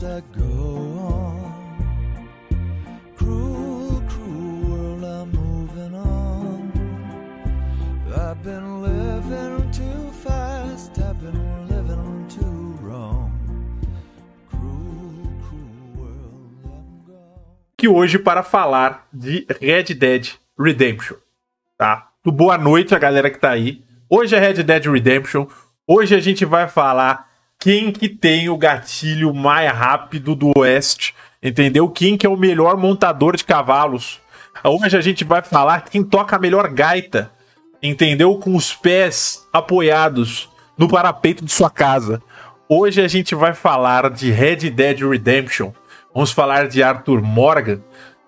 that 0.00 0.22
go 0.32 0.44
on. 0.44 1.52
Cruel, 3.16 4.02
cruel 4.08 4.62
world, 4.68 5.04
I'm 5.04 5.30
moving 5.32 5.94
on. 5.94 6.72
I've 8.14 8.42
been 8.42 8.82
living 8.82 9.70
too 9.72 10.12
fast, 10.22 10.98
I've 10.98 11.20
been 11.20 11.68
living 11.68 12.26
too 12.28 12.78
wrong. 12.80 13.32
Cruel, 14.48 15.28
cruel 15.42 15.90
world, 15.96 16.64
I'm 16.64 17.04
gone. 17.04 17.56
aqui 17.76 17.88
hoje 17.88 18.18
para 18.18 18.42
falar 18.42 19.08
de 19.12 19.46
Red 19.60 19.94
Dead 19.94 20.28
Redemption, 20.58 21.16
tá? 21.76 22.08
Do 22.24 22.30
boa 22.30 22.56
noite 22.56 22.94
a 22.94 22.98
galera 22.98 23.30
que 23.30 23.38
tá 23.38 23.50
aí. 23.50 23.84
Hoje 24.08 24.36
é 24.36 24.38
Red 24.38 24.62
Dead 24.62 24.86
Redemption. 24.86 25.46
Hoje 25.86 26.14
a 26.14 26.20
gente 26.20 26.44
vai 26.44 26.68
falar 26.68 27.27
quem 27.58 27.90
que 27.90 28.08
tem 28.08 28.48
o 28.48 28.56
gatilho 28.56 29.34
mais 29.34 29.70
rápido 29.72 30.34
do 30.36 30.52
Oeste, 30.56 31.12
entendeu? 31.42 31.88
Quem 31.88 32.16
que 32.16 32.24
é 32.24 32.28
o 32.28 32.36
melhor 32.36 32.76
montador 32.76 33.36
de 33.36 33.44
cavalos. 33.44 34.20
Hoje 34.62 34.96
a 34.96 35.00
gente 35.00 35.24
vai 35.24 35.42
falar 35.42 35.82
quem 35.82 36.04
toca 36.04 36.36
a 36.36 36.38
melhor 36.38 36.68
gaita, 36.68 37.32
entendeu? 37.82 38.36
Com 38.36 38.54
os 38.54 38.74
pés 38.74 39.46
apoiados 39.52 40.48
no 40.76 40.88
parapeito 40.88 41.44
de 41.44 41.50
sua 41.50 41.68
casa. 41.68 42.22
Hoje 42.68 43.02
a 43.02 43.08
gente 43.08 43.34
vai 43.34 43.52
falar 43.52 44.08
de 44.10 44.30
Red 44.30 44.70
Dead 44.70 45.00
Redemption. 45.00 45.72
Vamos 46.14 46.30
falar 46.30 46.68
de 46.68 46.80
Arthur 46.82 47.20
Morgan. 47.22 47.80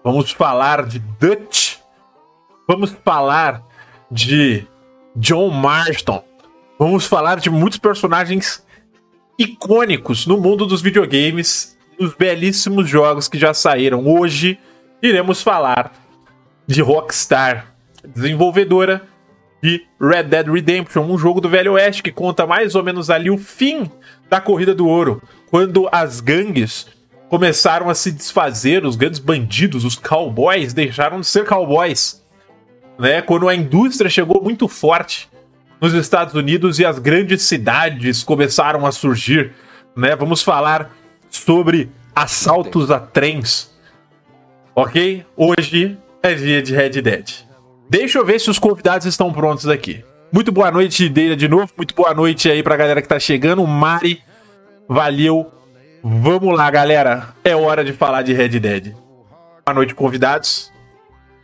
Vamos 0.02 0.32
falar 0.32 0.86
de 0.86 0.98
Dutch. 0.98 1.76
Vamos 2.66 2.96
falar 3.04 3.62
de 4.10 4.66
John 5.14 5.50
Marston. 5.50 6.24
Vamos 6.78 7.06
falar 7.06 7.38
de 7.38 7.50
muitos 7.50 7.78
personagens 7.78 8.64
icônicos 9.40 10.26
no 10.26 10.36
mundo 10.36 10.66
dos 10.66 10.82
videogames, 10.82 11.74
nos 11.98 12.12
belíssimos 12.12 12.86
jogos 12.86 13.26
que 13.26 13.38
já 13.38 13.54
saíram. 13.54 14.06
Hoje 14.06 14.58
iremos 15.00 15.42
falar 15.42 15.94
de 16.66 16.82
Rockstar, 16.82 17.74
desenvolvedora 18.06 19.00
de 19.62 19.82
Red 19.98 20.24
Dead 20.24 20.46
Redemption, 20.46 21.04
um 21.04 21.16
jogo 21.16 21.40
do 21.40 21.48
Velho 21.48 21.72
Oeste 21.72 22.02
que 22.02 22.12
conta 22.12 22.46
mais 22.46 22.74
ou 22.74 22.84
menos 22.84 23.08
ali 23.08 23.30
o 23.30 23.38
fim 23.38 23.90
da 24.28 24.42
corrida 24.42 24.74
do 24.74 24.86
ouro, 24.86 25.22
quando 25.50 25.88
as 25.90 26.20
gangues 26.20 26.86
começaram 27.30 27.88
a 27.88 27.94
se 27.94 28.12
desfazer, 28.12 28.84
os 28.84 28.94
grandes 28.94 29.20
bandidos, 29.20 29.86
os 29.86 29.96
cowboys 29.96 30.74
deixaram 30.74 31.18
de 31.18 31.26
ser 31.26 31.46
cowboys, 31.46 32.22
né? 32.98 33.22
Quando 33.22 33.48
a 33.48 33.54
indústria 33.54 34.10
chegou 34.10 34.42
muito 34.42 34.68
forte 34.68 35.29
nos 35.80 35.94
Estados 35.94 36.34
Unidos 36.34 36.78
e 36.78 36.84
as 36.84 36.98
grandes 36.98 37.42
cidades 37.42 38.22
começaram 38.22 38.86
a 38.86 38.92
surgir, 38.92 39.52
né? 39.96 40.14
Vamos 40.14 40.42
falar 40.42 40.90
sobre 41.30 41.90
assaltos 42.14 42.90
a 42.90 43.00
trens, 43.00 43.70
ok? 44.74 45.24
Hoje 45.36 45.98
é 46.22 46.34
dia 46.34 46.62
de 46.62 46.74
Red 46.74 47.00
Dead. 47.02 47.30
Deixa 47.88 48.18
eu 48.18 48.24
ver 48.24 48.38
se 48.38 48.50
os 48.50 48.58
convidados 48.58 49.06
estão 49.06 49.32
prontos 49.32 49.66
aqui. 49.66 50.04
Muito 50.32 50.52
boa 50.52 50.70
noite, 50.70 51.08
Deira, 51.08 51.34
de 51.34 51.48
novo. 51.48 51.72
Muito 51.76 51.94
boa 51.94 52.14
noite 52.14 52.48
aí 52.48 52.62
pra 52.62 52.76
galera 52.76 53.02
que 53.02 53.08
tá 53.08 53.18
chegando. 53.18 53.66
Mari, 53.66 54.22
valeu. 54.88 55.50
Vamos 56.02 56.56
lá, 56.56 56.70
galera. 56.70 57.30
É 57.42 57.56
hora 57.56 57.82
de 57.82 57.92
falar 57.92 58.22
de 58.22 58.32
Red 58.32 58.60
Dead. 58.60 58.94
Boa 59.66 59.74
noite, 59.74 59.94
convidados. 59.94 60.72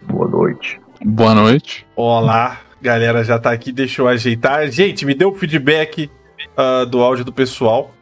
Boa 0.03 0.29
noite. 0.29 0.81
Boa 1.05 1.35
noite. 1.35 1.85
Olá, 1.97 2.61
galera 2.81 3.25
já 3.25 3.39
tá 3.39 3.51
aqui, 3.51 3.73
deixa 3.73 4.03
eu 4.03 4.09
ajeitar. 4.09 4.69
Gente, 4.71 5.05
me 5.05 5.15
deu 5.15 5.31
o 5.31 5.35
feedback 5.35 6.11
ah, 6.57 6.85
do 6.85 7.03
áudio 7.03 7.25
do 7.25 7.33
pessoal, 7.33 7.93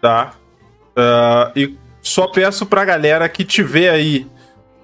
tá? 0.00 0.32
Ah, 0.96 1.52
e 1.54 1.76
só 2.00 2.26
peço 2.26 2.66
pra 2.66 2.84
galera 2.84 3.28
que 3.28 3.44
tiver 3.44 3.90
aí 3.90 4.26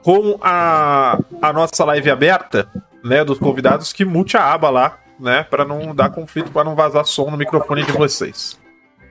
com 0.03 0.39
a, 0.43 1.19
a 1.41 1.53
nossa 1.53 1.85
live 1.85 2.11
aberta, 2.11 2.69
né, 3.03 3.25
dos 3.25 3.39
convidados, 3.39 3.93
que 3.93 4.05
mute 4.05 4.37
a 4.37 4.53
aba 4.53 4.69
lá, 4.69 4.99
né, 5.19 5.43
pra 5.45 5.65
não 5.65 5.95
dar 5.95 6.11
conflito, 6.11 6.51
pra 6.51 6.63
não 6.63 6.75
vazar 6.75 7.07
som 7.07 7.31
no 7.31 7.37
microfone 7.37 7.85
de 7.85 7.93
vocês. 7.93 8.61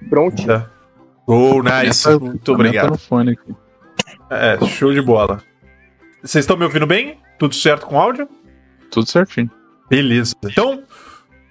Pronto. 0.10 0.46
Tá? 0.46 0.70
Oh, 1.26 1.62
nice. 1.64 2.08
Muito 2.20 2.40
tá 2.40 2.52
obrigado. 2.52 2.92
no 2.92 2.98
fone 2.98 3.32
aqui. 3.32 3.56
É, 4.30 4.66
show 4.66 4.94
de 4.94 5.02
bola. 5.02 5.42
Vocês 6.22 6.44
estão 6.44 6.58
me 6.58 6.64
ouvindo 6.64 6.86
bem? 6.86 7.20
Tudo 7.40 7.56
certo 7.56 7.86
com 7.86 7.96
o 7.96 8.00
áudio? 8.00 8.28
Tudo 8.92 9.10
certinho. 9.10 9.50
Beleza. 9.90 10.36
Então, 10.44 10.84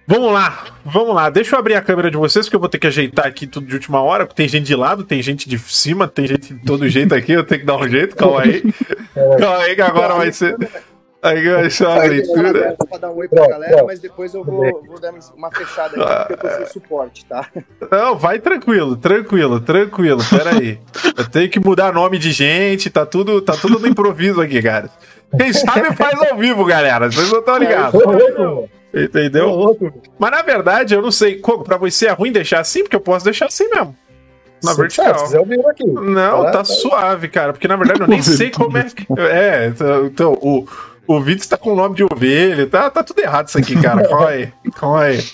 vamos 0.07 0.33
lá. 0.33 0.67
Vamos 0.85 1.15
lá. 1.15 1.31
Deixa 1.31 1.55
eu 1.55 1.59
abrir 1.59 1.75
a 1.75 1.83
câmera 1.83 2.11
de 2.11 2.17
vocês, 2.17 2.47
porque 2.47 2.57
eu 2.57 2.61
vou 2.61 2.69
ter 2.69 2.79
que 2.79 2.87
ajeitar 2.87 3.27
aqui 3.27 3.47
tudo 3.47 3.67
de 3.67 3.75
última 3.75 4.01
hora. 4.01 4.27
Tem 4.27 4.49
gente 4.49 4.67
de 4.67 4.75
lado, 4.75 5.05
tem 5.05 5.23
gente 5.23 5.49
de 5.49 5.59
cima, 5.59 6.09
tem 6.09 6.27
gente 6.27 6.55
de 6.55 6.65
todo 6.65 6.89
jeito 6.89 7.15
aqui. 7.15 7.33
Eu 7.33 7.45
tenho 7.45 7.61
que 7.61 7.67
dar 7.67 7.77
um 7.77 7.89
jeito. 7.89 8.17
Calma 8.17 8.43
aí. 8.43 8.63
Calma 9.39 9.59
aí 9.59 9.75
que 9.75 9.83
agora 9.83 10.15
vai 10.15 10.33
ser. 10.33 10.57
Aí 11.23 11.49
vai 11.49 11.71
ser 11.71 11.87
uma 11.87 12.03
leitura. 12.03 12.77
Pra 12.89 12.99
dar 12.99 13.11
um 13.11 13.17
oi 13.17 13.29
pra 13.29 13.47
galera, 13.47 13.85
mas 13.85 14.01
depois 14.01 14.35
eu 14.35 14.43
vou, 14.43 14.83
vou 14.85 15.01
dar 15.01 15.15
uma 15.37 15.53
fechada 15.53 16.03
aqui, 16.03 16.27
porque 16.27 16.33
eu 16.33 16.51
tô 16.51 16.57
sem 16.57 16.67
suporte, 16.67 17.25
tá? 17.27 17.49
Não, 17.91 18.17
vai 18.17 18.41
tranquilo, 18.41 18.97
tranquilo, 18.97 19.61
tranquilo. 19.61 20.21
Pera 20.29 20.57
aí. 20.57 20.81
Eu 21.17 21.29
tenho 21.31 21.49
que 21.49 21.61
mudar 21.61 21.93
nome 21.93 22.19
de 22.19 22.33
gente, 22.33 22.91
tá 22.91 23.07
tudo, 23.07 23.41
tá 23.41 23.53
tudo 23.53 23.79
no 23.79 23.87
improviso 23.87 24.41
aqui, 24.41 24.61
cara. 24.61 24.91
Quem 25.39 25.53
sabe 25.53 25.95
faz 25.95 26.21
ao 26.31 26.37
vivo, 26.37 26.65
galera. 26.65 27.11
Vocês 27.11 27.31
não 27.31 27.39
estão 27.39 27.57
ligados. 27.57 28.01
Entendeu? 28.93 29.79
Mas 30.19 30.31
na 30.31 30.43
verdade, 30.43 30.95
eu 30.95 31.01
não 31.01 31.13
sei. 31.13 31.39
Como, 31.39 31.63
pra 31.63 31.77
você 31.77 32.09
é 32.09 32.11
ruim 32.11 32.33
deixar 32.33 32.61
assim? 32.61 32.83
Porque 32.83 32.97
eu 32.97 33.01
posso 33.01 33.25
deixar 33.25 33.47
assim 33.47 33.69
mesmo. 33.71 33.97
Na 34.63 34.75
vertical. 34.75 35.19
Se 35.19 35.25
quiser, 35.25 35.39
eu 35.39 35.47
venho 35.47 35.69
aqui. 35.69 35.85
Não, 35.85 36.51
tá 36.51 36.65
suave, 36.65 37.29
cara. 37.29 37.53
Porque 37.53 37.67
na 37.67 37.77
verdade 37.77 38.01
eu 38.01 38.07
nem 38.07 38.23
sei 38.23 38.51
como 38.51 38.77
é 38.77 38.85
que. 38.85 39.07
É, 39.19 39.69
então, 39.69 40.07
então, 40.07 40.33
o, 40.35 40.67
o 41.07 41.21
Vitor 41.21 41.47
tá 41.47 41.57
com 41.57 41.73
o 41.73 41.77
nome 41.77 41.97
de 41.97 42.05
ovelha. 42.05 42.67
Tá, 42.67 42.91
tá 42.91 43.03
tudo 43.03 43.21
errado 43.21 43.49
isso 43.49 43.59
aqui, 43.59 43.81
cara. 43.81 44.07
Calma 44.09 44.29
aí. 44.29 44.53
Calma 44.75 45.03
aí. 45.03 45.25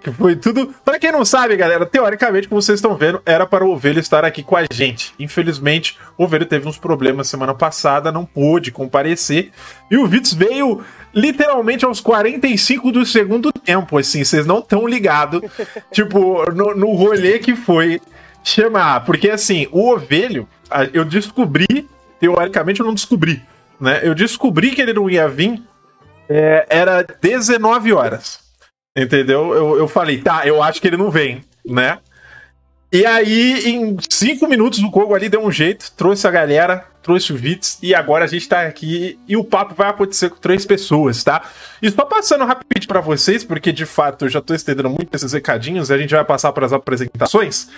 Que 0.00 0.12
foi 0.12 0.36
tudo. 0.36 0.72
Pra 0.84 0.98
quem 0.98 1.10
não 1.10 1.24
sabe, 1.24 1.56
galera, 1.56 1.84
teoricamente, 1.84 2.48
como 2.48 2.62
vocês 2.62 2.78
estão 2.78 2.96
vendo, 2.96 3.20
era 3.26 3.46
para 3.46 3.64
o 3.64 3.72
Ovelho 3.72 3.98
estar 3.98 4.24
aqui 4.24 4.42
com 4.42 4.56
a 4.56 4.64
gente. 4.70 5.12
Infelizmente, 5.18 5.98
o 6.16 6.24
Ovelho 6.24 6.46
teve 6.46 6.68
uns 6.68 6.78
problemas 6.78 7.28
semana 7.28 7.52
passada, 7.52 8.12
não 8.12 8.24
pôde 8.24 8.70
comparecer. 8.70 9.50
E 9.90 9.96
o 9.96 10.06
Vitz 10.06 10.32
veio 10.32 10.82
literalmente 11.12 11.84
aos 11.84 12.00
45 12.00 12.92
do 12.92 13.04
segundo 13.04 13.52
tempo, 13.52 13.98
assim, 13.98 14.22
vocês 14.22 14.46
não 14.46 14.60
estão 14.60 14.86
ligados. 14.86 15.40
tipo, 15.90 16.48
no, 16.52 16.74
no 16.76 16.92
rolê 16.94 17.38
que 17.38 17.56
foi 17.56 18.00
chamar. 18.44 19.04
Porque 19.04 19.28
assim, 19.28 19.66
o 19.72 19.92
Ovelho, 19.92 20.48
eu 20.92 21.04
descobri, 21.04 21.88
teoricamente 22.20 22.80
eu 22.80 22.86
não 22.86 22.94
descobri, 22.94 23.42
né? 23.80 24.00
Eu 24.02 24.14
descobri 24.14 24.70
que 24.70 24.82
ele 24.82 24.92
não 24.92 25.08
ia 25.08 25.28
vir, 25.28 25.62
é, 26.28 26.66
era 26.68 27.02
19 27.20 27.92
horas. 27.92 28.40
Entendeu? 28.96 29.54
Eu, 29.54 29.78
eu 29.78 29.88
falei, 29.88 30.20
tá, 30.20 30.46
eu 30.46 30.62
acho 30.62 30.80
que 30.80 30.88
ele 30.88 30.96
não 30.96 31.10
vem, 31.10 31.42
né? 31.64 31.98
E 32.92 33.04
aí, 33.04 33.68
em 33.68 33.96
cinco 34.08 34.48
minutos, 34.48 34.80
o 34.80 34.90
Kogo 34.90 35.14
ali 35.14 35.28
deu 35.28 35.44
um 35.44 35.52
jeito, 35.52 35.92
trouxe 35.96 36.26
a 36.26 36.30
galera, 36.30 36.86
trouxe 37.08 37.32
o 37.32 37.36
Vitz, 37.36 37.78
e 37.82 37.94
agora 37.94 38.26
a 38.26 38.28
gente 38.28 38.46
tá 38.46 38.60
aqui 38.66 39.18
e 39.26 39.34
o 39.34 39.42
papo 39.42 39.74
vai 39.74 39.88
acontecer 39.88 40.28
com 40.28 40.36
três 40.36 40.66
pessoas, 40.66 41.24
tá? 41.24 41.40
E 41.80 41.90
só 41.90 42.04
passando 42.04 42.44
rapidinho 42.44 42.86
pra 42.86 43.00
vocês, 43.00 43.42
porque 43.42 43.72
de 43.72 43.86
fato 43.86 44.26
eu 44.26 44.28
já 44.28 44.42
tô 44.42 44.52
estendendo 44.52 44.90
muito 44.90 45.08
esses 45.14 45.32
recadinhos 45.32 45.88
e 45.88 45.94
a 45.94 45.96
gente 45.96 46.14
vai 46.14 46.22
passar 46.22 46.52
para 46.52 46.66
as 46.66 46.72
apresentações. 46.74 47.70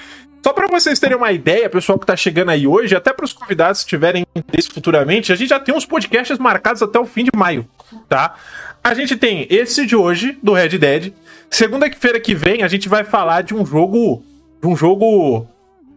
Só 0.44 0.52
pra 0.52 0.66
vocês 0.66 0.98
terem 0.98 1.16
uma 1.16 1.30
ideia, 1.30 1.70
pessoal 1.70 1.96
que 1.96 2.06
tá 2.06 2.16
chegando 2.16 2.50
aí 2.50 2.66
hoje, 2.66 2.96
até 2.96 3.12
pros 3.12 3.32
convidados 3.32 3.84
que 3.84 3.90
tiverem 3.90 4.26
interesse 4.34 4.68
futuramente, 4.68 5.32
a 5.32 5.36
gente 5.36 5.50
já 5.50 5.60
tem 5.60 5.72
uns 5.72 5.86
podcasts 5.86 6.36
marcados 6.36 6.82
até 6.82 6.98
o 6.98 7.04
fim 7.04 7.22
de 7.22 7.30
maio, 7.32 7.64
tá? 8.08 8.34
A 8.82 8.94
gente 8.94 9.14
tem 9.14 9.46
esse 9.48 9.86
de 9.86 9.94
hoje, 9.94 10.36
do 10.42 10.54
Red 10.54 10.70
Dead. 10.70 11.12
Segunda-feira 11.48 12.18
que 12.18 12.34
vem, 12.34 12.64
a 12.64 12.68
gente 12.68 12.88
vai 12.88 13.04
falar 13.04 13.42
de 13.42 13.54
um 13.54 13.64
jogo. 13.64 14.24
De 14.60 14.66
um 14.66 14.74
jogo. 14.74 15.46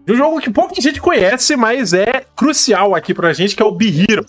De 0.06 0.14
um 0.14 0.16
jogo 0.16 0.42
que 0.42 0.50
pouca 0.50 0.80
gente 0.80 1.00
conhece, 1.00 1.56
mas 1.56 1.94
é 1.94 2.26
crucial 2.36 2.94
aqui 2.94 3.14
pra 3.14 3.34
gente, 3.34 3.56
que 3.56 3.64
é 3.64 3.66
o 3.66 3.72
Be 3.72 4.06
Hero, 4.10 4.26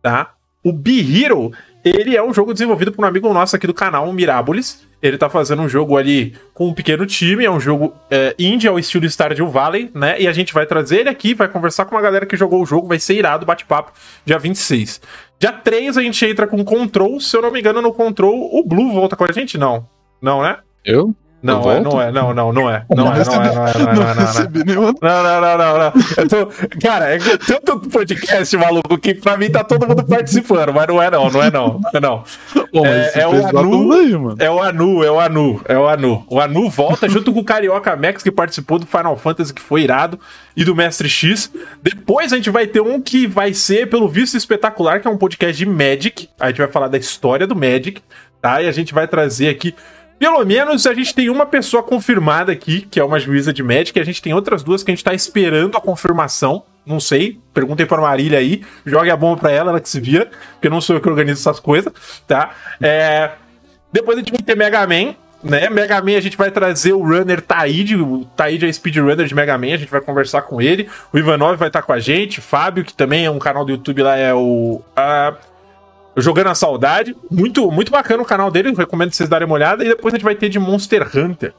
tá? 0.00 0.32
O 0.64 0.72
Be 0.72 1.00
Hero, 1.00 1.52
ele 1.84 2.16
é 2.16 2.22
um 2.22 2.32
jogo 2.32 2.52
desenvolvido 2.52 2.92
por 2.92 3.04
um 3.04 3.08
amigo 3.08 3.32
nosso 3.32 3.56
aqui 3.56 3.66
do 3.66 3.74
canal, 3.74 4.08
o 4.08 4.12
Mirabolis. 4.12 4.86
Ele 5.02 5.16
tá 5.16 5.30
fazendo 5.30 5.62
um 5.62 5.68
jogo 5.68 5.96
ali 5.96 6.34
com 6.52 6.68
um 6.68 6.74
pequeno 6.74 7.06
time, 7.06 7.44
é 7.44 7.50
um 7.50 7.60
jogo 7.60 7.94
é, 8.10 8.34
indie 8.38 8.68
ao 8.68 8.78
estilo 8.78 9.06
Stardew 9.06 9.48
Valley, 9.48 9.90
né? 9.94 10.20
E 10.20 10.28
a 10.28 10.32
gente 10.32 10.52
vai 10.52 10.66
trazer 10.66 11.00
ele 11.00 11.08
aqui, 11.08 11.32
vai 11.32 11.48
conversar 11.48 11.86
com 11.86 11.94
uma 11.94 12.02
galera 12.02 12.26
que 12.26 12.36
jogou 12.36 12.62
o 12.62 12.66
jogo, 12.66 12.86
vai 12.86 12.98
ser 12.98 13.14
irado, 13.14 13.46
bate-papo, 13.46 13.92
dia 14.26 14.38
26. 14.38 15.00
Dia 15.38 15.52
3 15.52 15.96
a 15.96 16.02
gente 16.02 16.26
entra 16.26 16.46
com 16.46 16.62
Control, 16.62 17.18
se 17.18 17.34
eu 17.34 17.40
não 17.40 17.50
me 17.50 17.60
engano, 17.60 17.80
no 17.80 17.94
Control, 17.94 18.50
o 18.52 18.62
Blue 18.62 18.92
volta 18.92 19.16
com 19.16 19.24
a 19.24 19.32
gente? 19.32 19.56
Não. 19.56 19.88
Não, 20.20 20.42
né? 20.42 20.58
Eu? 20.84 21.14
Não, 21.42 21.62
Eu 21.64 21.70
é, 21.70 21.80
não 21.80 22.02
é, 22.02 22.12
não, 22.12 22.34
não, 22.34 22.52
não 22.52 22.70
é. 22.70 22.84
Não, 22.94 23.04
Não 23.06 23.14
é, 23.14 23.24
não 23.24 23.32
é, 23.34 23.36
não 23.36 23.44
é, 23.44 23.54
não 23.54 23.66
é, 23.66 23.72
não 23.72 23.90
é, 23.90 23.94
não 23.94 24.02
é, 24.10 24.14
não 24.14 24.26
recebi 24.26 24.64
nenhuma. 24.64 24.94
Não, 25.00 25.22
não, 25.22 25.40
não, 25.40 25.58
não, 25.58 25.78
não. 25.78 25.92
Eu 26.18 26.28
tô... 26.28 26.46
Cara, 26.82 27.14
é 27.14 27.18
tanto 27.18 27.80
podcast, 27.88 28.56
maluco, 28.58 28.98
que 28.98 29.14
pra 29.14 29.36
mim 29.38 29.50
tá 29.50 29.64
todo 29.64 29.86
mundo 29.88 30.04
participando, 30.04 30.72
mas 30.74 30.86
não 30.86 31.02
é 31.02 31.10
não, 31.10 31.30
não 31.30 31.42
é 31.42 31.50
não, 31.50 31.80
não 31.80 31.90
é 31.94 32.00
não. 32.00 32.24
É- 32.84 33.20
é 33.22 33.26
o 33.26 33.46
Anu- 33.58 33.92
aí, 33.92 34.12
mano. 34.16 34.36
É 34.38 34.50
o 34.50 34.62
Anu, 34.62 35.02
é 35.04 35.10
o 35.10 35.18
Anu, 35.20 35.60
é 35.66 35.78
o 35.78 35.88
Anu. 35.88 36.24
O 36.28 36.40
Anu 36.40 36.68
volta 36.68 37.08
junto 37.08 37.32
com 37.32 37.40
o 37.40 37.44
Carioca 37.44 37.96
Max, 37.96 38.22
que 38.22 38.30
participou 38.30 38.78
do 38.78 38.86
Final 38.86 39.16
Fantasy, 39.16 39.54
que 39.54 39.62
foi 39.62 39.82
irado, 39.82 40.20
e 40.54 40.62
do 40.64 40.76
Mestre 40.76 41.08
X. 41.08 41.50
Depois 41.82 42.32
a 42.32 42.36
gente 42.36 42.50
vai 42.50 42.66
ter 42.66 42.80
um 42.80 43.00
que 43.00 43.26
vai 43.26 43.54
ser, 43.54 43.88
pelo 43.88 44.08
visto, 44.08 44.36
espetacular, 44.36 45.00
que 45.00 45.08
é 45.08 45.10
um 45.10 45.16
podcast 45.16 45.56
de 45.56 45.64
Magic. 45.64 46.28
A 46.38 46.48
gente 46.48 46.58
vai 46.58 46.68
falar 46.68 46.88
da 46.88 46.98
história 46.98 47.46
do 47.46 47.56
Magic, 47.56 48.02
tá? 48.42 48.60
E 48.60 48.68
a 48.68 48.72
gente 48.72 48.92
vai 48.92 49.08
trazer 49.08 49.48
aqui. 49.48 49.74
Pelo 50.20 50.44
menos 50.44 50.86
a 50.86 50.92
gente 50.92 51.14
tem 51.14 51.30
uma 51.30 51.46
pessoa 51.46 51.82
confirmada 51.82 52.52
aqui, 52.52 52.82
que 52.82 53.00
é 53.00 53.04
uma 53.04 53.18
juíza 53.18 53.54
de 53.54 53.62
Magic, 53.62 53.98
e 53.98 54.02
a 54.02 54.04
gente 54.04 54.20
tem 54.20 54.34
outras 54.34 54.62
duas 54.62 54.82
que 54.82 54.90
a 54.90 54.94
gente 54.94 55.02
tá 55.02 55.14
esperando 55.14 55.78
a 55.78 55.80
confirmação. 55.80 56.62
Não 56.84 57.00
sei, 57.00 57.40
perguntem 57.54 57.86
pra 57.86 58.02
Marília 58.02 58.38
aí, 58.38 58.62
jogue 58.84 59.10
a 59.10 59.16
bomba 59.16 59.40
pra 59.40 59.50
ela, 59.50 59.70
ela 59.70 59.80
que 59.80 59.88
se 59.88 59.98
vira, 59.98 60.30
porque 60.52 60.68
não 60.68 60.78
sou 60.78 60.96
eu 60.96 61.00
que 61.00 61.08
organizo 61.08 61.40
essas 61.40 61.58
coisas, 61.58 61.90
tá? 62.26 62.50
É. 62.82 63.30
Depois 63.90 64.18
a 64.18 64.20
gente 64.20 64.30
vai 64.30 64.42
ter 64.42 64.54
Mega 64.54 64.86
Man, 64.86 65.14
né? 65.42 65.70
Mega 65.70 66.02
Man 66.02 66.18
a 66.18 66.20
gente 66.20 66.36
vai 66.36 66.50
trazer 66.50 66.92
o 66.92 67.02
runner 67.02 67.40
Taíde, 67.40 67.96
o 67.96 68.26
Taíde 68.36 68.66
é 68.66 68.72
speedrunner 68.72 69.26
de 69.26 69.34
Mega 69.34 69.56
Man, 69.56 69.72
a 69.72 69.78
gente 69.78 69.90
vai 69.90 70.02
conversar 70.02 70.42
com 70.42 70.60
ele. 70.60 70.86
O 71.14 71.18
Ivanov 71.18 71.56
vai 71.56 71.68
estar 71.68 71.80
com 71.80 71.94
a 71.94 71.98
gente, 71.98 72.42
Fábio, 72.42 72.84
que 72.84 72.92
também 72.92 73.24
é 73.24 73.30
um 73.30 73.38
canal 73.38 73.64
do 73.64 73.72
YouTube 73.72 74.02
lá, 74.02 74.18
é 74.18 74.34
o. 74.34 74.82
ah, 74.94 75.34
Jogando 76.16 76.48
a 76.48 76.54
Saudade. 76.54 77.16
Muito, 77.30 77.70
muito 77.70 77.90
bacana 77.90 78.22
o 78.22 78.26
canal 78.26 78.50
dele, 78.50 78.72
recomendo 78.74 79.12
vocês 79.12 79.28
darem 79.28 79.46
uma 79.46 79.54
olhada. 79.54 79.84
E 79.84 79.88
depois 79.88 80.12
a 80.12 80.16
gente 80.16 80.24
vai 80.24 80.34
ter 80.34 80.48
de 80.48 80.58
Monster 80.58 81.08
Hunter. 81.16 81.54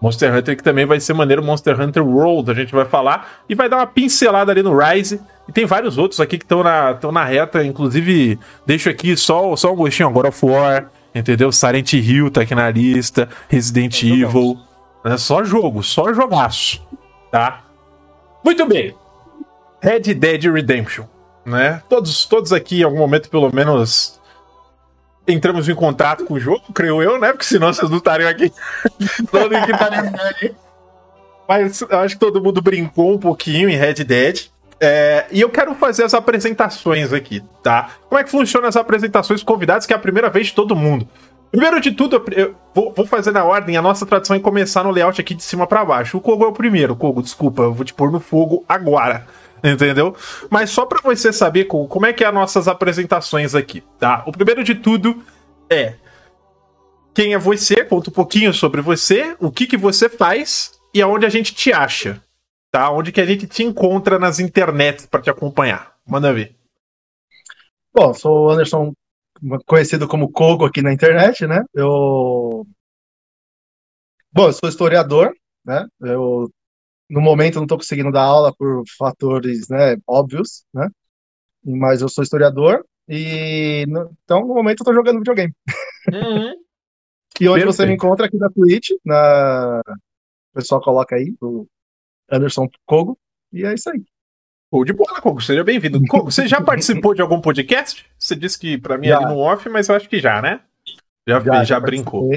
Monster 0.00 0.34
Hunter 0.34 0.56
que 0.56 0.62
também 0.62 0.84
vai 0.84 1.00
ser 1.00 1.14
maneiro, 1.14 1.42
Monster 1.42 1.80
Hunter 1.80 2.06
World, 2.06 2.50
a 2.50 2.54
gente 2.54 2.72
vai 2.72 2.84
falar. 2.84 3.42
E 3.48 3.54
vai 3.54 3.68
dar 3.68 3.78
uma 3.78 3.86
pincelada 3.86 4.52
ali 4.52 4.62
no 4.62 4.76
Rise. 4.76 5.20
E 5.48 5.52
tem 5.52 5.64
vários 5.64 5.96
outros 5.96 6.20
aqui 6.20 6.38
que 6.38 6.44
estão 6.44 6.62
na, 6.62 6.94
tão 6.94 7.10
na 7.12 7.24
reta, 7.24 7.64
inclusive 7.64 8.38
deixo 8.66 8.88
aqui 8.88 9.16
só, 9.16 9.54
só 9.56 9.72
um 9.72 9.76
gostinho 9.76 10.08
agora 10.08 10.28
of 10.28 10.44
War, 10.44 10.90
entendeu? 11.14 11.50
Silent 11.52 11.92
Hill 11.92 12.30
tá 12.30 12.42
aqui 12.42 12.54
na 12.54 12.68
lista, 12.70 13.28
Resident 13.48 14.02
Evil. 14.02 14.58
É 15.04 15.16
só 15.16 15.44
jogo, 15.44 15.82
só 15.84 16.12
jogaço, 16.12 16.82
tá? 17.30 17.62
Muito 18.44 18.66
bem. 18.66 18.94
Red 19.80 20.14
Dead 20.14 20.44
Redemption, 20.52 21.04
né? 21.46 21.80
Todos, 21.88 22.26
todos 22.26 22.52
aqui, 22.52 22.80
em 22.80 22.84
algum 22.84 22.98
momento, 22.98 23.30
pelo 23.30 23.54
menos, 23.54 24.20
entramos 25.26 25.68
em 25.68 25.74
contato 25.74 26.24
com 26.24 26.34
o 26.34 26.40
jogo, 26.40 26.62
creio 26.74 27.00
eu, 27.00 27.18
né? 27.18 27.30
Porque 27.32 27.44
senão 27.46 27.72
vocês 27.72 27.88
não 27.88 27.98
estariam 27.98 28.28
aqui. 28.28 28.50
que 28.90 29.72
tá 29.78 30.28
aqui. 30.28 30.54
Mas 31.48 31.80
eu 31.80 31.98
acho 32.00 32.16
que 32.16 32.20
todo 32.20 32.42
mundo 32.42 32.60
brincou 32.60 33.14
um 33.14 33.18
pouquinho 33.18 33.68
em 33.68 33.76
Red 33.76 33.94
Dead. 34.04 34.46
É, 34.78 35.26
e 35.30 35.40
eu 35.40 35.48
quero 35.48 35.74
fazer 35.74 36.02
as 36.04 36.12
apresentações 36.12 37.12
aqui, 37.12 37.42
tá? 37.62 37.90
Como 38.08 38.20
é 38.20 38.24
que 38.24 38.30
funcionam 38.30 38.68
as 38.68 38.76
apresentações 38.76 39.42
convidados, 39.42 39.86
que 39.86 39.92
é 39.92 39.96
a 39.96 40.00
primeira 40.00 40.28
vez 40.28 40.48
de 40.48 40.54
todo 40.54 40.76
mundo? 40.76 41.08
Primeiro 41.50 41.80
de 41.80 41.92
tudo, 41.92 42.22
eu- 42.32 42.54
vou, 42.74 42.92
vou 42.94 43.06
fazer 43.06 43.30
na 43.30 43.44
ordem. 43.44 43.76
A 43.76 43.82
nossa 43.82 44.04
tradição 44.04 44.36
é 44.36 44.40
começar 44.40 44.84
no 44.84 44.90
layout 44.90 45.18
aqui 45.20 45.34
de 45.34 45.42
cima 45.42 45.66
pra 45.66 45.84
baixo. 45.84 46.18
O 46.18 46.20
Kogo 46.20 46.44
é 46.44 46.48
o 46.48 46.52
primeiro. 46.52 46.94
Kogo, 46.94 47.22
desculpa, 47.22 47.62
eu 47.62 47.72
vou 47.72 47.84
te 47.84 47.94
pôr 47.94 48.10
no 48.10 48.20
fogo 48.20 48.64
agora. 48.68 49.26
Entendeu? 49.66 50.14
Mas 50.50 50.70
só 50.70 50.86
pra 50.86 51.00
você 51.02 51.32
saber 51.32 51.64
como 51.64 52.06
é 52.06 52.12
que 52.12 52.22
é 52.22 52.26
as 52.28 52.34
nossas 52.34 52.68
apresentações 52.68 53.54
aqui, 53.54 53.82
tá? 53.98 54.22
O 54.26 54.32
primeiro 54.32 54.62
de 54.62 54.74
tudo 54.74 55.24
é 55.68 55.94
quem 57.14 57.32
é 57.32 57.38
você, 57.38 57.84
conta 57.84 58.10
um 58.10 58.12
pouquinho 58.12 58.52
sobre 58.52 58.80
você, 58.80 59.36
o 59.40 59.50
que 59.50 59.66
que 59.66 59.76
você 59.76 60.08
faz 60.08 60.78
e 60.92 61.00
aonde 61.00 61.24
a 61.24 61.30
gente 61.30 61.54
te 61.54 61.72
acha, 61.72 62.22
tá? 62.70 62.90
Onde 62.90 63.10
que 63.10 63.20
a 63.20 63.26
gente 63.26 63.46
te 63.46 63.62
encontra 63.62 64.18
nas 64.18 64.38
internets 64.38 65.06
pra 65.06 65.20
te 65.20 65.30
acompanhar. 65.30 65.96
Manda 66.06 66.32
ver. 66.32 66.54
Bom, 67.92 68.12
sou 68.12 68.46
o 68.46 68.50
Anderson, 68.50 68.92
conhecido 69.64 70.06
como 70.06 70.30
Kogo 70.30 70.66
aqui 70.66 70.82
na 70.82 70.92
internet, 70.92 71.46
né? 71.46 71.64
Eu. 71.74 72.66
Bom, 74.30 74.48
eu 74.48 74.52
sou 74.52 74.68
historiador, 74.68 75.32
né? 75.64 75.86
Eu, 76.02 76.50
no 77.08 77.20
momento, 77.20 77.56
não 77.56 77.64
estou 77.64 77.78
conseguindo 77.78 78.10
dar 78.12 78.22
aula 78.24 78.54
por 78.56 78.82
fatores, 78.98 79.68
né, 79.68 79.96
óbvios, 80.06 80.64
né? 80.74 80.88
Mas 81.64 82.00
eu 82.02 82.08
sou 82.08 82.22
historiador 82.24 82.84
e, 83.08 83.84
no- 83.88 84.10
então, 84.24 84.40
no 84.40 84.54
momento, 84.54 84.80
eu 84.80 84.84
estou 84.84 84.94
jogando 84.94 85.18
videogame. 85.18 85.52
E 87.38 87.46
onde 87.50 87.64
você 87.64 87.78
Perfeito. 87.82 87.88
me 87.88 87.94
encontra 87.96 88.26
aqui 88.26 88.36
na 88.38 88.48
Twitch, 88.48 88.90
na... 89.04 89.80
o 89.86 90.54
pessoal 90.54 90.80
coloca 90.80 91.16
aí, 91.16 91.34
o 91.42 91.66
Anderson 92.32 92.66
Kogo, 92.86 93.18
e 93.52 93.62
é 93.62 93.74
isso 93.74 93.90
aí. 93.90 94.02
Pô, 94.70 94.84
de 94.84 94.94
bola, 94.94 95.20
Kogo, 95.20 95.42
seja 95.42 95.62
bem-vindo. 95.62 96.00
Kogo, 96.08 96.30
você 96.30 96.48
já 96.48 96.62
participou 96.62 97.14
de 97.14 97.20
algum 97.20 97.38
podcast? 97.40 98.06
Você 98.18 98.34
disse 98.34 98.58
que 98.58 98.78
pra 98.78 98.96
mim 98.96 99.08
é 99.08 99.10
Já. 99.10 99.18
ali 99.18 99.26
no 99.26 99.38
off, 99.38 99.68
mas 99.68 99.88
eu 99.88 99.94
acho 99.94 100.08
que 100.08 100.18
já, 100.18 100.40
né? 100.40 100.62
Já, 101.28 101.38
fez, 101.40 101.68
já, 101.68 101.78
brincou. 101.78 102.30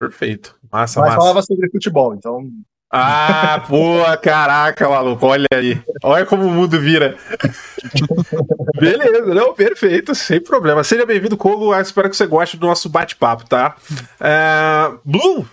Perfeito. 0.00 0.58
Massa, 0.72 1.00
Mas 1.00 1.10
massa. 1.10 1.20
falava 1.20 1.42
sobre 1.42 1.70
futebol, 1.70 2.14
então 2.14 2.48
Ah, 2.90 3.62
pô, 3.68 4.00
caraca, 4.22 4.88
maluco, 4.88 5.26
olha 5.26 5.46
aí. 5.52 5.82
Olha 6.02 6.24
como 6.24 6.46
o 6.46 6.50
mundo 6.50 6.80
vira. 6.80 7.18
Beleza, 8.80 9.34
não, 9.34 9.52
perfeito, 9.52 10.14
sem 10.14 10.40
problema. 10.40 10.82
Seja 10.82 11.04
bem-vindo, 11.04 11.36
Kogo. 11.36 11.74
Eu 11.74 11.80
espero 11.80 12.08
que 12.08 12.16
você 12.16 12.26
goste 12.26 12.56
do 12.56 12.66
nosso 12.66 12.88
bate-papo, 12.88 13.46
tá? 13.46 13.76
É, 14.18 14.90
Blue, 15.04 15.46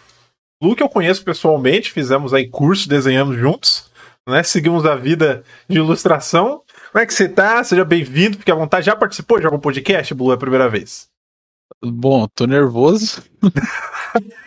Blue 0.62 0.76
que 0.78 0.84
eu 0.84 0.88
conheço 0.88 1.26
pessoalmente, 1.26 1.92
fizemos 1.92 2.34
aí 2.34 2.48
curso, 2.48 2.88
desenhamos 2.88 3.38
juntos, 3.38 3.92
né? 4.28 4.42
Seguimos 4.42 4.86
a 4.86 4.96
vida 4.96 5.44
de 5.68 5.78
ilustração. 5.78 6.62
Como 6.92 7.04
é 7.04 7.06
que 7.06 7.14
você 7.14 7.28
tá? 7.28 7.62
Seja 7.66 7.84
bem-vindo, 7.84 8.38
fique 8.38 8.52
à 8.52 8.56
vontade. 8.56 8.86
Já 8.86 8.96
participou 8.96 9.42
de 9.42 9.46
algum 9.46 9.60
podcast, 9.60 10.14
Blue, 10.14 10.32
é 10.32 10.36
a 10.36 10.38
primeira 10.38 10.70
vez? 10.70 11.10
Bom, 11.84 12.28
tô 12.34 12.46
nervoso. 12.46 13.22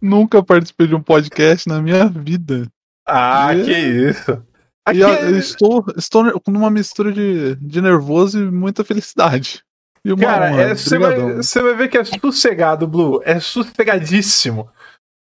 Nunca 0.00 0.42
participei 0.42 0.86
de 0.86 0.94
um 0.94 1.02
podcast 1.02 1.68
na 1.68 1.80
minha 1.80 2.06
vida. 2.08 2.66
Ah, 3.06 3.54
É. 3.54 3.62
que 3.64 3.72
isso. 3.72 4.42
Aqui 4.86 4.98
E 4.98 5.02
eu, 5.02 5.08
é- 5.08 5.30
estou, 5.32 5.84
estou 5.96 6.24
ner- 6.24 6.34
numa 6.48 6.70
mistura 6.70 7.12
de, 7.12 7.54
de 7.56 7.80
nervoso 7.80 8.38
e 8.42 8.50
muita 8.50 8.84
felicidade. 8.84 9.62
E 10.04 10.12
uma 10.12 10.20
Cara, 10.20 10.50
é, 10.50 10.74
você, 10.74 10.98
vai, 10.98 11.36
você 11.36 11.62
vai 11.62 11.74
ver 11.76 11.88
que 11.88 11.96
é 11.96 12.04
sossegado, 12.04 12.86
Blue. 12.88 13.20
É 13.24 13.38
sossegadíssimo. 13.38 14.68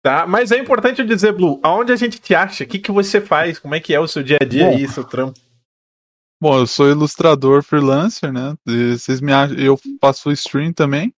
Tá? 0.02 0.26
Mas 0.26 0.50
é 0.52 0.58
importante 0.58 1.00
eu 1.00 1.06
dizer, 1.06 1.32
Blue, 1.32 1.58
aonde 1.62 1.92
a 1.92 1.96
gente 1.96 2.18
te 2.20 2.34
acha? 2.34 2.64
O 2.64 2.66
que, 2.66 2.78
que 2.78 2.92
você 2.92 3.20
faz? 3.20 3.58
Como 3.58 3.74
é 3.74 3.80
que 3.80 3.92
é 3.92 4.00
o 4.00 4.06
seu 4.08 4.22
dia 4.22 4.38
a 4.40 4.44
dia 4.44 4.66
Bom. 4.66 4.76
aí, 4.76 4.88
seu 4.88 5.04
trampo? 5.04 5.38
Bom, 6.42 6.58
eu 6.58 6.66
sou 6.66 6.88
ilustrador 6.88 7.62
freelancer, 7.62 8.32
né? 8.32 8.54
E 8.66 8.96
vocês 8.96 9.20
me 9.20 9.30
acham, 9.32 9.56
eu 9.58 9.78
faço 10.00 10.30
stream 10.32 10.72
também. 10.72 11.12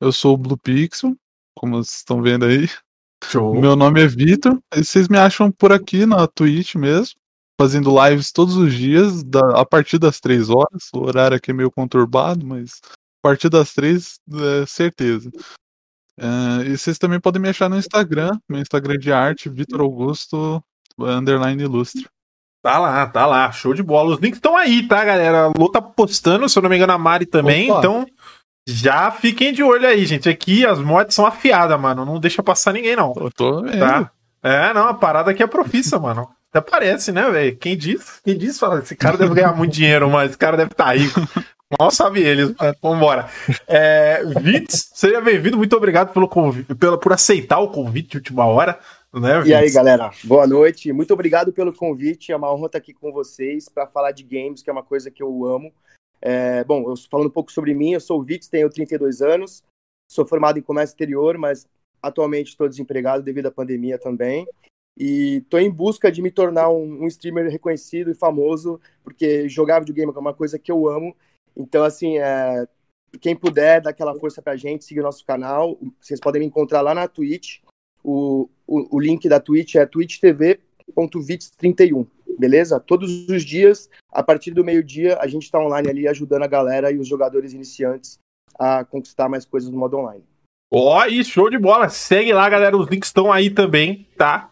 Eu 0.00 0.10
sou 0.10 0.34
o 0.34 0.36
Blue 0.38 0.56
Pixel, 0.58 1.14
como 1.56 1.76
vocês 1.76 1.96
estão 1.96 2.20
vendo 2.22 2.44
aí. 2.44 2.68
Show. 3.24 3.58
Meu 3.60 3.74
nome 3.74 4.02
é 4.02 4.06
Vitor. 4.06 4.58
E 4.74 4.84
vocês 4.84 5.08
me 5.08 5.18
acham 5.18 5.50
por 5.50 5.72
aqui 5.72 6.04
na 6.06 6.26
Twitch 6.26 6.74
mesmo, 6.74 7.16
fazendo 7.60 7.94
lives 8.04 8.30
todos 8.30 8.56
os 8.56 8.72
dias, 8.74 9.24
da- 9.24 9.60
a 9.60 9.64
partir 9.64 9.98
das 9.98 10.20
três 10.20 10.50
horas. 10.50 10.88
O 10.94 11.00
horário 11.06 11.36
aqui 11.36 11.50
é 11.50 11.54
meio 11.54 11.70
conturbado, 11.70 12.46
mas 12.46 12.80
a 12.84 13.28
partir 13.28 13.48
das 13.48 13.72
três, 13.72 14.18
é 14.62 14.66
certeza. 14.66 15.30
É, 16.18 16.68
e 16.68 16.78
vocês 16.78 16.98
também 16.98 17.20
podem 17.20 17.40
me 17.42 17.48
achar 17.48 17.68
no 17.68 17.76
Instagram, 17.76 18.30
meu 18.48 18.60
Instagram 18.60 18.98
de 18.98 19.12
arte, 19.12 19.48
Vitor 19.48 19.80
Augusto, 19.80 20.62
underline 20.98 21.62
ilustre. 21.62 22.06
Tá 22.62 22.78
lá, 22.78 23.06
tá 23.06 23.26
lá. 23.26 23.52
Show 23.52 23.74
de 23.74 23.82
bola. 23.82 24.14
Os 24.14 24.20
links 24.20 24.38
estão 24.38 24.56
aí, 24.56 24.88
tá, 24.88 25.04
galera? 25.04 25.46
A 25.46 25.52
Lô 25.56 25.70
tá 25.70 25.80
postando, 25.80 26.48
se 26.48 26.58
eu 26.58 26.62
não 26.62 26.70
me 26.70 26.76
engano, 26.76 26.92
a 26.94 26.98
Mari 26.98 27.24
também. 27.24 27.70
Opa. 27.70 27.78
Então, 27.78 28.06
já 28.66 29.10
fiquem 29.10 29.52
de 29.52 29.62
olho 29.62 29.86
aí, 29.86 30.04
gente. 30.04 30.28
Aqui 30.28 30.66
as 30.66 30.78
mods 30.78 31.14
são 31.14 31.24
afiadas, 31.24 31.80
mano. 31.80 32.04
Não 32.04 32.18
deixa 32.18 32.42
passar 32.42 32.72
ninguém, 32.72 32.96
não. 32.96 33.14
Eu 33.16 33.30
tô 33.30 33.62
vendo. 33.62 33.78
Tá? 33.78 34.10
É, 34.42 34.74
não, 34.74 34.88
a 34.88 34.94
parada 34.94 35.30
aqui 35.30 35.42
é 35.42 35.46
profissa, 35.46 35.98
mano. 36.00 36.28
Até 36.52 36.60
parece, 36.60 37.12
né, 37.12 37.30
velho? 37.30 37.56
Quem 37.56 37.76
diz? 37.76 38.20
Quem 38.24 38.36
diz 38.36 38.58
fala, 38.58 38.80
esse 38.80 38.96
cara 38.96 39.16
deve 39.16 39.34
ganhar 39.34 39.54
muito 39.54 39.72
dinheiro, 39.72 40.08
mas 40.10 40.30
esse 40.30 40.38
cara 40.38 40.56
deve 40.56 40.72
estar 40.72 40.96
rico. 40.96 41.20
Mal 41.78 41.90
sabe 41.90 42.20
eles, 42.20 42.54
mas 42.58 42.76
vambora. 42.80 43.28
É, 43.66 44.22
Vitz, 44.40 44.90
seja 44.94 45.20
bem-vindo, 45.20 45.56
muito 45.56 45.76
obrigado 45.76 46.12
pelo 46.12 46.28
convite, 46.28 46.72
pela, 46.76 46.96
por 46.96 47.12
aceitar 47.12 47.58
o 47.58 47.68
convite 47.68 48.10
de 48.10 48.16
última 48.18 48.46
hora. 48.46 48.78
Né, 49.12 49.42
E 49.46 49.54
aí, 49.54 49.70
galera, 49.72 50.10
boa 50.24 50.46
noite. 50.46 50.92
Muito 50.92 51.12
obrigado 51.12 51.52
pelo 51.52 51.72
convite. 51.72 52.30
É 52.30 52.36
uma 52.36 52.52
honra 52.52 52.66
estar 52.66 52.78
aqui 52.78 52.92
com 52.92 53.10
vocês 53.10 53.68
para 53.68 53.86
falar 53.86 54.12
de 54.12 54.22
games, 54.22 54.62
que 54.62 54.70
é 54.70 54.72
uma 54.72 54.82
coisa 54.82 55.10
que 55.10 55.22
eu 55.22 55.44
amo. 55.44 55.72
É, 56.20 56.64
bom, 56.64 56.90
eu 56.90 56.96
falando 57.10 57.28
um 57.28 57.32
pouco 57.32 57.52
sobre 57.52 57.74
mim, 57.74 57.92
eu 57.92 58.00
sou 58.00 58.20
o 58.20 58.24
Vix, 58.24 58.48
tenho 58.48 58.70
32 58.70 59.22
anos, 59.22 59.62
sou 60.08 60.26
formado 60.26 60.58
em 60.58 60.62
comércio 60.62 60.92
exterior, 60.92 61.38
mas 61.38 61.66
atualmente 62.02 62.48
estou 62.48 62.68
desempregado 62.68 63.22
devido 63.22 63.46
à 63.46 63.50
pandemia 63.50 63.98
também. 63.98 64.46
E 64.98 65.38
estou 65.38 65.60
em 65.60 65.70
busca 65.70 66.10
de 66.10 66.22
me 66.22 66.30
tornar 66.30 66.70
um, 66.70 67.02
um 67.02 67.06
streamer 67.06 67.50
reconhecido 67.50 68.10
e 68.10 68.14
famoso, 68.14 68.80
porque 69.04 69.46
jogar 69.48 69.80
videogame 69.80 70.10
é 70.14 70.18
uma 70.18 70.32
coisa 70.32 70.58
que 70.58 70.72
eu 70.72 70.88
amo. 70.88 71.14
Então, 71.54 71.84
assim, 71.84 72.16
é, 72.18 72.66
quem 73.20 73.36
puder, 73.36 73.82
dá 73.82 73.90
aquela 73.90 74.18
força 74.18 74.40
pra 74.40 74.56
gente, 74.56 74.86
siga 74.86 75.02
o 75.02 75.04
nosso 75.04 75.22
canal. 75.24 75.78
Vocês 76.00 76.18
podem 76.18 76.40
me 76.40 76.46
encontrar 76.46 76.80
lá 76.80 76.94
na 76.94 77.06
Twitch. 77.06 77.58
O, 78.02 78.48
o, 78.66 78.96
o 78.96 79.00
link 79.00 79.28
da 79.28 79.38
Twitch 79.38 79.74
é 79.74 79.84
twitchtv.vits31, 79.84 82.06
beleza? 82.38 82.80
Todos 82.80 83.28
os 83.28 83.44
dias, 83.44 83.88
a 84.12 84.22
partir 84.22 84.52
do 84.52 84.64
meio-dia, 84.64 85.18
a 85.20 85.26
gente 85.26 85.44
está 85.44 85.58
online 85.58 85.88
ali 85.88 86.08
ajudando 86.08 86.42
a 86.42 86.48
galera 86.48 86.90
e 86.90 86.98
os 86.98 87.08
jogadores 87.08 87.52
iniciantes 87.52 88.18
a 88.58 88.84
conquistar 88.84 89.28
mais 89.28 89.44
coisas 89.44 89.70
no 89.70 89.78
modo 89.78 89.98
online. 89.98 90.24
Ó, 90.72 91.04
e 91.06 91.24
show 91.24 91.48
de 91.48 91.58
bola. 91.58 91.88
Segue 91.88 92.32
lá, 92.32 92.48
galera. 92.48 92.76
Os 92.76 92.88
links 92.88 93.08
estão 93.08 93.32
aí 93.32 93.50
também, 93.50 94.08
tá? 94.16 94.50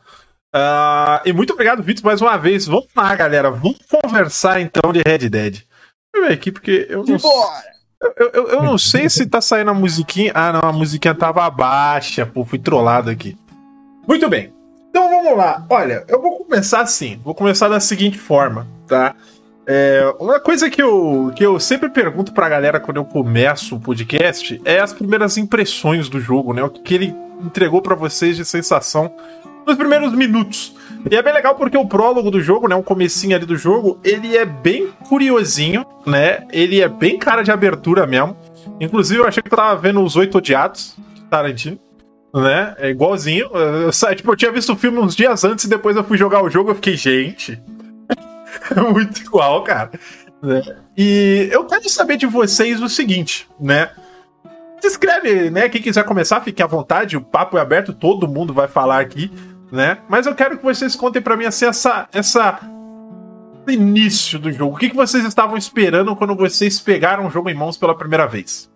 Uh, 0.55 1.27
e 1.27 1.33
muito 1.33 1.53
obrigado, 1.53 1.83
Vitor, 1.83 2.05
mais 2.05 2.21
uma 2.23 2.37
vez. 2.37 2.67
Vamos 2.67 2.87
lá, 2.95 3.15
galera. 3.17 3.51
Vamos 3.51 3.79
conversar 3.91 4.61
então 4.61 4.93
de 4.93 5.03
Red 5.05 5.29
Dead. 5.29 5.53
Deixa 5.55 5.67
eu 6.15 6.27
ver 6.27 6.33
aqui, 6.33 6.53
porque 6.53 6.87
eu 6.89 7.05
não, 7.05 7.17
eu, 8.17 8.31
eu, 8.33 8.49
eu, 8.49 8.63
não 8.63 8.79
sei 8.79 9.09
se 9.09 9.27
tá 9.27 9.41
saindo 9.41 9.71
a 9.71 9.75
musiquinha. 9.75 10.31
Ah, 10.35 10.53
não, 10.53 10.69
a 10.69 10.73
musiquinha 10.73 11.15
tava 11.15 11.49
baixa. 11.51 12.25
Pô, 12.25 12.45
fui 12.45 12.59
trollado 12.59 13.11
aqui. 13.11 13.37
Muito 14.07 14.29
bem. 14.29 14.53
Então 14.95 15.11
vamos 15.11 15.37
lá. 15.37 15.67
Olha, 15.69 16.05
eu 16.07 16.23
vou 16.23 16.39
começar 16.39 16.81
assim. 16.81 17.21
Vou 17.25 17.35
começar 17.35 17.67
da 17.67 17.81
seguinte 17.81 18.17
forma, 18.17 18.65
tá? 18.87 19.17
É, 19.67 20.15
uma 20.21 20.39
coisa 20.39 20.71
que 20.71 20.81
eu, 20.81 21.33
que 21.35 21.45
eu 21.45 21.59
sempre 21.59 21.89
pergunto 21.89 22.33
pra 22.33 22.49
galera 22.49 22.79
quando 22.79 22.99
eu 22.99 23.05
começo 23.05 23.75
o 23.75 23.81
podcast 23.81 24.63
é 24.65 24.79
as 24.79 24.93
primeiras 24.93 25.37
impressões 25.37 26.09
do 26.09 26.21
jogo, 26.21 26.53
né? 26.53 26.63
O 26.63 26.71
que, 26.71 26.95
ele 26.95 27.13
entregou 27.45 27.83
para 27.83 27.97
vocês 27.97 28.37
de 28.37 28.45
sensação 28.45 29.13
nos 29.67 29.77
primeiros 29.77 30.13
minutos. 30.13 30.77
E 31.11 31.17
é 31.17 31.21
bem 31.21 31.33
legal 31.33 31.57
porque 31.57 31.77
o 31.77 31.89
prólogo 31.89 32.31
do 32.31 32.41
jogo, 32.41 32.69
né, 32.69 32.77
um 32.77 32.83
comecinho 32.83 33.35
ali 33.35 33.45
do 33.45 33.57
jogo, 33.57 33.99
ele 34.05 34.37
é 34.37 34.45
bem 34.45 34.93
curiosinho, 35.09 35.85
né? 36.07 36.47
Ele 36.53 36.81
é 36.81 36.89
bem 36.89 37.19
cara 37.19 37.43
de 37.43 37.51
abertura 37.51 38.07
mesmo. 38.07 38.37
Inclusive, 38.81 39.23
eu 39.23 39.27
achei 39.27 39.43
que 39.43 39.53
eu 39.53 39.57
tava 39.57 39.75
vendo 39.75 40.01
os 40.01 40.15
Oito 40.15 40.39
Odiados 40.39 40.95
Tarantino, 41.29 41.81
né? 42.35 42.75
É 42.79 42.91
igualzinho. 42.91 43.49
Eu, 43.55 43.91
tipo, 44.17 44.33
eu 44.33 44.37
tinha 44.37 44.51
visto 44.51 44.73
o 44.73 44.77
filme 44.77 44.99
uns 44.99 45.15
dias 45.15 45.45
antes 45.45 45.65
e 45.65 45.69
depois 45.69 45.97
eu 45.97 46.03
fui 46.03 46.19
jogar 46.19 46.43
o 46.43 46.51
jogo 46.51 46.73
e 46.73 46.75
fiquei, 46.75 46.97
gente, 46.97 47.63
é 48.77 48.81
muito 48.81 49.21
igual, 49.21 49.63
cara. 49.63 49.93
Né? 50.43 50.63
E 50.97 51.49
eu 51.53 51.65
quero 51.65 51.89
saber 51.89 52.17
de 52.17 52.27
vocês 52.27 52.83
o 52.83 52.89
seguinte, 52.89 53.49
né? 53.61 53.91
Se 54.81 54.89
inscreve, 54.89 55.49
né? 55.49 55.69
Quem 55.69 55.81
quiser 55.81 56.05
começar, 56.05 56.41
fique 56.41 56.63
à 56.63 56.67
vontade. 56.67 57.17
O 57.17 57.21
papo 57.21 57.57
é 57.57 57.61
aberto, 57.61 57.93
todo 57.93 58.29
mundo 58.29 58.53
vai 58.53 58.67
falar 58.67 59.01
aqui, 59.01 59.31
né? 59.71 59.99
Mas 60.09 60.27
eu 60.27 60.35
quero 60.35 60.59
que 60.59 60.65
vocês 60.65 60.97
contem 60.97 61.23
para 61.23 61.37
mim 61.37 61.47
assim, 61.47 61.67
essa, 61.67 62.09
essa 62.13 62.61
início 63.69 64.39
do 64.39 64.53
jogo. 64.53 64.75
O 64.75 64.79
que, 64.79 64.91
que 64.91 64.97
vocês 64.97 65.25
estavam 65.25 65.57
esperando 65.57 66.15
quando 66.17 66.35
vocês 66.35 66.81
pegaram 66.81 67.27
o 67.27 67.31
jogo 67.31 67.49
em 67.49 67.55
mãos 67.55 67.79
pela 67.79 67.97
primeira 67.97 68.27
vez? 68.27 68.71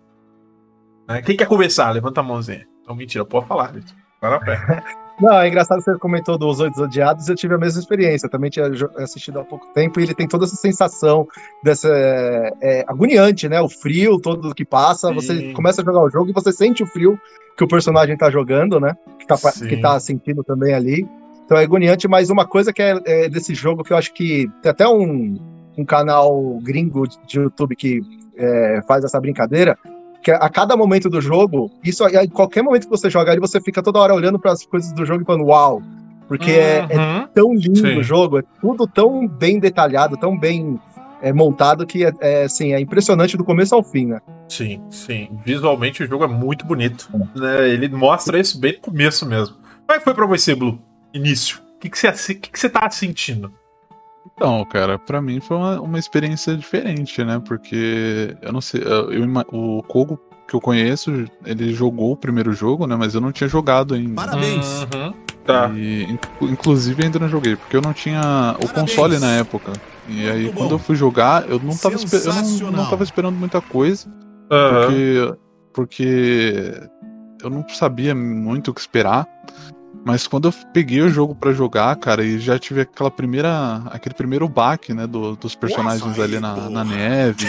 Né? 1.07 1.21
Quem 1.21 1.37
quer 1.37 1.47
começar? 1.47 1.91
Levanta 1.91 2.21
a 2.21 2.23
mãozinha. 2.23 2.65
Não, 2.89 2.95
mentira, 2.95 3.23
pode 3.23 3.45
falar, 3.45 3.71
Vitor. 3.71 3.95
Vai 4.19 4.31
na 4.31 4.39
pé. 4.39 4.83
Não, 5.21 5.37
é 5.37 5.49
engraçado 5.49 5.79
que 5.79 5.83
você 5.83 5.99
comentou 5.99 6.37
dos 6.37 6.61
Oito 6.61 6.81
Odiados, 6.81 7.27
eu 7.27 7.35
tive 7.35 7.53
a 7.53 7.57
mesma 7.57 7.79
experiência. 7.79 8.25
Eu 8.25 8.31
também 8.31 8.49
tinha 8.49 8.65
assistido 8.97 9.39
há 9.39 9.43
pouco 9.43 9.67
tempo 9.73 9.99
e 9.99 10.03
ele 10.03 10.13
tem 10.13 10.25
toda 10.25 10.45
essa 10.45 10.55
sensação 10.55 11.27
dessa 11.61 11.89
é, 11.89 12.53
é, 12.61 12.85
agoniante, 12.87 13.49
né? 13.49 13.59
O 13.59 13.67
frio 13.67 14.17
todo 14.17 14.55
que 14.55 14.63
passa, 14.63 15.09
Sim. 15.09 15.13
você 15.13 15.53
começa 15.53 15.81
a 15.81 15.85
jogar 15.85 16.01
o 16.01 16.09
jogo 16.09 16.29
e 16.29 16.33
você 16.33 16.53
sente 16.53 16.81
o 16.81 16.87
frio 16.87 17.19
que 17.57 17.63
o 17.63 17.67
personagem 17.67 18.15
tá 18.15 18.31
jogando, 18.31 18.79
né? 18.79 18.95
Que 19.19 19.27
tá, 19.27 19.35
que 19.51 19.77
tá 19.77 19.99
sentindo 19.99 20.41
também 20.41 20.73
ali. 20.73 21.05
Então 21.43 21.57
é 21.57 21.63
agoniante, 21.63 22.07
mas 22.07 22.29
uma 22.29 22.47
coisa 22.47 22.71
que 22.71 22.81
é, 22.81 22.97
é, 23.05 23.29
desse 23.29 23.53
jogo 23.53 23.83
que 23.83 23.91
eu 23.91 23.97
acho 23.97 24.13
que 24.13 24.49
tem 24.61 24.71
até 24.71 24.87
um, 24.87 25.37
um 25.77 25.83
canal 25.83 26.59
gringo 26.63 27.05
de 27.05 27.39
YouTube 27.39 27.75
que 27.75 28.01
é, 28.37 28.81
faz 28.87 29.03
essa 29.03 29.19
brincadeira, 29.19 29.77
que 30.29 30.31
a 30.31 30.49
cada 30.49 30.77
momento 30.77 31.09
do 31.09 31.19
jogo, 31.19 31.71
isso 31.83 32.05
em 32.07 32.29
qualquer 32.29 32.61
momento 32.61 32.83
que 32.83 32.89
você 32.89 33.09
joga 33.09 33.31
ali, 33.31 33.39
você 33.39 33.59
fica 33.59 33.81
toda 33.81 33.99
hora 33.99 34.13
olhando 34.13 34.39
para 34.39 34.51
as 34.51 34.65
coisas 34.65 34.93
do 34.93 35.05
jogo 35.05 35.23
e 35.23 35.25
falando, 35.25 35.45
uau! 35.45 35.81
Porque 36.27 36.51
uhum. 36.51 36.57
é, 36.57 36.87
é, 36.89 36.97
uhum. 36.97 37.27
tão 37.33 37.53
lindo 37.55 37.79
Sim. 37.79 37.97
o 37.97 38.03
jogo, 38.03 38.39
é 38.39 38.43
tudo 38.61 38.85
tão 38.85 39.27
bem 39.27 39.59
detalhado, 39.59 40.15
tão 40.15 40.37
bem 40.37 40.79
é, 41.23 41.33
montado 41.33 41.87
que 41.87 42.05
é, 42.05 42.13
é, 42.21 42.43
assim, 42.43 42.73
é 42.73 42.79
impressionante 42.79 43.35
do 43.35 43.43
começo 43.43 43.73
ao 43.73 43.83
fim, 43.83 44.05
né? 44.05 44.19
Sim, 44.47 44.79
sim. 44.91 45.29
Visualmente 45.43 46.03
o 46.03 46.07
jogo 46.07 46.23
é 46.23 46.27
muito 46.27 46.65
bonito. 46.65 47.09
Né? 47.35 47.69
Ele 47.69 47.89
mostra 47.89 48.39
isso 48.39 48.59
bem 48.59 48.73
no 48.73 48.79
começo 48.79 49.25
mesmo. 49.25 49.55
Como 49.55 49.95
é 49.95 49.97
que 49.97 50.03
foi 50.03 50.13
pra 50.13 50.27
você, 50.27 50.53
Blue? 50.53 50.79
Início. 51.11 51.59
O 51.75 51.79
que, 51.79 51.89
que, 51.89 51.97
você, 51.97 52.35
que, 52.35 52.51
que 52.51 52.59
você 52.59 52.69
tá 52.69 52.87
sentindo? 52.91 53.51
Então, 54.35 54.63
cara, 54.65 54.97
para 54.97 55.21
mim 55.21 55.39
foi 55.39 55.57
uma, 55.57 55.81
uma, 55.81 55.99
experiência 55.99 56.55
diferente, 56.55 57.23
né? 57.23 57.41
Porque 57.43 58.35
eu 58.41 58.53
não 58.53 58.61
sei, 58.61 58.81
eu, 58.81 59.11
eu, 59.11 59.27
o 59.51 59.83
Kogo 59.83 60.19
que 60.47 60.55
eu 60.55 60.61
conheço, 60.61 61.25
ele 61.45 61.73
jogou 61.73 62.11
o 62.11 62.17
primeiro 62.17 62.51
jogo, 62.53 62.87
né? 62.87 62.95
Mas 62.95 63.13
eu 63.13 63.21
não 63.21 63.31
tinha 63.31 63.47
jogado 63.47 63.93
ainda. 63.93 64.15
Parabéns! 64.15 64.81
Uhum. 64.95 65.13
Tá. 65.45 65.71
E, 65.75 66.19
inclusive 66.41 67.03
ainda 67.03 67.19
não 67.19 67.29
joguei, 67.29 67.55
porque 67.55 67.75
eu 67.75 67.81
não 67.81 67.93
tinha 67.93 68.19
o 68.19 68.67
Parabéns. 68.67 68.71
console 68.71 69.19
na 69.19 69.31
época. 69.31 69.73
E 70.07 70.27
aí 70.27 70.43
Muito 70.43 70.57
quando 70.57 70.69
bom. 70.69 70.75
eu 70.75 70.79
fui 70.79 70.95
jogar, 70.95 71.47
eu 71.49 71.59
não 71.59 71.75
tava, 71.77 71.95
eu 71.95 72.33
não, 72.33 72.71
não 72.71 72.89
tava 72.89 73.03
esperando 73.03 73.35
muita 73.35 73.61
coisa. 73.61 74.07
Uhum. 74.51 74.85
Porque, 74.85 75.39
porque 75.73 76.89
eu 77.43 77.49
não 77.49 77.67
sabia 77.69 78.15
muito 78.15 78.71
o 78.71 78.73
que 78.73 78.81
esperar. 78.81 79.27
Mas 80.05 80.27
quando 80.27 80.47
eu 80.47 80.53
peguei 80.73 81.01
o 81.01 81.09
jogo 81.09 81.35
para 81.35 81.51
jogar, 81.51 81.95
cara, 81.97 82.23
e 82.23 82.39
já 82.39 82.57
tive 82.57 82.81
aquela 82.81 83.11
primeira, 83.11 83.81
aquele 83.87 84.15
primeiro 84.15 84.47
baque, 84.47 84.93
né, 84.93 85.05
do, 85.05 85.35
dos 85.35 85.55
personagens 85.55 86.19
ali 86.19 86.39
na, 86.39 86.69
na 86.69 86.83
neve. 86.83 87.45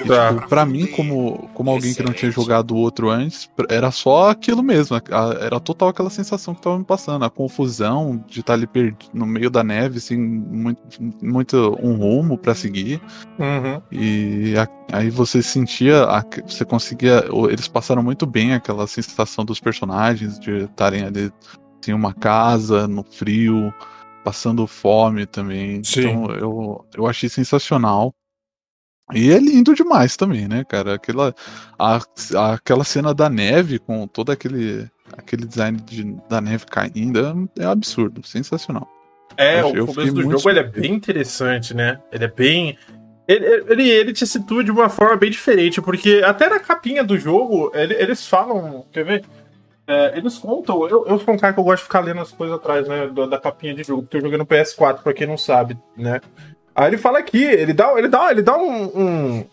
E, 0.00 0.08
tá. 0.08 0.34
tipo, 0.34 0.48
pra 0.48 0.64
mim, 0.64 0.86
como, 0.86 1.48
como 1.54 1.70
alguém 1.70 1.94
que 1.94 2.02
não 2.02 2.12
tinha 2.12 2.30
jogado 2.30 2.72
o 2.72 2.76
outro 2.76 3.10
antes, 3.10 3.48
era 3.68 3.90
só 3.90 4.30
aquilo 4.30 4.62
mesmo. 4.62 4.96
Era 5.40 5.60
total 5.60 5.88
aquela 5.88 6.10
sensação 6.10 6.54
que 6.54 6.62
tava 6.62 6.78
me 6.78 6.84
passando. 6.84 7.24
A 7.24 7.30
confusão 7.30 8.22
de 8.26 8.40
estar 8.40 8.52
tá 8.52 8.54
ali 8.54 8.66
perdido 8.66 9.10
no 9.12 9.26
meio 9.26 9.50
da 9.50 9.62
neve, 9.62 9.98
assim, 9.98 10.16
muito, 10.16 10.82
muito 11.22 11.78
um 11.82 11.94
rumo 11.94 12.38
para 12.38 12.54
seguir. 12.54 13.00
Uhum. 13.38 13.80
E 13.90 14.54
a, 14.56 14.68
aí 14.96 15.10
você 15.10 15.42
sentia, 15.42 16.04
a, 16.04 16.24
você 16.46 16.64
conseguia. 16.64 17.24
Eles 17.50 17.68
passaram 17.68 18.02
muito 18.02 18.26
bem 18.26 18.54
aquela 18.54 18.86
sensação 18.86 19.44
dos 19.44 19.60
personagens 19.60 20.38
de 20.38 20.64
estarem 20.64 21.04
ali 21.04 21.30
tem 21.82 21.94
uma 21.94 22.14
casa 22.14 22.86
no 22.86 23.02
frio, 23.02 23.74
passando 24.24 24.66
fome 24.66 25.26
também. 25.26 25.82
Sim. 25.84 26.00
Então 26.00 26.34
eu, 26.34 26.86
eu 26.96 27.06
achei 27.06 27.28
sensacional. 27.28 28.14
E 29.12 29.30
é 29.30 29.38
lindo 29.38 29.74
demais 29.74 30.16
também, 30.16 30.48
né, 30.48 30.64
cara? 30.64 30.94
Aquela, 30.94 31.34
a, 31.78 32.00
aquela 32.54 32.84
cena 32.84 33.12
da 33.12 33.28
neve 33.28 33.78
com 33.78 34.06
todo 34.06 34.32
aquele, 34.32 34.88
aquele 35.12 35.44
design 35.44 35.78
de, 35.78 36.16
da 36.30 36.40
neve 36.40 36.64
caindo 36.66 37.50
é, 37.58 37.62
é 37.62 37.66
absurdo, 37.66 38.26
sensacional. 38.26 38.88
É, 39.36 39.60
eu, 39.60 39.84
o 39.84 39.86
começo 39.86 40.12
do 40.12 40.22
jogo 40.22 40.50
ele 40.50 40.60
é 40.60 40.62
bem 40.62 40.92
interessante, 40.94 41.74
né? 41.74 42.00
Ele 42.10 42.24
é 42.24 42.28
bem. 42.28 42.78
Ele, 43.26 43.46
ele, 43.68 43.88
ele 43.88 44.12
te 44.12 44.26
situa 44.26 44.62
de 44.64 44.70
uma 44.70 44.88
forma 44.88 45.16
bem 45.16 45.30
diferente, 45.30 45.80
porque 45.80 46.22
até 46.24 46.48
na 46.48 46.60
capinha 46.60 47.02
do 47.04 47.18
jogo, 47.18 47.70
ele, 47.74 47.94
eles 47.94 48.26
falam. 48.26 48.84
Quer 48.92 49.04
ver? 49.04 49.24
É, 49.86 50.16
eles 50.16 50.38
contam, 50.38 50.88
eu, 50.88 51.06
eu 51.06 51.18
sou 51.18 51.34
um 51.34 51.38
cara 51.38 51.52
que 51.52 51.58
eu 51.58 51.64
gosto 51.64 51.78
de 51.78 51.84
ficar 51.84 52.00
lendo 52.00 52.20
as 52.20 52.30
coisas 52.30 52.56
atrás, 52.56 52.86
né, 52.86 53.08
da, 53.08 53.26
da, 53.26 53.38
capinha 53.38 53.74
de 53.74 53.82
jogo, 53.82 54.02
porque 54.02 54.16
eu 54.16 54.20
joguei 54.20 54.38
no 54.38 54.46
PS4, 54.46 55.02
pra 55.02 55.12
quem 55.12 55.26
não 55.26 55.36
sabe, 55.36 55.76
né. 55.96 56.20
Aí 56.74 56.88
ele 56.88 56.98
fala 56.98 57.18
aqui, 57.18 57.42
ele 57.42 57.72
dá, 57.72 57.92
ele 57.98 58.08
dá, 58.08 58.30
ele 58.30 58.42
dá 58.42 58.56
um, 58.56 58.84
um 58.84 59.46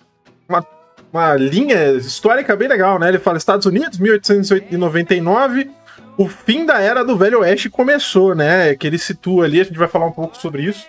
uma, 0.47 0.65
uma 1.11 1.35
linha 1.35 1.93
histórica 1.93 2.55
bem 2.55 2.67
legal, 2.67 2.99
né, 2.99 3.09
ele 3.09 3.17
fala 3.17 3.37
Estados 3.37 3.65
Unidos, 3.65 3.97
1899, 3.97 5.71
o 6.15 6.27
fim 6.27 6.63
da 6.63 6.79
era 6.79 7.03
do 7.03 7.17
Velho 7.17 7.39
Oeste 7.39 7.67
começou, 7.67 8.35
né, 8.35 8.75
que 8.75 8.85
ele 8.85 8.99
situa 8.99 9.45
ali, 9.45 9.59
a 9.59 9.63
gente 9.63 9.79
vai 9.79 9.87
falar 9.87 10.05
um 10.05 10.11
pouco 10.11 10.37
sobre 10.37 10.61
isso. 10.61 10.85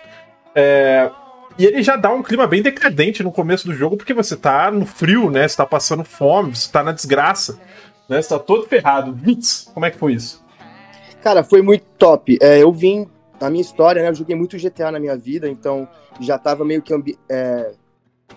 É, 0.53 1.09
e 1.57 1.65
ele 1.65 1.81
já 1.81 1.95
dá 1.95 2.11
um 2.11 2.21
clima 2.21 2.45
bem 2.45 2.61
decadente 2.61 3.23
no 3.23 3.31
começo 3.31 3.65
do 3.65 3.73
jogo, 3.73 3.97
porque 3.97 4.13
você 4.13 4.37
tá 4.37 4.69
no 4.69 4.85
frio, 4.85 5.31
né, 5.31 5.47
você 5.47 5.57
tá 5.57 5.65
passando 5.65 6.03
fome, 6.03 6.55
você 6.55 6.71
tá 6.71 6.83
na 6.83 6.91
desgraça 6.91 7.57
né? 8.11 8.21
Você 8.21 8.27
tá 8.27 8.37
todo 8.37 8.67
ferrado. 8.67 9.13
Vitz, 9.13 9.71
como 9.73 9.85
é 9.85 9.89
que 9.89 9.97
foi 9.97 10.13
isso? 10.13 10.43
Cara, 11.23 11.43
foi 11.43 11.61
muito 11.61 11.85
top. 11.97 12.37
É, 12.41 12.61
eu 12.61 12.71
vim, 12.73 13.07
na 13.39 13.49
minha 13.49 13.61
história, 13.61 14.01
né? 14.01 14.09
Eu 14.09 14.15
joguei 14.15 14.35
muito 14.35 14.57
GTA 14.57 14.91
na 14.91 14.99
minha 14.99 15.15
vida, 15.15 15.47
então 15.47 15.87
já 16.19 16.37
tava 16.37 16.65
meio 16.65 16.81
que 16.81 16.93
é, 17.29 17.71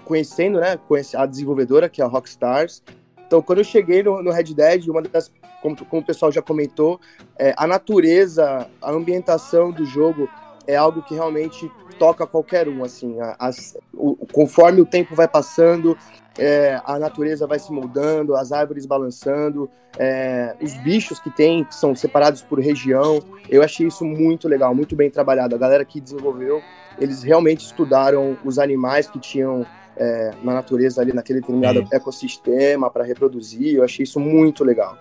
conhecendo, 0.05 0.61
né? 0.61 0.79
A 1.17 1.27
desenvolvedora, 1.27 1.89
que 1.89 2.01
é 2.01 2.05
a 2.05 2.09
Rockstars. 2.09 2.85
Então, 3.27 3.43
quando 3.43 3.59
eu 3.59 3.65
cheguei 3.65 4.01
no, 4.01 4.23
no 4.23 4.31
Red 4.31 4.55
Dead, 4.55 4.87
uma 4.87 5.03
das, 5.03 5.33
como, 5.61 5.77
como 5.87 6.03
o 6.03 6.07
pessoal 6.07 6.31
já 6.31 6.41
comentou, 6.41 7.01
é, 7.37 7.53
a 7.57 7.67
natureza, 7.67 8.69
a 8.81 8.93
ambientação 8.93 9.73
do 9.73 9.85
jogo 9.85 10.29
é 10.69 10.77
algo 10.77 11.03
que 11.03 11.15
realmente 11.15 11.69
toca 11.99 12.27
qualquer 12.27 12.69
um, 12.69 12.85
assim, 12.85 13.17
as, 13.39 13.77
o, 13.93 14.15
conforme 14.33 14.81
o 14.81 14.87
tempo 14.87 15.15
vai 15.17 15.27
passando, 15.27 15.99
é, 16.39 16.81
a 16.85 16.99
natureza 16.99 17.47
vai 17.47 17.59
se 17.59 17.73
moldando, 17.73 18.35
as 18.35 18.53
árvores 18.53 18.87
balançando, 18.87 19.71
é, 19.99 20.55
os 20.61 20.75
bichos 20.79 21.21
que 21.21 21.31
tem, 21.31 21.65
que 21.65 21.75
são 21.75 21.95
separados 21.95 22.43
por 22.43 22.59
região, 22.59 23.23
eu 23.49 23.63
achei 23.63 23.87
isso 23.87 24.05
muito 24.05 24.49
legal, 24.49 24.75
muito 24.75 24.97
bem 24.97 25.11
trabalhado. 25.11 25.55
A 25.55 25.59
galera 25.59 25.85
que 25.85 26.01
desenvolveu, 26.01 26.61
eles 26.99 27.23
realmente 27.23 27.65
estudaram 27.65 28.37
os 28.45 28.59
animais 28.59 29.09
que 29.09 29.19
tinham 29.19 29.65
é, 29.97 30.33
na 30.43 30.55
natureza 30.55 31.01
ali 31.01 31.13
naquele 31.13 31.41
determinado 31.41 31.81
Sim. 31.81 31.89
ecossistema 31.93 32.91
para 32.91 33.05
reproduzir, 33.05 33.77
eu 33.77 33.85
achei 33.85 34.03
isso 34.03 34.19
muito 34.19 34.65
legal. 34.65 34.99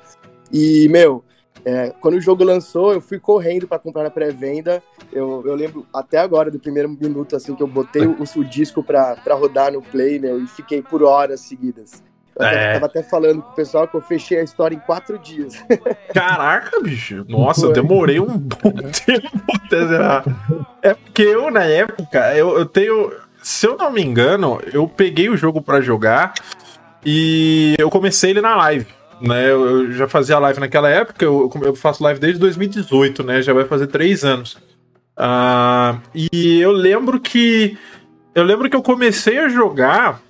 E, 0.51 0.87
meu, 0.89 1.23
É, 1.65 1.93
quando 2.01 2.15
o 2.15 2.21
jogo 2.21 2.43
lançou, 2.43 2.91
eu 2.93 2.99
fui 2.99 3.19
correndo 3.19 3.67
para 3.67 3.79
comprar 3.79 4.03
na 4.03 4.09
pré-venda. 4.09 4.83
Eu, 5.11 5.43
eu 5.45 5.55
lembro 5.55 5.85
até 5.93 6.17
agora 6.17 6.51
do 6.51 6.59
primeiro 6.59 6.89
minuto 6.89 7.35
assim 7.35 7.55
que 7.55 7.63
eu 7.63 7.67
botei 7.67 8.05
o, 8.05 8.17
o 8.35 8.43
disco 8.43 8.83
para 8.83 9.15
rodar 9.29 9.71
no 9.71 9.81
play, 9.81 10.19
meu, 10.19 10.41
e 10.41 10.47
fiquei 10.47 10.81
por 10.81 11.03
horas 11.03 11.39
seguidas. 11.41 12.03
Eu 12.35 12.45
É. 12.45 12.73
tava 12.73 12.87
até 12.87 13.03
falando 13.03 13.43
com 13.43 13.51
o 13.51 13.55
pessoal 13.55 13.87
que 13.87 13.95
eu 13.95 14.01
fechei 14.01 14.39
a 14.39 14.43
história 14.43 14.75
em 14.75 14.79
quatro 14.79 15.17
dias. 15.19 15.63
Caraca, 16.13 16.81
bicho. 16.81 17.23
Nossa, 17.29 17.67
eu 17.67 17.71
demorei 17.73 18.19
um 18.19 18.37
bom 18.37 18.71
tempo 19.05 19.29
até 19.63 19.87
zerar. 19.87 20.23
É 20.81 20.95
porque 20.95 21.21
eu, 21.21 21.51
na 21.51 21.63
época, 21.63 22.35
eu, 22.35 22.57
eu 22.57 22.65
tenho. 22.65 23.11
Se 23.41 23.67
eu 23.67 23.77
não 23.77 23.91
me 23.91 24.01
engano, 24.01 24.59
eu 24.73 24.87
peguei 24.87 25.29
o 25.29 25.37
jogo 25.37 25.61
pra 25.61 25.79
jogar 25.79 26.33
e 27.05 27.75
eu 27.77 27.89
comecei 27.89 28.31
ele 28.31 28.41
na 28.41 28.55
live. 28.55 28.87
Né, 29.23 29.49
eu, 29.49 29.65
eu 29.65 29.91
já 29.93 30.07
fazia 30.07 30.37
live 30.37 30.59
naquela 30.59 30.89
época, 30.89 31.23
eu, 31.23 31.49
eu 31.61 31.73
faço 31.73 32.03
live 32.03 32.19
desde 32.19 32.39
2018, 32.41 33.23
né? 33.23 33.41
Já 33.41 33.53
vai 33.53 33.63
fazer 33.63 33.87
três 33.87 34.25
anos. 34.25 34.57
Ah, 35.15 35.99
e 36.13 36.59
eu 36.59 36.71
lembro 36.71 37.19
que. 37.19 37.77
Eu 38.35 38.43
lembro 38.43 38.69
que 38.69 38.75
eu 38.75 38.81
comecei 38.81 39.37
a 39.37 39.47
jogar 39.47 40.21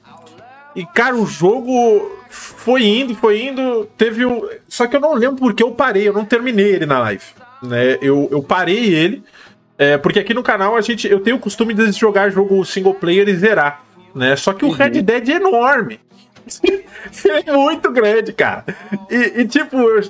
e, 0.76 0.86
cara, 0.86 1.16
o 1.16 1.26
jogo 1.26 2.12
foi 2.30 2.84
indo, 2.84 3.16
foi 3.16 3.44
indo. 3.44 3.86
Teve 3.98 4.26
o. 4.26 4.50
Só 4.68 4.88
que 4.88 4.96
eu 4.96 5.00
não 5.00 5.14
lembro 5.14 5.38
porque 5.38 5.64
eu 5.64 5.72
parei, 5.72 6.08
eu 6.08 6.14
não 6.14 6.26
terminei 6.26 6.74
ele 6.74 6.86
na 6.86 7.00
live. 7.00 7.24
Né? 7.62 7.98
Eu, 8.02 8.28
eu 8.32 8.42
parei 8.42 8.94
ele. 8.94 9.24
é, 9.78 9.98
porque 9.98 10.20
aqui 10.20 10.34
no 10.34 10.44
canal 10.44 10.76
a 10.76 10.82
gente. 10.82 11.08
Eu 11.08 11.20
tenho 11.20 11.38
o 11.38 11.40
costume 11.40 11.74
de 11.74 11.92
jogar 11.92 12.32
jogo 12.32 12.66
single 12.66 12.96
player 12.96 13.30
e 13.30 13.36
zerar. 13.36 13.84
Né? 14.16 14.36
Só 14.36 14.54
que 14.54 14.66
o 14.66 14.70
Red 14.70 15.02
Dead 15.02 15.30
é 15.30 15.34
enorme. 15.34 16.00
É 17.46 17.52
muito 17.56 17.92
grande, 17.92 18.34
cara. 18.34 18.66
E, 19.10 19.42
e, 19.42 19.48
tipo, 19.48 19.78
eu, 19.78 20.02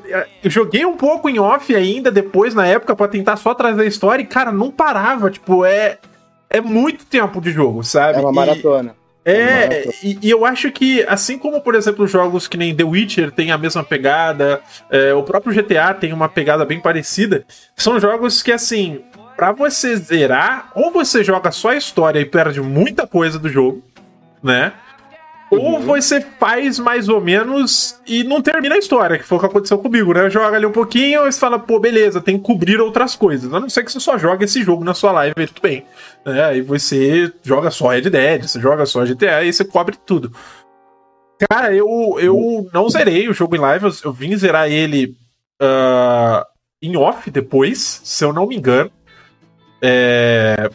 eu 0.44 0.50
joguei 0.50 0.86
um 0.86 0.96
pouco 0.98 1.30
em 1.30 1.40
off 1.40 1.76
ainda, 1.76 2.12
depois, 2.12 2.54
na 2.54 2.66
época, 2.66 2.96
pra 2.96 3.08
tentar 3.08 3.38
só 3.38 3.54
trazer 3.54 3.82
a 3.84 3.86
história, 3.88 4.24
e, 4.24 4.26
cara, 4.28 4.52
não 4.52 4.72
parava. 4.72 5.30
Tipo, 5.30 5.66
é. 5.66 5.98
É 6.50 6.62
muito 6.62 7.06
tempo 7.06 7.42
de 7.42 7.52
jogo, 7.52 7.84
sabe? 7.84 8.20
É 8.20 8.22
uma 8.22 8.30
E- 8.32 8.36
maratona. 8.36 8.96
é, 9.26 9.90
e, 10.04 10.20
e 10.22 10.30
eu 10.30 10.46
acho 10.46 10.72
que, 10.72 11.02
assim 11.08 11.36
como, 11.40 11.60
por 11.62 11.74
exemplo, 11.74 12.06
jogos 12.06 12.48
que 12.48 12.58
nem 12.58 12.76
The 12.76 12.84
Witcher 12.84 13.32
tem 13.32 13.52
a 13.52 13.58
mesma 13.58 13.84
pegada, 13.84 14.62
é, 14.92 15.14
o 15.16 15.24
próprio 15.24 15.52
GTA 15.52 15.96
tem 15.96 16.14
uma 16.14 16.30
pegada 16.30 16.64
bem 16.64 16.80
parecida, 16.80 17.44
são 17.76 18.00
jogos 18.00 18.44
que, 18.44 18.52
assim, 18.52 19.02
pra 19.36 19.52
você 19.52 19.96
zerar, 19.96 20.72
ou 20.76 20.92
você 20.92 21.24
joga 21.24 21.52
só 21.52 21.70
a 21.70 21.76
história 21.76 22.20
e 22.20 22.26
perde 22.26 22.62
muita 22.62 23.08
coisa 23.08 23.40
do 23.40 23.50
jogo, 23.50 23.82
né? 24.44 24.74
Ou 25.60 25.80
você 25.80 26.22
faz 26.22 26.80
mais 26.80 27.10
ou 27.10 27.22
menos 27.22 28.00
e 28.08 28.24
não 28.24 28.42
termina 28.42 28.76
a 28.76 28.78
história, 28.78 29.18
que 29.18 29.24
foi 29.24 29.38
o 29.38 29.42
que 29.42 29.46
aconteceu 29.46 29.78
comigo, 29.78 30.14
né? 30.14 30.30
Joga 30.30 30.58
ali 30.58 30.66
um 30.66 30.72
pouquinho 30.72 31.26
e 31.26 31.32
você 31.32 31.40
fala, 31.40 31.60
pô, 31.60 31.80
beleza, 31.80 32.22
tem 32.22 32.38
que 32.38 32.44
cobrir 32.44 32.80
outras 32.80 33.16
coisas. 33.16 33.54
A 33.54 33.60
não 33.60 33.70
ser 33.70 33.84
que 33.84 33.92
você 33.92 34.00
só 34.00 34.18
joga 34.18 34.46
esse 34.46 34.64
jogo 34.64 34.84
na 34.84 34.94
sua 34.94 35.12
live, 35.12 35.34
aí 35.38 35.48
tudo 35.48 35.62
bem. 35.62 35.86
Né? 36.26 36.44
Aí 36.44 36.62
você 36.62 37.32
joga 37.44 37.72
só 37.72 37.90
Red 37.90 38.10
Dead, 38.10 38.44
você 38.44 38.60
joga 38.60 38.86
só 38.86 39.04
GTA 39.06 39.44
e 39.44 39.54
você 39.54 39.64
cobre 39.64 39.96
tudo. 40.06 40.32
Cara, 41.50 41.76
eu, 41.76 42.18
eu 42.20 42.70
não 42.74 42.90
zerei 42.90 43.28
o 43.28 43.34
jogo 43.34 43.56
em 43.56 43.60
live, 43.60 43.86
eu, 43.86 43.92
eu 44.06 44.14
vim 44.14 44.36
zerar 44.38 44.72
ele 44.72 45.16
ah, 45.60 46.46
em 46.82 46.98
off 46.98 47.30
depois, 47.32 48.02
se 48.04 48.24
eu 48.24 48.34
não 48.34 48.48
me 48.48 48.56
engano. 48.56 48.92
É... 49.82 50.70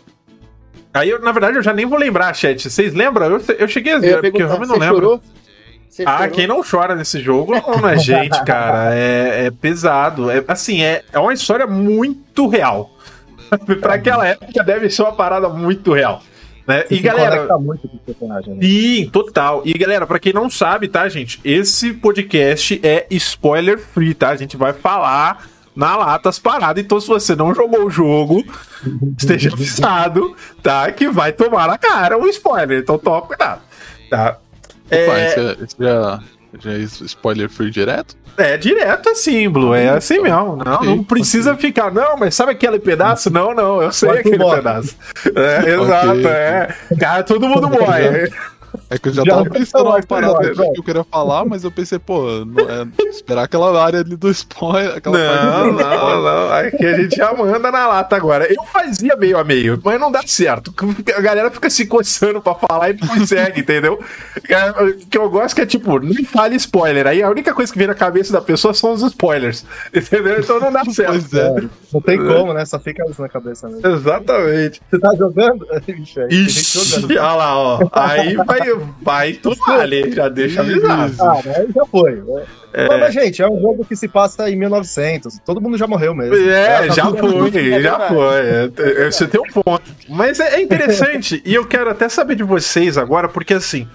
Aí, 0.95 1.11
eu, 1.11 1.21
na 1.21 1.33
verdade, 1.33 1.57
eu 1.57 1.63
já 1.63 1.73
nem 1.73 1.87
vou 1.87 1.99
lembrar, 1.99 2.35
chat. 2.35 2.69
Vocês 2.69 2.95
lembram? 2.95 3.27
Eu, 3.27 3.43
eu 3.59 3.69
cheguei 3.69 3.95
a 3.95 4.01
zerar, 4.01 4.23
porque 4.23 4.43
eu 4.43 4.47
realmente 4.47 4.69
não 4.69 4.79
lembro. 4.79 5.23
Ah, 6.07 6.29
quem 6.29 6.47
não 6.47 6.63
chora 6.63 6.95
nesse 6.95 7.21
jogo 7.21 7.53
não, 7.55 7.81
não 7.81 7.89
é 7.89 7.97
gente, 7.99 8.43
cara. 8.45 8.95
É, 8.95 9.47
é 9.47 9.51
pesado. 9.51 10.31
É, 10.31 10.45
assim, 10.47 10.83
é, 10.83 11.03
é 11.13 11.19
uma 11.19 11.33
história 11.33 11.67
muito 11.67 12.47
real. 12.47 12.91
pra 13.81 13.95
aquela 13.95 14.27
época 14.27 14.63
deve 14.63 14.91
ser 14.91 15.03
uma 15.03 15.13
parada 15.13 15.49
muito 15.49 15.93
real. 15.93 16.23
Né? 16.67 16.85
E 16.91 16.99
galera, 16.99 17.59
muito 17.59 17.89
com 17.89 17.97
personagem, 17.97 18.55
né? 18.55 18.61
Sim, 18.63 19.11
total. 19.11 19.63
E 19.65 19.73
galera, 19.73 20.07
pra 20.07 20.19
quem 20.19 20.35
não 20.35 20.51
sabe, 20.51 20.87
tá, 20.87 21.09
gente? 21.09 21.41
Esse 21.43 21.95
podcast 21.95 22.79
é 22.83 23.07
spoiler 23.11 23.79
free, 23.79 24.13
tá? 24.13 24.29
A 24.29 24.37
gente 24.37 24.55
vai 24.55 24.75
falar 24.75 25.47
na 25.75 25.97
lata 25.97 26.29
as 26.29 26.39
paradas. 26.39 26.83
Então, 26.83 27.01
se 27.01 27.07
você 27.09 27.35
não 27.37 27.55
jogou 27.55 27.85
o 27.87 27.91
jogo, 27.91 28.45
esteja 29.19 29.53
avisado, 29.53 30.35
tá? 30.63 30.91
Que 30.93 31.09
vai 31.09 31.33
tomar 31.33 31.67
na 31.69 31.79
cara 31.79 32.17
um 32.19 32.27
spoiler. 32.29 32.81
Então, 32.81 32.99
toma 32.99 33.23
cuidado, 33.23 33.61
tá? 34.11 34.39
Opa, 34.87 34.95
É, 34.97 35.27
esse, 35.29 35.41
é- 35.41 35.57
esse 35.65 35.77
já, 35.79 36.21
já 36.61 36.73
é 36.73 36.79
spoiler 36.79 37.49
free 37.51 37.71
direto? 37.71 38.17
é 38.39 38.57
direto 38.57 39.09
assim, 39.09 39.49
Blue. 39.49 39.75
É 39.75 39.89
assim 39.89 40.21
mesmo. 40.21 40.57
Não, 40.65 40.81
não 40.85 41.03
precisa 41.05 41.57
ficar. 41.57 41.93
Não, 41.93 42.17
mas 42.17 42.37
sabe 42.37 42.53
aquele 42.53 42.79
pedaço? 42.79 43.31
Não, 43.31 43.53
não. 43.53 43.83
Eu 43.83 43.91
sei 43.91 44.11
aquele 44.11 44.39
pedaço. 44.39 44.95
É, 45.35 45.71
exato, 45.75 46.29
é. 46.29 46.75
Cara, 47.01 47.25
todo 47.25 47.49
mundo 47.49 47.69
morre. 47.69 48.31
É 48.91 48.99
que 48.99 49.09
eu 49.09 49.13
já, 49.13 49.23
Já 49.25 49.33
tava 49.33 49.49
vai 49.49 49.59
pensando 49.59 49.71
falar, 49.85 49.97
uma 49.97 50.03
parada 50.07 50.55
vai. 50.55 50.71
que 50.71 50.79
eu 50.81 50.85
queria 50.85 51.05
falar, 51.05 51.45
mas 51.45 51.65
eu 51.65 51.71
pensei, 51.71 51.99
pô, 51.99 52.45
não 52.45 52.65
é- 52.69 52.87
esperar 53.11 53.43
aquela 53.45 53.83
área 53.85 54.01
ali 54.01 54.17
do 54.17 54.31
spoiler. 54.31 54.97
Aquela 54.97 55.19
parte 55.19 55.45
Não, 55.45 55.73
do 55.73 55.83
não, 55.83 56.23
não. 56.23 56.53
Aqui 56.53 56.87
a 56.87 56.97
gente 56.97 57.17
já 57.17 57.33
manda 57.35 57.71
na 57.71 57.87
lata 57.87 58.17
agora. 58.17 58.47
Eu 58.53 58.63
fazia 58.65 59.15
meio 59.17 59.39
a 59.39 59.45
meio, 59.45 59.81
mas 59.85 60.01
não 60.01 60.11
dá 60.11 60.21
certo. 60.27 60.73
A 61.17 61.21
galera 61.21 61.51
fica 61.51 61.69
se 61.71 61.87
coçando 61.87 62.41
pra 62.41 62.55
falar 62.55 62.91
e 62.91 62.97
não 63.01 63.09
consegue, 63.09 63.61
entendeu? 63.61 63.99
O 63.99 65.07
que 65.09 65.19
eu 65.19 65.29
gosto 65.31 65.55
que 65.55 65.63
é 65.63 65.67
tipo, 65.67 65.99
não 66.01 66.25
fale 66.25 66.57
spoiler. 66.57 67.07
Aí 67.07 67.23
a 67.23 67.29
única 67.31 67.53
coisa 67.55 67.73
que 67.73 67.79
vem 67.79 67.87
na 67.89 67.95
cabeça 67.95 68.33
da 68.33 68.41
pessoa 68.41 68.73
são 68.75 68.93
os 68.93 69.03
spoilers. 69.03 69.65
Entendeu? 69.95 70.41
Então 70.41 70.59
não 70.61 70.73
dá 70.73 70.85
certo. 70.87 71.11
Pois 71.13 71.35
é. 71.35 71.55
Não 71.93 72.01
tem 72.01 72.19
como, 72.19 72.53
né? 72.53 72.65
Só 72.65 72.79
fica 72.79 73.05
isso 73.11 73.21
na 73.21 73.29
cabeça 73.29 73.69
mesmo. 73.69 73.87
Exatamente. 73.87 74.81
Você 74.91 74.99
tá 74.99 75.11
jogando? 75.17 75.67
Ixi, 75.89 76.21
Ixi, 76.31 77.01
jogando. 77.01 77.11
olha 77.13 77.33
lá, 77.35 77.59
ó. 77.59 77.89
Aí 77.93 78.37
vai, 78.37 78.58
vai 79.03 79.33
tomar 79.35 79.81
ali, 79.81 80.13
já 80.13 80.29
deixa 80.29 80.61
avisado. 80.61 81.15
Ah, 81.21 81.41
né? 81.45 81.67
já 81.75 81.87
foi. 81.87 82.23
É. 82.73 82.87
Mas, 82.87 83.15
gente, 83.15 83.41
é 83.43 83.49
um 83.49 83.61
jogo 83.61 83.85
que 83.85 83.97
se 83.97 84.09
passa 84.09 84.51
em 84.51 84.57
1900. 84.57 85.39
Todo 85.45 85.61
mundo 85.61 85.77
já 85.77 85.87
morreu 85.87 86.15
mesmo. 86.15 86.35
É, 86.35 86.87
tá 86.87 86.95
já 86.95 87.11
foi, 87.11 87.83
já 87.83 88.01
foi. 88.09 88.37
É, 88.37 88.71
é, 88.77 89.11
Você 89.11 89.27
tem 89.27 89.41
um 89.41 89.63
ponto. 89.63 89.83
Mas 90.09 90.39
é, 90.39 90.57
é 90.57 90.63
interessante, 90.63 91.43
e 91.45 91.55
eu 91.55 91.67
quero 91.67 91.91
até 91.91 92.09
saber 92.09 92.35
de 92.35 92.45
vocês 92.45 92.99
agora, 92.99 93.29
porque 93.29 93.55
assim. 93.55 93.89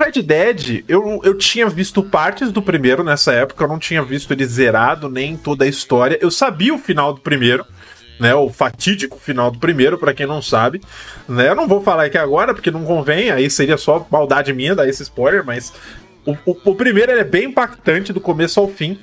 Red 0.00 0.22
Dead, 0.22 0.84
eu, 0.86 1.20
eu 1.24 1.36
tinha 1.36 1.68
visto 1.68 2.04
partes 2.04 2.52
do 2.52 2.62
primeiro 2.62 3.02
nessa 3.02 3.32
época, 3.32 3.64
eu 3.64 3.68
não 3.68 3.80
tinha 3.80 4.00
visto 4.00 4.32
ele 4.32 4.46
zerado, 4.46 5.08
nem 5.08 5.36
toda 5.36 5.64
a 5.64 5.68
história. 5.68 6.16
Eu 6.22 6.30
sabia 6.30 6.72
o 6.72 6.78
final 6.78 7.12
do 7.12 7.20
primeiro, 7.20 7.66
né? 8.18 8.34
O 8.34 8.48
fatídico 8.48 9.18
final 9.18 9.50
do 9.50 9.58
primeiro, 9.58 9.98
pra 9.98 10.14
quem 10.14 10.26
não 10.26 10.42
sabe. 10.42 10.80
Né? 11.28 11.48
Eu 11.48 11.54
não 11.54 11.68
vou 11.68 11.82
falar 11.82 12.04
aqui 12.04 12.18
agora, 12.18 12.54
porque 12.54 12.70
não 12.70 12.84
convém, 12.84 13.30
aí 13.30 13.48
seria 13.50 13.76
só 13.76 14.06
maldade 14.10 14.52
minha 14.52 14.74
dar 14.74 14.88
esse 14.88 15.02
spoiler, 15.02 15.44
mas 15.44 15.72
o, 16.24 16.32
o, 16.44 16.56
o 16.64 16.74
primeiro 16.74 17.12
é 17.12 17.24
bem 17.24 17.46
impactante 17.46 18.12
do 18.12 18.20
começo 18.20 18.60
ao 18.60 18.68
fim. 18.68 18.98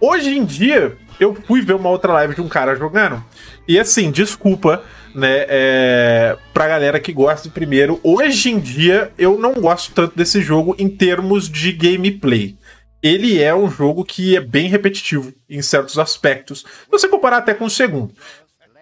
Hoje 0.00 0.36
em 0.36 0.44
dia, 0.44 0.96
eu 1.18 1.34
fui 1.34 1.60
ver 1.60 1.74
uma 1.74 1.88
outra 1.88 2.12
live 2.12 2.34
de 2.34 2.40
um 2.40 2.48
cara 2.48 2.76
jogando. 2.76 3.24
E 3.66 3.78
assim, 3.78 4.10
desculpa, 4.10 4.82
né, 5.14 5.44
é, 5.48 6.36
pra 6.54 6.68
galera 6.68 7.00
que 7.00 7.12
gosta 7.12 7.48
do 7.48 7.52
primeiro. 7.52 7.98
Hoje 8.02 8.50
em 8.50 8.58
dia, 8.58 9.10
eu 9.18 9.38
não 9.38 9.54
gosto 9.54 9.92
tanto 9.92 10.16
desse 10.16 10.40
jogo 10.40 10.76
em 10.78 10.88
termos 10.88 11.48
de 11.48 11.72
gameplay. 11.72 12.56
Ele 13.02 13.40
é 13.40 13.54
um 13.54 13.70
jogo 13.70 14.04
que 14.04 14.36
é 14.36 14.40
bem 14.40 14.68
repetitivo 14.68 15.32
em 15.48 15.62
certos 15.62 15.98
aspectos. 15.98 16.60
Se 16.60 16.90
você 16.90 17.08
comparar 17.08 17.38
até 17.38 17.54
com 17.54 17.64
o 17.64 17.70
segundo. 17.70 18.12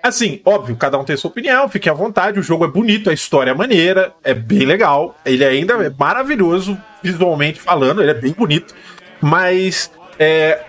Assim, 0.07 0.40
óbvio, 0.45 0.77
cada 0.77 0.97
um 0.99 1.05
tem 1.05 1.16
sua 1.16 1.31
opinião, 1.31 1.69
fique 1.69 1.88
à 1.90 1.92
vontade. 1.92 2.38
O 2.38 2.42
jogo 2.42 2.64
é 2.64 2.69
bonito, 2.69 3.11
a 3.11 3.12
história 3.12 3.51
é 3.51 3.55
maneira, 3.55 4.12
é 4.23 4.33
bem 4.33 4.61
legal. 4.64 5.16
Ele 5.25 5.45
ainda 5.45 5.75
é 5.75 5.90
maravilhoso 5.90 6.79
visualmente 7.03 7.61
falando, 7.61 8.01
ele 8.01 8.12
é 8.12 8.14
bem 8.14 8.33
bonito. 8.33 8.73
Mas 9.21 9.90
é, 10.19 10.61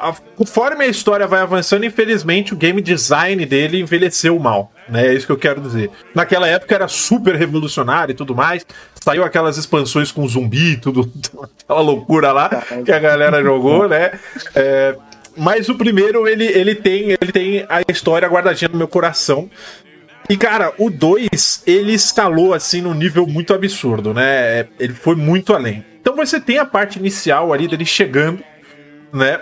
a- 0.00 0.14
conforme 0.36 0.84
a 0.84 0.88
história 0.88 1.26
vai 1.26 1.40
avançando, 1.40 1.84
infelizmente 1.84 2.54
o 2.54 2.56
game 2.56 2.80
design 2.80 3.44
dele 3.44 3.80
envelheceu 3.80 4.38
mal. 4.38 4.72
Né? 4.88 5.08
É 5.08 5.14
isso 5.14 5.26
que 5.26 5.32
eu 5.32 5.38
quero 5.38 5.60
dizer. 5.60 5.90
Naquela 6.14 6.46
época 6.48 6.74
era 6.74 6.88
super 6.88 7.34
revolucionário 7.34 8.12
e 8.12 8.16
tudo 8.16 8.34
mais. 8.34 8.64
Saiu 8.94 9.24
aquelas 9.24 9.58
expansões 9.58 10.10
com 10.10 10.26
zumbi 10.26 10.76
tudo, 10.78 11.10
aquela 11.62 11.80
loucura 11.80 12.32
lá 12.32 12.48
que 12.84 12.92
a 12.92 12.98
galera 12.98 13.42
jogou, 13.42 13.86
né? 13.88 14.12
É, 14.54 14.96
mas 15.36 15.68
o 15.68 15.74
primeiro, 15.74 16.26
ele, 16.26 16.44
ele, 16.46 16.74
tem, 16.74 17.10
ele 17.20 17.32
tem 17.32 17.66
a 17.68 17.82
história 17.90 18.28
guardadinha 18.28 18.68
no 18.68 18.78
meu 18.78 18.88
coração. 18.88 19.50
E, 20.28 20.36
cara, 20.36 20.72
o 20.78 20.88
2, 20.90 21.64
ele 21.66 21.92
escalou, 21.92 22.54
assim, 22.54 22.80
num 22.80 22.94
nível 22.94 23.26
muito 23.26 23.52
absurdo, 23.52 24.14
né? 24.14 24.60
É, 24.60 24.66
Ele 24.80 24.94
foi 24.94 25.14
muito 25.14 25.52
além. 25.52 25.84
Então 26.00 26.16
você 26.16 26.40
tem 26.40 26.58
a 26.58 26.64
parte 26.64 26.98
inicial 26.98 27.52
ali 27.52 27.68
dele 27.68 27.84
chegando, 27.84 28.42
né? 29.12 29.40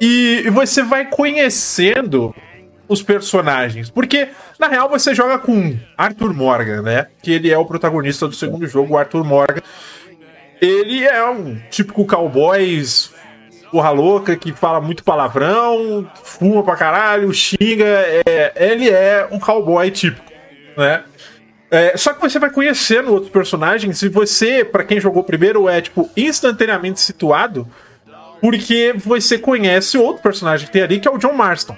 E, 0.00 0.42
e 0.44 0.50
você 0.50 0.82
vai 0.82 1.06
conhecendo 1.06 2.34
os 2.88 3.02
personagens. 3.02 3.88
Porque, 3.88 4.28
na 4.58 4.66
real, 4.66 4.88
você 4.88 5.14
joga 5.14 5.38
com 5.38 5.78
Arthur 5.96 6.34
Morgan, 6.34 6.82
né? 6.82 7.06
Que 7.22 7.32
ele 7.32 7.50
é 7.50 7.56
o 7.56 7.64
protagonista 7.64 8.26
do 8.26 8.34
segundo 8.34 8.66
jogo, 8.66 8.96
Arthur 8.96 9.24
Morgan. 9.24 9.62
Ele 10.60 11.04
é 11.04 11.24
um 11.30 11.58
típico 11.70 12.04
cowboy 12.04 12.82
porra 13.70 13.90
louca, 13.90 14.36
que 14.36 14.52
fala 14.52 14.80
muito 14.80 15.04
palavrão, 15.04 16.08
fuma 16.22 16.62
pra 16.62 16.76
caralho, 16.76 17.32
xinga. 17.32 17.84
É, 18.26 18.52
ele 18.56 18.88
é 18.88 19.28
um 19.30 19.38
cowboy 19.38 19.90
típico, 19.90 20.30
né? 20.76 21.04
É, 21.70 21.96
só 21.96 22.12
que 22.12 22.20
você 22.20 22.38
vai 22.38 22.50
conhecendo 22.50 23.12
outros 23.12 23.30
personagens 23.30 24.02
e 24.02 24.08
você, 24.08 24.64
para 24.64 24.82
quem 24.82 25.00
jogou 25.00 25.22
primeiro, 25.22 25.68
é 25.68 25.80
tipo 25.80 26.10
instantaneamente 26.16 27.00
situado 27.00 27.68
porque 28.40 28.94
você 28.96 29.38
conhece 29.38 29.98
outro 29.98 30.22
personagem 30.22 30.66
que 30.66 30.72
tem 30.72 30.82
ali, 30.82 30.98
que 30.98 31.06
é 31.06 31.10
o 31.10 31.18
John 31.18 31.34
Marston. 31.34 31.76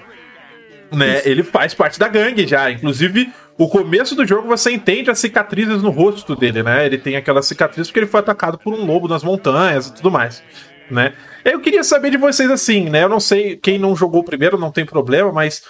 Né? 0.91 1.21
Ele 1.25 1.43
faz 1.43 1.73
parte 1.73 1.99
da 1.99 2.07
gangue 2.07 2.47
já. 2.47 2.71
Inclusive, 2.71 3.31
o 3.57 3.67
começo 3.67 4.15
do 4.15 4.25
jogo 4.25 4.47
você 4.47 4.71
entende 4.71 5.11
as 5.11 5.19
cicatrizes 5.19 5.81
no 5.81 5.89
rosto 5.89 6.35
dele, 6.35 6.63
né? 6.63 6.85
Ele 6.85 6.97
tem 6.97 7.15
aquela 7.15 7.41
cicatriz 7.41 7.87
porque 7.87 7.99
ele 7.99 8.07
foi 8.07 8.19
atacado 8.19 8.57
por 8.57 8.73
um 8.73 8.85
lobo 8.85 9.07
nas 9.07 9.23
montanhas 9.23 9.87
e 9.87 9.93
tudo 9.93 10.09
mais, 10.09 10.43
né? 10.89 11.13
Eu 11.43 11.59
queria 11.59 11.83
saber 11.83 12.11
de 12.11 12.17
vocês 12.17 12.49
assim, 12.49 12.89
né? 12.89 13.03
Eu 13.03 13.09
não 13.09 13.19
sei 13.19 13.57
quem 13.57 13.77
não 13.77 13.95
jogou 13.95 14.23
primeiro, 14.23 14.57
não 14.57 14.71
tem 14.71 14.85
problema, 14.85 15.31
mas 15.31 15.63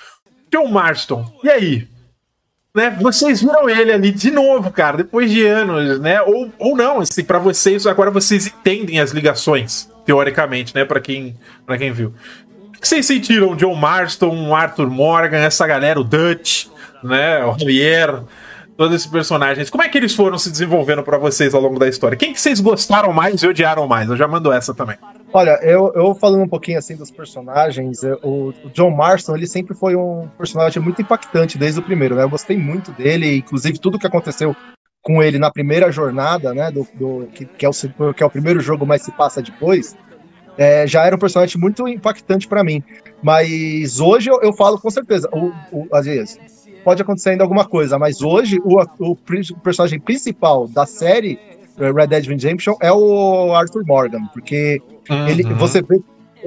John 0.51 0.67
Marston, 0.67 1.25
e 1.43 1.49
aí? 1.49 1.87
Né? 2.75 2.89
Vocês 3.01 3.41
viram 3.41 3.69
ele 3.69 3.91
ali 3.91 4.11
de 4.11 4.31
novo, 4.31 4.71
cara, 4.71 4.97
depois 4.97 5.29
de 5.29 5.45
anos, 5.45 5.99
né? 5.99 6.21
Ou, 6.21 6.51
ou 6.57 6.75
não, 6.75 6.99
assim, 6.99 7.23
para 7.23 7.37
vocês 7.37 7.85
agora 7.85 8.09
vocês 8.09 8.47
entendem 8.47 8.99
as 8.99 9.11
ligações, 9.11 9.89
teoricamente, 10.05 10.73
né? 10.73 10.83
Para 10.83 10.99
quem, 10.99 11.35
quem 11.77 11.91
viu. 11.91 12.13
O 12.75 12.79
que 12.79 12.87
vocês 12.87 13.05
sentiram? 13.05 13.55
John 13.55 13.75
Marston, 13.75 14.53
Arthur 14.55 14.89
Morgan, 14.89 15.37
essa 15.37 15.65
galera, 15.67 15.99
o 15.99 16.03
Dutch, 16.03 16.65
né? 17.03 17.45
O 17.45 17.57
Javier, 17.57 18.23
todos 18.77 18.95
esses 18.95 19.07
personagens. 19.07 19.69
Como 19.69 19.83
é 19.83 19.89
que 19.89 19.97
eles 19.97 20.15
foram 20.15 20.37
se 20.37 20.49
desenvolvendo 20.49 21.03
para 21.03 21.17
vocês 21.17 21.53
ao 21.53 21.61
longo 21.61 21.79
da 21.79 21.87
história? 21.87 22.17
Quem 22.17 22.33
que 22.33 22.41
vocês 22.41 22.59
gostaram 22.59 23.13
mais 23.13 23.41
e 23.43 23.47
odiaram 23.47 23.87
mais? 23.87 24.09
Eu 24.09 24.17
já 24.17 24.27
mando 24.27 24.51
essa 24.51 24.73
também. 24.73 24.97
Olha, 25.31 25.59
eu, 25.63 25.91
eu 25.95 26.13
falando 26.15 26.43
um 26.43 26.47
pouquinho 26.47 26.77
assim 26.77 26.95
dos 26.95 27.09
personagens, 27.09 28.01
o, 28.23 28.53
John 28.73 28.91
Marston, 28.91 29.35
ele 29.35 29.47
sempre 29.47 29.75
foi 29.75 29.95
um 29.95 30.27
personagem 30.37 30.81
muito 30.81 31.01
impactante 31.01 31.57
desde 31.57 31.79
o 31.79 31.83
primeiro, 31.83 32.15
né? 32.15 32.23
Eu 32.23 32.29
gostei 32.29 32.57
muito 32.57 32.91
dele, 32.91 33.37
inclusive 33.37 33.79
tudo 33.79 33.97
que 33.99 34.07
aconteceu 34.07 34.55
com 35.01 35.21
ele 35.21 35.37
na 35.37 35.51
primeira 35.51 35.91
jornada, 35.91 36.53
né? 36.53 36.71
Do, 36.71 36.87
do- 36.93 37.27
que, 37.33 37.45
que, 37.45 37.65
é 37.65 37.69
o, 37.69 38.13
que 38.13 38.23
é 38.23 38.25
o 38.25 38.29
primeiro 38.29 38.59
jogo, 38.59 38.85
mas 38.85 39.01
se 39.01 39.11
passa 39.11 39.41
depois, 39.41 39.95
é, 40.57 40.85
já 40.85 41.03
era 41.05 41.15
um 41.15 41.19
personagem 41.19 41.59
muito 41.59 41.87
impactante 41.87 42.47
pra 42.47 42.63
mim. 42.63 42.83
Mas 43.21 43.99
hoje 43.99 44.29
eu, 44.29 44.39
eu 44.41 44.53
falo 44.53 44.79
com 44.79 44.89
certeza, 44.89 45.27
o, 45.33 45.51
o, 45.71 45.87
às 45.91 46.05
vezes, 46.05 46.37
pode 46.83 47.01
acontecer 47.01 47.31
ainda 47.31 47.43
alguma 47.43 47.65
coisa, 47.65 47.97
mas 47.97 48.21
hoje 48.21 48.59
o, 48.63 48.81
o, 48.99 49.11
o 49.11 49.15
personagem 49.63 49.99
principal 49.99 50.67
da 50.67 50.85
série 50.85 51.39
eh, 51.79 51.91
Red 51.91 52.07
Dead 52.07 52.25
Redemption 52.27 52.75
é 52.81 52.91
o 52.91 53.53
Arthur 53.53 53.83
Morgan, 53.85 54.21
porque 54.33 54.81
ele, 55.27 55.43
Uhum. 55.43 55.57
você 55.57 55.81
vê 55.81 55.99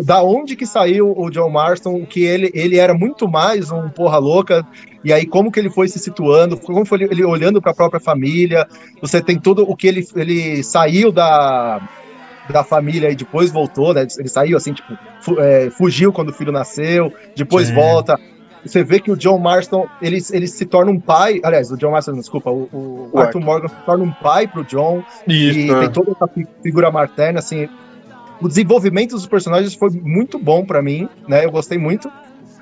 da 0.05 0.22
onde 0.22 0.55
que 0.57 0.66
saiu 0.66 1.14
o 1.16 1.31
John 1.31 1.49
Marston, 1.49 2.05
que 2.05 2.22
ele, 2.22 2.51
ele 2.55 2.77
era 2.77 2.92
muito 2.92 3.27
mais 3.27 3.70
um 3.70 3.88
porra 3.88 4.18
louca, 4.18 4.62
e 5.03 5.11
aí 5.11 5.25
como 5.27 5.51
que 5.51 5.59
ele 5.59 5.70
foi 5.70 5.88
se 5.88 5.99
situando, 5.99 6.59
como 6.61 6.85
foi 6.85 7.03
ele, 7.03 7.09
ele 7.12 7.25
olhando 7.25 7.62
para 7.62 7.70
a 7.72 7.75
própria 7.75 7.99
família, 8.01 8.66
você 9.01 9.22
tem 9.22 9.38
tudo 9.40 9.62
o 9.62 9.75
que 9.75 9.87
ele, 9.87 10.07
ele 10.14 10.62
saiu 10.62 11.11
da, 11.11 11.81
da 12.53 12.62
família 12.62 13.11
e 13.11 13.16
depois 13.16 13.51
voltou, 13.51 13.94
né? 13.94 14.07
Ele 14.18 14.29
saiu 14.29 14.57
assim, 14.59 14.75
tipo, 14.75 14.99
fu- 15.22 15.40
é, 15.40 15.70
fugiu 15.70 16.12
quando 16.12 16.29
o 16.29 16.33
filho 16.35 16.53
nasceu, 16.53 17.11
depois 17.35 17.68
Sim. 17.68 17.75
volta. 17.75 18.20
Você 18.64 18.83
vê 18.83 18.99
que 18.99 19.11
o 19.11 19.16
John 19.16 19.38
Marston, 19.38 19.87
ele, 20.03 20.19
ele 20.33 20.47
se 20.47 20.66
torna 20.66 20.90
um 20.90 20.99
pai, 20.99 21.40
aliás, 21.42 21.71
o 21.71 21.77
John 21.77 21.92
Marston, 21.92 22.14
desculpa, 22.14 22.51
o, 22.51 22.69
o 22.73 23.11
O 23.12 23.19
Arthur 23.19 23.40
Morgan 23.40 23.69
se 23.69 23.77
torna 23.87 24.05
um 24.05 24.12
pai 24.12 24.49
pro 24.49 24.64
John, 24.64 25.03
Isso. 25.27 25.59
e 25.59 25.71
é. 25.71 25.81
tem 25.81 25.90
toda 25.90 26.11
essa 26.11 26.27
fi- 26.27 26.47
figura 26.62 26.90
materna, 26.90 27.38
assim. 27.38 27.69
O 28.40 28.49
desenvolvimento 28.49 29.12
dos 29.12 29.27
personagens 29.27 29.75
foi 29.75 29.90
muito 29.90 30.38
bom 30.38 30.64
pra 30.64 30.83
mim, 30.83 31.09
né? 31.29 31.45
Eu 31.45 31.51
gostei 31.51 31.79
muito. 31.79 32.11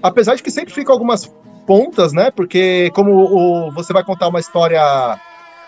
Apesar 0.02 0.35
de 0.35 0.42
que 0.42 0.50
sempre 0.50 0.72
ficam 0.74 0.92
algumas 0.92 1.33
pontas, 1.66 2.12
né? 2.12 2.30
Porque 2.30 2.90
como 2.94 3.12
o, 3.12 3.72
você 3.72 3.92
vai 3.92 4.04
contar 4.04 4.28
uma 4.28 4.40
história 4.40 5.18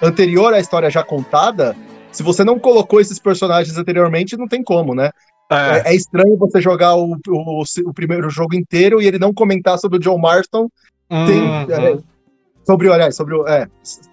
anterior 0.03 0.53
à 0.53 0.61
história 0.61 0.91
já 0.91 1.03
contada, 1.03 1.75
se 2.13 2.23
você 2.23 2.45
não 2.45 2.59
colocou 2.59 3.01
esses 3.01 3.19
personagens 3.19 3.77
anteriormente, 3.77 4.37
não 4.37 4.47
tem 4.47 4.63
como, 4.63 4.95
né? 4.95 5.11
É. 5.51 5.79
É, 5.79 5.93
é 5.93 5.95
estranho 5.95 6.37
você 6.37 6.61
jogar 6.61 6.97
o, 6.97 7.17
o, 7.29 7.63
o 7.87 7.95
primeiro 7.95 8.29
jogo 8.31 8.55
inteiro 8.57 9.01
e 9.01 9.07
ele 9.07 9.19
não 9.19 9.33
comentar 9.33 9.79
sobre 9.79 9.99
o 9.99 10.01
John 10.01 10.19
Marston 10.19 10.69
tem, 11.09 11.41
Uhum. 11.43 11.71
é, 11.71 11.99
sobre, 12.67 12.89
olha, 12.89 13.13
sobre 13.13 13.35
o. 13.37 13.47
É, 13.47 13.69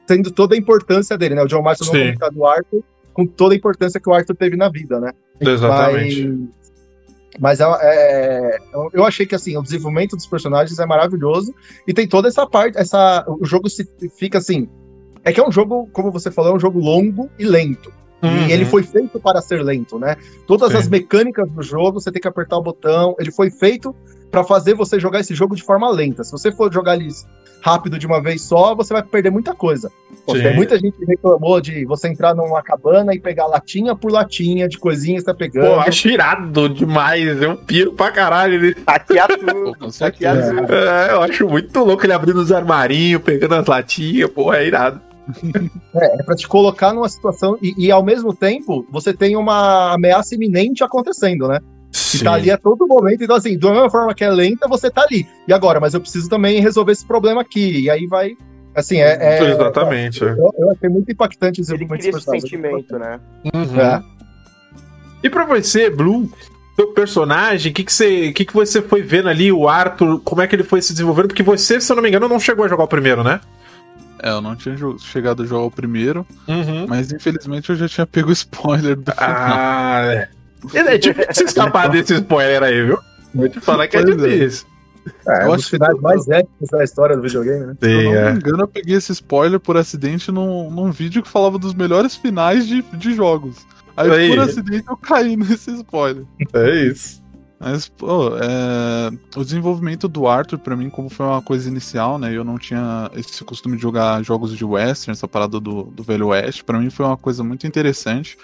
tendo 0.05 0.29
toda 0.29 0.53
a 0.53 0.57
importância 0.57 1.17
dele, 1.17 1.33
né? 1.35 1.41
O 1.43 1.47
John 1.47 1.63
Marston 1.63 1.85
não 1.85 1.91
Sim. 1.93 1.99
comentar 1.99 2.29
do 2.31 2.45
Arthur, 2.45 2.83
com 3.13 3.25
toda 3.25 3.55
a 3.55 3.57
importância 3.57 3.99
que 3.99 4.07
o 4.09 4.13
Arthur 4.13 4.35
teve 4.35 4.55
na 4.55 4.69
vida, 4.69 4.99
né? 4.99 5.11
Exatamente. 5.41 6.27
Mas, 7.39 7.57
mas 7.57 7.59
é, 7.59 7.65
é, 7.81 8.57
eu- 8.71 8.89
eu 8.93 9.03
achei 9.05 9.25
que 9.25 9.33
assim, 9.33 9.57
o 9.57 9.63
desenvolvimento 9.63 10.15
dos 10.15 10.27
personagens 10.27 10.77
é 10.77 10.85
maravilhoso 10.85 11.51
e 11.87 11.93
tem 11.95 12.07
toda 12.07 12.27
essa 12.27 12.45
parte, 12.45 12.77
essa, 12.77 13.25
o 13.27 13.43
jogo 13.43 13.67
se 13.69 13.89
fica 14.15 14.37
assim. 14.37 14.69
É 15.23 15.31
que 15.33 15.39
é 15.39 15.47
um 15.47 15.51
jogo, 15.51 15.89
como 15.93 16.11
você 16.11 16.29
falou, 16.29 16.51
é 16.51 16.55
um 16.55 16.59
jogo 16.59 16.79
longo 16.79 17.29
e 17.39 17.45
lento. 17.45 17.91
Uhum. 18.23 18.47
E 18.47 18.51
ele 18.51 18.65
foi 18.65 18.83
feito 18.83 19.19
para 19.19 19.41
ser 19.41 19.61
lento, 19.61 19.99
né? 19.99 20.15
Todas 20.47 20.71
Sim. 20.71 20.77
as 20.77 20.87
mecânicas 20.87 21.49
do 21.51 21.61
jogo, 21.61 21.99
você 21.99 22.11
tem 22.11 22.21
que 22.21 22.27
apertar 22.27 22.57
o 22.57 22.61
botão. 22.61 23.15
Ele 23.19 23.31
foi 23.31 23.51
feito 23.51 23.93
para 24.31 24.43
fazer 24.43 24.73
você 24.73 24.99
jogar 24.99 25.19
esse 25.19 25.35
jogo 25.35 25.55
de 25.55 25.61
forma 25.61 25.89
lenta. 25.91 26.23
Se 26.23 26.31
você 26.31 26.51
for 26.51 26.71
jogar 26.73 26.95
ele 26.95 27.09
rápido 27.61 27.97
de 27.97 28.05
uma 28.05 28.21
vez 28.21 28.41
só, 28.41 28.75
você 28.75 28.93
vai 28.93 29.03
perder 29.03 29.29
muita 29.29 29.53
coisa. 29.53 29.91
Tem 30.25 30.55
muita 30.55 30.77
gente 30.79 30.97
que 30.97 31.05
reclamou 31.05 31.59
de 31.59 31.85
você 31.85 32.07
entrar 32.07 32.33
numa 32.33 32.61
cabana 32.61 33.13
e 33.13 33.19
pegar 33.19 33.45
latinha 33.45 33.95
por 33.95 34.11
latinha 34.11 34.67
de 34.67 34.77
coisinhas 34.77 35.21
que 35.21 35.25
tá 35.25 35.33
pegando. 35.33 35.67
Pô, 35.67 35.79
acho 35.81 36.07
irado 36.07 36.69
demais. 36.69 37.41
Eu 37.41 37.57
piro 37.57 37.93
pra 37.93 38.11
caralho. 38.11 38.55
Ele... 38.55 38.75
Pô, 39.53 39.73
tudo. 39.73 39.91
certeza. 39.91 40.53
tudo. 40.53 40.73
É, 40.73 41.11
eu 41.11 41.21
acho 41.21 41.47
muito 41.47 41.77
louco 41.83 42.05
ele 42.05 42.13
abrindo 42.13 42.37
os 42.37 42.51
armarinhos, 42.51 43.21
pegando 43.21 43.55
as 43.55 43.65
latinhas. 43.65 44.29
Pô, 44.29 44.53
é 44.53 44.65
irado. 44.65 45.01
É, 45.95 46.19
é 46.19 46.23
pra 46.23 46.35
te 46.35 46.47
colocar 46.47 46.91
numa 46.93 47.07
situação 47.07 47.57
e, 47.61 47.73
e, 47.77 47.91
ao 47.91 48.03
mesmo 48.03 48.33
tempo 48.35 48.85
você 48.89 49.13
tem 49.13 49.35
uma 49.35 49.93
ameaça 49.93 50.33
iminente 50.33 50.83
acontecendo, 50.83 51.47
né? 51.47 51.59
Que 52.11 52.23
tá 52.23 52.33
ali 52.33 52.49
a 52.49 52.57
todo 52.57 52.87
momento. 52.87 53.23
Então, 53.23 53.35
assim, 53.35 53.57
da 53.57 53.71
mesma 53.71 53.89
forma 53.89 54.13
que 54.15 54.23
é 54.23 54.29
lenta, 54.29 54.67
você 54.67 54.89
tá 54.89 55.03
ali. 55.03 55.27
E 55.47 55.53
agora? 55.53 55.79
Mas 55.79 55.93
eu 55.93 56.01
preciso 56.01 56.27
também 56.27 56.59
resolver 56.59 56.91
esse 56.91 57.05
problema 57.05 57.41
aqui. 57.41 57.81
E 57.81 57.89
aí 57.89 58.07
vai. 58.07 58.35
Assim, 58.75 58.97
é. 58.97 59.39
é- 59.39 59.51
Exatamente. 59.51 60.23
é. 60.23 60.31
eu, 60.31 60.51
eu 60.57 60.71
achei 60.71 60.89
muito 60.89 61.11
impactante 61.11 61.59
o 61.59 61.61
Ele 61.61 61.85
desenvolvimento 61.85 62.01
cria 62.01 62.17
esse 62.17 62.41
sentimento, 62.41 62.97
né? 62.97 63.19
Uhum. 63.53 63.79
É. 63.79 64.03
E 65.23 65.29
pra 65.29 65.45
você, 65.45 65.89
Blue, 65.89 66.27
seu 66.75 66.87
personagem, 66.93 67.71
o 67.71 67.75
que, 67.75 67.83
que, 67.83 67.93
você, 67.93 68.31
que, 68.31 68.45
que 68.45 68.53
você 68.53 68.81
foi 68.81 69.03
vendo 69.03 69.29
ali, 69.29 69.51
o 69.51 69.69
Arthur, 69.69 70.19
como 70.21 70.41
é 70.41 70.47
que 70.47 70.55
ele 70.55 70.63
foi 70.63 70.81
se 70.81 70.91
desenvolvendo? 70.91 71.27
Porque 71.27 71.43
você, 71.43 71.79
se 71.79 71.91
eu 71.91 71.95
não 71.95 72.03
me 72.03 72.09
engano, 72.09 72.27
não 72.27 72.39
chegou 72.39 72.65
a 72.65 72.67
jogar 72.67 72.83
o 72.83 72.87
primeiro, 72.87 73.23
né? 73.23 73.39
É, 74.23 74.29
eu 74.29 74.41
não 74.41 74.55
tinha 74.55 74.75
chegado 74.99 75.43
a 75.43 75.45
jogar 75.45 75.65
o 75.65 75.71
primeiro, 75.71 76.25
Uhum. 76.47 76.85
mas 76.87 77.11
infelizmente 77.11 77.69
eu 77.69 77.75
já 77.75 77.87
tinha 77.89 78.07
pego 78.07 78.29
o 78.29 78.31
spoiler 78.33 78.95
do 78.95 79.11
final. 79.11 79.29
Ah, 79.29 80.01
é. 80.05 80.29
É 80.73 80.97
difícil 80.97 81.33
se 81.33 81.43
escapar 81.45 81.89
desse 81.89 82.13
spoiler 82.15 82.63
aí, 82.63 82.85
viu? 82.85 82.97
Vou 83.35 83.49
te 83.49 83.59
falar 83.59 83.87
que 83.87 83.97
é 83.97 84.01
Pois 84.01 84.17
é. 84.23 84.27
difícil. 84.29 84.67
É, 85.27 85.43
Eu 85.43 85.49
um 85.49 85.53
acho 85.53 85.55
dos 85.57 85.67
finais 85.69 85.95
que- 85.95 86.01
mais 86.01 86.27
épicos 86.29 86.69
da 86.71 86.83
história 86.85 87.15
do 87.17 87.21
videogame, 87.21 87.65
né? 87.65 87.75
Se 87.81 87.91
eu 87.91 87.99
Sim, 87.99 88.05
não 88.05 88.13
é. 88.15 88.31
me 88.31 88.37
engano, 88.39 88.63
eu 88.63 88.67
peguei 88.69 88.95
esse 88.95 89.11
spoiler 89.11 89.59
por 89.59 89.75
acidente 89.75 90.31
num, 90.31 90.71
num 90.71 90.89
vídeo 90.91 91.21
que 91.21 91.27
falava 91.29 91.57
dos 91.59 91.73
melhores 91.73 92.15
finais 92.15 92.65
de, 92.65 92.81
de 92.81 93.13
jogos. 93.13 93.57
Aí, 93.97 94.09
Aí. 94.09 94.29
por 94.29 94.39
acidente, 94.39 94.85
eu 94.87 94.95
caí 94.95 95.35
nesse 95.37 95.71
spoiler. 95.75 96.23
É 96.53 96.85
isso. 96.85 97.21
Mas, 97.63 97.87
pô, 97.87 98.35
é, 98.35 99.09
o 99.37 99.43
desenvolvimento 99.43 100.09
do 100.09 100.27
Arthur, 100.27 100.59
pra 100.59 100.75
mim, 100.75 100.89
como 100.89 101.09
foi 101.09 101.25
uma 101.25 101.41
coisa 101.41 101.69
inicial, 101.69 102.19
né? 102.19 102.35
Eu 102.35 102.43
não 102.43 102.57
tinha 102.57 103.09
esse 103.15 103.41
costume 103.45 103.77
de 103.77 103.81
jogar 103.81 104.21
jogos 104.21 104.57
de 104.57 104.65
western, 104.65 105.13
essa 105.13 105.29
parada 105.29 105.61
do, 105.61 105.83
do 105.83 106.03
Velho 106.03 106.27
Oeste. 106.27 106.61
Pra 106.61 106.77
mim 106.77 106.89
foi 106.89 107.05
uma 107.05 107.15
coisa 107.15 107.41
muito 107.41 107.65
interessante. 107.65 108.37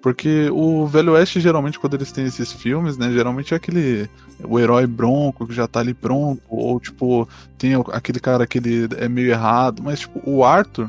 Porque 0.00 0.48
o 0.52 0.86
Velho 0.86 1.14
Oeste, 1.14 1.40
geralmente, 1.40 1.80
quando 1.80 1.94
eles 1.94 2.12
têm 2.12 2.24
esses 2.26 2.52
filmes, 2.52 2.96
né? 2.96 3.10
Geralmente 3.10 3.54
é 3.54 3.56
aquele. 3.56 4.08
O 4.44 4.58
herói 4.58 4.86
bronco 4.86 5.48
que 5.48 5.52
já 5.52 5.66
tá 5.66 5.80
ali 5.80 5.92
pronto. 5.92 6.40
Ou, 6.48 6.78
tipo, 6.78 7.28
tem 7.58 7.72
aquele 7.92 8.20
cara 8.20 8.46
que 8.46 8.58
ele 8.58 8.88
é 8.98 9.08
meio 9.08 9.30
errado. 9.30 9.82
Mas, 9.82 10.00
tipo, 10.00 10.22
o 10.24 10.44
Arthur, 10.44 10.88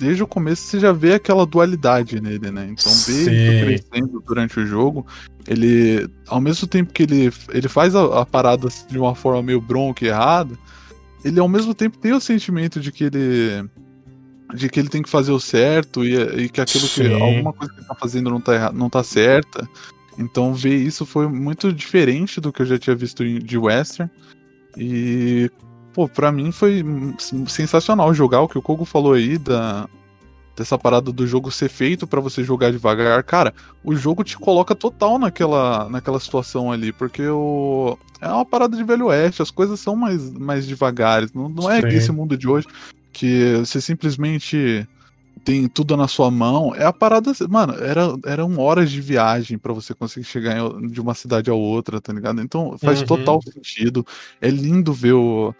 desde 0.00 0.22
o 0.22 0.26
começo, 0.26 0.62
você 0.62 0.80
já 0.80 0.92
vê 0.92 1.14
aquela 1.14 1.46
dualidade 1.46 2.20
nele, 2.20 2.50
né? 2.50 2.66
Então, 2.70 2.92
Sim. 2.92 3.24
desde 3.24 3.64
crescendo 3.64 4.22
durante 4.26 4.58
o 4.58 4.66
jogo, 4.66 5.06
ele, 5.46 6.08
ao 6.26 6.40
mesmo 6.40 6.66
tempo 6.66 6.92
que 6.92 7.02
ele, 7.02 7.32
ele 7.50 7.68
faz 7.68 7.94
a, 7.94 8.20
a 8.20 8.26
parada 8.26 8.68
de 8.88 8.98
uma 8.98 9.14
forma 9.14 9.42
meio 9.42 9.60
bronca 9.60 10.04
e 10.04 10.08
errada, 10.08 10.56
ele 11.24 11.38
ao 11.40 11.48
mesmo 11.48 11.74
tempo 11.74 11.98
tem 11.98 12.12
o 12.12 12.20
sentimento 12.20 12.80
de 12.80 12.90
que 12.92 13.04
ele 13.04 13.68
de 14.54 14.68
que 14.68 14.78
ele 14.78 14.88
tem 14.88 15.02
que 15.02 15.08
fazer 15.08 15.32
o 15.32 15.40
certo 15.40 16.04
e, 16.04 16.14
e 16.44 16.48
que 16.48 16.60
aquilo 16.60 16.84
que 16.84 17.08
Sim. 17.08 17.20
alguma 17.20 17.52
coisa 17.52 17.72
que 17.72 17.80
ele 17.80 17.88
tá 17.88 17.94
fazendo 17.94 18.30
não 18.30 18.40
tá, 18.40 18.72
não 18.72 18.88
tá 18.88 19.02
certa. 19.02 19.68
Então 20.18 20.54
ver 20.54 20.76
isso 20.76 21.04
foi 21.04 21.26
muito 21.26 21.72
diferente 21.72 22.40
do 22.40 22.52
que 22.52 22.62
eu 22.62 22.66
já 22.66 22.78
tinha 22.78 22.94
visto 22.94 23.24
de 23.24 23.58
western. 23.58 24.10
E 24.76 25.50
pô, 25.92 26.08
para 26.08 26.30
mim 26.30 26.52
foi 26.52 26.82
hum, 26.82 27.14
sensacional 27.18 28.14
jogar 28.14 28.42
o 28.42 28.48
que 28.48 28.58
o 28.58 28.62
Kogo 28.62 28.84
falou 28.84 29.14
aí 29.14 29.38
da 29.38 29.88
dessa 30.56 30.78
parada 30.78 31.10
do 31.12 31.26
jogo 31.26 31.50
ser 31.50 31.68
feito 31.68 32.06
pra 32.06 32.20
você 32.20 32.44
jogar 32.44 32.70
devagar, 32.70 33.22
cara, 33.24 33.52
o 33.82 33.94
jogo 33.94 34.22
te 34.22 34.36
coloca 34.38 34.74
total 34.74 35.18
naquela, 35.18 35.88
naquela 35.88 36.20
situação 36.20 36.70
ali, 36.70 36.92
porque 36.92 37.26
o, 37.26 37.98
é 38.20 38.28
uma 38.28 38.44
parada 38.44 38.76
de 38.76 38.84
velho 38.84 39.06
oeste, 39.06 39.42
as 39.42 39.50
coisas 39.50 39.80
são 39.80 39.96
mais, 39.96 40.30
mais 40.32 40.66
devagares, 40.66 41.32
não, 41.32 41.48
não 41.48 41.70
é 41.70 41.80
esse 41.80 42.12
mundo 42.12 42.36
de 42.36 42.48
hoje 42.48 42.66
que 43.12 43.56
você 43.58 43.80
simplesmente 43.80 44.86
tem 45.44 45.68
tudo 45.68 45.96
na 45.96 46.08
sua 46.08 46.30
mão. 46.30 46.74
É 46.74 46.84
a 46.86 46.92
parada, 46.92 47.32
mano, 47.48 47.74
era, 47.74 48.16
eram 48.24 48.58
horas 48.58 48.90
de 48.90 49.00
viagem 49.00 49.58
pra 49.58 49.72
você 49.72 49.92
conseguir 49.94 50.24
chegar 50.26 50.56
em- 50.56 50.88
de 50.88 51.00
uma 51.00 51.14
cidade 51.14 51.50
a 51.50 51.54
outra, 51.54 52.00
tá 52.00 52.12
ligado? 52.12 52.40
Então 52.40 52.78
faz 52.78 53.00
Uhum. 53.00 53.06
total 53.06 53.40
sentido. 53.42 54.06
É 54.40 54.48
lindo 54.48 54.92
ver 54.92 55.12
o, 55.12 55.54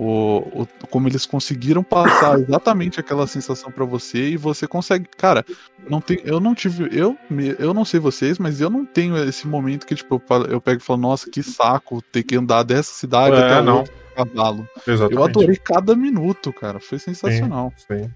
o, 0.00 0.62
o- 0.62 0.68
como 0.90 1.08
eles 1.08 1.26
conseguiram 1.26 1.82
passar 1.82 2.38
exatamente 2.40 3.00
aquela 3.00 3.26
sensação 3.26 3.72
pra 3.72 3.84
você 3.84 4.28
e 4.30 4.36
você 4.36 4.66
consegue, 4.68 5.08
cara, 5.16 5.44
não 5.90 6.00
tem, 6.00 6.20
eu 6.24 6.38
não 6.38 6.54
tive, 6.54 6.88
eu, 6.96 7.18
eu 7.58 7.74
não 7.74 7.84
sei 7.84 7.98
vocês, 7.98 8.38
mas 8.38 8.60
eu 8.60 8.70
não 8.70 8.86
tenho 8.86 9.16
esse 9.24 9.46
momento 9.48 9.84
que 9.84 9.96
tipo 9.96 10.22
eu, 10.48 10.60
pego 10.60 10.80
e 10.80 10.84
falo, 10.84 11.00
nossa, 11.00 11.28
que 11.28 11.42
saco 11.42 12.00
ter 12.00 12.22
que 12.22 12.36
andar 12.36 12.62
dessa 12.62 12.92
cidade 12.92 13.34
É, 13.34 13.38
até 13.40 13.54
a 13.54 13.62
não. 13.62 13.82
cavalo. 14.14 14.68
Exatamente. 14.86 15.16
Eu 15.16 15.24
adorei 15.24 15.56
cada 15.56 15.96
minuto, 15.96 16.52
cara, 16.52 16.78
foi 16.78 17.00
sensacional. 17.00 17.72
Sim. 17.76 18.08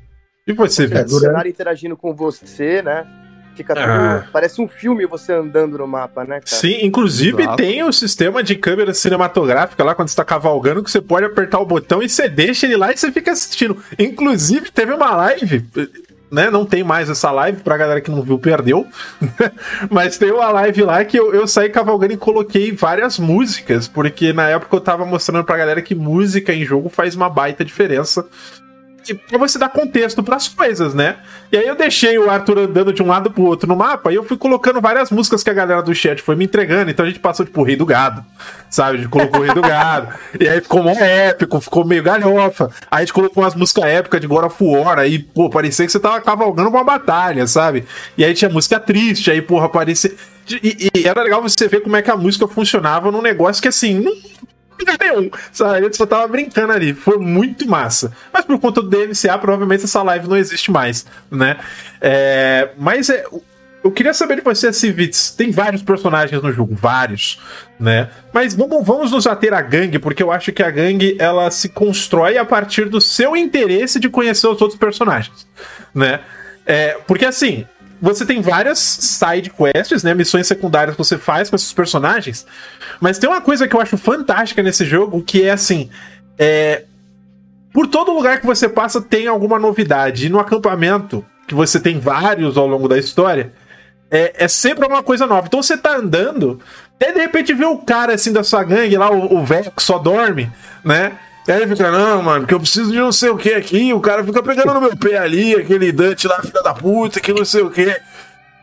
E 0.46 0.52
você, 0.52 0.84
É, 0.84 0.86
Vitor? 0.86 1.04
o 1.04 1.20
cenário 1.20 1.50
interagindo 1.50 1.96
com 1.96 2.14
você, 2.14 2.80
né? 2.80 3.04
Fica 3.54 3.74
tudo. 3.74 3.86
Ah. 3.86 4.26
Parece 4.32 4.60
um 4.60 4.68
filme 4.68 5.06
você 5.06 5.32
andando 5.32 5.78
no 5.78 5.86
mapa, 5.86 6.22
né, 6.22 6.40
cara? 6.40 6.46
Sim, 6.46 6.78
inclusive 6.82 7.42
Exato. 7.42 7.56
tem 7.56 7.82
o 7.82 7.92
sistema 7.92 8.42
de 8.42 8.56
câmera 8.56 8.94
cinematográfica 8.94 9.84
lá 9.84 9.94
quando 9.94 10.08
você 10.08 10.16
tá 10.16 10.24
cavalgando 10.24 10.82
que 10.82 10.90
você 10.90 11.00
pode 11.00 11.26
apertar 11.26 11.60
o 11.60 11.66
botão 11.66 12.02
e 12.02 12.08
você 12.08 12.28
deixa 12.28 12.66
ele 12.66 12.76
lá 12.76 12.92
e 12.92 12.96
você 12.96 13.12
fica 13.12 13.32
assistindo. 13.32 13.76
Inclusive, 13.98 14.70
teve 14.70 14.92
uma 14.92 15.14
live, 15.14 15.66
né? 16.32 16.50
Não 16.50 16.64
tem 16.64 16.82
mais 16.82 17.10
essa 17.10 17.30
live, 17.30 17.60
pra 17.60 17.76
galera 17.76 18.00
que 18.00 18.10
não 18.10 18.22
viu, 18.22 18.38
perdeu. 18.38 18.86
Mas 19.90 20.16
tem 20.16 20.32
uma 20.32 20.50
live 20.50 20.82
lá 20.82 21.04
que 21.04 21.18
eu, 21.18 21.34
eu 21.34 21.46
saí 21.46 21.68
cavalgando 21.68 22.14
e 22.14 22.16
coloquei 22.16 22.72
várias 22.72 23.18
músicas, 23.18 23.86
porque 23.86 24.32
na 24.32 24.48
época 24.48 24.74
eu 24.74 24.80
tava 24.80 25.04
mostrando 25.04 25.44
pra 25.44 25.58
galera 25.58 25.82
que 25.82 25.94
música 25.94 26.54
em 26.54 26.64
jogo 26.64 26.88
faz 26.88 27.14
uma 27.14 27.28
baita 27.28 27.62
diferença. 27.62 28.26
E 29.08 29.14
pra 29.14 29.38
você 29.38 29.58
dar 29.58 29.68
contexto 29.68 30.22
pras 30.22 30.48
coisas, 30.48 30.94
né? 30.94 31.16
E 31.50 31.56
aí 31.56 31.66
eu 31.66 31.74
deixei 31.74 32.18
o 32.18 32.30
Arthur 32.30 32.60
andando 32.60 32.92
de 32.92 33.02
um 33.02 33.06
lado 33.06 33.30
pro 33.30 33.42
outro 33.42 33.68
no 33.68 33.76
mapa 33.76 34.12
e 34.12 34.14
eu 34.14 34.24
fui 34.24 34.36
colocando 34.36 34.80
várias 34.80 35.10
músicas 35.10 35.42
que 35.42 35.50
a 35.50 35.52
galera 35.52 35.82
do 35.82 35.94
chat 35.94 36.22
foi 36.22 36.36
me 36.36 36.44
entregando. 36.44 36.90
Então 36.90 37.04
a 37.04 37.08
gente 37.08 37.20
passou, 37.20 37.44
tipo, 37.44 37.60
o 37.60 37.64
Rei 37.64 37.76
do 37.76 37.84
Gado, 37.84 38.24
sabe? 38.70 38.98
A 38.98 39.00
gente 39.00 39.10
colocou 39.10 39.40
o 39.40 39.42
Rei 39.44 39.54
do 39.54 39.60
Gado. 39.60 40.08
E 40.40 40.48
aí 40.48 40.60
ficou 40.60 40.82
mó 40.82 40.90
épico, 40.90 41.60
ficou 41.60 41.84
meio 41.84 42.02
galhofa. 42.02 42.70
Aí 42.90 42.98
a 42.98 43.00
gente 43.00 43.12
colocou 43.12 43.42
umas 43.42 43.54
músicas 43.54 43.84
épicas 43.84 44.20
de 44.20 44.26
God 44.26 44.44
of 44.44 44.56
War. 44.64 44.98
Aí, 44.98 45.18
pô, 45.18 45.50
parecia 45.50 45.84
que 45.84 45.92
você 45.92 46.00
tava 46.00 46.20
cavalgando 46.20 46.70
uma 46.70 46.82
batalha, 46.82 47.46
sabe? 47.46 47.84
E 48.16 48.24
aí 48.24 48.34
tinha 48.34 48.50
música 48.50 48.80
triste, 48.80 49.30
aí, 49.30 49.42
porra, 49.42 49.68
parecia. 49.68 50.12
E, 50.50 50.90
e 50.94 51.06
era 51.06 51.22
legal 51.22 51.42
você 51.42 51.68
ver 51.68 51.80
como 51.80 51.96
é 51.96 52.02
que 52.02 52.10
a 52.10 52.16
música 52.16 52.48
funcionava 52.48 53.10
num 53.12 53.22
negócio 53.22 53.62
que, 53.62 53.68
assim, 53.68 54.00
não 54.00 54.14
lugar 54.84 54.98
nenhum, 55.00 55.30
sabe? 55.52 55.82
Gente 55.82 55.96
só 55.96 56.06
tava 56.06 56.26
brincando 56.28 56.72
ali. 56.72 56.92
Foi 56.94 57.18
muito 57.18 57.68
massa. 57.68 58.12
Mas 58.32 58.44
por 58.44 58.58
conta 58.58 58.82
do 58.82 58.88
DMCA, 58.88 59.38
provavelmente 59.38 59.84
essa 59.84 60.02
live 60.02 60.28
não 60.28 60.36
existe 60.36 60.70
mais, 60.70 61.06
né? 61.30 61.58
É, 62.00 62.70
mas 62.76 63.08
é, 63.08 63.24
eu 63.82 63.90
queria 63.90 64.14
saber 64.14 64.36
de 64.36 64.42
você, 64.42 64.72
Civits. 64.72 65.30
Tem 65.30 65.50
vários 65.50 65.82
personagens 65.82 66.40
no 66.40 66.52
jogo, 66.52 66.74
vários, 66.74 67.40
né? 67.78 68.10
Mas 68.32 68.54
vamos, 68.54 68.86
vamos 68.86 69.10
nos 69.10 69.26
ater 69.26 69.52
à 69.52 69.60
gangue, 69.60 69.98
porque 69.98 70.22
eu 70.22 70.30
acho 70.30 70.52
que 70.52 70.62
a 70.62 70.70
gangue 70.70 71.16
ela 71.18 71.50
se 71.50 71.68
constrói 71.68 72.38
a 72.38 72.44
partir 72.44 72.88
do 72.88 73.00
seu 73.00 73.36
interesse 73.36 73.98
de 73.98 74.08
conhecer 74.08 74.46
os 74.46 74.60
outros 74.60 74.78
personagens, 74.78 75.46
né? 75.94 76.20
É, 76.64 76.98
porque 77.08 77.24
assim, 77.24 77.66
você 78.02 78.26
tem 78.26 78.42
várias 78.42 78.80
side 78.80 79.50
quests, 79.50 80.02
né? 80.02 80.12
Missões 80.12 80.48
secundárias 80.48 80.96
que 80.96 81.04
você 81.04 81.16
faz 81.16 81.48
com 81.48 81.54
esses 81.54 81.72
personagens. 81.72 82.44
Mas 83.00 83.16
tem 83.16 83.30
uma 83.30 83.40
coisa 83.40 83.68
que 83.68 83.76
eu 83.76 83.80
acho 83.80 83.96
fantástica 83.96 84.60
nesse 84.60 84.84
jogo, 84.84 85.22
que 85.22 85.44
é 85.44 85.52
assim. 85.52 85.88
É... 86.36 86.82
Por 87.72 87.86
todo 87.86 88.12
lugar 88.12 88.40
que 88.40 88.46
você 88.46 88.68
passa 88.68 89.00
tem 89.00 89.28
alguma 89.28 89.56
novidade. 89.56 90.26
E 90.26 90.28
no 90.28 90.40
acampamento, 90.40 91.24
que 91.46 91.54
você 91.54 91.78
tem 91.78 92.00
vários 92.00 92.56
ao 92.56 92.66
longo 92.66 92.88
da 92.88 92.98
história, 92.98 93.52
é, 94.10 94.44
é 94.44 94.48
sempre 94.48 94.84
uma 94.84 95.04
coisa 95.04 95.24
nova. 95.24 95.46
Então 95.46 95.62
você 95.62 95.76
tá 95.76 95.96
andando, 95.96 96.60
até 96.96 97.12
de 97.12 97.20
repente 97.20 97.54
vê 97.54 97.64
o 97.64 97.78
cara 97.78 98.14
assim 98.14 98.32
da 98.32 98.42
sua 98.42 98.64
gangue 98.64 98.96
lá, 98.96 99.12
o 99.12 99.38
o 99.38 99.44
velho 99.44 99.70
que 99.70 99.82
só 99.82 99.96
dorme, 99.96 100.50
né? 100.84 101.12
E 101.46 101.50
aí 101.50 101.62
ele 101.62 101.74
fica, 101.74 101.90
não, 101.90 102.22
mano, 102.22 102.46
que 102.46 102.54
eu 102.54 102.60
preciso 102.60 102.92
de 102.92 102.98
não 102.98 103.10
sei 103.10 103.30
o 103.30 103.36
que 103.36 103.52
aqui. 103.52 103.92
O 103.92 104.00
cara 104.00 104.22
fica 104.24 104.42
pegando 104.42 104.74
no 104.74 104.80
meu 104.80 104.96
pé 104.96 105.18
ali, 105.18 105.54
aquele 105.54 105.90
Dante 105.90 106.28
lá, 106.28 106.40
filha 106.40 106.62
da 106.62 106.72
puta, 106.72 107.20
que 107.20 107.32
não 107.32 107.44
sei 107.44 107.62
o 107.62 107.70
que. 107.70 108.00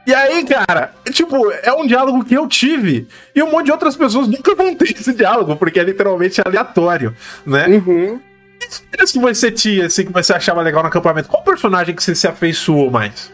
E 0.08 0.14
aí, 0.14 0.44
cara, 0.46 0.94
tipo, 1.12 1.52
é 1.52 1.72
um 1.74 1.86
diálogo 1.86 2.24
que 2.24 2.36
eu 2.36 2.48
tive. 2.48 3.08
E 3.36 3.44
um 3.44 3.52
monte 3.52 3.66
de 3.66 3.72
outras 3.72 3.96
pessoas 3.96 4.28
nunca 4.28 4.56
vão 4.56 4.74
ter 4.74 4.92
esse 4.92 5.14
diálogo, 5.14 5.56
porque 5.58 5.80
é 5.80 5.84
literalmente 5.84 6.42
aleatório, 6.44 7.14
né? 7.46 7.68
Uhum. 7.68 8.20
Que 8.60 8.68
histórias 8.68 9.12
que 9.12 9.20
você 9.20 9.52
tinha, 9.52 9.86
assim, 9.86 10.06
que 10.06 10.14
você 10.14 10.34
achava 10.34 10.62
legal 10.62 10.82
no 10.82 10.88
acampamento? 10.88 11.30
Qual 11.30 11.44
personagem 11.44 11.94
que 11.94 12.04
você 12.04 12.16
se 12.16 12.28
afeiçoou 12.28 12.90
mais? 12.90 13.32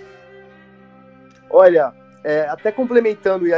Olha, 1.50 1.94
é, 2.28 2.48
até 2.50 2.72
complementando 2.72 3.46
e, 3.48 3.54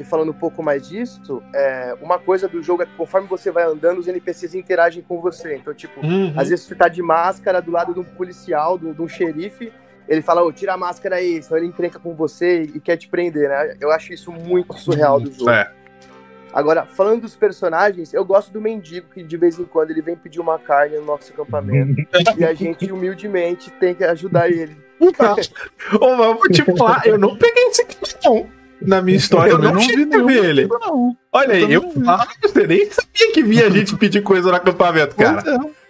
e- 0.00 0.04
falando 0.04 0.30
um 0.30 0.34
pouco 0.34 0.60
mais 0.60 0.88
disso, 0.88 1.40
é, 1.54 1.94
uma 2.02 2.18
coisa 2.18 2.48
do 2.48 2.60
jogo 2.60 2.82
é 2.82 2.86
que 2.86 2.92
conforme 2.96 3.28
você 3.28 3.48
vai 3.52 3.62
andando, 3.62 3.98
os 3.98 4.08
NPCs 4.08 4.54
interagem 4.56 5.04
com 5.06 5.20
você. 5.20 5.54
Então, 5.54 5.72
tipo, 5.72 6.04
Uhum. 6.04 6.34
às 6.36 6.48
vezes 6.48 6.64
você 6.66 6.74
tá 6.74 6.88
de 6.88 7.00
máscara 7.00 7.62
do 7.62 7.70
lado 7.70 7.94
de 7.94 8.00
um 8.00 8.04
policial, 8.04 8.76
de 8.76 8.86
um, 8.86 8.92
de 8.92 9.00
um 9.00 9.06
xerife, 9.06 9.72
ele 10.08 10.20
fala, 10.20 10.42
ô, 10.42 10.50
tira 10.52 10.74
a 10.74 10.76
máscara 10.76 11.14
aí, 11.16 11.40
senão 11.40 11.58
ele 11.58 11.68
encrenca 11.68 12.00
com 12.00 12.12
você 12.12 12.62
e, 12.64 12.76
e 12.78 12.80
quer 12.80 12.96
te 12.96 13.06
prender, 13.06 13.48
né? 13.48 13.76
Eu 13.80 13.92
acho 13.92 14.12
isso 14.12 14.32
muito 14.32 14.72
surreal 14.76 15.20
do 15.20 15.30
jogo. 15.30 15.50
É. 15.50 15.70
Agora, 16.52 16.86
falando 16.86 17.20
dos 17.20 17.36
personagens, 17.36 18.12
eu 18.12 18.24
gosto 18.24 18.50
do 18.50 18.60
mendigo, 18.60 19.06
que 19.14 19.22
de 19.22 19.36
vez 19.36 19.60
em 19.60 19.64
quando 19.64 19.90
ele 19.92 20.02
vem 20.02 20.16
pedir 20.16 20.40
uma 20.40 20.58
carne 20.58 20.96
no 20.96 21.04
nosso 21.04 21.30
acampamento. 21.32 21.94
e 22.36 22.44
a 22.44 22.52
gente, 22.54 22.90
humildemente, 22.90 23.70
tem 23.72 23.94
que 23.94 24.02
ajudar 24.02 24.50
ele. 24.50 24.76
Tá. 25.16 25.34
Ô, 26.00 26.16
mas 26.16 26.26
eu 26.26 26.34
vou 26.34 26.48
te 26.48 26.64
falar, 26.76 27.06
eu 27.06 27.18
não 27.18 27.36
peguei 27.36 27.64
esse 27.68 27.82
aqui, 27.82 27.96
não. 28.24 28.46
Na 28.80 29.02
minha 29.02 29.16
história, 29.16 29.50
eu 29.50 29.56
também 29.56 29.72
não, 29.72 29.80
não 29.80 29.88
cheguei 29.88 30.20
a 30.20 30.22
ver 30.24 30.44
ele. 30.44 30.68
Não. 30.68 31.16
Olha 31.32 31.54
aí, 31.54 31.72
eu 31.72 31.82
falo, 31.90 32.28
você 32.42 32.66
nem 32.66 32.88
sabia 32.90 33.32
que 33.34 33.42
via 33.42 33.68
gente 33.70 33.96
pedir 33.96 34.22
coisa 34.22 34.50
no 34.50 34.54
acampamento, 34.56 35.16
cara. 35.16 35.42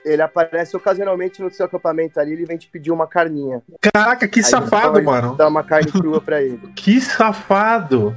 É. 0.04 0.12
Ele 0.12 0.22
aparece 0.22 0.74
ocasionalmente 0.74 1.42
no 1.42 1.50
seu 1.50 1.66
acampamento 1.66 2.18
ali, 2.18 2.32
ele 2.32 2.46
vem 2.46 2.56
te 2.56 2.66
pedir 2.66 2.90
uma 2.90 3.06
carninha. 3.06 3.62
Caraca, 3.92 4.26
que 4.26 4.38
Aí 4.38 4.44
safado, 4.44 5.02
mano. 5.02 5.34
Dar 5.36 5.48
uma 5.48 5.62
carne 5.62 5.92
crua 5.92 6.18
pra 6.20 6.42
ele. 6.42 6.60
Que 6.74 6.98
safado. 6.98 8.16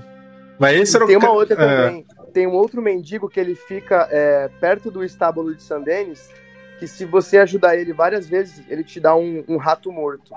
Mas 0.57 0.79
esse 0.79 0.95
era 0.95 1.03
o 1.03 1.07
tem 1.07 1.17
uma 1.17 1.27
ca- 1.27 1.33
outra 1.33 1.61
é. 1.61 1.85
também. 1.87 2.05
Tem 2.33 2.47
um 2.47 2.53
outro 2.53 2.81
mendigo 2.81 3.27
que 3.27 3.39
ele 3.41 3.55
fica 3.55 4.07
é, 4.09 4.49
perto 4.61 4.89
do 4.89 5.03
estábulo 5.03 5.53
de 5.53 5.61
San 5.61 5.81
Denis, 5.81 6.29
que 6.81 6.87
se 6.87 7.05
você 7.05 7.37
ajudar 7.37 7.77
ele 7.77 7.93
várias 7.93 8.27
vezes, 8.27 8.63
ele 8.67 8.83
te 8.83 8.99
dá 8.99 9.15
um, 9.15 9.43
um 9.47 9.57
rato 9.57 9.91
morto. 9.91 10.33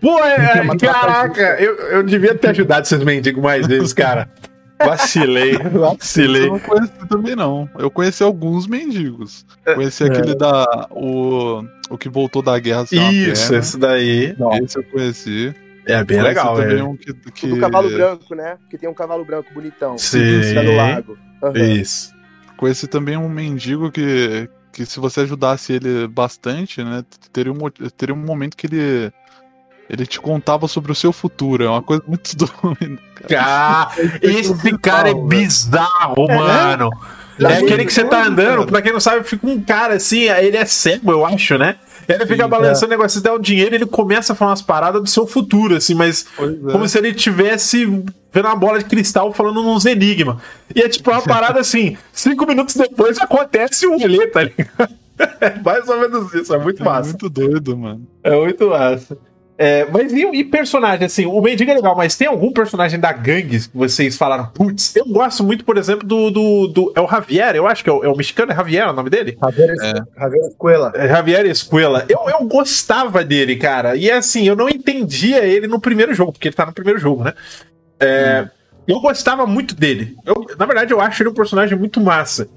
Pô, 0.00 0.18
é, 0.24 0.60
É 0.66 0.76
caraca, 0.78 1.60
eu, 1.60 1.74
eu 1.90 2.02
devia 2.02 2.34
ter 2.34 2.48
ajudado 2.48 2.86
esses 2.86 3.04
mendigos 3.04 3.42
mais 3.42 3.66
vezes, 3.66 3.92
cara. 3.92 4.30
Vacilei, 4.82 5.54
Eu 5.62 5.80
vacilei. 5.80 6.48
não 6.48 6.58
conheci 6.58 6.92
também, 7.08 7.36
não. 7.36 7.68
Eu 7.78 7.88
conheci 7.90 8.22
alguns 8.22 8.66
mendigos. 8.66 9.44
É. 9.66 9.74
Conheci 9.74 10.02
aquele 10.02 10.34
da. 10.34 10.88
O, 10.90 11.62
o 11.90 11.96
que 11.98 12.08
voltou 12.08 12.42
da 12.42 12.58
guerra 12.58 12.86
sem 12.86 12.98
uma 12.98 13.12
Isso, 13.12 13.42
perna. 13.48 13.58
esse 13.58 13.78
daí. 13.78 14.36
Esse 14.64 14.78
eu 14.78 14.82
conheci. 14.84 15.54
É 15.86 16.02
bem 16.02 16.18
Conheci 16.18 16.22
legal, 16.22 16.54
também 16.56 16.68
velho. 16.76 16.88
um 16.88 16.96
que, 16.96 17.10
O 17.12 17.14
que... 17.32 17.46
do 17.46 17.58
cavalo 17.60 17.90
branco, 17.90 18.34
né? 18.34 18.56
Porque 18.62 18.76
tem 18.78 18.88
um 18.88 18.94
cavalo 18.94 19.24
branco 19.24 19.52
bonitão. 19.54 19.96
Sim. 19.98 20.42
Fica 20.42 20.62
no 20.64 20.74
lago. 20.76 21.18
Aham. 21.42 21.58
Isso. 21.58 22.12
Conheci 22.56 22.88
também 22.88 23.16
um 23.16 23.28
mendigo 23.28 23.88
que, 23.90 24.48
que 24.72 24.86
se 24.86 24.98
você 24.98 25.20
ajudasse 25.20 25.74
ele 25.74 26.08
bastante, 26.08 26.82
né, 26.82 27.04
teria 27.32 27.52
um, 27.52 27.58
teria 27.96 28.14
um 28.14 28.18
momento 28.18 28.56
que 28.56 28.66
ele 28.66 29.12
ele 29.90 30.06
te 30.06 30.18
contava 30.18 30.66
sobre 30.66 30.90
o 30.90 30.94
seu 30.94 31.12
futuro. 31.12 31.64
É 31.64 31.68
uma 31.68 31.82
coisa 31.82 32.02
muito 32.06 32.34
doida. 32.34 33.02
Cara, 33.28 33.90
esse 34.22 34.78
cara 34.78 35.10
é 35.10 35.14
bizarro, 35.14 36.26
mano. 36.28 36.90
É 37.38 37.58
aquele 37.58 37.84
que 37.84 37.92
você 37.92 38.04
tá 38.04 38.24
andando, 38.24 38.66
pra 38.66 38.80
quem 38.80 38.92
não 38.92 39.00
sabe, 39.00 39.24
fica 39.24 39.46
um 39.46 39.60
cara 39.60 39.94
assim, 39.94 40.28
ele 40.30 40.56
é 40.56 40.64
cego, 40.64 41.10
eu 41.10 41.26
acho, 41.26 41.58
né? 41.58 41.76
Ele 42.08 42.26
fica 42.26 42.48
balançando 42.48 42.86
o 42.86 42.90
negócio, 42.90 43.18
você 43.18 43.24
dá 43.24 43.32
o 43.32 43.38
dinheiro, 43.38 43.74
ele 43.74 43.86
começa 43.86 44.32
a 44.32 44.36
falar 44.36 44.50
umas 44.50 44.62
paradas 44.62 45.02
do 45.02 45.08
seu 45.08 45.26
futuro, 45.26 45.76
assim, 45.76 45.94
mas 45.94 46.26
é. 46.38 46.72
como 46.72 46.88
se 46.88 46.98
ele 46.98 47.12
tivesse 47.12 47.84
vendo 48.32 48.46
uma 48.46 48.56
bola 48.56 48.78
de 48.78 48.86
cristal 48.86 49.32
falando 49.32 49.60
uns 49.60 49.84
enigmas. 49.84 50.36
E 50.74 50.80
é 50.80 50.88
tipo 50.88 51.10
uma 51.10 51.22
parada 51.22 51.60
assim, 51.60 51.96
cinco 52.12 52.46
minutos 52.46 52.74
depois 52.74 53.18
acontece 53.18 53.86
um 53.86 53.98
rolê, 53.98 54.26
tá 54.26 54.42
ligado? 54.44 54.92
É 55.40 55.56
mais 55.62 55.88
ou 55.88 56.00
menos 56.00 56.34
isso, 56.34 56.52
é 56.52 56.58
muito 56.58 56.82
É 56.82 56.84
massa. 56.84 57.10
muito 57.10 57.28
doido, 57.28 57.76
mano. 57.76 58.04
É 58.24 58.34
muito 58.34 58.70
massa. 58.70 59.16
É, 59.58 59.86
mas 59.90 60.12
e, 60.12 60.24
e 60.32 60.44
personagem, 60.44 61.06
assim, 61.06 61.26
o 61.26 61.40
Mendigo 61.40 61.70
é 61.70 61.74
legal, 61.74 61.94
mas 61.94 62.16
tem 62.16 62.26
algum 62.26 62.52
personagem 62.52 62.98
da 62.98 63.12
gangue 63.12 63.60
que 63.60 63.76
vocês 63.76 64.16
falaram, 64.16 64.46
putz, 64.46 64.96
eu 64.96 65.04
gosto 65.06 65.44
muito, 65.44 65.64
por 65.64 65.76
exemplo, 65.76 66.06
do. 66.06 66.30
do, 66.30 66.66
do 66.68 66.92
é 66.96 67.00
o 67.00 67.06
Javier, 67.08 67.54
eu 67.54 67.66
acho 67.66 67.84
que 67.84 67.90
é 67.90 67.92
o, 67.92 68.02
é 68.02 68.08
o 68.08 68.16
mexicano, 68.16 68.50
é 68.50 68.54
Javier 68.54 68.88
o 68.88 68.92
nome 68.92 69.10
dele? 69.10 69.36
Javier, 69.40 69.74
É. 69.82 70.20
Javier 70.20 70.46
Escuela. 70.48 70.92
É 70.94 71.08
Javier 71.08 71.46
Escuela. 71.46 72.04
Eu, 72.08 72.20
eu 72.28 72.46
gostava 72.46 73.22
dele, 73.22 73.56
cara. 73.56 73.94
E 73.94 74.10
assim, 74.10 74.46
eu 74.48 74.56
não 74.56 74.68
entendia 74.68 75.44
ele 75.44 75.66
no 75.66 75.80
primeiro 75.80 76.14
jogo, 76.14 76.32
porque 76.32 76.48
ele 76.48 76.56
tá 76.56 76.66
no 76.66 76.72
primeiro 76.72 76.98
jogo, 76.98 77.24
né? 77.24 77.34
É, 78.00 78.48
Eu 78.88 79.00
gostava 79.00 79.46
muito 79.46 79.76
dele. 79.76 80.16
Eu, 80.26 80.46
na 80.58 80.66
verdade, 80.66 80.92
eu 80.92 81.00
acho 81.00 81.22
ele 81.22 81.30
um 81.30 81.34
personagem 81.34 81.78
muito 81.78 82.00
massa. 82.00 82.48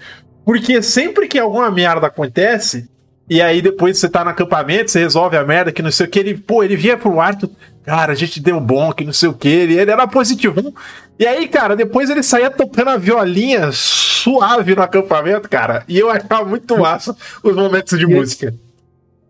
Porque 0.44 0.82
sempre 0.82 1.28
que 1.28 1.40
alguma 1.40 1.70
merda 1.70 2.08
acontece, 2.08 2.88
e 3.30 3.42
aí 3.42 3.62
depois 3.62 3.98
você 3.98 4.08
tá 4.08 4.24
no 4.24 4.30
acampamento, 4.30 4.92
você 4.92 5.00
resolve 5.00 5.36
a 5.36 5.44
merda, 5.44 5.72
que 5.72 5.82
não 5.82 5.92
sei 5.92 6.06
o 6.06 6.10
que, 6.10 6.20
ele, 6.20 6.38
pô, 6.38 6.64
ele 6.64 6.76
via 6.76 6.96
pro 6.96 7.20
Arthur, 7.20 7.50
cara, 7.84 8.14
a 8.14 8.16
gente 8.16 8.40
deu 8.40 8.60
bom, 8.60 8.92
que 8.92 9.04
não 9.04 9.14
sei 9.14 9.30
o 9.30 9.34
que, 9.34 9.48
ele, 9.48 9.80
ele 9.80 9.92
era 9.92 10.08
positivo. 10.08 10.74
E 11.18 11.26
aí, 11.26 11.48
cara, 11.48 11.76
depois 11.76 12.10
ele 12.10 12.22
saía 12.22 12.52
tocando 12.52 12.90
a 12.90 12.98
violinha 12.98 13.72
suave 13.72 14.76
no 14.76 14.82
acampamento, 14.82 15.50
cara, 15.50 15.84
e 15.88 15.98
eu 15.98 16.10
achava 16.10 16.46
muito 16.46 16.78
massa 16.78 17.16
os 17.44 17.56
momentos 17.56 17.98
de 17.98 18.06
música. 18.06 18.54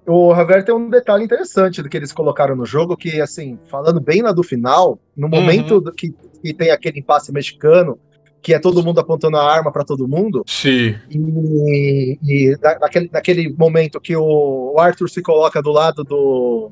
O 0.08 0.36
Javier 0.36 0.64
tem 0.64 0.76
um 0.76 0.90
detalhe 0.90 1.24
interessante 1.24 1.82
do 1.82 1.90
que 1.90 1.98
eles 1.98 2.12
colocaram 2.12 2.56
no 2.56 2.66
jogo, 2.66 2.96
que, 2.96 3.20
assim, 3.20 3.58
falando 3.68 4.00
bem 4.00 4.22
lá 4.22 4.32
do 4.32 4.44
final, 4.44 5.00
no 5.18 5.28
momento 5.28 5.82
do 5.82 5.92
que, 5.92 6.14
que 6.44 6.54
tem 6.54 6.70
aquele 6.70 7.00
impasse 7.00 7.32
mexicano, 7.32 7.98
que 8.46 8.54
é 8.54 8.60
todo 8.60 8.84
mundo 8.84 9.00
apontando 9.00 9.38
a 9.38 9.44
arma 9.44 9.72
pra 9.72 9.84
todo 9.84 10.08
mundo, 10.08 10.44
Sim. 10.46 10.94
e, 11.10 12.16
e 12.22 12.56
na- 12.62 12.78
naquele, 12.78 13.10
naquele 13.12 13.56
momento 13.58 14.00
que 14.00 14.16
o, 14.16 14.74
o 14.76 14.80
Arthur 14.80 15.10
se 15.10 15.20
coloca 15.20 15.64
do 15.64 15.72
lado 15.72 16.04
do, 16.04 16.70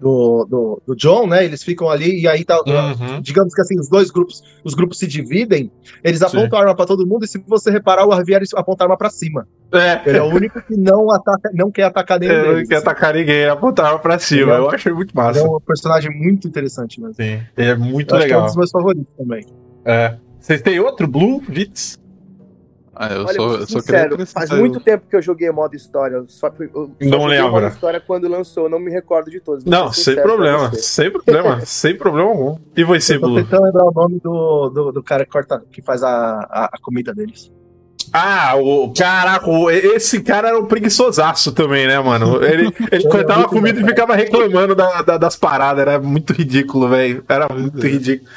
do, 0.00 0.44
do, 0.48 0.82
do 0.86 0.94
John, 0.94 1.26
né? 1.26 1.44
Eles 1.44 1.64
ficam 1.64 1.88
ali 1.90 2.20
e 2.22 2.28
aí 2.28 2.44
tá. 2.44 2.56
Uhum. 2.64 3.20
Digamos 3.20 3.52
que 3.52 3.60
assim, 3.62 3.76
os 3.80 3.88
dois 3.88 4.12
grupos, 4.12 4.44
os 4.62 4.74
grupos 4.74 4.96
se 4.98 5.08
dividem, 5.08 5.72
eles 6.04 6.20
Sim. 6.20 6.26
apontam 6.26 6.56
a 6.56 6.62
arma 6.62 6.76
pra 6.76 6.86
todo 6.86 7.04
mundo, 7.04 7.24
e 7.24 7.28
se 7.28 7.42
você 7.48 7.72
reparar, 7.72 8.06
o 8.06 8.14
Javier 8.14 8.40
aponta 8.54 8.84
a 8.84 8.86
arma 8.86 8.96
pra 8.96 9.10
cima. 9.10 9.48
É, 9.72 10.08
Ele 10.08 10.18
é 10.18 10.22
o 10.22 10.26
único 10.26 10.62
que 10.62 10.76
não 10.76 11.10
ataca, 11.10 11.50
não 11.52 11.68
quer 11.68 11.82
atacar 11.82 12.20
nenhum 12.20 12.32
eu 12.32 12.46
não 12.46 12.54
deles. 12.54 12.68
quer 12.68 12.76
atacar 12.76 13.12
ninguém, 13.12 13.46
apontava 13.46 13.98
pra 13.98 14.20
cima. 14.20 14.42
Ele 14.42 14.50
é- 14.52 14.58
Eu 14.58 14.70
achei 14.70 14.92
muito 14.92 15.10
Ele 15.10 15.20
massa. 15.20 15.40
é 15.40 15.42
um 15.42 15.58
personagem 15.60 16.10
muito 16.16 16.46
interessante 16.46 17.00
mesmo. 17.00 17.14
Sim, 17.14 17.40
ele 17.56 17.70
é 17.70 17.74
muito 17.74 18.14
Eu 18.14 18.18
acho 18.18 18.26
que 18.28 18.32
é 18.32 18.36
um 18.36 18.38
legal. 18.38 18.46
dos 18.46 18.56
meus 18.56 18.70
favoritos 18.70 19.12
também. 19.18 19.44
É. 19.84 20.16
Vocês 20.44 20.60
têm 20.60 20.78
outro 20.78 21.06
Blue 21.06 21.40
Vitz? 21.48 21.98
Ah, 22.94 23.08
eu 23.14 23.22
Olha, 23.24 23.32
só, 23.34 23.42
eu 23.42 23.50
queria 23.66 23.66
sincero, 23.80 24.26
faz 24.26 24.50
muito 24.50 24.78
tempo 24.78 25.06
que 25.08 25.16
eu 25.16 25.22
joguei 25.22 25.50
modo 25.50 25.74
história. 25.74 26.22
Só, 26.28 26.48
eu 26.60 26.70
só 27.02 27.08
Não 27.08 27.24
lembra. 27.24 27.50
modo 27.50 27.66
história 27.68 27.98
quando 27.98 28.28
lançou, 28.28 28.68
não 28.68 28.78
me 28.78 28.90
recordo 28.90 29.30
de 29.30 29.40
todos. 29.40 29.64
Não, 29.64 29.90
sem 29.90 30.14
problema. 30.16 30.70
Sem 30.74 31.10
problema. 31.10 31.60
sem 31.64 31.96
problema 31.96 32.28
algum. 32.28 32.58
E 32.76 32.84
você, 32.84 33.16
Eu 33.16 33.20
tô 33.22 33.26
Blue? 33.28 33.42
tentando 33.42 33.64
lembrar 33.64 33.84
o 33.86 33.90
nome 33.90 34.20
do, 34.22 34.68
do, 34.68 34.92
do 34.92 35.02
cara 35.02 35.24
que, 35.24 35.30
corta, 35.32 35.62
que 35.72 35.80
faz 35.80 36.02
a, 36.02 36.40
a, 36.50 36.64
a 36.74 36.78
comida 36.82 37.14
deles. 37.14 37.50
Ah, 38.12 38.52
o. 38.56 38.92
Caraca, 38.92 39.46
esse 39.72 40.22
cara 40.22 40.48
era 40.48 40.58
um 40.60 40.66
preguiçosaço 40.66 41.52
também, 41.52 41.86
né, 41.88 41.98
mano? 42.00 42.44
Ele, 42.44 42.70
ele 42.92 43.04
cortava 43.08 43.46
a 43.46 43.48
comida 43.48 43.80
e 43.80 43.84
ficava 43.84 44.14
reclamando 44.14 44.74
da- 44.74 45.00
da- 45.00 45.16
das 45.16 45.36
paradas. 45.36 45.80
Era 45.80 45.98
muito 45.98 46.34
ridículo, 46.34 46.90
velho. 46.90 47.24
Era 47.28 47.48
muito 47.48 47.84
é. 47.84 47.88
ridículo. 47.90 48.30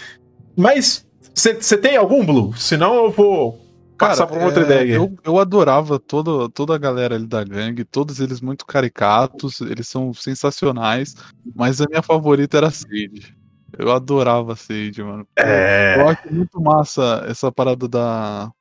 Mas, 0.55 1.05
você 1.37 1.77
tem 1.77 1.95
algum, 1.95 2.25
Blue? 2.25 2.55
Senão 2.57 2.95
eu 2.95 3.11
vou 3.11 3.61
passar 3.97 4.27
por 4.27 4.37
outra 4.39 4.61
é, 4.61 4.65
ideia. 4.65 4.93
Eu, 4.95 5.15
eu 5.23 5.39
adorava 5.39 5.99
todo, 5.99 6.49
toda 6.49 6.75
a 6.75 6.77
galera 6.77 7.15
ali 7.15 7.27
da 7.27 7.43
gangue, 7.43 7.83
todos 7.83 8.19
eles 8.19 8.41
muito 8.41 8.65
caricatos, 8.65 9.61
eles 9.61 9.87
são 9.87 10.13
sensacionais, 10.13 11.15
mas 11.55 11.81
a 11.81 11.85
minha 11.87 12.01
favorita 12.01 12.57
era 12.57 12.67
a 12.67 12.71
Sage. 12.71 13.35
Eu 13.77 13.91
adorava 13.91 14.53
a 14.53 14.55
Sage, 14.55 15.03
mano. 15.03 15.27
É. 15.35 15.95
Eu 15.97 16.07
acho 16.09 16.33
muito 16.33 16.61
massa 16.61 17.23
essa 17.27 17.51
parada 17.51 17.87
da, 17.87 18.51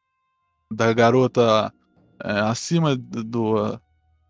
da 0.71 0.93
garota 0.93 1.73
é, 2.23 2.41
acima 2.41 2.97
do, 2.97 3.25
do- 3.25 3.81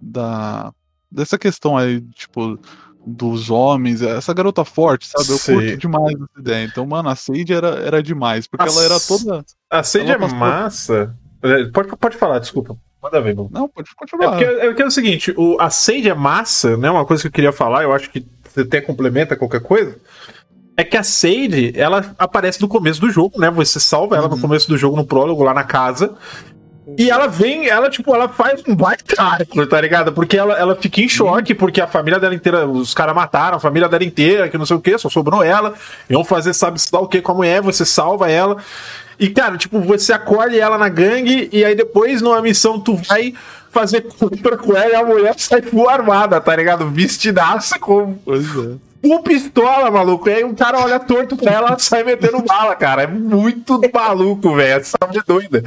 da 0.00 0.72
dessa 1.11 1.38
questão 1.38 1.76
aí, 1.76 2.00
tipo, 2.00 2.59
dos 3.07 3.51
homens, 3.51 4.03
essa 4.03 4.35
garota 4.35 4.64
forte, 4.64 5.07
sabe? 5.07 5.31
Eu 5.31 5.38
Sim. 5.38 5.55
curto 5.55 5.77
demais 5.77 6.14
essa 6.16 6.40
ideia. 6.40 6.64
Então, 6.64 6.85
mano, 6.85 7.09
a 7.09 7.14
Sage 7.14 7.53
era, 7.53 7.69
era 7.79 8.03
demais, 8.03 8.47
porque 8.49 8.69
A 8.69 8.73
ela 8.73 8.83
era 8.85 8.99
toda. 9.01 9.45
A 9.71 9.83
Sage 9.83 10.11
é 10.11 10.19
passou- 10.19 10.37
massa. 10.38 11.14
É, 11.42 11.64
Pode, 11.66 11.97
pode 11.97 12.16
falar, 12.16 12.40
desculpa. 12.40 12.77
Manda 13.01 13.21
ver, 13.21 13.35
Blue. 13.35 13.49
Não, 13.53 13.69
pode 13.69 13.88
É 13.90 13.95
continuar. 13.95 14.31
porque, 14.31 14.45
é 14.45 14.66
porque 14.66 14.83
é 14.83 14.87
o 14.87 14.90
seguinte, 14.90 15.33
o, 15.37 15.57
a 15.61 15.71
Sage 15.71 16.09
é 16.09 16.14
massa, 16.14 16.77
né? 16.77 16.90
Uma 16.90 17.05
coisa 17.07 17.23
que 17.23 17.29
eu 17.29 17.33
queria 17.33 17.53
falar, 17.53 17.85
eu 17.85 17.92
acho 17.92 18.11
que 18.11 18.27
você 18.42 18.62
até 18.62 18.81
complementa 18.81 19.37
qualquer 19.37 19.61
coisa. 19.61 19.97
É 20.77 20.83
que 20.83 20.97
a 20.97 21.03
Sage, 21.05 21.73
ela 21.77 22.14
aparece 22.19 22.61
no 22.61 22.66
começo 22.69 23.01
do 23.01 23.09
jogo, 23.11 23.38
né? 23.38 23.51
Você 23.51 23.79
salva 23.79 24.16
ela 24.16 24.29
no 24.29 24.35
Uhum. 24.35 24.40
começo 24.40 24.69
do 24.69 24.77
jogo, 24.77 24.97
no 24.97 25.07
prólogo, 25.07 25.42
lá 25.45 25.55
na 25.55 25.62
casa. 25.64 26.14
E 26.96 27.11
ela 27.11 27.27
vem, 27.27 27.68
ela, 27.68 27.90
tipo, 27.90 28.14
ela 28.14 28.29
faz 28.29 28.62
um 28.66 28.75
baita 28.75 29.20
arco, 29.20 29.66
tá 29.66 29.81
ligado? 29.81 30.12
Porque 30.12 30.37
ela, 30.37 30.57
ela 30.57 30.77
fica 30.77 31.01
em 31.01 31.09
choque, 31.09 31.53
porque 31.53 31.81
a 31.81 31.87
família 31.87 32.20
dela 32.20 32.35
inteira, 32.35 32.64
os 32.66 32.94
caras 32.94 33.14
mataram 33.14 33.57
a 33.57 33.61
família 33.61 33.88
dela 33.88 34.05
inteira, 34.05 34.49
que 34.49 34.57
não 34.57 34.64
sei 34.64 34.77
o 34.77 34.81
que, 34.81 34.96
só 34.96 35.09
sobrou 35.09 35.42
ela. 35.42 35.75
E 36.09 36.14
vão 36.14 36.25
fazer, 36.25 36.55
sabe, 36.55 36.81
se 36.81 36.90
dá 36.92 37.01
o 37.01 37.09
que 37.09 37.20
com 37.20 37.33
a 37.33 37.35
mulher, 37.35 37.61
você 37.61 37.85
salva 37.85 38.31
ela. 38.31 38.59
E, 39.18 39.29
cara, 39.31 39.57
tipo, 39.57 39.81
você 39.81 40.12
acolhe 40.12 40.61
ela 40.61 40.79
na 40.79 40.88
gangue, 40.88 41.49
e 41.53 41.64
aí 41.64 41.75
depois, 41.75 42.22
numa 42.22 42.40
missão, 42.40 42.79
tu 42.79 42.94
vai 42.94 43.35
fazer 43.77 44.03
compra 44.03 44.57
com 44.57 44.75
ela 44.75 44.90
e 44.90 44.94
a 44.94 45.05
mulher 45.05 45.35
sai 45.37 45.61
full 45.61 45.88
armada, 45.88 46.40
tá 46.40 46.57
ligado? 46.57 46.88
Vestidaça 46.88 47.79
com 47.79 48.16
é. 48.27 49.07
full 49.07 49.22
pistola, 49.22 49.90
maluco. 49.90 50.29
E 50.29 50.33
aí 50.33 50.44
um 50.44 50.55
cara 50.55 50.79
olha 50.79 50.99
torto 50.99 51.37
pra 51.37 51.53
ela 51.53 51.77
e 51.79 51.83
sai 51.83 52.03
metendo 52.03 52.42
bala, 52.42 52.75
cara. 52.75 53.03
É 53.03 53.07
muito 53.07 53.79
maluco, 53.92 54.55
velho. 54.55 54.81
Essa 54.81 54.96
mulher 55.07 55.20
é 55.20 55.25
doida. 55.27 55.64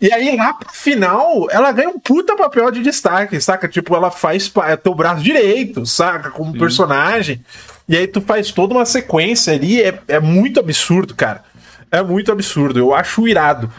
E 0.00 0.12
aí, 0.12 0.36
lá 0.36 0.54
pro 0.54 0.72
final, 0.72 1.48
ela 1.50 1.72
ganha 1.72 1.88
um 1.88 1.98
puta 1.98 2.36
papel 2.36 2.70
de 2.70 2.82
destaque, 2.82 3.40
saca? 3.40 3.66
Tipo, 3.66 3.96
ela 3.96 4.10
faz 4.10 4.50
é 4.64 4.76
teu 4.76 4.94
braço 4.94 5.22
direito, 5.22 5.84
saca? 5.84 6.30
Como 6.30 6.56
personagem. 6.56 7.44
E 7.88 7.96
aí 7.96 8.06
tu 8.06 8.20
faz 8.20 8.52
toda 8.52 8.74
uma 8.74 8.84
sequência 8.84 9.52
ali. 9.52 9.82
É, 9.82 9.98
é 10.06 10.20
muito 10.20 10.60
absurdo, 10.60 11.14
cara. 11.14 11.42
É 11.90 12.02
muito 12.02 12.30
absurdo. 12.30 12.78
Eu 12.78 12.94
acho 12.94 13.26
irado 13.26 13.72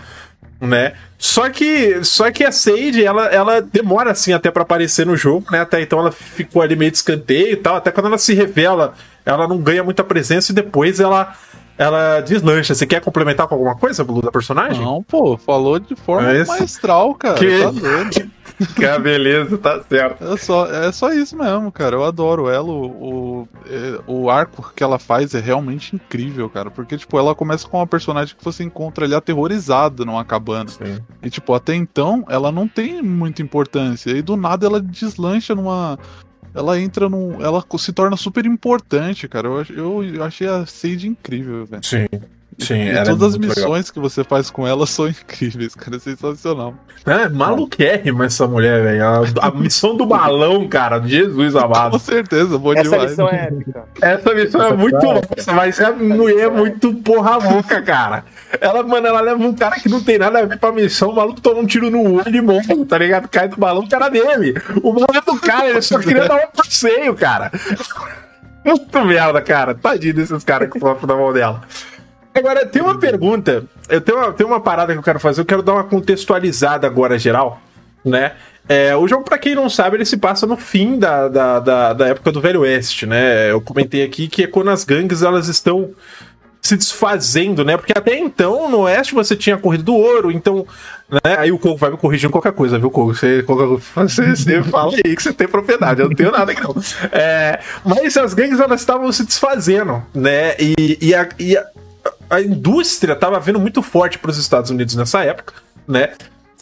né? 0.60 0.93
Só 1.17 1.49
que, 1.49 2.03
só 2.03 2.32
que 2.32 2.43
a 2.43 2.51
Sage, 2.51 3.03
ela, 3.03 3.25
ela 3.27 3.62
demora 3.62 4.12
assim 4.12 4.34
até 4.34 4.51
pra 4.51 4.63
aparecer 4.63 5.05
no 5.05 5.15
jogo, 5.15 5.47
né? 5.51 5.62
Até 5.62 5.82
então 5.82 5.99
ela 5.99 6.12
ficou 6.12 6.62
ali 6.62 6.75
meio 6.75 6.91
de 6.91 6.97
escanteio 6.97 7.53
e 7.53 7.55
tal. 7.55 7.75
Até 7.75 7.91
quando 7.91 8.08
ela 8.08 8.17
se 8.17 8.34
revela, 8.34 8.93
ela 9.25 9.47
não 9.47 9.58
ganha 9.58 9.84
muita 9.84 10.03
presença 10.03 10.51
e 10.51 10.55
depois 10.55 10.99
ela 10.99 11.36
ela 11.80 12.20
deslancha. 12.20 12.76
Você 12.76 12.86
quer 12.86 13.00
complementar 13.02 13.48
com 13.48 13.56
alguma 13.56 13.76
coisa, 13.76 14.04
Blue, 14.04 14.22
da 14.22 14.30
personagem? 14.32 14.84
Não, 14.84 15.02
pô, 15.02 15.38
falou 15.38 15.80
de 15.80 15.96
forma 15.96 16.30
É 16.30 16.46
maestral, 16.46 17.15
cara. 17.15 17.36
Que- 17.39 17.63
Tá 17.63 17.72
doido. 17.72 18.32
Beleza, 19.02 19.58
tá 19.58 19.82
certo. 19.88 20.22
É 20.22 20.36
só, 20.36 20.65
é 20.65 20.92
só 20.92 21.13
isso 21.13 21.38
mesmo, 21.38 21.72
cara. 21.72 21.96
Eu 21.96 22.04
adoro 22.04 22.50
ela. 22.50 22.68
O, 22.68 22.86
o, 23.44 23.48
é, 23.65 24.00
o 24.06 24.30
arco 24.30 24.74
que 24.76 24.84
ela 24.84 25.00
faz 25.00 25.34
é 25.34 25.39
realmente 25.39 25.96
incrível, 25.96 26.50
cara. 26.50 26.70
Porque, 26.70 26.98
tipo, 26.98 27.18
ela 27.18 27.34
começa 27.34 27.65
com 27.65 27.78
uma 27.78 27.88
personagem 27.88 28.36
que 28.36 28.44
você 28.44 28.62
encontra 28.65 29.06
ali 29.06 29.15
aterrorizada 29.15 30.04
numa 30.04 30.26
cabana. 30.26 30.68
Sim. 30.70 31.00
E, 31.24 31.30
tipo, 31.30 31.54
até 31.54 31.74
então 31.74 32.26
ela 32.28 32.52
não 32.52 32.68
tem 32.68 33.02
muita 33.02 33.42
importância. 33.42 34.12
E 34.12 34.22
do 34.22 34.36
nada 34.36 34.65
ela 34.65 34.82
deslancha 34.82 35.56
numa. 35.56 35.98
Ela 36.54 36.80
entra 36.80 37.08
num. 37.08 37.42
Ela 37.42 37.64
se 37.78 37.94
torna 37.94 38.18
super 38.18 38.46
importante, 38.46 39.28
cara. 39.28 39.48
Eu, 39.48 39.66
eu, 39.70 40.04
eu 40.16 40.24
achei 40.24 40.48
a 40.48 40.66
Sage 40.66 41.08
incrível, 41.08 41.66
velho. 41.66 41.84
Sim. 41.84 42.08
Sim, 42.60 42.76
e 42.76 42.89
é 42.89 43.04
todas 43.04 43.30
as 43.30 43.38
muito 43.38 43.50
legal. 43.50 43.69
missões 43.69 43.89
que 43.91 44.00
você 44.00 44.24
faz 44.24 44.50
com 44.50 44.67
ela 44.67 44.86
são 44.86 45.08
incríveis, 45.10 45.74
cara. 45.76 45.98
É 45.98 46.00
sensacional. 46.00 46.74
É 47.06 47.30
maluquérrima 47.30 48.26
essa 48.26 48.45
mulher, 48.45 48.84
velho. 48.84 49.04
A, 49.41 49.48
a 49.48 49.52
missão 49.52 49.95
do 49.95 50.06
balão, 50.06 50.67
cara. 50.67 51.02
Jesus 51.06 51.54
Com 51.54 51.60
amado. 51.60 51.98
certeza, 51.98 52.58
bom 52.58 52.74
Essa 52.74 52.84
demais. 52.84 53.10
missão 53.12 53.30
é 53.30 53.36
épica. 53.45 53.84
Essa 54.02 54.34
missão 54.36 54.62
é 54.62 54.74
muito 54.74 55.06
massa, 55.08 55.54
mas 55.54 55.80
a 55.80 55.91
mulher 55.93 56.48
é 56.48 56.50
muito 56.50 56.93
porra 56.95 57.38
louca, 57.38 57.82
cara. 57.82 58.26
Ela, 58.60 58.84
mano, 58.84 59.08
ela 59.08 59.22
leva 59.22 59.41
um 59.41 59.54
cara 59.56 59.78
que 59.78 59.88
não 59.88 60.04
tem 60.04 60.17
nada 60.17 60.39
a 60.39 60.45
ver 60.45 60.60
com 60.60 60.67
a 60.67 60.72
missão, 60.74 61.10
o 61.12 61.15
maluco 61.15 61.39
toma 61.39 61.62
um 61.62 61.65
tiro 61.65 61.89
no 61.89 62.15
olho 62.17 62.36
e 62.36 62.41
morre, 62.41 62.86
tá 62.86 62.98
ligado? 62.98 63.30
Cai 63.30 63.48
do 63.48 63.56
balão, 63.56 63.84
o 63.84 63.89
cara 63.89 64.10
dele. 64.10 64.54
O 64.84 64.91
balão 64.91 65.08
é 65.13 65.22
do 65.22 65.39
cara, 65.39 65.69
ele 65.69 65.82
só 65.82 65.98
queria 66.00 66.28
dar 66.28 66.36
um 66.36 66.48
passeio, 66.56 67.15
cara. 67.15 67.50
Muito 68.65 69.06
merda, 69.06 69.41
cara. 69.41 69.74
Tadinho 69.74 70.13
desses 70.13 70.43
caras 70.43 70.69
que 70.69 70.80
sofrem 70.80 71.08
na 71.08 71.15
mão 71.15 71.32
dela. 71.32 71.62
Agora, 72.34 72.65
tem 72.65 72.82
uma 72.82 72.98
pergunta. 72.98 73.63
Eu 73.88 74.02
tenho 74.02 74.18
uma, 74.18 74.34
tenho 74.34 74.50
uma 74.50 74.60
parada 74.60 74.94
que 74.94 75.00
eu 75.00 75.04
quero 75.04 75.20
fazer. 75.20 75.42
Eu 75.42 75.46
quero 75.46 75.63
dar 75.63 75.74
uma 75.74 75.84
contextualizada 75.84 76.86
agora, 76.88 77.18
geral, 77.18 77.62
né? 78.04 78.34
É, 78.68 78.96
o 78.96 79.08
jogo, 79.08 79.24
pra 79.24 79.39
quem 79.39 79.56
não 79.56 79.68
sabe, 79.68 79.98
ele 79.98 80.06
se 80.06 80.15
passa 80.15 80.46
no 80.46 80.56
fim 80.56 81.00
da, 81.00 81.28
da, 81.28 81.60
da, 81.60 81.94
da 81.94 82.08
época 82.08 82.32
do 82.32 82.39
Velho 82.39 82.62
Oeste, 82.62 83.08
né? 83.08 83.52
Eu 83.52 83.60
comentei 83.60 84.03
aqui 84.03 84.28
que 84.28 84.43
é 84.43 84.47
quando 84.47 84.70
as 84.70 84.84
gangues 84.84 85.24
elas 85.24 85.47
estão 85.47 85.89
se 86.62 86.76
desfazendo, 86.78 87.64
né? 87.66 87.78
Porque 87.78 87.93
até 87.95 88.18
então 88.18 88.70
no 88.70 88.82
Oeste 88.82 89.16
você 89.16 89.36
tinha 89.36 89.56
a 89.56 89.60
Corrida 89.60 89.84
do 89.84 89.95
Ouro, 89.95 90.32
então. 90.32 90.68
Né? 91.10 91.36
Aí 91.39 91.51
o 91.51 91.58
Coco 91.58 91.78
vai 91.78 91.89
me 91.89 91.97
corrigir 91.97 92.30
em 92.30 92.32
qualquer 92.32 92.51
coisa, 92.51 92.78
viu, 92.78 92.91
Coco? 92.91 93.16
Você, 93.16 93.43
você, 93.95 94.36
você 94.36 94.62
fala 94.70 94.93
aí 94.93 95.16
que 95.16 95.24
você 95.24 95.34
tem 95.34 95.47
propriedade, 95.47 96.01
eu 96.01 96.10
não 96.10 96.16
tenho 96.16 96.32
nada 96.32 96.51
aqui 96.51 96.62
não. 96.62 96.76
É, 97.12 97.60
mas 97.84 98.16
as 98.18 98.36
gangues 98.36 98.60
elas 98.60 98.82
estavam 98.82 99.12
se 99.12 99.26
desfazendo, 99.26 100.03
né? 100.14 100.56
E, 100.60 100.97
e, 101.01 101.16
a, 101.16 101.28
e 101.39 101.58
a, 101.58 101.66
a 102.30 102.41
indústria 102.41 103.14
estava 103.14 103.39
vindo 103.39 103.60
muito 103.60 103.82
forte 103.82 104.20
para 104.20 104.32
os 104.32 104.38
Estados 104.38 104.70
Unidos 104.70 104.95
nessa 104.95 105.24
época, 105.24 105.54
né? 105.88 106.14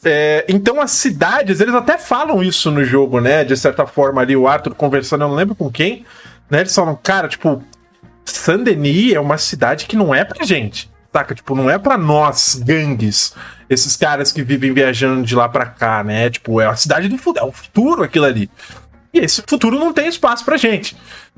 É, 0.04 0.46
então 0.48 0.80
as 0.80 0.92
cidades, 0.92 1.60
eles 1.60 1.74
até 1.74 1.98
falam 1.98 2.42
isso 2.44 2.72
no 2.72 2.84
jogo, 2.84 3.20
né? 3.20 3.44
De 3.44 3.58
certa 3.58 3.86
forma 3.86 4.22
ali, 4.22 4.36
o 4.36 4.48
Arthur 4.48 4.76
conversando, 4.76 5.24
eu 5.24 5.28
não 5.28 5.36
lembro 5.36 5.56
com 5.56 5.70
quem, 5.70 6.06
né? 6.50 6.62
Eles 6.62 6.74
falam, 6.74 6.98
cara, 7.02 7.28
tipo, 7.28 7.62
Saint-Denis 8.24 9.14
é 9.14 9.20
uma 9.20 9.38
cidade 9.38 9.86
que 9.86 9.96
não 9.96 10.14
é 10.14 10.24
pra 10.24 10.46
gente, 10.46 10.90
saca? 11.12 11.36
Tipo, 11.36 11.56
não 11.56 11.70
é 11.70 11.78
pra 11.78 11.98
nós, 11.98 12.62
gangues, 12.64 13.34
esses 13.70 13.96
caras 13.96 14.32
que 14.32 14.44
vivem 14.44 14.74
viajando 14.74 15.26
de 15.26 15.36
lá 15.36 15.50
pra 15.50 15.66
cá, 15.66 16.04
né? 16.04 16.30
Tipo, 16.30 16.62
é 16.62 16.68
a 16.68 16.76
cidade 16.76 17.10
do 17.10 17.18
futuro, 17.18 17.46
é 17.46 17.50
o 17.50 17.52
futuro 17.52 18.04
aquilo 18.04 18.26
ali. 18.26 18.50
E 19.14 19.20
esse 19.20 19.42
futuro 19.48 19.80
não 19.80 19.92
tem 19.92 20.08
espaço 20.08 20.46
pra 20.46 20.58
gente. 20.58 20.96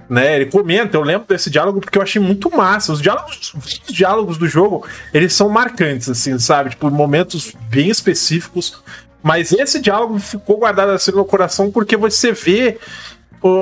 Né, 0.10 0.38
ele 0.38 0.48
comenta, 0.48 0.98
eu 0.98 1.04
lembro 1.04 1.28
desse 1.28 1.52
diálogo 1.52 1.80
porque 1.80 1.96
eu 1.96 2.02
achei 2.02 2.20
muito 2.20 2.50
massa. 2.50 2.92
Os 2.92 3.00
diálogos, 3.00 3.54
os 3.54 3.94
diálogos 3.94 4.40
do 4.40 4.48
jogo, 4.48 4.88
eles 5.14 5.34
são 5.34 5.50
marcantes, 5.50 6.10
assim, 6.10 6.40
sabe? 6.40 6.72
Tipo, 6.72 6.90
momentos 6.90 7.54
bem 7.70 7.90
específicos. 7.90 8.82
Mas 9.22 9.52
esse 9.52 9.80
diálogo 9.80 10.18
ficou 10.18 10.58
guardado 10.58 10.92
assim 10.92 11.12
no 11.12 11.18
meu 11.18 11.26
coração 11.26 11.70
porque 11.70 11.96
você 11.96 12.32
vê 12.32 12.80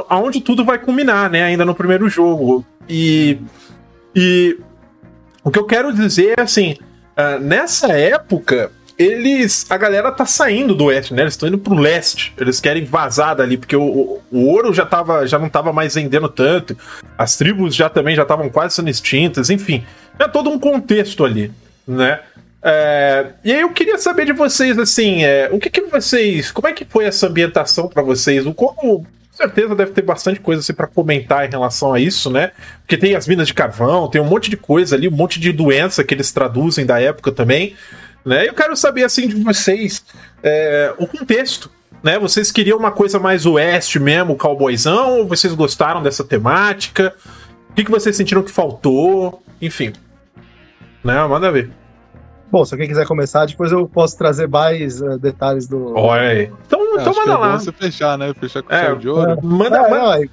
aonde 0.10 0.42
tudo 0.42 0.64
vai 0.64 0.80
culminar, 0.80 1.30
né? 1.30 1.44
Ainda 1.44 1.66
no 1.66 1.76
primeiro 1.76 2.08
jogo. 2.08 2.66
E, 2.88 3.40
e 4.16 4.58
o 5.44 5.52
que 5.52 5.60
eu 5.60 5.66
quero 5.66 5.94
dizer 5.94 6.36
é 6.38 6.42
assim: 6.42 6.76
uh, 7.18 7.40
nessa 7.40 7.92
época, 7.92 8.72
eles. 8.98 9.66
A 9.70 9.78
galera 9.78 10.12
tá 10.12 10.26
saindo 10.26 10.74
do 10.74 10.86
oeste, 10.86 11.14
né? 11.14 11.22
Eles 11.22 11.34
estão 11.34 11.48
indo 11.48 11.58
pro 11.58 11.76
leste. 11.76 12.34
Eles 12.38 12.60
querem 12.60 12.84
vazar 12.84 13.36
dali, 13.36 13.58
porque 13.58 13.76
o, 13.76 14.20
o 14.32 14.46
ouro 14.46 14.74
já, 14.74 14.86
tava, 14.86 15.28
já 15.28 15.38
não 15.38 15.50
tava 15.50 15.72
mais 15.72 15.96
vendendo 15.96 16.28
tanto. 16.28 16.78
As 17.18 17.38
tribos 17.38 17.76
já 17.76 17.90
também 17.90 18.16
já 18.16 18.24
estavam 18.24 18.50
quase 18.50 18.76
sendo 18.76 18.90
extintas, 18.90 19.50
enfim. 19.50 19.86
É 20.18 20.28
todo 20.28 20.50
um 20.50 20.58
contexto 20.58 21.24
ali, 21.24 21.52
né? 21.88 22.20
É, 22.62 23.28
e 23.44 23.54
aí 23.54 23.62
eu 23.62 23.70
queria 23.70 23.98
saber 23.98 24.26
de 24.26 24.34
vocês, 24.34 24.78
assim, 24.80 25.24
é, 25.24 25.48
o 25.52 25.60
que, 25.60 25.70
que 25.70 25.82
vocês. 25.82 26.52
Como 26.52 26.68
é 26.68 26.74
que 26.74 26.84
foi 26.84 27.06
essa 27.06 27.28
ambientação 27.28 27.88
para 27.88 28.02
vocês? 28.02 28.46
O 28.46 28.54
como 28.54 29.06
certeza 29.32 29.76
deve 29.76 29.92
ter 29.92 30.02
bastante 30.02 30.40
coisa 30.40 30.62
assim 30.62 30.74
para 30.74 30.88
comentar 30.88 31.46
em 31.46 31.50
relação 31.52 31.94
a 31.94 32.00
isso, 32.00 32.30
né? 32.32 32.52
Porque 32.82 32.98
tem 32.98 33.16
as 33.16 33.28
minas 33.28 33.48
de 33.48 33.54
carvão, 33.54 34.10
tem 34.10 34.20
um 34.20 34.26
monte 34.26 34.50
de 34.50 34.58
coisa 34.58 34.96
ali, 34.96 35.08
um 35.08 35.12
monte 35.12 35.40
de 35.40 35.52
doença 35.52 36.04
que 36.04 36.14
eles 36.14 36.32
traduzem 36.32 36.86
da 36.86 37.00
época 37.00 37.32
também, 37.32 37.76
né? 38.28 38.48
Eu 38.48 38.54
quero 38.54 38.76
saber 38.76 39.06
assim 39.06 39.28
de 39.28 39.42
vocês 39.42 40.04
é, 40.44 40.94
o 40.98 41.08
contexto, 41.08 41.72
né? 42.04 42.20
Vocês 42.20 42.52
queriam 42.52 42.78
uma 42.78 42.92
coisa 42.92 43.18
mais 43.18 43.46
oeste 43.46 44.00
mesmo, 44.00 44.36
cowboyzão, 44.36 45.20
ou 45.20 45.28
vocês 45.28 45.54
gostaram 45.54 46.04
dessa 46.04 46.24
temática? 46.24 47.16
O 47.70 47.74
que, 47.74 47.86
que 47.86 47.92
vocês 47.92 48.16
sentiram 48.16 48.44
que 48.44 48.52
faltou? 48.52 49.42
Enfim, 49.62 49.94
né? 51.04 51.26
Manda 51.26 51.52
ver. 51.52 51.72
Bom, 52.52 52.64
se 52.64 52.74
alguém 52.74 52.88
quiser 52.88 53.06
começar, 53.06 53.46
depois 53.46 53.72
eu 53.72 53.88
posso 53.88 54.18
trazer 54.18 54.48
mais 54.48 55.02
uh, 55.02 55.18
detalhes 55.18 55.68
do. 55.68 55.94
Olha 55.98 56.30
aí. 56.30 56.52
Então, 56.66 56.82
então 57.00 57.14
manda 57.14 57.32
é 57.32 57.36
lá. 57.36 57.60
você 57.60 57.72
fechar, 57.72 58.18
né? 58.18 58.34
Fechar 58.40 58.62
com 58.62 58.74
é, 58.74 58.96
de 58.96 59.10
ouro. 59.10 59.38
Manda, 59.44 59.78
é, 59.78 59.90
manda... 59.90 60.30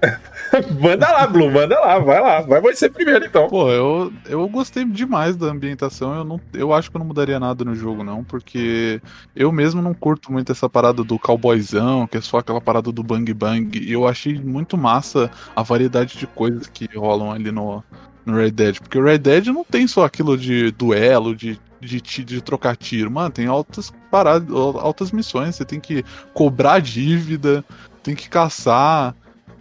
manda 0.80 1.10
lá, 1.10 1.26
Blue, 1.26 1.50
manda 1.50 1.78
lá, 1.78 1.98
vai 1.98 2.20
lá. 2.20 2.40
Vai 2.40 2.60
você 2.60 2.88
primeiro, 2.88 3.24
então. 3.24 3.48
Pô, 3.48 3.70
eu, 3.70 4.12
eu 4.26 4.48
gostei 4.48 4.84
demais 4.84 5.36
da 5.36 5.46
ambientação. 5.46 6.14
Eu, 6.14 6.24
não, 6.24 6.40
eu 6.54 6.72
acho 6.72 6.90
que 6.90 6.96
eu 6.96 7.00
não 7.00 7.06
mudaria 7.06 7.38
nada 7.40 7.64
no 7.64 7.74
jogo, 7.74 8.04
não, 8.04 8.22
porque 8.22 9.00
eu 9.34 9.50
mesmo 9.50 9.82
não 9.82 9.94
curto 9.94 10.32
muito 10.32 10.52
essa 10.52 10.68
parada 10.68 11.02
do 11.02 11.18
cowboyzão, 11.18 12.06
que 12.06 12.16
é 12.16 12.20
só 12.20 12.38
aquela 12.38 12.60
parada 12.60 12.92
do 12.92 13.02
bang 13.02 13.32
bang. 13.34 13.90
Eu 13.90 14.06
achei 14.06 14.38
muito 14.38 14.76
massa 14.76 15.30
a 15.54 15.62
variedade 15.62 16.16
de 16.16 16.26
coisas 16.26 16.66
que 16.66 16.88
rolam 16.96 17.32
ali 17.32 17.50
no, 17.50 17.82
no 18.24 18.36
Red 18.36 18.52
Dead. 18.52 18.78
Porque 18.78 18.98
o 18.98 19.04
Red 19.04 19.18
Dead 19.18 19.46
não 19.46 19.64
tem 19.64 19.86
só 19.86 20.04
aquilo 20.04 20.36
de 20.36 20.70
duelo, 20.72 21.34
de, 21.34 21.58
de, 21.80 22.00
de 22.00 22.40
trocar 22.40 22.76
tiro. 22.76 23.10
Mano, 23.10 23.30
tem 23.30 23.46
altas 23.46 23.92
paradas, 24.10 24.48
altas 24.50 25.10
missões. 25.10 25.56
Você 25.56 25.64
tem 25.64 25.80
que 25.80 26.04
cobrar 26.32 26.78
dívida, 26.80 27.64
tem 28.02 28.14
que 28.14 28.28
caçar, 28.28 29.14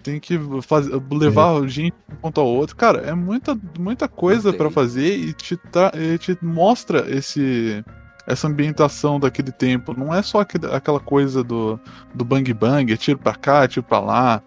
tem 0.08 0.22
que 0.22 0.39
fazer, 0.62 0.97
levar 1.12 1.62
é. 1.66 1.68
gente 1.68 1.93
de 2.08 2.16
um 2.16 2.18
ponto 2.22 2.39
ao 2.39 2.47
outro. 2.47 2.78
Cara, 2.78 2.99
é 3.01 3.14
muita, 3.14 3.60
muita 3.78 4.08
coisa 4.08 4.53
para 4.53 4.72
fazer 4.72 5.18
e 5.18 5.34
te, 5.34 5.60
e 5.95 6.18
te 6.18 6.38
mostra 6.41 7.05
esse 7.14 7.84
essa 8.26 8.47
ambientação 8.47 9.20
daquele 9.20 9.51
tempo. 9.51 9.97
Não 9.97 10.14
é 10.14 10.22
só 10.22 10.41
aquela 10.41 10.99
coisa 10.99 11.43
do, 11.43 11.80
do 12.14 12.26
bang 12.26 12.53
bang, 12.53 12.91
é 12.91 12.97
tiro 12.97 13.18
pra 13.18 13.34
cá, 13.36 13.68
tiro 13.68 13.84
pra 13.84 13.99
lá. 13.99 14.41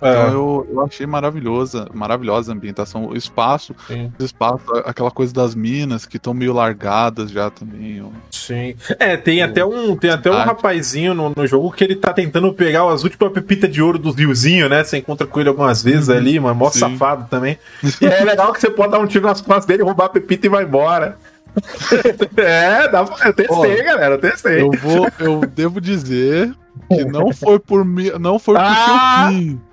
É. 0.00 0.10
Então 0.10 0.32
eu, 0.32 0.66
eu 0.70 0.80
achei 0.84 1.06
maravilhosa, 1.06 1.88
maravilhosa 1.92 2.52
a 2.52 2.54
ambientação, 2.54 3.06
o 3.06 3.16
espaço, 3.16 3.74
o 4.18 4.24
espaço, 4.24 4.62
aquela 4.84 5.10
coisa 5.10 5.32
das 5.32 5.54
minas 5.54 6.06
que 6.06 6.16
estão 6.16 6.32
meio 6.32 6.52
largadas 6.52 7.30
já 7.30 7.50
também. 7.50 8.02
Ó. 8.02 8.08
Sim. 8.30 8.76
É, 8.98 9.16
tem 9.16 9.42
o, 9.42 9.44
até 9.44 9.64
um, 9.64 9.96
tem 9.96 10.10
até 10.10 10.30
um 10.30 10.36
rapazinho 10.36 11.14
no, 11.14 11.32
no 11.34 11.46
jogo 11.46 11.72
que 11.72 11.82
ele 11.82 11.96
tá 11.96 12.12
tentando 12.12 12.52
pegar 12.52 12.88
as 12.92 13.02
últimas 13.02 13.32
pepitas 13.32 13.70
de 13.70 13.82
ouro 13.82 13.98
do 13.98 14.12
riozinho, 14.12 14.68
né? 14.68 14.84
Você 14.84 14.98
encontra 14.98 15.26
com 15.26 15.40
ele 15.40 15.48
algumas 15.48 15.82
vezes 15.82 16.08
uhum. 16.08 16.16
ali, 16.16 16.40
mas 16.40 16.56
mó 16.56 16.70
Sim. 16.70 16.78
safado 16.78 17.26
também. 17.28 17.58
E 18.00 18.06
é 18.06 18.24
legal 18.24 18.52
que 18.52 18.60
você 18.60 18.70
pode 18.70 18.92
dar 18.92 19.00
um 19.00 19.06
tiro 19.06 19.26
nas 19.26 19.40
costas 19.40 19.66
dele, 19.66 19.82
roubar 19.82 20.06
a 20.06 20.08
pepita 20.08 20.46
e 20.46 20.50
vai 20.50 20.64
embora. 20.64 21.16
é, 22.36 22.88
dá, 22.88 23.04
eu 23.24 23.32
testei, 23.32 23.82
galera, 23.82 24.14
eu 24.14 24.20
testei. 24.20 24.60
Eu 24.60 24.70
vou, 24.70 25.08
eu 25.18 25.40
devo 25.40 25.80
dizer 25.80 26.54
que 26.88 27.04
não 27.04 27.32
foi 27.32 27.58
por 27.58 27.84
mim, 27.84 28.10
não 28.20 28.38
foi 28.38 28.54
porque 28.54 28.68
ah! 28.70 29.30
eu 29.32 29.38
quis. 29.38 29.67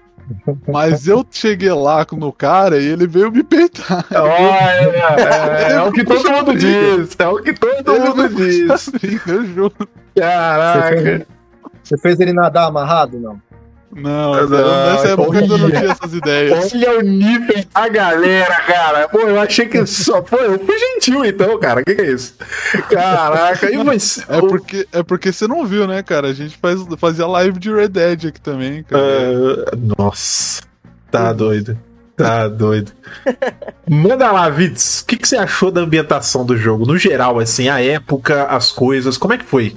Mas 0.67 1.07
eu 1.07 1.25
cheguei 1.29 1.71
lá 1.71 2.05
no 2.13 2.31
cara 2.31 2.79
e 2.79 2.85
ele 2.85 3.07
veio 3.07 3.31
me 3.31 3.43
peitar. 3.43 4.05
Olha, 4.13 5.69
é, 5.69 5.71
é, 5.73 5.81
o 5.81 5.91
que 5.91 6.03
todo 6.03 6.29
mundo 6.31 6.55
diz. 6.55 7.15
É 7.17 7.27
o 7.27 7.41
que 7.41 7.53
todo 7.53 7.95
ele 7.95 8.09
mundo 8.09 8.29
diz. 8.35 8.91
eu 9.27 9.45
juro. 9.45 9.75
Caraca. 10.15 11.27
Você 11.83 11.97
fez 11.99 12.19
ele 12.19 12.33
nadar 12.33 12.67
amarrado, 12.67 13.19
não? 13.19 13.39
Não, 13.95 14.33
não, 14.49 14.91
nessa 14.91 15.07
época 15.07 15.39
eu 15.39 15.47
não 15.47 15.69
tinha 15.69 15.91
essas 15.91 16.13
ideias. 16.13 16.73
Olha 16.73 16.99
o 16.99 17.01
nível 17.01 17.63
da 17.73 17.87
galera, 17.87 18.55
cara. 18.67 19.07
Pô, 19.07 19.19
eu 19.19 19.39
achei 19.39 19.67
que 19.67 19.85
só. 19.85 20.21
Pô, 20.21 20.35
eu 20.35 20.59
fui 20.59 20.77
gentil 20.77 21.23
então, 21.23 21.57
cara. 21.57 21.79
O 21.79 21.85
que, 21.85 21.95
que, 21.95 22.01
é 22.01 22.11
isso? 22.11 22.35
Caraca, 22.89 23.71
e 23.71 23.77
você. 23.77 24.25
É 24.35 24.39
porque, 24.41 24.87
é 24.91 25.03
porque 25.03 25.31
você 25.31 25.47
não 25.47 25.65
viu, 25.65 25.87
né, 25.87 26.03
cara? 26.03 26.27
A 26.27 26.33
gente 26.33 26.57
faz, 26.57 26.81
fazia 26.97 27.25
live 27.25 27.57
de 27.57 27.71
Red 27.73 27.87
Dead 27.87 28.25
aqui 28.25 28.41
também, 28.41 28.83
cara. 28.83 29.01
Uh, 29.01 29.95
nossa, 29.97 30.61
tá 31.09 31.31
doido. 31.31 31.77
Tá 32.17 32.47
doido. 32.47 32.91
Manda 33.87 34.31
lá, 34.31 34.49
Vitz. 34.49 35.01
O 35.01 35.05
que, 35.05 35.17
que 35.17 35.27
você 35.27 35.37
achou 35.37 35.71
da 35.71 35.81
ambientação 35.81 36.45
do 36.45 36.57
jogo? 36.57 36.85
No 36.85 36.97
geral, 36.97 37.39
assim, 37.39 37.69
a 37.69 37.81
época, 37.81 38.45
as 38.45 38.71
coisas, 38.71 39.17
como 39.17 39.33
é 39.33 39.37
que 39.37 39.45
foi? 39.45 39.75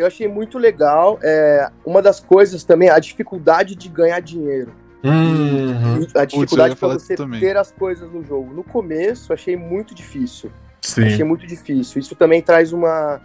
Eu 0.00 0.06
achei 0.06 0.26
muito 0.26 0.58
legal. 0.58 1.18
É, 1.22 1.70
uma 1.84 2.00
das 2.00 2.20
coisas 2.20 2.64
também, 2.64 2.88
a 2.88 2.98
dificuldade 2.98 3.74
de 3.74 3.88
ganhar 3.88 4.20
dinheiro. 4.20 4.72
Uhum. 5.02 6.06
A 6.14 6.24
dificuldade 6.24 6.76
para 6.76 6.88
você 6.88 7.16
ter 7.16 7.56
as 7.56 7.70
coisas 7.72 8.10
no 8.12 8.24
jogo. 8.24 8.52
No 8.52 8.62
começo, 8.62 9.32
achei 9.32 9.56
muito 9.56 9.94
difícil. 9.94 10.50
Sim. 10.82 11.04
Achei 11.04 11.24
muito 11.24 11.46
difícil. 11.46 12.00
Isso 12.00 12.14
também 12.14 12.42
traz 12.42 12.72
uma, 12.72 13.20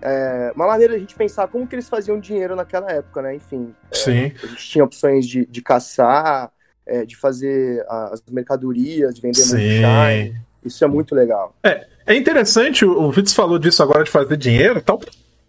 é, 0.00 0.52
uma 0.54 0.66
maneira 0.66 0.92
de 0.92 0.96
a 0.96 1.00
gente 1.00 1.14
pensar 1.14 1.48
como 1.48 1.66
que 1.66 1.74
eles 1.74 1.88
faziam 1.88 2.18
dinheiro 2.18 2.54
naquela 2.54 2.90
época, 2.90 3.22
né? 3.22 3.34
Enfim. 3.34 3.74
É, 3.90 3.96
Sim. 3.96 4.18
É, 4.18 4.32
a 4.42 4.46
gente 4.46 4.68
tinha 4.68 4.84
opções 4.84 5.26
de, 5.26 5.46
de 5.46 5.62
caçar, 5.62 6.50
é, 6.86 7.04
de 7.04 7.16
fazer 7.16 7.84
as 7.88 8.22
mercadorias, 8.30 9.14
de 9.14 9.20
vender 9.20 9.40
moonshine. 9.40 10.40
Isso 10.64 10.84
é 10.84 10.88
muito 10.88 11.14
legal. 11.14 11.54
É, 11.62 11.86
é 12.06 12.14
interessante, 12.14 12.84
o 12.84 13.10
Vitz 13.10 13.32
falou 13.32 13.58
disso 13.58 13.82
agora 13.82 14.02
de 14.02 14.10
fazer 14.10 14.36
dinheiro, 14.36 14.80
tal. 14.80 15.00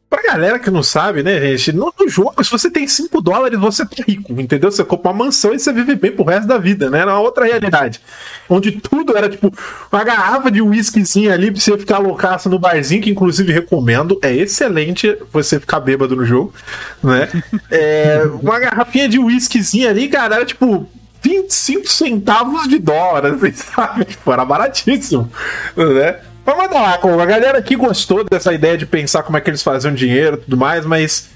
Pra 0.10 0.24
galera 0.24 0.58
que 0.58 0.72
não 0.72 0.82
sabe, 0.82 1.22
né, 1.22 1.40
gente? 1.40 1.72
No, 1.72 1.94
no, 1.98 2.10
jogo, 2.10 2.44
se 2.44 2.50
você 2.50 2.72
tem 2.72 2.88
5 2.88 3.22
dólares, 3.22 3.60
você 3.60 3.86
tá 3.86 4.04
rico, 4.08 4.34
entendeu? 4.42 4.72
Você 4.72 4.84
compra 4.84 5.12
uma 5.12 5.26
mansão 5.26 5.54
e 5.54 5.60
você 5.60 5.72
vive 5.72 5.96
bem 5.96 6.12
pro 6.12 6.26
resto 6.26 6.48
da 6.48 6.58
vida, 6.58 6.90
né? 6.90 7.06
Na 7.06 7.20
outra 7.20 7.46
realidade. 7.46 8.02
Onde 8.50 8.72
tudo 8.72 9.16
era 9.16 9.30
tipo 9.30 9.54
uma 9.92 10.04
garrafa 10.04 10.50
de 10.50 10.64
whiskyzinho 10.64 11.32
ali 11.32 11.52
pra 11.52 11.62
você 11.62 11.78
ficar 11.78 12.00
loucaço 12.00 12.50
no 12.50 12.58
barzinho, 12.58 13.04
que 13.04 13.12
inclusive 13.12 13.54
recomendo. 13.54 14.18
É 14.24 14.34
excelente 14.34 15.16
você 15.32 15.60
ficar 15.60 15.80
bêbado 15.80 16.16
no 16.16 16.26
jogo, 16.26 16.54
né? 17.04 17.30
É, 17.72 18.24
uma 18.42 18.60
garrafinha 18.60 19.08
de 19.08 19.20
whiskyzinho 19.20 19.88
ali, 19.88 20.08
cara, 20.08 20.38
era 20.38 20.46
tipo 20.46 20.88
25 21.22 21.88
centavos 21.88 22.68
de 22.68 22.80
dólar, 22.80 23.26
assim, 23.28 23.52
sabe? 23.54 24.06
Tipo, 24.06 24.32
era 24.32 24.44
baratíssimo, 24.44 25.32
né? 25.76 26.20
Mas 26.50 26.58
manda 26.58 26.82
lá, 26.82 26.94
a 26.96 27.26
galera 27.26 27.60
aqui 27.60 27.76
gostou 27.76 28.24
dessa 28.24 28.52
ideia 28.52 28.76
de 28.76 28.86
pensar 28.86 29.22
como 29.22 29.38
é 29.38 29.42
que 29.42 29.50
eles 29.50 29.62
faziam 29.62 29.94
dinheiro 29.94 30.36
e 30.38 30.42
tudo 30.42 30.58
mais, 30.58 30.84
mas. 30.86 31.30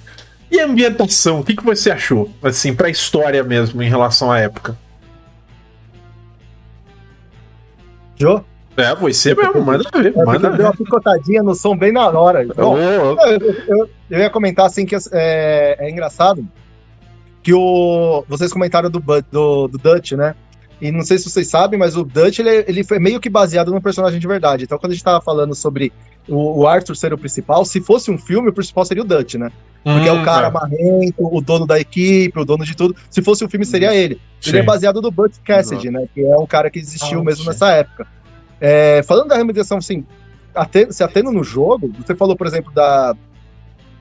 E 0.49 0.59
a 0.59 0.65
ambientação? 0.65 1.39
O 1.39 1.43
que, 1.43 1.55
que 1.55 1.63
você 1.63 1.91
achou? 1.91 2.31
Assim, 2.41 2.73
pra 2.73 2.89
história 2.89 3.43
mesmo, 3.43 3.81
em 3.83 3.89
relação 3.89 4.31
à 4.31 4.39
época? 4.39 4.75
Jô? 8.19 8.41
É, 8.75 8.95
você 8.95 9.35
mesmo, 9.35 9.61
manda 9.61 9.83
ver, 9.93 10.13
manda 10.15 10.39
porque 10.39 10.57
deu 10.57 10.65
uma 10.65 10.71
ver. 10.71 10.77
picotadinha 10.77 11.43
no 11.43 11.53
som 11.53 11.77
bem 11.77 11.91
na 11.91 12.09
hora. 12.09 12.43
Bom, 12.55 12.75
eu, 12.77 13.15
eu- 13.67 13.89
eu 14.09 14.19
ia 14.19 14.29
comentar 14.31 14.65
assim 14.65 14.83
que 14.85 14.95
é, 14.95 15.77
é 15.79 15.89
engraçado 15.91 16.43
que 17.43 17.53
o, 17.53 18.23
vocês 18.27 18.51
comentaram 18.51 18.89
do, 18.89 18.99
do, 19.31 19.67
do 19.67 19.77
Dutch, 19.77 20.13
né? 20.13 20.33
E 20.81 20.91
não 20.91 21.01
sei 21.01 21.17
se 21.17 21.29
vocês 21.29 21.47
sabem, 21.47 21.79
mas 21.79 21.95
o 21.95 22.03
Dutch 22.03 22.39
ele, 22.39 22.65
ele 22.67 22.83
foi 22.83 22.99
meio 22.99 23.19
que 23.19 23.29
baseado 23.29 23.71
no 23.71 23.81
personagem 23.81 24.19
de 24.19 24.27
verdade. 24.27 24.65
Então, 24.65 24.77
quando 24.77 24.91
a 24.91 24.95
gente 24.95 25.03
tava 25.03 25.21
falando 25.21 25.55
sobre 25.55 25.93
o, 26.27 26.61
o 26.61 26.67
Arthur 26.67 26.95
ser 26.95 27.13
o 27.13 27.17
principal, 27.17 27.63
se 27.63 27.79
fosse 27.79 28.11
um 28.11 28.17
filme, 28.17 28.49
o 28.49 28.53
principal 28.53 28.83
seria 28.83 29.03
o 29.03 29.05
Dutch, 29.05 29.35
né? 29.35 29.51
Porque 29.83 30.07
é 30.07 30.11
o 30.13 30.21
hum, 30.21 30.23
cara 30.23 30.49
marrento, 30.49 31.15
o 31.17 31.41
dono 31.41 31.67
da 31.67 31.79
equipe, 31.79 32.39
o 32.39 32.45
dono 32.45 32.65
de 32.65 32.75
tudo. 32.75 32.95
Se 33.09 33.21
fosse 33.21 33.43
um 33.43 33.49
filme, 33.49 33.65
seria 33.65 33.93
ele. 33.93 34.19
Ele 34.45 34.57
é 34.57 34.61
sim. 34.61 34.65
baseado 34.65 35.01
no 35.01 35.11
Butch 35.11 35.37
Cassidy, 35.43 35.89
né? 35.89 36.07
Que 36.13 36.23
é 36.23 36.37
um 36.37 36.45
cara 36.45 36.69
que 36.69 36.79
existiu 36.79 37.19
Ah, 37.19 37.23
mesmo 37.23 37.43
sim. 37.43 37.49
nessa 37.49 37.69
época. 37.71 38.07
É, 38.61 39.03
falando 39.03 39.27
da 39.27 39.35
remediação, 39.35 39.77
assim, 39.79 40.05
ate- 40.55 40.91
se 40.93 41.03
atendo 41.03 41.31
no 41.31 41.43
jogo, 41.43 41.91
você 41.97 42.15
falou, 42.15 42.35
por 42.35 42.47
exemplo, 42.47 42.71
da, 42.73 43.13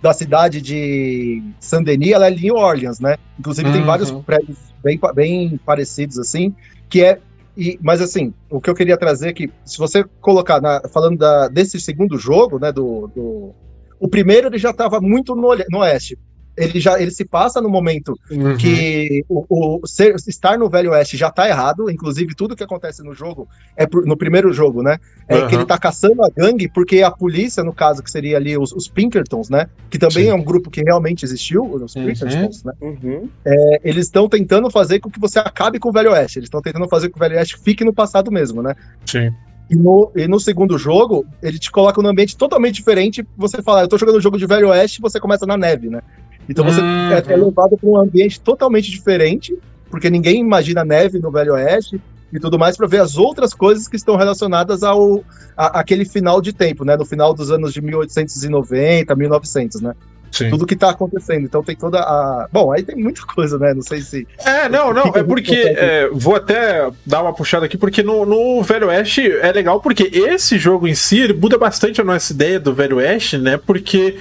da 0.02 0.12
cidade 0.12 0.60
de 0.60 1.42
Saint-Denis, 1.60 2.10
ela 2.12 2.26
é 2.26 2.30
New 2.30 2.56
Orleans, 2.56 2.98
né? 2.98 3.16
Inclusive 3.38 3.70
tem 3.70 3.80
Uhum. 3.80 3.86
vários 3.86 4.10
prédios 4.10 4.58
bem, 4.82 4.98
bem 5.14 5.60
parecidos, 5.64 6.18
assim, 6.18 6.52
que 6.90 7.04
é. 7.04 7.18
E, 7.56 7.78
mas 7.82 8.00
assim, 8.00 8.32
o 8.50 8.60
que 8.60 8.68
eu 8.68 8.74
queria 8.74 8.96
trazer 8.96 9.28
é 9.28 9.32
que, 9.32 9.48
se 9.64 9.78
você 9.78 10.02
colocar, 10.20 10.60
na- 10.60 10.80
falando 10.92 11.18
da- 11.18 11.48
desse 11.48 11.78
segundo 11.78 12.18
jogo, 12.18 12.58
né, 12.58 12.72
do, 12.72 13.08
do- 13.14 13.54
o 14.00 14.08
primeiro 14.08 14.48
ele 14.48 14.58
já 14.58 14.70
estava 14.70 15.00
muito 15.00 15.36
no, 15.36 15.54
no 15.70 15.78
oeste. 15.78 16.18
Ele 16.56 16.78
já 16.80 17.00
ele 17.00 17.10
se 17.10 17.24
passa 17.24 17.60
no 17.60 17.68
momento 17.68 18.18
Uhum. 18.30 18.56
que 18.56 19.24
o, 19.28 19.80
o 19.80 19.86
ser- 19.86 20.14
estar 20.26 20.58
no 20.58 20.68
Velho 20.68 20.90
Oeste 20.90 21.16
já 21.16 21.30
tá 21.30 21.48
errado, 21.48 21.90
inclusive 21.90 22.34
tudo 22.34 22.54
que 22.54 22.62
acontece 22.62 23.02
no 23.02 23.14
jogo 23.14 23.48
é 23.76 23.86
por- 23.86 24.04
no 24.04 24.16
primeiro 24.16 24.52
jogo, 24.52 24.82
né? 24.82 24.98
É 25.26 25.36
Aham. 25.36 25.48
que 25.48 25.54
ele 25.54 25.64
tá 25.64 25.78
caçando 25.78 26.22
a 26.24 26.28
gangue 26.28 26.68
porque 26.68 27.02
a 27.02 27.10
polícia, 27.10 27.64
no 27.64 27.72
caso, 27.72 28.02
que 28.02 28.10
seria 28.10 28.36
ali 28.36 28.56
os, 28.58 28.70
os 28.72 28.86
Pinkertons, 28.86 29.48
né? 29.48 29.66
Que 29.88 29.98
também 29.98 30.24
Sim. 30.24 30.30
é 30.30 30.34
um 30.34 30.42
grupo 30.44 30.70
que 30.70 30.82
realmente 30.82 31.24
existiu, 31.24 31.64
os 31.64 31.94
Uhum. 31.96 32.06
Pinkertons, 32.06 32.64
né? 32.64 32.72
Uhum. 32.80 33.28
É, 33.44 33.80
eles 33.82 34.06
estão 34.06 34.28
tentando 34.28 34.70
fazer 34.70 35.00
com 35.00 35.10
que 35.10 35.18
você 35.20 35.38
acabe 35.38 35.78
com 35.78 35.88
o 35.88 35.92
Velho 35.92 36.10
Oeste. 36.12 36.38
Eles 36.38 36.48
estão 36.48 36.60
tentando 36.60 36.88
fazer 36.88 37.08
com 37.08 37.14
que 37.14 37.24
o 37.24 37.28
Velho 37.28 37.38
Oeste 37.38 37.56
fique 37.58 37.84
no 37.84 37.94
passado 37.94 38.30
mesmo, 38.30 38.62
né? 38.62 38.74
Sim. 39.06 39.32
E 39.70 39.74
no, 39.76 40.12
e 40.14 40.28
no 40.28 40.38
segundo 40.38 40.76
jogo, 40.76 41.24
ele 41.42 41.58
te 41.58 41.70
coloca 41.70 42.02
num 42.02 42.08
ambiente 42.10 42.36
totalmente 42.36 42.74
diferente. 42.74 43.26
Você 43.38 43.62
fala, 43.62 43.80
eu 43.82 43.88
tô 43.88 43.96
jogando 43.96 44.18
um 44.18 44.20
jogo 44.20 44.36
de 44.36 44.44
Velho 44.44 44.68
Oeste 44.68 45.00
você 45.00 45.18
começa 45.18 45.46
na 45.46 45.56
neve, 45.56 45.88
né? 45.88 46.02
Então 46.48 46.64
você 46.64 46.80
Uhum. 46.80 47.12
é, 47.12 47.36
levado 47.36 47.76
para 47.78 47.88
um 47.88 47.96
ambiente 47.98 48.40
totalmente 48.40 48.90
diferente, 48.90 49.56
porque 49.90 50.10
ninguém 50.10 50.40
imagina 50.40 50.84
neve 50.84 51.18
no 51.18 51.30
Velho 51.30 51.52
Oeste 51.54 52.00
e 52.32 52.40
tudo 52.40 52.58
mais, 52.58 52.76
para 52.76 52.86
ver 52.86 53.00
as 53.00 53.16
outras 53.16 53.52
coisas 53.54 53.86
que 53.86 53.96
estão 53.96 54.16
relacionadas 54.16 54.82
ao 54.82 55.22
a- 55.56 55.80
aquele 55.80 56.04
final 56.04 56.40
de 56.40 56.52
tempo, 56.52 56.82
né? 56.84 56.96
No 56.96 57.04
final 57.04 57.34
dos 57.34 57.50
anos 57.50 57.72
de 57.74 57.80
1890, 57.82 59.14
1900, 59.14 59.80
né? 59.80 59.94
Sim. 60.30 60.48
Tudo 60.48 60.64
que 60.66 60.74
tá 60.74 60.88
acontecendo. 60.88 61.44
Então 61.44 61.62
tem 61.62 61.76
toda 61.76 61.98
a. 62.00 62.48
Bom, 62.50 62.72
aí 62.72 62.82
tem 62.82 62.96
muita 62.96 63.20
coisa, 63.26 63.58
né? 63.58 63.74
Não 63.74 63.82
sei 63.82 64.00
se. 64.00 64.26
É, 64.38 64.66
não, 64.66 64.90
não, 64.94 65.12
é 65.14 65.22
porque. 65.22 65.54
é, 65.54 66.08
vou 66.10 66.34
até 66.36 66.90
dar 67.04 67.20
uma 67.20 67.34
puxada 67.34 67.66
aqui, 67.66 67.76
porque 67.76 68.02
no, 68.02 68.24
no 68.24 68.62
Velho 68.62 68.86
Oeste 68.88 69.30
é 69.30 69.52
legal, 69.52 69.78
porque 69.80 70.04
esse 70.04 70.56
jogo 70.58 70.88
em 70.88 70.94
si 70.94 71.18
ele 71.20 71.34
muda 71.34 71.58
bastante 71.58 72.00
a 72.00 72.04
nossa 72.04 72.32
ideia 72.32 72.58
do 72.58 72.72
Velho 72.72 72.96
Oeste, 72.96 73.36
né? 73.36 73.58
Porque 73.58 74.16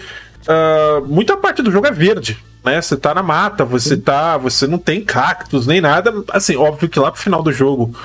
ah, 0.48 1.02
muita 1.06 1.38
parte 1.38 1.62
do 1.62 1.72
jogo 1.72 1.88
é 1.88 1.92
verde. 1.92 2.44
Né, 2.64 2.80
você 2.80 2.96
tá 2.96 3.14
na 3.16 3.24
mata, 3.24 3.66
você 3.66 3.98
tá. 3.98 4.38
Você 4.38 4.68
não 4.68 4.78
tem 4.78 5.04
cactos 5.04 5.66
nem 5.66 5.82
nada. 5.82 6.14
Assim, 6.32 6.56
óbvio 6.56 6.88
que 6.88 7.00
lá 7.00 7.12
pro 7.12 7.22
final 7.22 7.42
do 7.42 7.52
jogo 7.52 7.96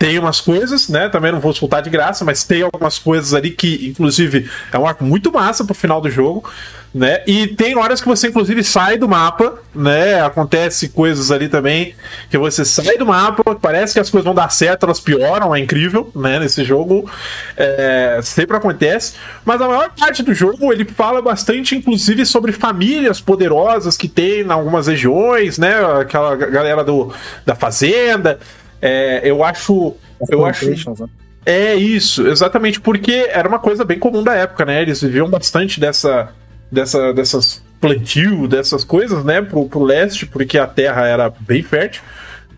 tem 0.00 0.18
umas 0.18 0.40
coisas, 0.40 0.88
né? 0.88 1.10
Também 1.10 1.30
não 1.30 1.40
vou 1.40 1.52
soltar 1.52 1.82
de 1.82 1.90
graça, 1.90 2.24
mas 2.24 2.42
tem 2.42 2.62
algumas 2.62 2.98
coisas 2.98 3.34
ali 3.34 3.50
que, 3.50 3.88
inclusive, 3.88 4.50
é 4.72 4.78
um 4.78 4.86
arco 4.86 5.04
muito 5.04 5.30
massa 5.30 5.62
pro 5.62 5.74
final 5.74 6.00
do 6.00 6.08
jogo, 6.08 6.50
né? 6.92 7.22
E 7.26 7.48
tem 7.48 7.76
horas 7.76 8.00
que 8.00 8.08
você, 8.08 8.28
inclusive, 8.28 8.64
sai 8.64 8.96
do 8.96 9.06
mapa, 9.06 9.58
né? 9.74 10.22
Acontece 10.22 10.88
coisas 10.88 11.30
ali 11.30 11.50
também 11.50 11.94
que 12.30 12.38
você 12.38 12.64
sai 12.64 12.96
do 12.96 13.04
mapa, 13.04 13.54
parece 13.54 13.92
que 13.92 14.00
as 14.00 14.08
coisas 14.08 14.24
vão 14.24 14.34
dar 14.34 14.50
certo, 14.50 14.84
elas 14.84 14.98
pioram, 15.00 15.54
é 15.54 15.60
incrível, 15.60 16.10
né? 16.16 16.38
Nesse 16.40 16.64
jogo, 16.64 17.08
é, 17.54 18.20
sempre 18.22 18.56
acontece. 18.56 19.12
Mas 19.44 19.60
a 19.60 19.68
maior 19.68 19.90
parte 19.90 20.22
do 20.22 20.32
jogo 20.32 20.72
ele 20.72 20.86
fala 20.86 21.20
bastante, 21.20 21.76
inclusive, 21.76 22.24
sobre 22.24 22.52
famílias 22.52 23.20
poderosas 23.20 23.98
que 23.98 24.08
tem 24.08 24.40
em 24.40 24.50
algumas 24.50 24.86
regiões, 24.86 25.58
né? 25.58 25.74
Aquela 26.00 26.34
galera 26.36 26.82
do, 26.82 27.12
da 27.44 27.54
fazenda. 27.54 28.40
É, 28.80 29.20
eu 29.24 29.44
acho. 29.44 29.94
Eu 30.28 30.44
acho. 30.44 30.68
Né? 30.68 31.08
É 31.44 31.74
isso, 31.74 32.26
exatamente, 32.26 32.80
porque 32.80 33.28
era 33.30 33.48
uma 33.48 33.58
coisa 33.58 33.84
bem 33.84 33.98
comum 33.98 34.22
da 34.22 34.34
época, 34.34 34.64
né? 34.64 34.82
Eles 34.82 35.00
viviam 35.00 35.28
bastante 35.28 35.80
dessa, 35.80 36.32
dessa, 36.70 37.12
dessas 37.14 37.62
plantio, 37.80 38.46
dessas 38.46 38.84
coisas, 38.84 39.24
né? 39.24 39.40
Pro, 39.40 39.66
pro 39.66 39.82
leste, 39.82 40.26
porque 40.26 40.58
a 40.58 40.66
terra 40.66 41.06
era 41.06 41.32
bem 41.40 41.62
fértil. 41.62 42.02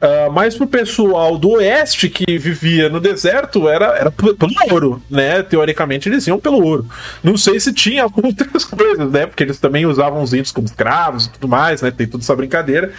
Ah, 0.02 0.28
mas 0.28 0.56
pro 0.56 0.66
pessoal 0.66 1.38
do 1.38 1.50
oeste 1.50 2.08
que 2.08 2.36
vivia 2.36 2.88
no 2.88 2.98
deserto, 2.98 3.68
era, 3.68 3.96
era 3.96 4.10
pelo 4.10 4.52
ouro, 4.68 5.00
né? 5.08 5.44
Teoricamente 5.44 6.08
eles 6.08 6.26
iam 6.26 6.40
pelo 6.40 6.60
ouro. 6.60 6.88
Não 7.22 7.36
sei 7.36 7.60
se 7.60 7.72
tinha 7.72 8.04
outras 8.12 8.64
coisas, 8.64 9.08
né? 9.12 9.26
Porque 9.26 9.44
eles 9.44 9.60
também 9.60 9.86
usavam 9.86 10.20
os 10.20 10.32
índios 10.32 10.50
como 10.50 10.66
escravos 10.66 11.26
e 11.26 11.30
tudo 11.30 11.46
mais, 11.46 11.80
né? 11.82 11.92
Tem 11.92 12.08
toda 12.08 12.24
essa 12.24 12.34
brincadeira. 12.34 12.92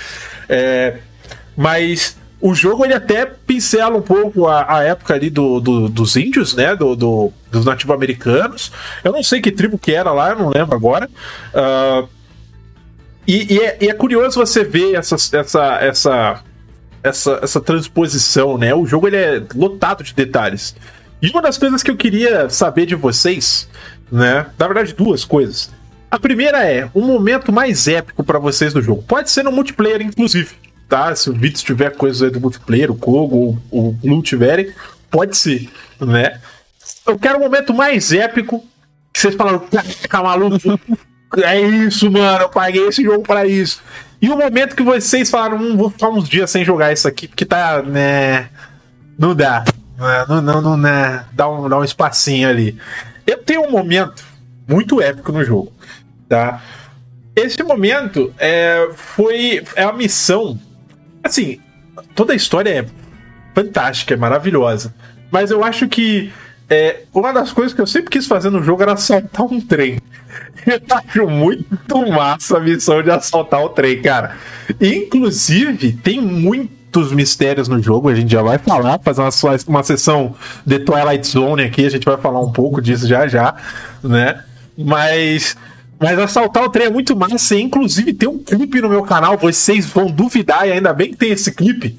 É, 0.47 0.99
mas 1.57 2.15
o 2.49 2.53
jogo 2.53 2.83
ele 2.83 2.93
até 2.93 3.25
pincela 3.25 3.95
um 3.97 4.01
pouco 4.01 4.47
a, 4.47 4.77
a 4.79 4.83
época 4.83 5.13
ali 5.13 5.29
do, 5.29 5.59
do- 5.61 5.87
dos 5.89 6.15
índios, 6.17 6.53
né? 6.53 6.75
Do, 6.75 6.95
do- 6.95 7.31
dos 7.49 7.65
nativo-americanos. 7.65 8.71
Eu 9.03 9.11
não 9.13 9.23
sei 9.23 9.39
que 9.41 9.51
tribo 9.51 9.77
que 9.77 9.93
era 9.93 10.11
lá, 10.11 10.35
não 10.35 10.49
lembro 10.49 10.75
agora. 10.75 11.09
Ah, 11.53 12.03
e, 13.25 13.53
e 13.55 13.59
é, 13.59 13.77
e 13.81 13.87
é 13.89 13.93
curioso 13.93 14.39
você 14.39 14.63
ver 14.63 14.95
essa, 14.95 15.15
essa, 15.15 15.77
essa, 15.81 16.43
essa, 17.01 17.39
essa 17.41 17.61
transposição, 17.61 18.57
né? 18.57 18.75
O 18.75 18.85
jogo 18.85 19.07
ele 19.07 19.15
é 19.17 19.41
lotado 19.55 20.03
de 20.03 20.13
detalhes. 20.13 20.75
E 21.21 21.29
uma 21.29 21.41
das 21.41 21.57
coisas 21.57 21.81
que 21.81 21.89
eu 21.89 21.95
queria 21.95 22.49
saber 22.49 22.85
de 22.85 22.95
vocês, 22.95 23.69
né? 24.11 24.47
Na 24.59 24.67
verdade, 24.67 24.93
duas 24.93 25.23
coisas. 25.23 25.71
A 26.11 26.19
primeira 26.19 26.63
é 26.69 26.89
o 26.93 26.99
momento 27.01 27.51
mais 27.51 27.87
épico 27.87 28.23
pra 28.23 28.37
vocês 28.37 28.73
do 28.73 28.81
jogo. 28.81 29.01
Pode 29.07 29.31
ser 29.31 29.43
no 29.43 29.51
multiplayer, 29.51 30.01
inclusive, 30.01 30.49
tá? 30.93 31.15
Se 31.15 31.27
o 31.27 31.33
Vitz 31.33 31.63
tiver 31.63 31.89
coisas 31.95 32.21
aí 32.21 32.29
do 32.29 32.39
multiplayer, 32.39 32.91
o 32.91 32.95
Kogo, 32.95 33.59
o, 33.71 33.87
o 33.87 33.91
Blue 33.93 34.21
tiverem, 34.21 34.71
pode 35.09 35.35
ser, 35.35 35.67
né? 35.99 36.39
Eu 37.07 37.17
quero 37.17 37.39
o 37.39 37.41
momento 37.41 37.73
mais 37.73 38.13
épico 38.13 38.63
que 39.11 39.19
vocês 39.19 39.33
falaram, 39.33 39.57
caraca, 39.59 40.21
maluco, 40.21 40.79
é 41.41 41.59
isso, 41.59 42.11
mano, 42.11 42.43
eu 42.43 42.49
paguei 42.49 42.87
esse 42.87 43.01
jogo 43.03 43.23
pra 43.23 43.43
isso. 43.47 43.81
E 44.21 44.29
o 44.29 44.37
momento 44.37 44.75
que 44.75 44.83
vocês 44.83 45.31
falaram, 45.31 45.57
hum, 45.57 45.75
vou 45.75 45.89
ficar 45.89 46.09
uns 46.09 46.29
dias 46.29 46.51
sem 46.51 46.63
jogar 46.63 46.93
isso 46.93 47.07
aqui, 47.07 47.27
porque 47.27 47.43
tá, 47.43 47.81
né, 47.81 48.49
não 49.17 49.33
dá, 49.33 49.65
né, 49.97 50.25
não, 50.29 50.41
não, 50.43 50.61
não, 50.61 50.77
né, 50.77 51.25
dá 51.31 51.49
um, 51.49 51.67
dá 51.67 51.79
um 51.79 51.83
espacinho 51.83 52.47
ali. 52.47 52.77
Eu 53.25 53.39
tenho 53.39 53.63
um 53.63 53.71
momento 53.71 54.23
muito 54.67 55.01
épico 55.01 55.31
no 55.31 55.43
jogo, 55.43 55.73
tá? 56.29 56.61
Esse 57.35 57.63
momento 57.63 58.31
é, 58.37 58.89
foi 58.95 59.63
é 59.75 59.83
a 59.83 59.91
missão, 59.91 60.59
assim, 61.23 61.59
toda 62.15 62.33
a 62.33 62.35
história 62.35 62.69
é 62.69 62.85
fantástica, 63.53 64.13
é 64.13 64.17
maravilhosa, 64.17 64.93
mas 65.31 65.51
eu 65.51 65.63
acho 65.63 65.87
que 65.87 66.31
é, 66.69 67.03
uma 67.13 67.31
das 67.31 67.51
coisas 67.51 67.73
que 67.73 67.81
eu 67.81 67.87
sempre 67.87 68.09
quis 68.09 68.25
fazer 68.25 68.49
no 68.49 68.63
jogo 68.63 68.81
era 68.81 68.93
assaltar 68.93 69.45
um 69.45 69.59
trem. 69.61 69.99
Eu 70.65 70.81
acho 70.89 71.27
muito 71.27 72.07
massa 72.09 72.57
a 72.57 72.59
missão 72.59 73.03
de 73.03 73.11
assaltar 73.11 73.61
o 73.63 73.69
trem, 73.69 74.01
cara. 74.01 74.37
Inclusive, 74.81 75.91
tem 75.91 76.21
muitos 76.21 77.11
mistérios 77.11 77.67
no 77.67 77.81
jogo, 77.81 78.09
a 78.09 78.15
gente 78.15 78.31
já 78.31 78.41
vai 78.41 78.57
falar, 78.57 78.97
fazer 78.99 79.21
uma, 79.21 79.29
uma 79.67 79.83
sessão 79.83 80.35
de 80.65 80.79
Twilight 80.79 81.27
Zone 81.27 81.63
aqui, 81.63 81.85
a 81.85 81.89
gente 81.89 82.05
vai 82.05 82.17
falar 82.17 82.39
um 82.39 82.51
pouco 82.51 82.81
disso 82.81 83.07
já 83.07 83.27
já, 83.27 83.55
né? 84.03 84.41
Mas. 84.77 85.55
Mas 86.03 86.19
assaltar 86.19 86.65
o 86.65 86.69
trem 86.69 86.87
é 86.87 86.89
muito 86.89 87.15
massa, 87.15 87.55
inclusive 87.55 88.13
tem 88.13 88.27
um 88.27 88.37
clipe 88.37 88.81
no 88.81 88.89
meu 88.89 89.03
canal, 89.03 89.37
vocês 89.37 89.85
vão 89.85 90.07
duvidar, 90.07 90.67
e 90.67 90.73
ainda 90.73 90.91
bem 90.91 91.11
que 91.11 91.15
tem 91.15 91.31
esse 91.31 91.49
clipe, 91.49 91.97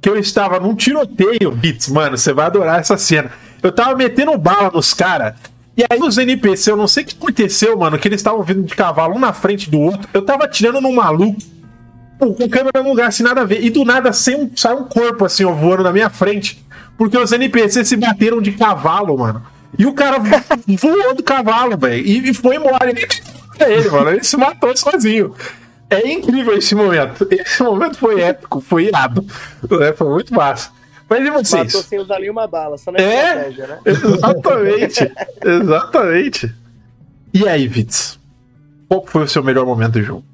que 0.00 0.08
eu 0.08 0.16
estava 0.18 0.58
num 0.58 0.74
tiroteio, 0.74 1.50
Beats, 1.52 1.88
mano, 1.88 2.16
você 2.16 2.32
vai 2.32 2.46
adorar 2.46 2.80
essa 2.80 2.96
cena. 2.96 3.30
Eu 3.62 3.70
tava 3.70 3.94
metendo 3.94 4.38
bala 4.38 4.70
nos 4.70 4.94
caras. 4.94 5.34
E 5.76 5.82
aí 5.82 6.00
os 6.00 6.16
NPC, 6.16 6.70
eu 6.70 6.78
não 6.78 6.88
sei 6.88 7.02
o 7.02 7.06
que 7.06 7.14
aconteceu, 7.14 7.76
mano, 7.76 7.98
que 7.98 8.08
eles 8.08 8.20
estavam 8.20 8.42
vindo 8.42 8.62
de 8.62 8.74
cavalo 8.74 9.16
um 9.16 9.18
na 9.18 9.34
frente 9.34 9.68
do 9.68 9.78
outro. 9.80 10.08
Eu 10.14 10.22
tava 10.22 10.44
atirando 10.44 10.80
num 10.80 10.94
maluco. 10.94 11.38
Com 12.18 12.48
câmera 12.48 12.82
num 12.82 12.88
lugar 12.88 13.08
assim, 13.08 13.22
nada 13.22 13.42
a 13.42 13.44
ver. 13.44 13.62
E 13.62 13.68
do 13.68 13.84
nada 13.84 14.14
sem 14.14 14.34
um, 14.34 14.50
sai 14.56 14.74
um 14.74 14.84
corpo 14.84 15.26
assim, 15.26 15.44
ó, 15.44 15.52
voando 15.52 15.82
na 15.82 15.92
minha 15.92 16.08
frente. 16.08 16.64
Porque 16.96 17.18
os 17.18 17.30
NPCs 17.32 17.86
se 17.86 17.96
bateram 17.96 18.40
de 18.40 18.52
cavalo, 18.52 19.18
mano. 19.18 19.42
E 19.78 19.84
o 19.84 19.92
cara 19.92 20.16
voou 20.66 21.14
do 21.14 21.22
cavalo, 21.22 21.76
velho. 21.76 22.06
E, 22.06 22.30
e 22.30 22.34
foi 22.34 22.56
embora. 22.56 22.88
Ele, 22.88 23.06
ele, 23.60 23.88
mano. 23.90 24.10
Ele 24.10 24.24
se 24.24 24.36
matou 24.36 24.76
sozinho. 24.76 25.34
É 25.90 26.08
incrível 26.10 26.56
esse 26.56 26.74
momento. 26.74 27.26
Esse 27.30 27.62
momento 27.62 27.98
foi 27.98 28.20
épico, 28.20 28.60
foi 28.60 28.86
irado. 28.86 29.24
né? 29.70 29.92
Foi 29.92 30.08
muito 30.08 30.32
massa. 30.34 30.70
Mas 31.08 31.20
e 31.20 31.24
Matou 31.24 31.44
vocês? 31.44 31.72
sem 31.84 31.98
usar 31.98 32.18
nenhuma 32.20 32.46
bala, 32.46 32.78
só 32.78 32.90
na 32.90 32.98
É? 32.98 33.26
estratégia, 33.48 33.66
né? 33.66 33.78
Exatamente. 33.84 35.12
Exatamente. 35.44 36.54
E 37.34 37.46
aí, 37.46 37.68
Vitz? 37.68 38.18
Qual 38.88 39.04
foi 39.06 39.24
o 39.24 39.28
seu 39.28 39.42
melhor 39.42 39.66
momento 39.66 39.92
do 39.92 40.02
jogo? 40.02 40.24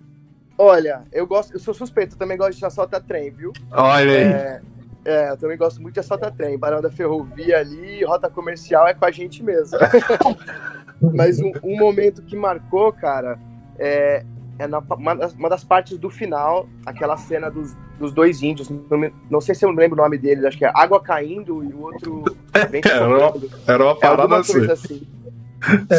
Olha, 0.57 1.03
eu 1.13 1.27
gosto, 1.27 1.53
eu 1.55 1.59
sou 1.61 1.73
suspeito, 1.75 2.15
eu 2.15 2.19
também 2.19 2.37
gosto 2.37 2.59
de 2.59 2.65
assaltar 2.65 3.01
trem, 3.01 3.31
viu? 3.31 3.53
Olha 3.73 4.11
aí. 4.13 4.17
É, 4.25 4.61
é, 5.05 5.31
eu 5.31 5.37
também 5.37 5.57
gosto 5.57 5.81
muito 5.81 5.95
de 5.95 6.01
assaltar 6.01 6.33
trem. 6.33 6.57
Barão 6.59 6.81
da 6.81 6.91
Ferrovia 6.91 7.59
ali, 7.59 8.05
rota 8.05 8.29
comercial 8.31 8.87
é 8.87 8.95
com 8.95 9.05
a 9.05 9.11
gente 9.11 9.43
mesmo. 9.43 9.79
Mas 11.01 11.39
um, 11.41 11.53
um 11.63 11.77
momento 11.79 12.23
que 12.23 12.37
marcou, 12.37 12.93
cara, 12.93 13.39
é, 13.79 14.25
é 14.59 14.67
na- 14.67 14.79
uma, 14.81 15.15
das, 15.15 15.33
uma 15.35 15.49
das 15.49 15.63
partes 15.65 15.97
do 15.99 16.11
final, 16.11 16.69
aquela 16.85 17.17
cena 17.17 17.51
dos, 17.51 17.77
dos 17.99 18.13
dois 18.13 18.43
índios. 18.43 18.69
Não, 18.69 18.99
me- 18.99 19.13
não 19.31 19.41
sei 19.41 19.55
se 19.55 19.65
eu 19.65 19.71
lembro 19.71 19.99
o 19.99 20.03
nome 20.03 20.19
deles, 20.19 20.45
acho 20.45 20.59
que 20.59 20.65
é 20.65 20.73
Água 20.75 21.01
Caindo 21.01 21.63
e 21.65 21.73
o 21.73 21.83
outro. 21.83 22.25
Vento 22.71 22.89
Era 22.89 23.07
uma-. 23.07 23.33
Era 23.67 23.83
uma 23.85 23.93
É 23.93 23.95
parada 23.95 24.23
alguma 24.23 24.39
assim. 24.39 24.71
assim. 24.71 25.07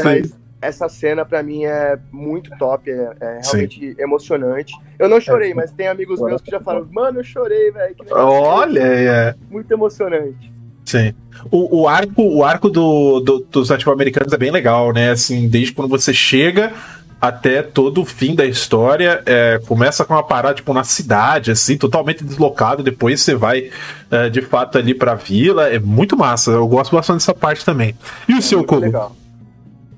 Mas 0.04 0.38
essa 0.62 0.90
cena 0.90 1.24
pra 1.26 1.42
mim 1.42 1.64
é 1.64 1.98
muito 2.12 2.50
top, 2.58 2.90
é, 2.92 3.14
é 3.22 3.40
realmente 3.44 3.96
emocionante. 3.98 4.74
Eu 4.98 5.08
não 5.08 5.22
chorei, 5.22 5.54
mas 5.54 5.72
tem 5.72 5.88
amigos 5.88 6.22
meus 6.22 6.42
que 6.42 6.52
já 6.52 6.60
falaram, 6.60 6.88
mano, 6.92 7.20
eu 7.20 7.24
chorei, 7.24 7.72
velho. 7.72 7.96
Olha, 8.12 8.82
é. 8.82 9.36
Muito 9.50 9.72
emocionante. 9.74 10.52
Sim. 10.90 11.14
O, 11.52 11.82
o 11.82 11.88
arco, 11.88 12.22
o 12.22 12.44
arco 12.44 12.70
do, 12.70 13.20
do- 13.22 13.46
dos 13.52 13.70
nativo-americanos 13.70 14.34
é 14.34 14.38
bem 14.38 14.52
legal, 14.52 14.92
né? 14.92 15.12
Assim, 15.12 15.48
desde 15.48 15.72
quando 15.74 15.90
você 15.90 16.14
chega 16.14 16.74
até 17.22 17.62
todo 17.62 18.02
o 18.02 18.06
fim 18.06 18.34
da 18.34 18.46
história, 18.46 19.22
é, 19.26 19.60
começa 19.68 20.04
com 20.06 20.14
uma 20.14 20.24
parada 20.24 20.56
tipo 20.56 20.74
na 20.74 20.84
cidade, 20.84 21.52
assim, 21.52 21.78
totalmente 21.78 22.24
deslocado. 22.24 22.82
Depois 22.82 23.22
você 23.22 23.36
vai 23.36 23.70
é, 24.10 24.30
de 24.30 24.42
fato 24.42 24.78
ali 24.78 24.94
pra 24.94 25.16
vila. 25.16 25.70
É 25.70 25.80
muito 25.80 26.18
massa. 26.18 26.52
Eu 26.52 26.68
gosto 26.68 26.96
bastante 26.96 27.18
dessa 27.20 27.34
parte 27.34 27.64
também. 27.64 27.94
E 28.28 28.34
o 28.34 28.42
seu, 28.42 28.60
Muito 28.60 28.70
Kogo? 28.70 28.82
legal. 28.82 29.16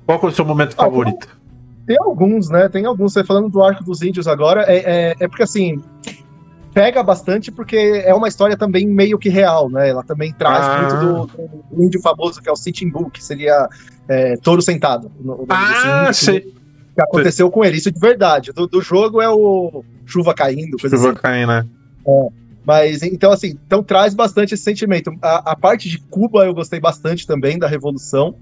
Qual 0.04 0.20
é 0.22 0.26
o 0.26 0.30
seu 0.32 0.44
momento 0.44 0.74
Ah, 0.78 0.84
favorito? 0.84 1.26
Tem 1.86 1.96
alguns, 2.00 2.48
né? 2.50 2.68
Tem 2.68 2.84
alguns. 2.86 3.12
Você 3.12 3.24
falando 3.24 3.48
do 3.48 3.62
arco 3.62 3.82
dos 3.84 4.02
índios 4.02 4.28
agora, 4.28 4.62
é, 4.68 4.76
é, 4.76 5.16
é 5.20 5.28
porque 5.28 5.42
assim. 5.44 5.80
Pega 6.74 7.02
bastante 7.02 7.50
porque 7.52 7.76
é 7.76 8.14
uma 8.14 8.28
história 8.28 8.56
também 8.56 8.86
meio 8.86 9.18
que 9.18 9.28
real, 9.28 9.68
né? 9.68 9.90
Ela 9.90 10.02
também 10.02 10.32
traz 10.32 10.64
Ah. 10.64 10.78
muito 10.80 11.28
do, 11.36 11.76
do 11.76 11.84
índio 11.84 12.00
famoso 12.00 12.40
que 12.40 12.48
é 12.48 12.52
o 12.52 12.56
Sitting 12.56 12.90
Bull, 12.90 13.10
que 13.10 13.22
seria 13.22 13.68
é, 14.08 14.36
touro 14.38 14.62
sentado. 14.62 15.10
o 15.20 15.24
nome 15.26 15.40
desse 15.46 15.52
Ah, 15.52 16.12
sei. 16.12 16.40
que 16.40 17.00
aconteceu 17.02 17.50
com 17.50 17.64
ele. 17.64 17.76
Isso 17.76 17.90
de 17.92 18.00
verdade. 18.00 18.52
Do, 18.52 18.66
do 18.66 18.80
jogo 18.80 19.20
é 19.20 19.28
o 19.28 19.84
chuva 20.06 20.32
caindo, 20.34 20.78
coisa 20.78 20.96
Chuva 20.96 21.10
assim. 21.10 21.20
caindo, 21.20 21.48
né? 21.48 21.66
Mas 22.64 23.02
então, 23.02 23.32
assim, 23.32 23.58
então 23.66 23.82
traz 23.82 24.14
bastante 24.14 24.54
esse 24.54 24.62
sentimento. 24.62 25.12
A, 25.20 25.52
a 25.52 25.56
parte 25.56 25.88
de 25.88 25.98
Cuba 25.98 26.44
eu 26.46 26.54
gostei 26.54 26.78
bastante 26.80 27.26
também, 27.26 27.58
da 27.58 27.66
revolução, 27.66 28.36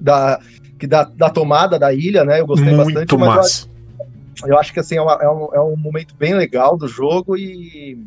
da, 0.00 0.38
que 0.78 0.86
da, 0.86 1.04
da 1.04 1.28
tomada 1.28 1.78
da 1.78 1.92
ilha, 1.92 2.24
né? 2.24 2.40
Eu 2.40 2.46
gostei 2.46 2.70
bastante. 2.74 2.94
Muito 2.96 3.14
eu 3.14 3.18
massa. 3.18 3.66
Eu 4.46 4.58
acho 4.58 4.72
que 4.72 4.80
assim, 4.80 4.96
é, 4.96 5.00
uma- 5.02 5.18
é 5.22 5.28
um, 5.28 5.54
é 5.54 5.60
um 5.60 5.76
momento 5.76 6.14
bem 6.14 6.34
legal 6.34 6.76
do 6.76 6.88
jogo 6.88 7.36
e. 7.36 7.98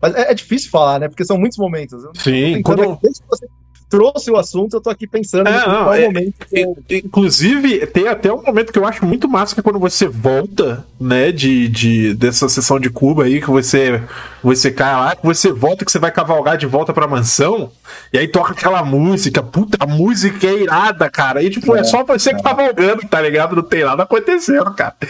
Mas 0.00 0.14
é, 0.14 0.30
é 0.30 0.34
difícil 0.34 0.70
falar, 0.70 1.00
né? 1.00 1.08
Porque 1.08 1.24
são 1.24 1.38
muitos 1.38 1.58
momentos. 1.58 2.02
Sim, 2.22 2.62
quando, 2.62 2.82
desde 3.02 3.20
que 3.22 3.28
você 3.28 3.46
trouxe 3.88 4.30
o 4.30 4.36
assunto, 4.36 4.76
eu 4.76 4.80
tô 4.80 4.90
aqui 4.90 5.06
pensando 5.06 5.48
É, 5.48 5.52
em 5.52 5.68
não, 5.68 5.84
qual 5.84 5.94
é- 5.94 6.04
momento. 6.06 6.34
que 6.48 6.60
eu- 6.60 6.76
In- 6.90 6.96
Inclusive, 7.06 7.86
tem 7.86 8.06
até 8.08 8.32
um 8.32 8.42
momento 8.42 8.72
que 8.72 8.78
eu 8.78 8.86
acho 8.86 9.04
muito 9.04 9.28
massa, 9.28 9.54
que 9.54 9.60
é 9.60 9.62
quando 9.62 9.78
você 9.78 10.06
volta, 10.06 10.84
né, 11.00 11.32
de, 11.32 11.68
de, 11.68 12.14
dessa 12.14 12.48
sessão 12.48 12.78
de 12.78 12.90
Cuba 12.90 13.24
aí, 13.24 13.40
que 13.40 13.50
você, 13.50 14.02
você 14.42 14.70
cai 14.70 14.94
lá, 14.94 15.16
que 15.16 15.24
você 15.24 15.52
volta, 15.52 15.84
que 15.84 15.90
você 15.92 15.98
vai 15.98 16.10
cavalgar 16.10 16.56
de 16.56 16.66
volta 16.66 16.92
pra 16.92 17.06
mansão, 17.08 17.70
e 18.12 18.18
aí 18.18 18.28
toca 18.28 18.52
aquela 18.52 18.82
música, 18.84 19.42
puta, 19.42 19.76
a 19.80 19.86
música 19.86 20.46
é 20.46 20.62
irada, 20.62 21.08
cara, 21.10 21.42
e 21.42 21.50
tipo, 21.50 21.74
é, 21.76 21.82
só 21.84 22.04
você 22.04 22.34
cavalgando, 22.42 23.02
tá 23.08 23.20
ligado? 23.20 23.56
Não 23.56 23.62
tem 23.62 23.84
nada 23.84 24.02
acontecendo, 24.02 24.72
cara. 24.74 24.94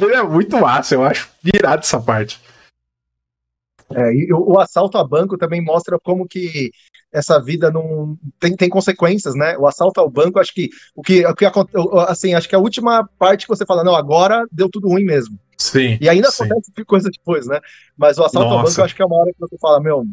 Aí 0.00 0.12
é 0.12 0.22
muito 0.22 0.58
massa, 0.58 0.94
eu 0.94 1.02
acho 1.04 1.28
irado 1.44 1.80
essa 1.82 1.98
parte. 2.00 2.38
É, 3.94 4.14
e 4.14 4.32
o, 4.32 4.52
o 4.52 4.60
assalto 4.60 4.98
a 4.98 5.04
banco 5.04 5.36
também 5.36 5.62
mostra 5.62 5.98
como 5.98 6.26
que 6.26 6.70
essa 7.12 7.40
vida 7.42 7.70
não 7.70 8.16
tem, 8.38 8.54
tem 8.54 8.68
consequências, 8.68 9.34
né? 9.34 9.56
O 9.58 9.66
assalto 9.66 10.00
ao 10.00 10.08
banco, 10.08 10.38
acho 10.38 10.54
que 10.54 10.68
o 10.94 11.02
que, 11.02 11.26
o 11.26 11.34
que 11.34 11.44
assim, 12.06 12.34
acho 12.34 12.48
que 12.48 12.54
a 12.54 12.60
última 12.60 13.08
parte 13.18 13.46
que 13.46 13.48
você 13.48 13.66
fala, 13.66 13.82
não, 13.82 13.94
agora 13.94 14.46
deu 14.52 14.68
tudo 14.68 14.88
ruim 14.88 15.04
mesmo. 15.04 15.36
Sim. 15.58 15.98
E 16.00 16.08
ainda 16.08 16.30
sim. 16.30 16.44
acontece 16.44 16.72
coisa 16.86 17.10
depois, 17.10 17.46
né? 17.46 17.60
Mas 17.96 18.16
o 18.16 18.24
assalto 18.24 18.48
ao 18.48 18.58
Nossa. 18.58 18.70
banco, 18.70 18.80
eu 18.80 18.84
acho 18.84 18.94
que 18.94 19.02
é 19.02 19.06
uma 19.06 19.16
hora 19.16 19.32
que 19.32 19.40
você 19.40 19.58
fala, 19.58 19.80
meu. 19.80 20.04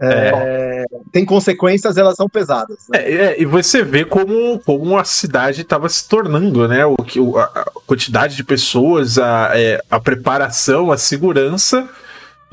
é, 0.00 0.84
Tem 1.12 1.24
consequências, 1.24 1.96
elas 1.96 2.16
são 2.16 2.28
pesadas. 2.28 2.76
né? 2.90 2.98
É, 2.98 3.12
é, 3.12 3.40
e 3.40 3.44
você 3.44 3.84
vê 3.84 4.04
como, 4.04 4.58
como 4.60 4.98
a 4.98 5.04
cidade 5.04 5.62
estava 5.62 5.88
se 5.88 6.08
tornando, 6.08 6.66
né? 6.66 6.84
O- 6.84 6.96
a, 7.38 7.44
a 7.44 7.64
quantidade 7.86 8.34
de 8.34 8.42
pessoas, 8.42 9.16
a, 9.16 9.50
é, 9.54 9.80
a 9.88 10.00
preparação, 10.00 10.90
a 10.90 10.98
segurança 10.98 11.88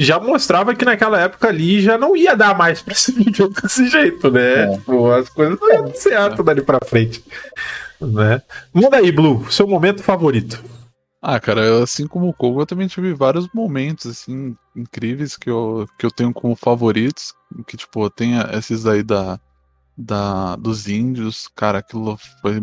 já 0.02 0.18
mostrava 0.18 0.74
que 0.74 0.86
naquela 0.86 1.20
época 1.20 1.50
ali 1.50 1.82
já 1.82 1.98
não 1.98 2.16
ia 2.16 2.34
dar 2.34 2.58
mais 2.58 2.82
pra 2.82 2.96
se 2.96 3.12
viver 3.12 3.50
desse 3.62 3.90
jeito, 3.90 4.32
né? 4.32 4.64
É. 4.64 4.78
Tipo, 4.78 5.12
as 5.12 5.28
coisas 5.28 5.60
não 5.60 5.74
iam 5.74 5.94
certo 5.94 6.42
dali 6.42 6.62
pra 6.62 6.80
frente. 6.86 7.22
Né? 8.00 8.42
Manda 8.74 8.96
aí, 8.96 9.12
Blue, 9.12 9.46
seu 9.52 9.68
momento 9.68 10.02
favorito. 10.02 10.64
Ah, 11.22 11.38
cara, 11.38 11.66
eu, 11.66 11.84
assim 11.84 12.08
como 12.08 12.30
o 12.30 12.34
Kogo, 12.34 12.62
eu 12.62 12.66
também 12.66 12.88
tive 12.88 13.14
vários 13.14 13.50
momentos, 13.54 14.06
assim, 14.06 14.56
incríveis 14.74 15.36
que 15.36 15.50
eu, 15.50 15.86
que 15.98 16.06
eu 16.06 16.12
tenho 16.12 16.34
como 16.34 16.56
favoritos. 16.56 17.34
Que, 17.68 17.76
tipo, 17.76 18.10
tem 18.10 18.36
esses 18.54 18.86
aí 18.86 19.04
da, 19.04 19.38
da, 19.98 20.56
dos 20.56 20.88
índios. 20.88 21.50
Cara, 21.54 21.80
aquilo 21.80 22.18
foi, 22.42 22.54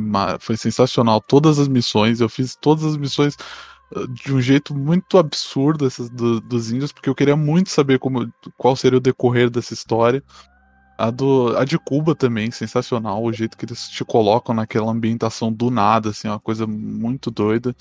foi 0.41 0.57
sensacional. 0.57 1.21
Todas 1.21 1.59
as 1.59 1.69
missões, 1.69 2.23
eu 2.23 2.31
fiz 2.31 2.57
todas 2.57 2.83
as 2.83 2.97
missões 2.97 3.37
de 4.11 4.33
um 4.35 4.41
jeito 4.41 4.75
muito 4.75 5.17
absurdo, 5.19 5.87
essas 5.87 6.11
do- 6.11 6.41
dos 6.41 6.71
índios, 6.73 6.93
porque 6.93 7.09
eu 7.09 7.15
queria 7.15 7.37
muito 7.37 7.71
saber 7.71 7.99
como, 7.99 8.29
qual 8.57 8.75
seria 8.75 8.99
o 8.99 9.01
decorrer 9.01 9.49
dessa 9.51 9.75
história. 9.75 10.23
A, 10.99 11.11
do, 11.11 11.55
a 11.59 11.65
de 11.65 11.79
Cuba 11.79 12.15
também, 12.15 12.51
sensacional, 12.51 13.23
o 13.23 13.33
jeito 13.33 13.57
que 13.57 13.67
eles 13.67 13.87
te 13.89 14.03
colocam 14.05 14.55
naquela 14.55 14.91
ambientação 14.91 15.53
do 15.53 15.71
nada, 15.71 16.09
assim, 16.09 16.27
uma 16.27 16.41
coisa 16.41 16.67
muito 16.67 17.31
doida. 17.31 17.77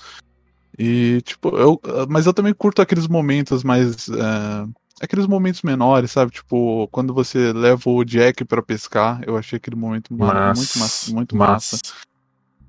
E, 0.78 1.22
tipo, 1.22 1.56
eu. 1.56 1.80
Mas 2.10 2.26
eu 2.26 2.34
também 2.34 2.52
curto 2.52 2.82
aqueles 2.82 3.08
momentos 3.08 3.64
mais. 3.64 4.08
é, 4.10 4.68
aqueles 5.00 5.26
momentos 5.26 5.62
menores, 5.62 6.10
sabe? 6.10 6.30
Tipo, 6.32 6.86
quando 6.88 7.14
você 7.14 7.52
leva 7.54 7.88
o 7.88 8.04
Jack 8.04 8.44
pra 8.44 8.62
pescar, 8.62 9.22
eu 9.26 9.36
achei 9.36 9.56
aquele 9.56 9.76
momento 9.76 10.12
ma- 10.14 10.26
muito 10.58 10.78
massa. 10.78 11.12
Muito 11.14 11.36
massa. 11.36 11.78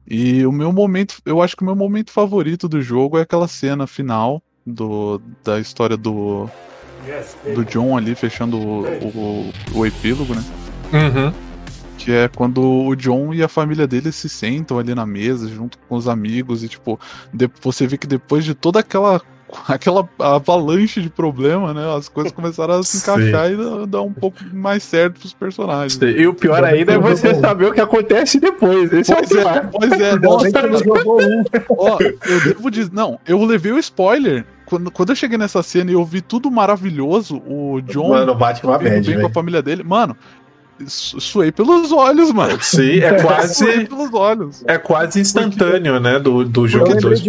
E 0.10 0.46
o 0.46 0.52
meu 0.52 0.72
momento, 0.72 1.18
eu 1.26 1.42
acho 1.42 1.56
que 1.56 1.64
o 1.64 1.66
meu 1.66 1.76
momento 1.76 2.12
favorito 2.12 2.68
do 2.70 2.82
jogo 2.82 3.18
é 3.18 3.22
aquela 3.22 3.48
cena 3.48 3.86
final 3.86 4.42
do, 4.66 5.22
da 5.44 5.60
história 5.60 5.98
do, 5.98 6.50
do 7.54 7.66
John 7.66 7.98
ali 7.98 8.16
fechando 8.16 8.58
o, 8.58 8.84
o, 8.86 9.54
o 9.76 9.86
epílogo, 9.86 10.34
né? 10.34 10.44
Uhum. 10.94 11.34
Que 11.98 12.12
é 12.12 12.28
quando 12.30 12.62
o 12.62 12.96
John 12.96 13.34
e 13.34 13.44
a 13.44 13.48
família 13.50 13.86
dele 13.88 14.12
se 14.12 14.30
sentam 14.30 14.80
ali 14.80 14.96
na 14.96 15.06
mesa, 15.06 15.48
junto 15.50 15.78
com 15.80 15.96
os 15.96 16.08
amigos, 16.08 16.64
e 16.64 16.70
tipo, 16.70 16.98
de- 17.34 17.50
você 17.62 17.86
vê 17.88 17.98
que 17.98 18.08
depois 18.08 18.46
de 18.46 18.54
toda 18.54 18.80
aquela 18.80 19.22
aquela 19.68 20.08
avalanche 20.20 21.02
de 21.02 21.10
problema, 21.10 21.74
né? 21.74 21.96
As 21.96 22.10
coisas 22.10 22.32
começaram 22.32 22.76
a 22.76 22.84
se 22.84 22.98
encaixar 22.98 23.48
Sim. 23.48 23.84
e 23.84 23.88
dar 23.88 24.02
um 24.02 24.12
pouco 24.12 24.38
mais 24.54 24.84
certo 24.84 25.20
pros 25.20 25.34
personagens. 25.34 25.94
Sim. 25.94 26.06
E 26.06 26.28
o 26.28 26.34
pior 26.34 26.64
ainda 26.64 26.94
é 26.94 26.98
você 26.98 27.34
saber 27.36 27.68
o 27.68 27.74
que 27.74 27.82
acontece 27.82 28.40
depois. 28.40 28.92
Esse 28.92 29.12
é 29.12 29.16
pois 29.16 29.32
é, 29.32 29.42
é 29.42 29.62
Pois 29.62 29.92
é, 29.92 30.16
nossa, 30.20 30.48
ó, 31.70 31.98
eu 32.02 32.44
devo 32.44 32.70
dizer. 32.70 32.92
Não, 32.92 33.20
eu 33.26 33.44
levei 33.44 33.72
o 33.72 33.80
spoiler. 33.80 34.46
Quando, 34.66 34.92
quando 34.92 35.10
eu 35.12 35.16
cheguei 35.16 35.38
nessa 35.38 35.64
cena 35.64 35.92
e 35.92 35.94
eu 35.94 36.04
vi 36.04 36.20
tudo 36.20 36.52
maravilhoso, 36.52 37.42
o 37.48 37.80
John 37.82 38.10
mano, 38.10 38.36
bate 38.36 38.62
com 38.62 38.74
a 38.74 38.78
bad, 38.78 39.10
bem 39.10 39.22
com 39.22 39.28
a 39.28 39.30
família 39.30 39.62
dele. 39.62 39.82
Mano, 39.82 40.14
suei 40.86 41.54
pelos 41.54 41.94
olhos, 41.94 42.34
mano. 42.34 42.62
Sim, 42.62 43.00
é 43.00 43.14
quase. 43.24 43.86
pelos 43.86 44.14
olhos. 44.14 44.64
É 44.68 44.78
quase 44.78 45.22
instantâneo, 45.22 46.02
né? 46.02 46.20
Do, 46.20 46.44
do 46.44 46.68
jogo 46.68 46.94
2. 46.96 47.24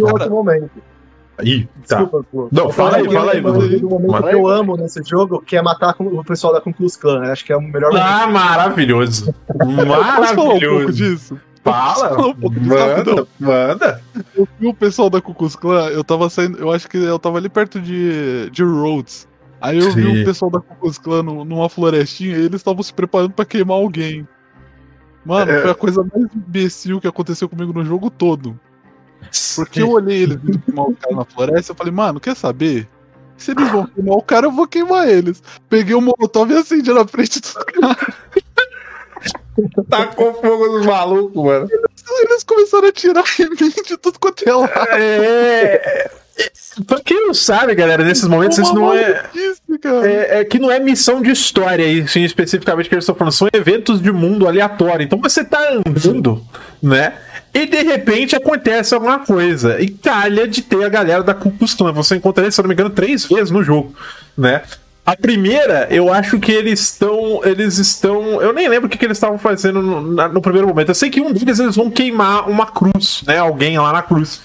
Ih, 1.43 1.67
tá. 1.87 1.97
Desculpa, 2.01 2.25
Pô. 2.31 2.49
Não, 2.51 2.69
fala 2.71 2.97
aí, 2.97 3.05
fala 3.11 3.31
aí, 3.33 3.41
Bruno. 3.41 3.79
do 3.79 3.89
momento 3.89 4.23
que 4.23 4.35
eu 4.35 4.47
amo 4.47 4.75
nesse 4.77 5.01
jogo, 5.03 5.41
que 5.41 5.55
é 5.55 5.61
matar 5.61 5.93
com- 5.93 6.05
o 6.05 6.23
pessoal 6.23 6.53
da 6.53 6.61
Klux 6.61 6.95
Klan. 6.97 7.21
né? 7.21 7.31
Acho 7.31 7.45
que 7.45 7.53
é 7.53 7.57
o 7.57 7.61
melhor 7.61 7.91
momento. 7.91 8.05
Ah, 8.05 8.27
maravilhoso. 8.27 9.33
Posso 9.47 9.75
falar 9.75 10.31
um 10.31 10.35
pouco 10.35 10.47
Maravilhoso. 10.47 10.93
disso? 10.93 11.39
Fala, 11.63 12.09
Fala 12.09 12.27
um 12.27 12.35
pouco 12.35 12.59
disso, 12.59 12.75
rapidão. 12.75 13.27
manda, 13.39 13.67
manda. 13.67 14.01
Eu 14.35 14.47
vi 14.59 14.67
o 14.67 14.73
pessoal 14.73 15.09
da 15.09 15.21
Cucus 15.21 15.55
Clan, 15.55 15.87
eu 15.89 16.03
tava 16.03 16.29
saindo, 16.29 16.57
eu 16.57 16.71
acho 16.71 16.87
que 16.89 16.97
eu 16.97 17.19
tava 17.19 17.37
ali 17.37 17.49
perto 17.49 17.79
de, 17.79 18.49
de 18.49 18.63
Rhodes. 18.63 19.27
Aí 19.61 19.77
eu 19.77 19.91
vi 19.91 20.03
Sim. 20.03 20.21
o 20.21 20.25
pessoal 20.25 20.49
da 20.49 20.59
Cucus 20.61 20.97
Clan 20.97 21.21
numa 21.21 21.67
florestinha 21.69 22.37
e 22.37 22.45
eles 22.45 22.55
estavam 22.61 22.81
se 22.81 22.93
preparando 22.93 23.31
pra 23.33 23.43
queimar 23.45 23.75
alguém. 23.77 24.25
Mano, 25.25 25.51
É. 25.51 25.61
foi 25.61 25.71
a 25.71 25.75
coisa 25.75 26.01
mais 26.01 26.33
imbecil 26.33 26.99
que 27.01 27.07
aconteceu 27.07 27.49
comigo 27.49 27.73
no 27.73 27.83
jogo 27.83 28.09
todo. 28.09 28.57
Porque 29.55 29.81
eu 29.81 29.91
olhei 29.91 30.23
eles 30.23 30.37
vindo 30.41 30.59
queimar 30.59 30.85
o 30.85 30.95
cara 30.95 31.15
na 31.15 31.25
floresta 31.25 31.71
e 31.71 31.73
eu 31.73 31.77
falei, 31.77 31.93
mano, 31.93 32.19
quer 32.19 32.35
saber? 32.35 32.87
Se 33.37 33.51
eles 33.51 33.71
vão 33.71 33.85
queimar 33.87 34.17
o 34.17 34.21
cara, 34.21 34.47
eu 34.47 34.51
vou 34.51 34.67
queimar 34.67 35.07
eles. 35.07 35.41
Peguei 35.69 35.95
o 35.95 36.01
molotov 36.01 36.51
e 36.51 36.57
acendi 36.57 36.91
na 36.91 37.07
frente 37.07 37.39
dos 37.39 37.53
caras. 37.53 37.97
Tacou 39.89 40.33
fogo 40.35 40.67
nos 40.77 40.85
malucos, 40.85 41.43
mano. 41.43 41.67
Eles 42.21 42.43
começaram 42.43 42.87
a 42.87 42.91
tirar 42.91 43.23
em 43.39 43.49
mim 43.49 43.71
de 43.85 43.97
tudo 43.97 44.19
quanto 44.19 44.47
é 44.47 44.53
lado. 44.53 44.73
É. 44.93 46.11
Pra 46.87 46.99
quem 47.01 47.27
não 47.27 47.33
sabe, 47.33 47.75
galera, 47.75 48.03
nesses 48.03 48.25
momentos 48.27 48.57
isso 48.57 48.73
não 48.73 48.93
é. 48.93 49.23
É, 50.05 50.39
é 50.39 50.45
que 50.45 50.57
não 50.59 50.71
é 50.71 50.79
missão 50.79 51.21
de 51.21 51.31
história, 51.31 51.85
isso 51.85 52.17
especificamente 52.19 52.87
que 52.87 52.95
eles 52.95 53.03
estão 53.03 53.15
falando, 53.15 53.33
são 53.33 53.47
eventos 53.51 54.01
de 54.01 54.11
mundo 54.11 54.47
aleatório. 54.47 55.03
Então 55.03 55.19
você 55.19 55.43
tá 55.43 55.59
andando, 55.73 56.41
né? 56.81 57.13
E 57.53 57.65
de 57.65 57.81
repente 57.81 58.35
acontece 58.35 58.93
alguma 58.93 59.19
coisa. 59.19 59.81
E 59.81 59.89
calha 59.89 60.47
de 60.47 60.61
ter 60.61 60.83
a 60.85 60.89
galera 60.89 61.23
da 61.23 61.33
Ku 61.33 61.51
Klux 61.51 61.73
Klan. 61.73 61.91
Você 61.93 62.15
encontra 62.15 62.43
eles, 62.43 62.55
se 62.55 62.61
eu 62.61 62.63
não 62.63 62.67
me 62.69 62.73
engano, 62.75 62.89
três 62.91 63.25
vezes 63.25 63.49
no 63.51 63.63
jogo, 63.63 63.93
né? 64.37 64.61
A 65.05 65.15
primeira, 65.17 65.87
eu 65.89 66.13
acho 66.13 66.39
que 66.39 66.51
eles 66.51 66.79
estão. 66.79 67.41
Eles 67.43 67.79
estão. 67.79 68.39
Eu 68.41 68.53
nem 68.53 68.67
lembro 68.69 68.85
o 68.85 68.89
que, 68.89 68.97
que 68.97 69.05
eles 69.05 69.17
estavam 69.17 69.39
fazendo 69.39 69.81
no, 69.81 70.13
na- 70.13 70.29
no 70.29 70.39
primeiro 70.39 70.67
momento. 70.67 70.89
Eu 70.89 70.95
sei 70.95 71.09
que 71.09 71.19
um 71.19 71.33
deles 71.33 71.57
eles 71.59 71.75
vão 71.75 71.89
queimar 71.89 72.47
uma 72.47 72.67
cruz, 72.67 73.23
né? 73.25 73.39
Alguém 73.39 73.77
lá 73.79 73.91
na 73.91 74.03
cruz. 74.03 74.41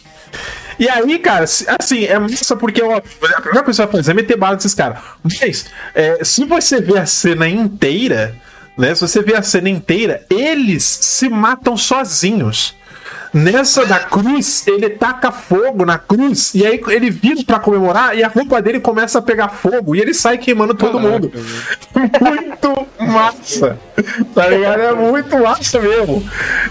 E 0.78 0.88
aí, 0.88 1.18
cara, 1.18 1.44
assim, 1.44 2.04
é 2.04 2.18
massa 2.18 2.56
porque 2.56 2.82
ó, 2.82 2.96
a 2.96 3.00
primeira 3.00 3.62
coisa 3.62 3.62
que 3.62 3.72
você 3.72 3.82
vai 3.82 3.92
fazer 3.92 4.10
é 4.10 4.14
meter 4.14 4.36
bala 4.36 4.54
nesses 4.54 4.74
caras. 4.74 4.98
Mas, 5.22 5.66
é, 5.94 6.24
se 6.24 6.44
você 6.44 6.80
ver 6.80 6.98
a 6.98 7.06
cena 7.06 7.48
inteira, 7.48 8.34
né? 8.76 8.94
Se 8.94 9.00
você 9.00 9.22
ver 9.22 9.36
a 9.36 9.42
cena 9.42 9.68
inteira, 9.68 10.24
eles 10.28 10.84
se 10.84 11.28
matam 11.28 11.76
sozinhos. 11.76 12.74
Nessa 13.35 13.85
da 13.85 13.99
cruz, 13.99 14.64
ele 14.68 14.91
taca 14.91 15.32
fogo 15.32 15.85
na 15.85 15.99
cruz, 15.99 16.55
e 16.55 16.64
aí 16.64 16.80
ele 16.87 17.11
vira 17.11 17.43
pra 17.45 17.59
comemorar, 17.59 18.16
e 18.16 18.22
a 18.22 18.28
roupa 18.28 18.62
dele 18.62 18.78
começa 18.78 19.18
a 19.18 19.22
pegar 19.22 19.49
fogo, 19.49 19.97
e 19.97 20.01
ele 20.01 20.14
sai 20.14 20.39
queimando 20.39 20.72
todo 20.72 21.01
mundo. 21.01 21.32
Muito 22.20 22.87
massa. 23.01 23.76
Tá 24.35 24.47
ligado? 24.47 24.80
É 24.80 24.95
muito 24.95 25.37
massa 25.39 25.80
mesmo. 25.80 26.24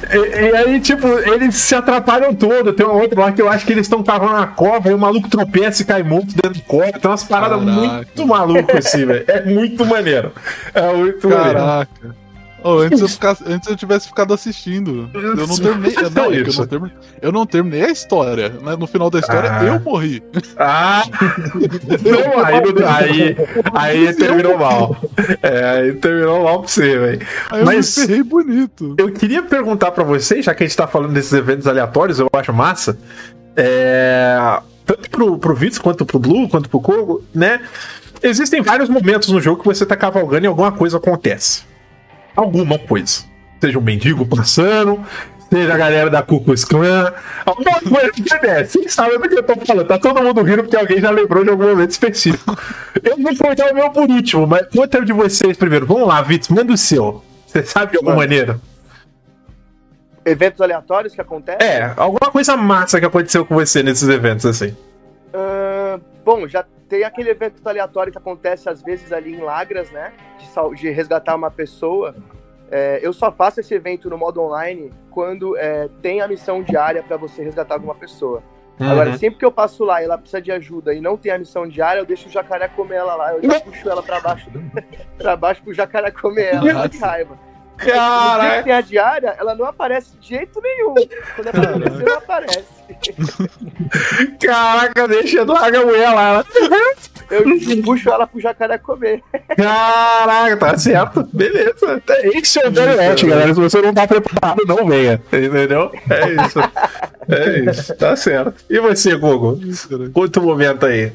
E, 0.09 0.15
e 0.17 0.55
aí, 0.55 0.79
tipo, 0.79 1.05
eles 1.07 1.55
se 1.55 1.75
atrapalham 1.75 2.33
todo. 2.33 2.71
Tem 2.71 2.85
um 2.85 2.93
outro 2.93 3.19
lá 3.19 3.31
que 3.33 3.41
eu 3.41 3.49
acho 3.49 3.65
que 3.65 3.73
eles 3.73 3.85
estão 3.85 4.01
cavando 4.01 4.33
na 4.33 4.47
cova, 4.47 4.89
e 4.89 4.93
o 4.93 4.97
maluco 4.97 5.29
tropeça 5.29 5.81
e 5.81 5.85
cai 5.85 6.01
morto 6.01 6.27
dentro 6.27 6.53
do 6.53 6.61
cova. 6.61 6.93
Tem 6.93 7.11
umas 7.11 7.23
paradas 7.23 7.59
Caraca. 7.59 7.81
muito 7.81 8.25
malucas 8.25 8.85
assim, 8.85 9.05
velho. 9.05 9.25
É 9.27 9.41
muito 9.43 9.85
maneiro. 9.85 10.31
É 10.73 10.93
muito 10.93 11.29
maneiro. 11.29 11.59
Oh, 12.63 12.77
antes, 12.79 13.01
eu 13.01 13.09
ficasse- 13.09 13.43
antes 13.45 13.69
eu 13.69 13.75
tivesse 13.75 14.07
ficado 14.07 14.33
assistindo. 14.33 15.09
Eu 15.13 15.35
não 15.47 15.55
terminei. 15.57 15.95
Não, 16.13 16.31
é 16.31 16.37
eu, 16.39 16.45
não 16.53 16.65
terminei 16.67 16.93
eu 17.21 17.31
não 17.31 17.45
terminei 17.45 17.83
a 17.83 17.89
história. 17.91 18.49
né? 18.49 18.75
No 18.79 18.87
final 18.87 19.09
da 19.09 19.19
história, 19.19 19.51
Ah. 19.51 19.63
eu 19.65 19.79
morri. 19.81 20.23
Ah! 20.57 21.03
Não, 22.01 22.45
aí, 22.45 23.35
aí, 23.75 24.05
aí 24.07 24.13
terminou 24.15 24.57
mal. 24.57 24.95
É, 25.41 25.65
aí 25.65 25.93
terminou 25.93 26.43
mal 26.43 26.59
pra 26.59 26.67
você, 26.69 26.97
velho. 26.97 27.21
Eu 27.51 27.65
Mas- 27.65 27.97
me 27.97 28.05
ferrei 28.07 28.23
bonito. 28.23 28.95
Eu 28.97 29.11
queria 29.11 29.43
perguntar 29.43 29.91
pra 29.91 30.03
vocês, 30.03 30.45
já 30.45 30.53
que 30.55 30.63
a 30.63 30.67
gente 30.67 30.75
tá 30.77 30.87
falando 30.87 31.13
desses 31.13 31.33
eventos 31.33 31.67
aleatórios, 31.67 32.19
eu 32.19 32.29
acho 32.33 32.53
massa. 32.53 32.97
É, 33.55 34.59
tanto 34.85 35.09
pro, 35.09 35.37
pro 35.37 35.55
Vitz, 35.55 35.77
quanto 35.77 36.05
pro 36.05 36.19
Blue, 36.19 36.49
quanto 36.49 36.69
pro 36.69 36.79
Kogo, 36.79 37.23
né? 37.33 37.61
Existem 38.21 38.61
vários 38.61 38.87
momentos 38.89 39.29
no 39.29 39.41
jogo 39.41 39.61
que 39.61 39.67
você 39.67 39.85
tá 39.85 39.95
cavalgando 39.97 40.45
e 40.45 40.47
alguma 40.47 40.71
coisa 40.71 40.97
acontece. 40.97 41.63
Alguma 42.35 42.79
coisa. 42.79 43.23
Seja 43.61 43.79
um 43.79 43.81
mendigo 43.81 44.25
passando, 44.25 45.03
seja 45.49 45.73
a 45.73 45.77
galera 45.77 46.09
da 46.09 46.21
Ku 46.21 46.41
Klux 46.43 46.65
Klan, 46.65 47.13
alguma 47.45 47.79
coisa 47.79 48.11
que 48.11 48.21
acontece. 48.33 48.79
Vocês 48.79 48.93
sabem 48.93 49.19
do 49.19 49.29
que 49.29 49.35
eu 49.35 49.43
tô 49.43 49.55
falando. 49.65 49.87
Tá 49.87 49.97
todo 49.97 50.21
mundo 50.21 50.41
rindo 50.41 50.63
porque 50.63 50.75
alguém 50.75 50.99
já 50.99 51.11
lembrou 51.11 51.43
de 51.43 51.49
algum 51.51 51.67
momento 51.69 51.91
específico. 51.91 52.57
Eu 53.03 53.17
vou 53.17 53.35
contar 53.37 53.71
o 53.71 53.75
meu 53.75 53.89
por 53.91 54.09
último, 54.09 54.45
mas 54.47 54.67
conta 54.67 54.99
o 54.99 55.05
de 55.05 55.13
vocês 55.13 55.55
primeiro. 55.55 55.85
Vamos 55.85 56.07
lá, 56.07 56.21
Vitz, 56.21 56.49
manda 56.49 56.73
o 56.73 56.77
seu. 56.77 57.23
Você 57.47 57.63
sabe 57.63 57.91
de 57.91 57.97
alguma 57.97 58.15
Mano. 58.15 58.27
maneira? 58.27 58.59
Eventos 60.25 60.61
aleatórios 60.61 61.13
que 61.13 61.21
acontecem? 61.21 61.67
É, 61.67 61.93
alguma 61.97 62.31
coisa 62.31 62.55
massa 62.57 62.99
que 62.99 63.05
aconteceu 63.05 63.45
com 63.45 63.55
você 63.55 63.83
nesses 63.83 64.07
eventos, 64.07 64.45
assim. 64.45 64.75
Ah, 65.33 65.99
bom, 66.25 66.47
já 66.47 66.65
tem 66.93 67.03
aquele 67.03 67.31
evento 67.31 67.67
aleatório 67.67 68.11
que 68.11 68.19
acontece 68.19 68.69
às 68.69 68.83
vezes 68.83 69.11
ali 69.11 69.33
em 69.33 69.39
Lagras, 69.39 69.89
né? 69.89 70.13
De, 70.37 70.75
de 70.75 70.91
resgatar 70.91 71.35
uma 71.35 71.49
pessoa. 71.49 72.15
É, 72.69 72.99
eu 73.01 73.11
só 73.11 73.31
faço 73.31 73.59
esse 73.59 73.73
evento 73.73 74.11
no 74.11 74.17
modo 74.17 74.39
online 74.39 74.93
quando 75.09 75.57
é, 75.57 75.89
tem 76.03 76.21
a 76.21 76.27
missão 76.27 76.61
diária 76.61 77.01
para 77.01 77.17
você 77.17 77.43
resgatar 77.43 77.73
alguma 77.73 77.95
pessoa. 77.95 78.43
Uhum. 78.79 78.91
Agora, 78.91 79.17
sempre 79.17 79.39
que 79.39 79.45
eu 79.45 79.51
passo 79.51 79.83
lá 79.83 80.01
e 80.01 80.05
ela 80.05 80.19
precisa 80.19 80.39
de 80.39 80.51
ajuda 80.51 80.93
e 80.93 81.01
não 81.01 81.17
tem 81.17 81.31
a 81.31 81.39
missão 81.39 81.67
diária, 81.67 81.99
eu 81.99 82.05
deixo 82.05 82.29
o 82.29 82.31
jacaré 82.31 82.67
comer 82.67 82.97
ela 82.97 83.15
lá. 83.15 83.33
Eu 83.33 83.41
já 83.41 83.59
puxo 83.59 83.89
ela 83.89 84.03
pra 84.03 84.19
baixo, 84.19 84.51
pra 85.17 85.35
baixo 85.35 85.63
pro 85.63 85.73
jacaré 85.73 86.11
comer 86.11 86.53
ela, 86.53 86.73
só 86.73 86.85
de 86.85 86.97
raiva. 86.99 87.39
Que 87.79 87.91
Caraca! 87.91 88.63
tem 88.63 88.73
a 88.73 88.81
diária, 88.81 89.35
ela 89.39 89.55
não 89.55 89.65
aparece 89.65 90.15
de 90.17 90.29
jeito 90.29 90.61
nenhum. 90.61 90.93
Quando 91.35 91.47
aparecer, 91.47 92.03
não 92.03 92.17
aparece. 92.17 92.72
Caraca, 94.39 95.07
deixa 95.07 95.43
larga 95.43 95.81
a 95.81 95.85
mulher 95.85 96.13
lá. 96.13 96.45
Eu 97.31 97.43
puxo 97.83 98.09
ela 98.09 98.27
pro 98.27 98.39
jacaré 98.39 98.77
comer. 98.77 99.23
Caraca, 99.55 100.57
tá 100.57 100.77
certo. 100.77 101.27
Beleza. 101.33 102.01
É 102.09 102.29
o 102.29 102.37
Internet, 102.37 103.25
galera. 103.25 103.53
Se 103.53 103.59
você 103.59 103.81
não 103.81 103.93
tá 103.93 104.07
preparado, 104.07 104.63
não 104.67 104.85
venha. 104.87 105.21
Entendeu? 105.31 105.91
É 106.09 106.45
isso. 106.45 106.59
É 107.29 107.59
isso. 107.59 107.95
Tá 107.95 108.15
certo. 108.15 108.63
E 108.69 108.79
você, 108.79 109.15
Google? 109.15 109.59
Conta 110.13 110.39
o 110.39 110.43
momento 110.43 110.85
aí. 110.85 111.11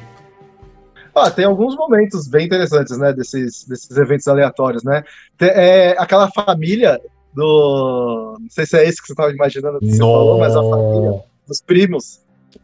Ah, 1.15 1.31
tem 1.31 1.45
alguns 1.45 1.75
momentos 1.75 2.29
bem 2.29 2.47
interessantes, 2.47 2.97
né, 2.97 3.13
desses, 3.13 3.65
desses 3.65 3.97
eventos 3.97 4.29
aleatórios, 4.29 4.85
né? 4.85 5.03
Tem- 5.37 5.49
é, 5.51 5.97
aquela 5.99 6.31
família 6.31 7.01
do. 7.35 8.37
Não 8.41 8.49
sei 8.49 8.65
se 8.67 8.77
é 8.79 8.85
esse 8.89 9.01
que 9.01 9.09
você 9.09 9.15
estava 9.15 9.33
imaginando 9.33 9.81
que 9.81 9.91
você 9.91 9.99
falou, 9.99 10.39
mas 10.39 10.55
a 10.55 10.63
família 10.63 11.21
dos 11.49 11.61
primos. 11.61 12.21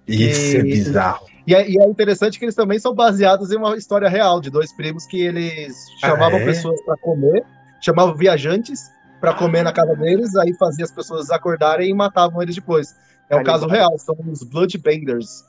Isso 0.07 0.57
é 0.57 0.61
E- 0.61 0.63
bizarro. 0.63 1.27
E 1.47 1.55
é, 1.55 1.69
e 1.69 1.79
é 1.79 1.85
interessante 1.87 2.39
que 2.39 2.45
eles 2.45 2.55
também 2.55 2.79
são 2.79 2.95
baseados 2.95 3.51
em 3.53 3.57
uma 3.57 3.77
história 3.77 4.09
real 4.09 4.41
de 4.41 4.49
dois 4.51 4.73
primos 4.75 5.05
que 5.07 5.21
eles 5.21 5.75
chamavam 6.01 6.39
Ah, 6.39 6.43
é? 6.43 6.45
pessoas 6.47 6.81
para 6.85 6.97
comer, 6.99 7.45
chamavam 7.83 8.15
viajantes 8.15 8.81
para 9.21 9.35
comer 9.35 9.63
na 9.63 9.73
casa 9.73 9.95
deles, 9.97 10.35
aí 10.37 10.55
fazia 10.55 10.85
as 10.85 10.91
pessoas 10.93 11.31
acordarem 11.31 11.91
e 11.91 11.95
matavam 11.95 12.41
eles 12.43 12.55
depois. 12.55 12.95
É 13.29 13.37
um 13.37 13.43
caso 13.45 13.67
real, 13.67 13.99
são 13.99 14.15
os 14.31 14.43
Bloodbenders. 14.43 15.45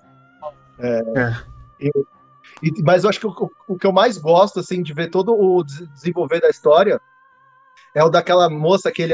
É, 0.79 0.99
É. 0.99 1.33
e- 1.81 1.91
e- 2.63 2.83
mas 2.83 3.03
eu 3.05 3.09
acho 3.09 3.19
que 3.19 3.27
o, 3.27 3.51
o 3.69 3.77
que 3.77 3.87
eu 3.87 3.91
mais 3.93 4.17
gosto, 4.17 4.59
assim, 4.59 4.81
de 4.83 4.93
ver 4.93 5.09
todo 5.09 5.33
o 5.33 5.63
des- 5.63 5.87
desenvolver 5.93 6.41
da 6.41 6.49
história 6.49 6.99
é 7.93 8.03
o 8.03 8.09
daquela 8.09 8.49
moça 8.49 8.91
que 8.91 9.01
ele 9.01 9.13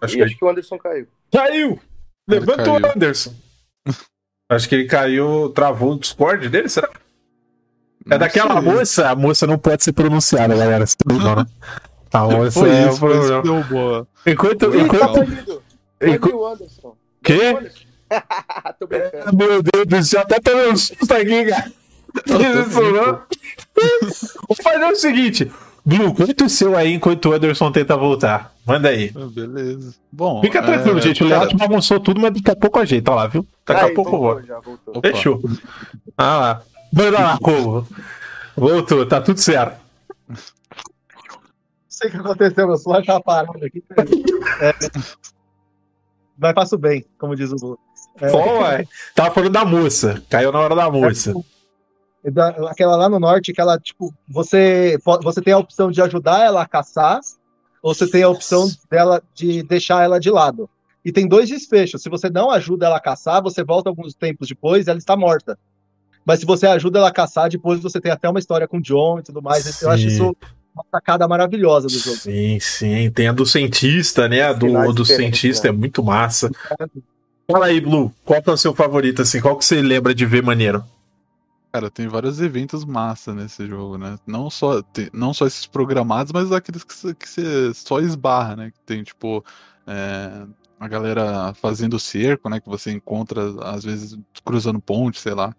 Acho 0.00 0.14
que 0.16 0.22
acho 0.22 0.36
que 0.38 0.44
o 0.44 0.48
Anderson 0.48 0.78
caiu. 0.78 1.08
caiu. 1.32 1.80
Levanta 2.28 2.70
o. 2.70 2.76
Anderson. 2.76 3.34
Acho 4.50 4.68
que 4.68 4.74
ele 4.74 4.84
caiu, 4.86 5.50
travou 5.50 5.92
o 5.92 5.98
Discord 5.98 6.48
dele, 6.48 6.68
será? 6.68 6.88
É 8.06 8.10
Não 8.12 8.18
daquela 8.18 8.62
sei. 8.62 8.72
moça, 8.72 9.10
a 9.10 9.14
moça 9.14 9.46
não 9.46 9.58
pode 9.58 9.84
ser 9.84 9.92
pronunciada, 9.92 10.56
galera. 10.56 10.86
Você 10.86 10.96
não, 11.06 11.36
né? 11.36 11.46
A 12.10 12.24
moça 12.24 12.60
Foi 12.60 12.70
é 12.70 12.86
o 12.86 12.88
isso, 12.88 12.98
foi 12.98 13.10
isso 13.18 13.26
problema. 13.26 13.42
que 13.42 13.48
deu 13.48 13.64
boa. 13.64 14.08
Enquanto. 14.26 14.74
Ih, 14.74 14.80
enquanto... 14.80 15.26
tá 15.26 16.08
enquanto... 16.08 16.36
o 16.36 16.46
Anderson. 16.46 16.96
Quê? 17.22 17.72
O 18.80 18.86
brincando. 18.88 19.36
Meu 19.36 19.62
Deus 19.62 19.86
do 19.86 20.02
céu, 20.02 20.22
até 20.22 20.40
tomei 20.40 20.70
um 20.70 20.76
susto 20.76 21.12
aqui, 21.12 21.44
cara. 21.44 21.72
Isso, 22.26 22.80
não? 22.80 23.22
Vou 24.48 24.56
fazer 24.62 24.84
o 24.86 24.96
seguinte. 24.96 25.52
Blue, 25.88 26.14
conta 26.14 26.44
o 26.44 26.50
seu 26.50 26.76
aí 26.76 26.92
enquanto 26.92 27.30
o 27.30 27.32
Anderson 27.32 27.72
tenta 27.72 27.96
voltar. 27.96 28.52
Manda 28.66 28.90
aí. 28.90 29.10
Ah, 29.16 29.26
Beleza. 29.26 29.94
Bom. 30.12 30.42
Fica 30.42 30.62
tranquilo, 30.62 30.98
é, 30.98 31.00
gente. 31.00 31.24
O 31.24 31.28
cara, 31.30 31.40
Leandro 31.40 31.56
bagunçou 31.56 31.98
tudo, 31.98 32.20
mas 32.20 32.34
daqui 32.34 32.50
a 32.50 32.56
pouco 32.56 32.78
ajeita, 32.78 33.10
olha 33.10 33.22
lá, 33.22 33.26
viu? 33.26 33.46
Daqui 33.66 33.84
Aí, 33.84 33.90
a 33.90 33.94
pouco. 33.94 34.16
Opa. 34.86 35.00
Fechou. 35.00 35.40
Ah 36.14 36.36
lá. 36.36 36.62
Manda 36.92 37.18
lá, 37.18 37.38
como? 37.38 37.88
Voltou, 38.54 39.06
tá 39.06 39.18
tudo 39.18 39.40
certo. 39.40 39.80
Não 40.28 40.36
sei 41.88 42.08
o 42.08 42.12
que 42.12 42.16
aconteceu, 42.18 42.66
meu 42.66 42.76
celular 42.76 43.02
tá 43.06 43.18
parado 43.18 43.64
aqui. 43.64 43.82
É, 44.60 44.74
mas 46.36 46.52
faço 46.54 46.76
bem, 46.76 47.02
como 47.18 47.34
diz 47.34 47.50
o 47.50 47.56
Lu. 47.56 47.78
É, 48.20 48.30
Ó, 48.30 48.60
uai. 48.60 48.86
Tava 49.14 49.30
falando 49.30 49.52
da 49.52 49.64
moça. 49.64 50.22
Caiu 50.28 50.52
na 50.52 50.58
hora 50.60 50.76
da 50.76 50.90
moça. 50.90 51.32
Da- 52.24 52.70
aquela 52.70 52.96
lá 52.96 53.08
no 53.08 53.18
norte, 53.18 53.52
que 53.52 53.60
ela, 53.60 53.78
tipo, 53.78 54.12
você, 54.28 54.98
você 55.22 55.40
tem 55.40 55.52
a 55.52 55.58
opção 55.58 55.90
de 55.90 56.00
ajudar 56.02 56.44
ela 56.44 56.62
a 56.62 56.66
caçar, 56.66 57.20
ou 57.82 57.94
você 57.94 58.08
tem 58.10 58.22
a 58.22 58.28
opção 58.28 58.68
dela 58.90 59.22
de 59.34 59.62
deixar 59.62 60.02
ela 60.04 60.18
de 60.18 60.30
lado. 60.30 60.68
E 61.04 61.12
tem 61.12 61.28
dois 61.28 61.48
desfechos. 61.48 62.02
Se 62.02 62.08
você 62.08 62.28
não 62.28 62.50
ajuda 62.50 62.86
ela 62.86 62.96
a 62.96 63.00
caçar, 63.00 63.42
você 63.42 63.62
volta 63.62 63.88
alguns 63.88 64.14
tempos 64.14 64.48
depois 64.48 64.86
e 64.86 64.90
ela 64.90 64.98
está 64.98 65.16
morta. 65.16 65.58
Mas 66.26 66.40
se 66.40 66.46
você 66.46 66.66
ajuda 66.66 66.98
ela 66.98 67.08
a 67.08 67.12
caçar, 67.12 67.48
depois 67.48 67.80
você 67.80 68.00
tem 68.00 68.12
até 68.12 68.28
uma 68.28 68.38
história 68.38 68.68
com 68.68 68.78
o 68.78 68.82
John 68.82 69.20
e 69.20 69.22
tudo 69.22 69.40
mais. 69.40 69.80
Eu 69.80 69.90
acho 69.90 70.02
Sim. 70.02 70.08
isso 70.08 70.36
uma 70.74 70.84
sacada 70.90 71.26
maravilhosa 71.26 71.88
do 71.88 71.98
jogo. 71.98 72.16
Sim, 72.16 72.60
sim. 72.60 73.10
Tem 73.10 73.28
a 73.28 73.32
do 73.32 73.46
cientista, 73.46 74.28
né? 74.28 74.42
A 74.42 74.52
do, 74.52 74.66
Finais 74.66 74.94
do 74.94 75.04
cientista 75.04 75.68
né? 75.68 75.74
é 75.74 75.76
muito 75.76 76.02
massa. 76.04 76.50
Fala 77.50 77.66
aí, 77.66 77.80
Blue. 77.80 78.12
Qual 78.24 78.42
que 78.42 78.50
é 78.50 78.52
o 78.52 78.56
seu 78.56 78.74
favorito, 78.74 79.22
assim? 79.22 79.40
Qual 79.40 79.56
que 79.56 79.64
você 79.64 79.80
lembra 79.80 80.14
de 80.14 80.26
ver 80.26 80.42
maneiro? 80.42 80.84
Cara, 81.72 81.90
tem 81.90 82.08
vários 82.08 82.40
eventos 82.40 82.84
massa 82.84 83.34
nesse 83.34 83.66
jogo, 83.66 83.98
né? 83.98 84.16
Não 84.26 84.48
só, 84.48 84.80
tem- 84.82 85.10
não 85.12 85.34
só 85.34 85.46
esses 85.46 85.66
programados, 85.66 86.32
mas 86.32 86.50
aqueles 86.50 86.82
que 86.82 86.94
você, 86.94 87.14
que 87.14 87.28
você 87.28 87.74
só 87.74 88.00
esbarra, 88.00 88.56
né? 88.56 88.70
Que 88.70 88.80
tem, 88.86 89.02
tipo, 89.02 89.44
é, 89.86 90.44
a 90.80 90.88
galera 90.88 91.52
fazendo 91.60 91.98
cerco, 91.98 92.48
né? 92.48 92.58
Que 92.58 92.68
você 92.68 92.90
encontra, 92.90 93.42
às 93.70 93.84
vezes, 93.84 94.18
cruzando 94.44 94.80
ponte, 94.80 95.20
sei 95.20 95.34
lá. 95.34 95.54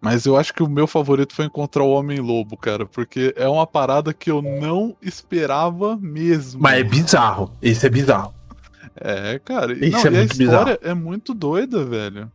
Mas 0.00 0.24
eu 0.24 0.36
acho 0.36 0.54
que 0.54 0.62
o 0.62 0.68
meu 0.68 0.86
favorito 0.86 1.34
foi 1.34 1.44
encontrar 1.44 1.82
o 1.82 1.90
Homem-Lobo, 1.90 2.56
cara, 2.56 2.86
porque 2.86 3.34
é 3.36 3.46
uma 3.48 3.66
parada 3.66 4.14
que 4.14 4.30
eu 4.30 4.40
não 4.40 4.96
esperava 5.02 5.96
mesmo. 5.96 6.62
Mas 6.62 6.78
é 6.80 6.84
bizarro. 6.84 7.52
Esse 7.60 7.86
é 7.86 7.90
bizarro. 7.90 8.32
É, 8.96 9.38
cara. 9.40 9.72
e- 9.74 9.88
Isso 9.88 10.10
não, 10.10 10.16
é 10.16 10.20
e 10.20 10.22
a 10.22 10.24
história 10.24 10.78
é 10.82 10.94
muito 10.94 11.34
doida, 11.34 11.84
velho. 11.84 12.30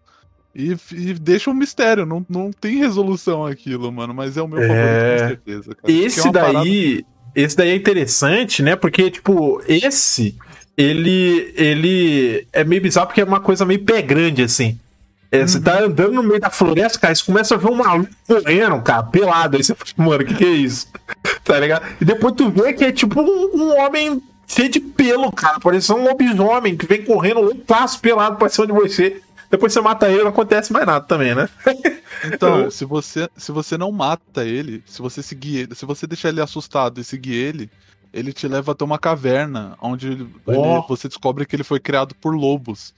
E, 0.55 0.75
e 0.93 1.13
deixa 1.13 1.49
um 1.49 1.53
mistério, 1.53 2.05
não, 2.05 2.25
não 2.29 2.49
tem 2.51 2.77
resolução 2.77 3.45
aquilo, 3.45 3.91
mano. 3.91 4.13
Mas 4.13 4.37
é 4.37 4.41
o 4.41 4.47
meu 4.47 4.59
É. 4.61 4.67
favorito, 4.67 5.19
com 5.19 5.27
certeza. 5.27 5.75
Cara, 5.75 5.93
é 5.93 5.97
Esse 5.97 6.31
parada- 6.31 6.53
daí. 6.59 7.05
Esse 7.35 7.57
daí 7.57 7.69
é 7.71 7.75
interessante, 7.75 8.63
né? 8.63 8.75
Porque, 8.77 9.11
tipo, 9.11 9.61
esse. 9.67 10.35
Ele. 10.77 11.53
Ele 11.55 12.47
é 12.53 12.63
meio 12.63 12.81
bizarro 12.81 13.07
porque 13.07 13.21
é 13.21 13.25
uma 13.25 13.39
coisa 13.41 13.65
meio 13.65 13.83
pé 13.83 14.01
grande, 14.01 14.41
assim. 14.43 14.79
É, 15.31 15.45
Você 15.45 15.59
tá 15.59 15.83
andando 15.83 16.13
no 16.13 16.23
meio 16.23 16.39
da 16.39 16.49
floresta, 16.49 16.97
cara, 16.99 17.13
você 17.13 17.23
começa 17.25 17.55
a 17.55 17.57
ver 17.57 17.67
um 17.69 17.75
maluco 17.75 18.09
correndo, 18.25 18.81
cara, 18.81 19.03
pelado. 19.03 19.57
Aí 19.57 19.63
você 19.63 19.75
fala, 19.75 19.91
mano, 20.09 20.23
o 20.23 20.25
que, 20.25 20.33
que 20.35 20.45
é 20.45 20.49
isso? 20.51 20.87
Tá 21.43 21.59
ligado? 21.59 21.85
E 22.01 22.05
depois 22.05 22.33
tu 22.35 22.49
vê 22.49 22.73
que 22.73 22.83
é 22.85 22.91
tipo 22.91 23.19
um, 23.21 23.49
um 23.55 23.77
homem 23.79 24.21
cheio 24.47 24.69
de 24.69 24.79
pelo, 24.79 25.31
cara. 25.31 25.59
Parece 25.59 25.91
um 25.91 26.03
lobisomem 26.03 26.75
que 26.77 26.85
vem 26.87 27.03
correndo 27.03 27.41
loucaço 27.41 27.99
pelado 27.99 28.37
pra 28.37 28.47
cima 28.49 28.65
de 28.67 28.73
você. 28.73 29.21
Depois 29.55 29.73
você 29.73 29.81
mata 29.81 30.09
ele, 30.09 30.23
não 30.23 30.29
acontece 30.29 30.71
mais 30.73 30.85
nada 30.85 31.05
também, 31.05 31.33
né? 31.35 31.49
Então, 32.23 32.71
se 32.71 32.85
você, 32.85 33.29
se 33.35 33.51
você 33.51 33.77
não 33.77 33.91
mata 33.91 34.43
ele, 34.45 34.81
se 34.85 35.01
você 35.01 35.21
seguir 35.21 35.57
ele, 35.57 35.75
se 35.75 35.85
você 35.85 36.07
deixar 36.07 36.29
ele 36.29 36.41
assustado 36.41 36.99
e 36.99 37.03
seguir 37.03 37.33
ele, 37.33 37.69
ele 38.13 38.31
te 38.31 38.47
leva 38.47 38.71
até 38.71 38.83
uma 38.85 38.97
caverna, 38.97 39.77
onde 39.81 40.25
Ó. 40.47 40.51
ele- 40.53 40.85
você 40.87 41.07
descobre 41.07 41.45
que 41.45 41.55
ele 41.55 41.63
foi 41.63 41.79
criado 41.79 42.15
por 42.15 42.33
lobos. 42.33 42.93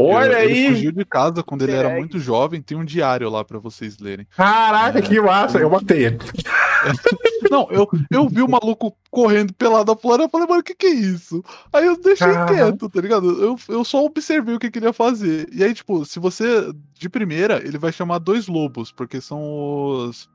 Olha 0.00 0.44
ele, 0.44 0.52
aí! 0.52 0.66
Ele 0.66 0.74
fugiu 0.74 0.92
de 0.92 1.04
casa 1.04 1.42
quando 1.42 1.62
ele 1.62 1.72
era 1.72 1.90
muito 1.90 2.18
jovem. 2.18 2.62
Tem 2.62 2.76
um 2.76 2.84
diário 2.84 3.28
lá 3.28 3.44
pra 3.44 3.58
vocês 3.58 3.98
lerem. 3.98 4.26
Caraca, 4.36 5.02
que 5.02 5.20
massa! 5.20 5.58
Eu 5.58 5.68
matei 5.68 6.06
ele. 6.06 6.18
Não, 7.50 7.66
eu, 7.70 7.88
eu 8.10 8.28
vi 8.28 8.42
o 8.42 8.48
maluco 8.48 8.96
correndo 9.10 9.52
pelado 9.54 9.86
da 9.86 10.00
floresta 10.00 10.26
eu 10.26 10.30
falei, 10.30 10.46
mano, 10.46 10.60
o 10.60 10.62
que 10.62 10.74
que 10.74 10.86
é 10.86 10.90
isso? 10.90 11.42
Aí 11.72 11.86
eu 11.86 12.00
deixei 12.00 12.28
quieto, 12.46 12.88
tá 12.88 13.00
ligado? 13.00 13.42
Eu, 13.42 13.56
eu 13.68 13.84
só 13.84 14.04
observei 14.04 14.54
o 14.54 14.58
que 14.58 14.70
que 14.70 14.78
ele 14.78 14.86
ia 14.86 14.92
fazer. 14.92 15.48
E 15.52 15.64
aí, 15.64 15.74
tipo, 15.74 16.04
se 16.04 16.20
você. 16.20 16.72
De 16.94 17.08
primeira, 17.08 17.58
ele 17.64 17.78
vai 17.78 17.92
chamar 17.92 18.18
dois 18.18 18.46
lobos, 18.48 18.92
porque 18.92 19.20
são 19.20 19.40
os. 19.40 20.28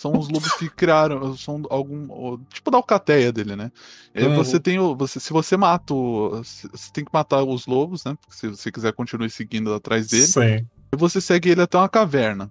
São 0.00 0.12
os 0.18 0.30
lobos 0.30 0.50
que 0.54 0.66
criaram. 0.70 1.36
São 1.36 1.60
algum. 1.68 2.38
Tipo 2.50 2.70
da 2.70 2.78
alcateia 2.78 3.30
dele, 3.30 3.54
né? 3.54 3.70
Uhum. 4.16 4.34
você 4.34 4.58
tem 4.58 4.78
o. 4.78 4.96
Você, 4.96 5.20
se 5.20 5.30
você 5.30 5.58
mata 5.58 5.92
o. 5.92 6.42
Você 6.42 6.90
tem 6.90 7.04
que 7.04 7.10
matar 7.12 7.42
os 7.42 7.66
lobos, 7.66 8.02
né? 8.06 8.16
Porque 8.18 8.34
se 8.34 8.48
você 8.48 8.72
quiser 8.72 8.94
continuar 8.94 9.28
seguindo 9.28 9.74
atrás 9.74 10.06
dele. 10.08 10.26
Sim. 10.26 10.66
E 10.90 10.96
você 10.96 11.20
segue 11.20 11.50
ele 11.50 11.60
até 11.60 11.76
uma 11.76 11.86
caverna. 11.88 12.50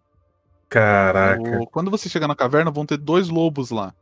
Caraca. 0.69 1.59
O- 1.59 1.65
Quando 1.65 1.89
você 1.89 2.07
chegar 2.07 2.27
na 2.27 2.35
caverna, 2.35 2.69
vão 2.69 2.85
ter 2.85 2.97
dois 2.97 3.29
lobos 3.29 3.71
lá. 3.71 3.95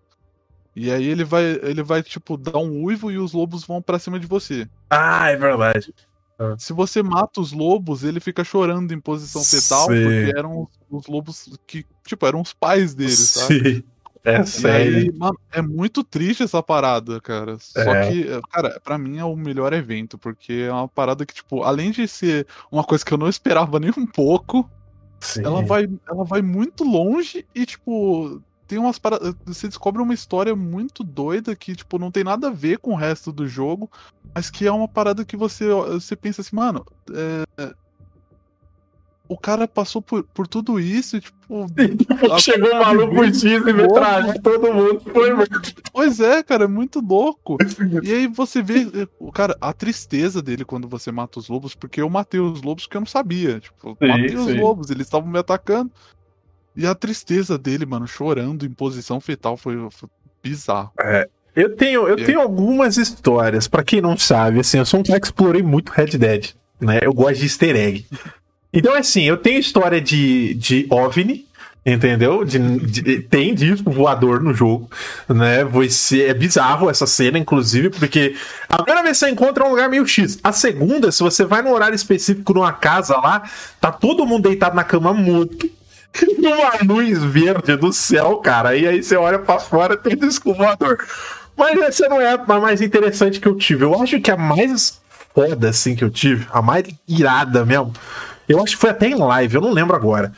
E 0.75 0.91
aí 0.91 1.05
ele 1.07 1.23
vai, 1.23 1.43
ele 1.63 1.81
vai 1.81 2.03
tipo 2.03 2.35
dar 2.35 2.57
um 2.59 2.83
uivo 2.83 3.09
e 3.09 3.17
os 3.17 3.31
lobos 3.31 3.63
vão 3.63 3.81
pra 3.81 3.97
cima 3.97 4.19
de 4.19 4.27
você. 4.27 4.67
Ah, 4.89 5.29
é 5.31 5.37
verdade. 5.37 5.93
Se 6.57 6.71
você 6.73 7.01
mata 7.01 7.41
os 7.41 7.51
lobos, 7.51 8.03
ele 8.03 8.19
fica 8.19 8.43
chorando 8.43 8.91
em 8.93 8.99
posição 8.99 9.43
fetal, 9.43 9.88
Sim. 9.88 10.03
porque 10.03 10.33
eram 10.38 10.61
os, 10.61 10.69
os 10.89 11.07
lobos 11.07 11.49
que, 11.65 11.85
tipo, 12.05 12.25
eram 12.25 12.41
os 12.41 12.53
pais 12.53 12.93
dele, 12.93 13.11
sabe? 13.15 13.75
Sim. 13.75 13.83
É 14.23 14.33
E 14.33 14.35
aí, 14.39 14.45
sério. 14.45 15.13
mano, 15.17 15.39
é 15.51 15.61
muito 15.61 16.03
triste 16.03 16.43
essa 16.43 16.61
parada, 16.61 17.21
cara. 17.21 17.57
Só 17.59 17.79
É. 17.79 18.11
que, 18.11 18.25
cara, 18.51 18.79
pra 18.83 18.97
mim 18.97 19.17
é 19.17 19.23
o 19.23 19.35
melhor 19.38 19.71
evento, 19.73 20.17
porque 20.17 20.65
é 20.67 20.71
uma 20.71 20.88
parada 20.88 21.25
que, 21.25 21.33
tipo, 21.33 21.63
além 21.63 21.91
de 21.91 22.07
ser 22.07 22.45
uma 22.71 22.83
coisa 22.83 23.05
que 23.05 23.13
eu 23.13 23.17
não 23.17 23.29
esperava 23.29 23.79
nem 23.79 23.91
um 23.97 24.05
pouco, 24.05 24.69
Sim. 25.21 25.43
ela 25.45 25.61
vai, 25.63 25.88
ela 26.07 26.23
vai 26.25 26.41
muito 26.41 26.83
longe 26.83 27.45
e, 27.55 27.65
tipo, 27.65 28.41
tem 28.68 28.78
umas 28.78 28.99
paradas. 28.99 29.34
Você 29.45 29.68
descobre 29.68 30.01
uma 30.01 30.13
história 30.13 30.55
muito 30.55 31.03
doida 31.03 31.55
que, 31.55 31.76
tipo, 31.76 31.97
não 31.97 32.11
tem 32.11 32.24
nada 32.24 32.47
a 32.47 32.51
ver 32.51 32.80
com 32.80 32.91
o 32.91 32.97
resto 32.97 33.32
do 33.32 33.47
jogo, 33.47 33.89
mas 34.36 34.49
que 34.49 34.68
é 34.68 34.72
uma 34.72 34.88
parada 34.88 35.24
que 35.26 35.38
você, 35.38 35.65
você 35.70 36.15
pensa 36.15 36.41
assim, 36.41 36.55
mano. 36.55 36.86
é, 37.13 37.74
O 39.30 39.38
cara 39.38 39.68
passou 39.68 40.01
por, 40.01 40.24
por 40.24 40.47
tudo 40.47 40.80
isso 40.80 41.20
tipo. 41.20 41.38
Chegou 42.39 42.74
um 42.74 42.80
maluco 42.80 43.24
e 43.24 43.74
metralhou 43.74 44.41
todo 44.41 44.74
mundo. 44.74 45.01
Foi. 45.01 45.30
Pois 45.91 46.20
é, 46.20 46.43
cara, 46.43 46.65
é 46.65 46.68
muito 46.68 46.99
louco. 46.99 47.57
E 48.03 48.13
aí 48.13 48.28
você 48.28 48.61
vê, 48.61 49.07
o 49.20 49.32
cara, 49.32 49.57
a 49.59 49.74
tristeza 49.74 50.41
dele 50.43 50.63
quando 50.63 50.88
você 50.88 51.11
mata 51.11 51.39
os 51.39 51.49
lobos, 51.49 51.74
porque 51.74 52.01
eu 52.01 52.09
matei 52.09 52.39
os 52.39 52.61
lobos 52.61 52.86
porque 52.86 52.97
eu 52.97 53.01
não 53.01 53.07
sabia. 53.07 53.59
Tipo, 53.59 53.97
Sim, 53.99 54.07
matei 54.07 54.36
os 54.36 54.45
sim. 54.45 54.59
lobos, 54.59 54.89
eles 54.91 55.07
estavam 55.07 55.28
me 55.30 55.39
atacando. 55.39 55.91
E 56.78 56.86
a 56.86 56.93
tristeza 56.93 57.57
dele, 57.57 57.86
mano, 57.86 58.07
chorando 58.07 58.65
em 58.65 58.69
posição 58.69 59.19
fetal 59.19 59.57
foi, 59.57 59.75
foi 59.89 60.07
bizarro. 60.43 60.91
Eu 61.55 61.75
tenho, 61.75 62.07
eu 62.07 62.15
tenho 62.23 62.39
algumas 62.39 62.97
histórias, 62.97 63.67
pra 63.67 63.84
quem 63.84 63.99
não 63.99 64.15
sabe, 64.15 64.59
assim, 64.59 64.78
eu 64.78 64.86
sou 64.86 64.99
um 64.99 65.03
cara 65.03 65.19
que 65.19 65.25
explorei 65.25 65.63
muito 65.63 65.91
Red 65.91 66.15
Dead, 66.17 66.49
né? 66.80 66.99
Eu 67.01 67.11
gosto 67.13 67.39
de 67.39 67.45
easter 67.45 67.75
egg. 67.75 68.05
Então, 68.71 68.93
assim, 68.93 69.23
eu 69.23 69.38
tenho 69.38 69.59
história 69.59 69.99
de, 69.99 70.53
de 70.53 70.86
OVNI, 70.91 71.47
entendeu? 71.84 72.45
De, 72.45 72.59
de- 72.80 73.21
tem 73.21 73.55
disco 73.55 73.89
voador 73.89 74.39
no 74.43 74.53
jogo, 74.53 74.88
né? 75.28 75.63
Você, 75.63 76.25
é 76.25 76.34
bizarro 76.36 76.91
essa 76.91 77.07
cena, 77.07 77.39
inclusive, 77.39 77.89
porque 77.89 78.36
a 78.69 78.78
primeira 78.78 79.01
vez 79.01 79.17
que 79.17 79.25
você 79.25 79.32
encontra 79.32 79.63
é 79.63 79.67
um 79.67 79.71
lugar 79.71 79.89
meio 79.89 80.05
X. 80.05 80.38
A 80.43 80.51
segunda, 80.51 81.11
se 81.11 81.23
você 81.23 81.43
vai 81.43 81.63
no 81.63 81.71
horário 81.73 81.95
específico 81.95 82.53
numa 82.53 82.71
casa 82.73 83.17
lá, 83.17 83.49
tá 83.82 83.91
todo 83.91 84.28
mundo 84.28 84.47
deitado 84.47 84.75
na 84.75 84.84
cama 84.84 85.11
morto. 85.11 85.67
Uma 86.38 86.93
luz 86.93 87.24
verde 87.24 87.76
do 87.76 87.91
céu, 87.91 88.38
cara. 88.38 88.76
E 88.76 88.88
aí 88.88 89.03
você 89.03 89.15
olha 89.15 89.39
pra 89.39 89.59
fora 89.59 89.97
tem 89.97 90.15
disco. 90.15 90.55
Mas 91.55 91.80
essa 91.80 92.07
não 92.07 92.22
é 92.22 92.34
a 92.34 92.59
mais 92.59 92.82
interessante 92.82 93.39
que 93.39 93.47
eu 93.47 93.55
tive. 93.55 93.84
Eu 93.84 94.01
acho 94.01 94.20
que 94.22 94.32
a 94.32 94.38
mais 94.38 95.01
foda, 95.34 95.70
assim, 95.70 95.95
que 95.95 96.03
eu 96.03 96.09
tive, 96.09 96.47
a 96.51 96.61
mais 96.61 96.84
irada 97.07 97.65
mesmo, 97.65 97.93
eu 98.47 98.61
acho 98.61 98.76
que 98.76 98.82
foi 98.82 98.89
até 98.89 99.07
em 99.07 99.15
live, 99.15 99.55
eu 99.55 99.61
não 99.61 99.72
lembro 99.72 99.95
agora. 99.95 100.32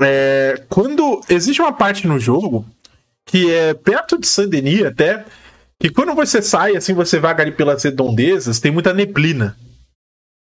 É, 0.00 0.64
quando 0.68 1.20
existe 1.28 1.60
uma 1.60 1.72
parte 1.72 2.06
no 2.06 2.18
jogo 2.18 2.64
que 3.26 3.52
é 3.52 3.74
perto 3.74 4.18
de 4.18 4.26
Saint-Denis 4.26 4.84
até, 4.84 5.24
que 5.78 5.90
quando 5.90 6.14
você 6.14 6.42
sai, 6.42 6.76
assim, 6.76 6.94
você 6.94 7.20
vaga 7.20 7.42
ali 7.42 7.52
pelas 7.52 7.82
redondezas, 7.82 8.58
tem 8.58 8.72
muita 8.72 8.92
neblina, 8.92 9.56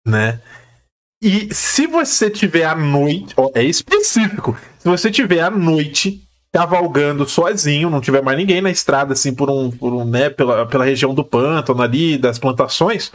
né? 0.06 0.40
E 1.22 1.54
se 1.54 1.86
você 1.86 2.32
tiver 2.32 2.66
à 2.66 2.74
noite, 2.74 3.36
é 3.54 3.64
específico, 3.64 4.58
se 4.80 4.90
você 4.90 5.12
tiver 5.12 5.42
à 5.42 5.52
noite 5.52 6.28
cavalgando 6.52 7.30
sozinho, 7.30 7.90
não 7.90 8.02
tiver 8.02 8.24
mais 8.24 8.38
ninguém 8.38 8.60
na 8.60 8.72
estrada, 8.72 9.14
assim, 9.14 9.34
por 9.34 9.50
um, 9.50 9.70
por 9.70 9.94
um 9.94 10.04
né, 10.04 10.30
pela, 10.30 10.66
pela 10.66 10.84
região 10.84 11.14
do 11.14 11.24
pântano 11.24 11.82
ali, 11.82 12.18
das 12.18 12.40
plantações, 12.40 13.12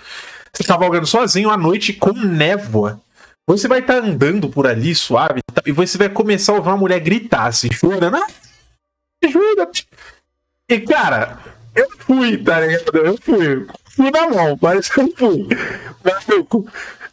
você 0.52 0.62
cavalgando 0.62 1.06
sozinho 1.06 1.50
à 1.50 1.56
noite 1.56 1.92
com 1.92 2.12
névoa. 2.12 3.00
Você 3.46 3.68
vai 3.68 3.80
estar 3.80 3.96
andando 3.96 4.48
por 4.48 4.66
ali 4.66 4.94
suave 4.94 5.40
tá? 5.52 5.62
e 5.66 5.72
você 5.72 5.98
vai 5.98 6.08
começar 6.08 6.52
a 6.52 6.56
ouvir 6.56 6.68
uma 6.68 6.76
mulher 6.76 7.00
gritar 7.00 7.46
assim, 7.46 7.70
chorando, 7.72 8.16
ah, 8.16 8.26
ajuda. 9.24 9.68
E 10.68 10.80
cara, 10.80 11.38
eu 11.74 11.88
fui, 11.98 12.38
tá 12.38 12.60
ligado? 12.60 12.96
Eu 12.96 13.18
fui. 13.20 13.66
Fui 13.96 14.10
na 14.10 14.28
mão, 14.28 14.58
mas 14.60 14.90
eu 14.96 15.12
fui. 15.16 15.48
Maluco, 16.04 16.66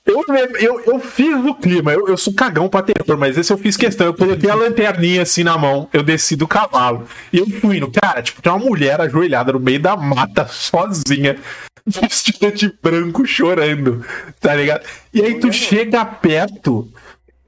Eu, 0.06 0.22
eu, 0.60 0.82
eu 0.86 1.00
fiz 1.00 1.34
o 1.46 1.56
clima, 1.56 1.94
eu, 1.94 2.10
eu 2.10 2.18
sou 2.18 2.34
cagão 2.34 2.68
pra 2.68 2.84
terror, 2.84 3.18
mas 3.18 3.38
esse 3.38 3.54
eu 3.54 3.58
fiz 3.58 3.78
questão. 3.78 4.08
Eu 4.08 4.14
coloquei 4.14 4.50
a 4.50 4.56
lanterninha 4.56 5.22
assim 5.22 5.44
na 5.44 5.58
mão, 5.58 5.88
eu 5.94 6.04
desci 6.04 6.36
do 6.36 6.46
cavalo. 6.46 7.08
E 7.32 7.38
eu 7.38 7.50
fui 7.50 7.80
no. 7.80 7.90
Cara, 7.90 8.22
tipo, 8.22 8.42
tem 8.42 8.52
uma 8.52 8.60
mulher 8.60 9.00
ajoelhada 9.00 9.54
no 9.54 9.62
meio 9.62 9.80
da 9.80 9.96
mata, 9.96 10.46
sozinha, 10.46 11.38
vestida 11.88 12.52
de 12.52 12.74
branco, 12.84 13.26
chorando, 13.26 14.06
tá 14.42 14.54
ligado? 14.54 14.86
E 15.14 15.22
aí 15.22 15.40
tu 15.40 15.54
chega 15.54 16.04
perto, 16.04 16.92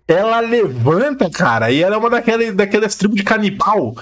ela 0.08 0.40
levanta, 0.40 1.30
cara, 1.30 1.72
e 1.72 1.84
ela 1.84 1.96
é 1.96 2.00
uma 2.00 2.10
daquelas, 2.10 2.56
daquelas 2.56 2.96
tribos 2.96 3.18
de 3.18 3.24
canibal. 3.24 3.96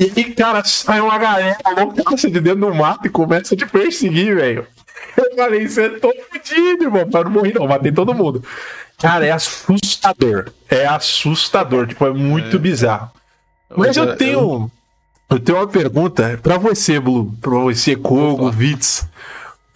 E 0.00 0.24
cara, 0.32 0.64
sai 0.64 1.00
uma 1.00 1.18
galera 1.18 1.58
loucaça 1.76 2.30
de 2.30 2.40
dentro 2.40 2.60
do 2.60 2.74
mato 2.74 3.06
e 3.06 3.10
começa 3.10 3.54
a 3.54 3.56
te 3.56 3.66
perseguir, 3.66 4.34
velho. 4.34 4.66
Eu 5.16 5.36
falei, 5.36 5.68
você 5.68 5.82
é 5.82 5.88
tão 5.98 6.12
fudido, 6.30 6.84
irmão. 6.84 7.08
Mas 7.12 7.24
não 7.24 7.30
morri, 7.30 7.52
não, 7.52 7.66
matei 7.66 7.92
todo 7.92 8.14
mundo. 8.14 8.44
Cara, 8.98 9.26
é 9.26 9.30
assustador. 9.30 10.52
É 10.68 10.86
assustador, 10.86 11.86
tipo, 11.86 12.06
é 12.06 12.12
muito 12.12 12.58
bizarro. 12.58 13.10
Mas 13.76 13.96
eu 13.96 14.16
tenho. 14.16 14.70
Eu 15.28 15.40
tenho 15.40 15.58
uma 15.58 15.66
pergunta 15.66 16.38
pra 16.42 16.58
você, 16.58 17.00
Blue, 17.00 17.32
pra 17.40 17.58
você, 17.58 17.96
Kogo. 17.96 18.50
Vitz. 18.50 19.08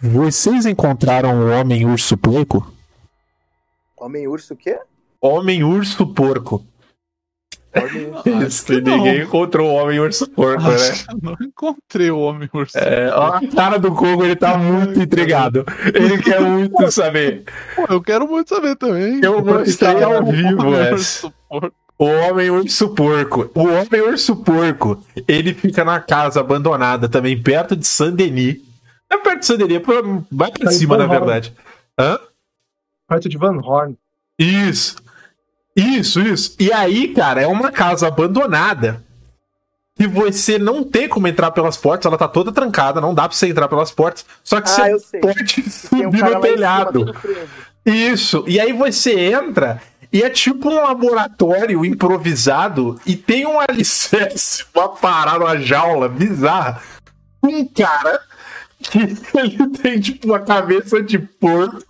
Vocês 0.00 0.66
encontraram 0.66 1.40
o 1.40 1.50
Homem 1.50 1.86
Urso 1.86 2.16
Porco? 2.16 2.70
Homem 3.96 4.28
urso 4.28 4.52
o 4.52 4.56
quê? 4.56 4.78
Homem 5.20 5.64
Urso 5.64 6.06
Porco. 6.06 6.62
Transformers. 7.80 8.54
Isso, 8.54 8.72
e 8.72 8.80
ninguém 8.80 9.22
encontrou 9.22 9.70
o 9.70 9.74
homem 9.74 9.98
urso 10.00 10.28
porco, 10.30 10.62
né? 10.62 10.76
Que 10.76 11.24
não 11.24 11.36
encontrei 11.40 12.10
o 12.10 12.18
homem 12.18 12.48
urso. 12.52 12.76
É, 12.78 13.10
ó, 13.14 13.34
a 13.34 13.46
cara 13.48 13.78
do 13.78 13.92
Kogo, 13.94 14.24
ele 14.24 14.36
tá 14.36 14.56
muito 14.58 15.00
intrigado. 15.00 15.64
Ele 15.94 16.18
quer 16.22 16.40
muito 16.40 16.90
saber. 16.90 17.44
Pô, 17.74 17.86
eu 17.88 18.00
quero 18.00 18.26
muito 18.26 18.48
saber 18.48 18.76
também. 18.76 19.20
Eu 19.22 19.44
mostrei 19.44 20.02
ao 20.02 20.24
vivo 20.24 20.66
Homem 20.68 20.74
essa. 20.80 20.94
urso 20.94 21.32
porco. 21.48 21.72
O 21.98 22.04
homem 22.04 22.50
urso 22.50 22.88
porco. 22.90 23.50
O 23.54 23.62
homem 23.64 24.00
urso 24.02 24.36
porco, 24.36 25.02
ele 25.26 25.54
fica 25.54 25.82
na 25.84 25.98
casa 25.98 26.40
abandonada 26.40 27.08
também, 27.08 27.40
perto 27.40 27.74
de 27.74 27.86
Saint-Denis. 27.86 28.58
É 29.10 29.16
perto 29.16 29.40
de 29.40 29.46
Saint-Denis, 29.46 29.78
pô, 29.78 29.92
vai 30.30 30.50
pra 30.50 30.66
Tá 30.66 30.72
em 30.72 30.74
cima, 30.76 30.96
na 30.98 31.06
verdade. 31.06 31.54
Hã? 31.98 32.18
Perto 33.08 33.28
de 33.28 33.38
Van 33.38 33.58
Horn. 33.62 33.96
Isso. 34.38 34.96
Isso, 35.76 36.20
isso. 36.20 36.56
E 36.58 36.72
aí, 36.72 37.08
cara, 37.08 37.42
é 37.42 37.46
uma 37.46 37.70
casa 37.70 38.08
abandonada. 38.08 39.04
Que 39.98 40.06
você 40.06 40.58
não 40.58 40.82
tem 40.84 41.08
como 41.08 41.26
entrar 41.28 41.50
pelas 41.52 41.76
portas, 41.76 42.04
ela 42.06 42.18
tá 42.18 42.28
toda 42.28 42.52
trancada, 42.52 43.00
não 43.00 43.14
dá 43.14 43.26
pra 43.28 43.36
você 43.36 43.48
entrar 43.48 43.66
pelas 43.68 43.90
portas. 43.90 44.26
Só 44.44 44.60
que 44.60 44.68
Ah, 44.68 44.90
você 44.92 45.18
pode 45.20 45.44
Tem 45.44 45.64
um 45.64 45.70
subir 45.70 46.20
cara 46.20 46.34
no 46.34 46.42
cima, 46.42 46.54
telhado. 46.54 47.14
preso. 47.22 47.48
Isso. 47.86 48.44
E 48.46 48.60
aí 48.60 48.72
você 48.74 49.18
entra 49.18 49.80
e 50.12 50.22
é 50.22 50.28
tipo 50.28 50.68
um 50.68 50.82
laboratório 50.82 51.82
improvisado 51.84 53.00
e 53.06 53.16
tem 53.16 53.46
um 53.46 53.58
alicerce, 53.66 54.64
uma 54.74 54.88
parada, 54.90 55.44
uma 55.44 55.58
jaula 55.58 56.08
bizarra. 56.10 56.82
Um 57.42 57.64
cara 57.66 58.20
ele 59.34 59.68
tem 59.70 59.98
tipo 60.00 60.26
uma 60.28 60.38
cabeça 60.38 61.02
de 61.02 61.18
porco, 61.18 61.82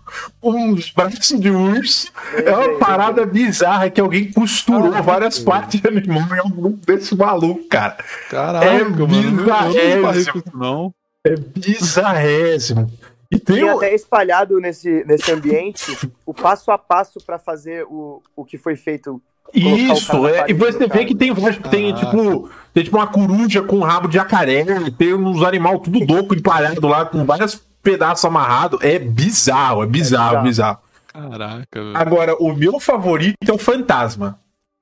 uns 0.42 0.90
braços 0.90 1.38
de 1.40 1.50
urso. 1.50 2.10
É 2.34 2.50
uma 2.54 2.78
parada 2.78 3.26
bizarra 3.26 3.90
que 3.90 4.00
alguém 4.00 4.30
costurou 4.32 4.94
Ah, 4.94 5.00
várias 5.00 5.38
partes 5.38 5.80
de 5.80 5.88
animal 5.88 6.26
em 6.34 6.38
algum 6.38 6.70
desse 6.72 7.14
maluco, 7.16 7.64
cara. 7.68 7.96
Caraca, 8.30 8.64
É 8.66 8.84
mano. 8.84 9.06
Bizarrésimo. 9.06 10.42
não. 10.54 10.94
É 11.24 11.34
bizarrésimo. 11.36 12.90
E 13.30 13.38
tem 13.38 13.56
Tem 13.56 13.68
até 13.68 13.94
espalhado 13.94 14.60
nesse, 14.60 15.04
nesse 15.04 15.32
ambiente 15.32 15.84
o 16.24 16.32
passo 16.32 16.70
a 16.70 16.78
passo 16.78 17.18
pra 17.26 17.38
fazer 17.38 17.84
o, 17.84 18.22
o 18.36 18.44
que 18.44 18.56
foi 18.56 18.76
feito. 18.76 19.20
Isso, 19.54 20.26
é. 20.26 20.46
E 20.48 20.52
você 20.52 20.78
vê 20.78 20.88
cara. 20.88 21.04
que 21.04 21.14
tem 21.14 21.32
vários. 21.32 21.58
Tem 21.70 21.94
Caraca. 21.94 22.16
tipo, 22.16 22.50
tem 22.74 22.84
tipo 22.84 22.96
uma 22.96 23.06
coruja 23.06 23.62
com 23.62 23.80
rabo 23.80 24.08
de 24.08 24.14
jacaré, 24.14 24.64
tem 24.98 25.14
uns 25.14 25.42
animais 25.42 25.80
tudo 25.82 26.00
louco 26.04 26.34
empalhado 26.34 26.86
lá, 26.86 27.04
com 27.06 27.24
vários 27.24 27.60
pedaços 27.82 28.24
amarrados. 28.24 28.80
É 28.82 28.98
bizarro, 28.98 29.82
é 29.82 29.86
bizarro, 29.86 30.38
É 30.38 30.42
bizarro. 30.42 30.78
Caraca, 31.12 31.66
velho. 31.72 31.96
Agora, 31.96 32.36
o 32.36 32.52
meu 32.54 32.78
favorito 32.78 33.36
é 33.48 33.52
o 33.52 33.58
fantasma. 33.58 34.38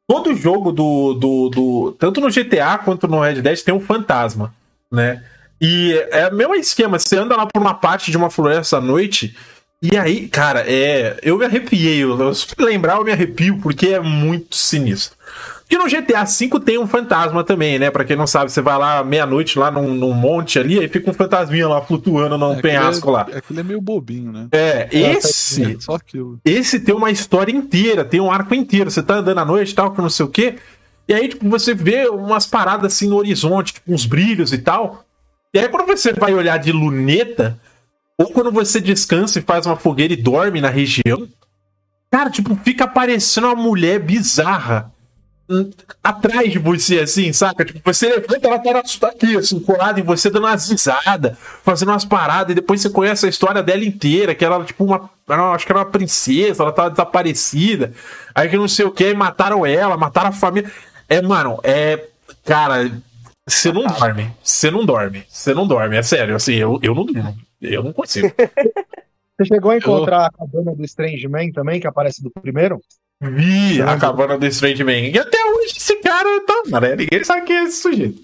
Todo 0.08 0.34
jogo 0.34 0.72
do, 0.72 1.14
do, 1.14 1.48
do. 1.48 1.96
Tanto 1.98 2.20
no 2.20 2.28
GTA 2.28 2.78
quanto 2.78 3.06
no 3.08 3.20
Red 3.20 3.40
Dead 3.40 3.60
tem 3.60 3.72
um 3.72 3.80
fantasma, 3.80 4.52
né? 4.90 5.22
E 5.60 5.92
é 6.10 6.28
o 6.28 6.34
mesmo 6.34 6.54
esquema, 6.56 6.98
você 6.98 7.16
anda 7.16 7.36
lá 7.36 7.46
por 7.46 7.60
uma 7.60 7.72
parte 7.72 8.10
de 8.10 8.16
uma 8.16 8.28
floresta 8.28 8.76
à 8.76 8.80
noite, 8.80 9.34
e 9.92 9.96
aí, 9.98 10.28
cara, 10.28 10.64
é. 10.66 11.18
Eu 11.22 11.36
me 11.38 11.44
arrepiei. 11.44 12.02
Eu, 12.02 12.18
eu, 12.18 12.34
se 12.34 12.46
lembrar, 12.58 12.96
eu 12.96 13.04
me 13.04 13.12
arrepio, 13.12 13.58
porque 13.60 13.88
é 13.88 14.00
muito 14.00 14.56
sinistro. 14.56 15.16
Porque 15.60 15.78
no 15.78 15.86
GTA 15.86 16.24
V 16.24 16.60
tem 16.60 16.78
um 16.78 16.86
fantasma 16.86 17.42
também, 17.42 17.78
né? 17.78 17.90
Pra 17.90 18.04
quem 18.04 18.16
não 18.16 18.26
sabe, 18.26 18.52
você 18.52 18.60
vai 18.60 18.76
lá 18.78 19.02
meia-noite, 19.02 19.58
lá 19.58 19.70
num, 19.70 19.94
num 19.94 20.12
monte 20.12 20.58
ali, 20.58 20.78
aí 20.78 20.88
fica 20.88 21.10
um 21.10 21.14
fantasminha 21.14 21.66
lá 21.66 21.80
flutuando 21.80 22.36
num 22.36 22.52
É, 22.54 22.60
penhasco 22.60 23.10
lá. 23.10 23.22
aquele 23.22 23.58
é, 23.58 23.60
é 23.60 23.64
meio 23.64 23.80
bobinho, 23.80 24.30
né? 24.30 24.48
É, 24.52 24.88
esse. 24.92 25.72
É, 25.72 25.76
só 25.80 25.94
aquilo. 25.94 26.38
Esse 26.44 26.80
tem 26.80 26.94
uma 26.94 27.10
história 27.10 27.50
inteira, 27.50 28.04
tem 28.04 28.20
um 28.20 28.30
arco 28.30 28.54
inteiro. 28.54 28.90
Você 28.90 29.02
tá 29.02 29.14
andando 29.14 29.38
à 29.38 29.44
noite 29.44 29.72
e 29.72 29.74
tal, 29.74 29.90
que 29.92 30.00
não 30.00 30.10
sei 30.10 30.26
o 30.26 30.28
quê. 30.28 30.56
E 31.08 31.14
aí, 31.14 31.28
tipo, 31.28 31.48
você 31.48 31.74
vê 31.74 32.08
umas 32.08 32.46
paradas 32.46 32.92
assim 32.92 33.08
no 33.08 33.16
horizonte, 33.16 33.74
tipo, 33.74 33.92
uns 33.92 34.06
brilhos 34.06 34.52
e 34.52 34.58
tal. 34.58 35.04
E 35.52 35.58
aí, 35.58 35.68
quando 35.68 35.86
você 35.86 36.12
vai 36.12 36.34
olhar 36.34 36.58
de 36.58 36.72
luneta, 36.72 37.58
ou 38.18 38.26
quando 38.26 38.52
você 38.52 38.80
descansa 38.80 39.38
e 39.38 39.42
faz 39.42 39.66
uma 39.66 39.76
fogueira 39.76 40.12
e 40.12 40.16
dorme 40.16 40.60
na 40.60 40.70
região, 40.70 41.28
cara, 42.10 42.30
tipo, 42.30 42.54
fica 42.64 42.86
parecendo 42.86 43.48
uma 43.48 43.56
mulher 43.56 43.98
bizarra 43.98 44.92
hum, 45.48 45.70
atrás 46.02 46.52
de 46.52 46.58
você, 46.58 47.00
assim, 47.00 47.32
saca? 47.32 47.64
Tipo, 47.64 47.80
você 47.84 48.08
levanta, 48.08 48.46
ela 48.46 48.82
tá 48.82 49.08
aqui, 49.08 49.36
assim, 49.36 49.58
colada 49.58 49.98
em 49.98 50.04
você, 50.04 50.30
dando 50.30 50.46
umas 50.46 50.70
risadas, 50.70 51.36
fazendo 51.64 51.88
umas 51.88 52.04
paradas, 52.04 52.52
e 52.52 52.54
depois 52.54 52.80
você 52.80 52.90
conhece 52.90 53.26
a 53.26 53.28
história 53.28 53.62
dela 53.62 53.84
inteira, 53.84 54.34
que 54.34 54.44
ela 54.44 54.64
tipo, 54.64 54.84
uma. 54.84 55.10
acho 55.52 55.66
que 55.66 55.72
era 55.72 55.80
uma 55.80 55.90
princesa, 55.90 56.62
ela 56.62 56.72
tava 56.72 56.90
desaparecida, 56.90 57.92
aí 58.32 58.48
que 58.48 58.56
não 58.56 58.68
sei 58.68 58.84
o 58.84 58.92
que, 58.92 59.12
mataram 59.12 59.66
ela, 59.66 59.96
mataram 59.96 60.28
a 60.28 60.32
família. 60.32 60.70
É, 61.08 61.20
mano, 61.20 61.58
é. 61.64 62.08
Cara, 62.44 62.90
você 63.46 63.72
não 63.72 63.82
dorme. 63.82 64.30
Você 64.42 64.70
não 64.70 64.86
dorme. 64.86 65.24
Você 65.28 65.52
não 65.52 65.66
dorme, 65.66 65.96
é 65.96 66.02
sério, 66.02 66.36
assim, 66.36 66.54
eu, 66.54 66.78
eu 66.82 66.94
não 66.94 67.04
durmo. 67.04 67.36
Eu 67.64 67.82
não 67.82 67.92
consigo. 67.92 68.32
Você 69.36 69.46
chegou 69.46 69.72
a 69.72 69.76
encontrar 69.76 70.26
a 70.26 70.30
cabana 70.30 70.74
do 70.76 70.84
Strange 70.84 71.26
Man 71.26 71.50
também, 71.50 71.80
que 71.80 71.88
aparece 71.88 72.22
do 72.22 72.30
primeiro? 72.30 72.80
Vi 73.20 73.82
a 73.82 73.96
cabana 73.96 74.38
do 74.38 74.46
Strange 74.46 74.84
Man. 74.84 74.92
E 74.92 75.18
até 75.18 75.38
hoje 75.44 75.74
esse 75.76 75.96
cara 75.96 76.28
tá. 76.46 76.80
Né? 76.80 76.96
Ninguém 76.96 77.24
sabe 77.24 77.46
quem 77.46 77.56
é 77.56 77.64
esse 77.64 77.82
sujeito. 77.82 78.22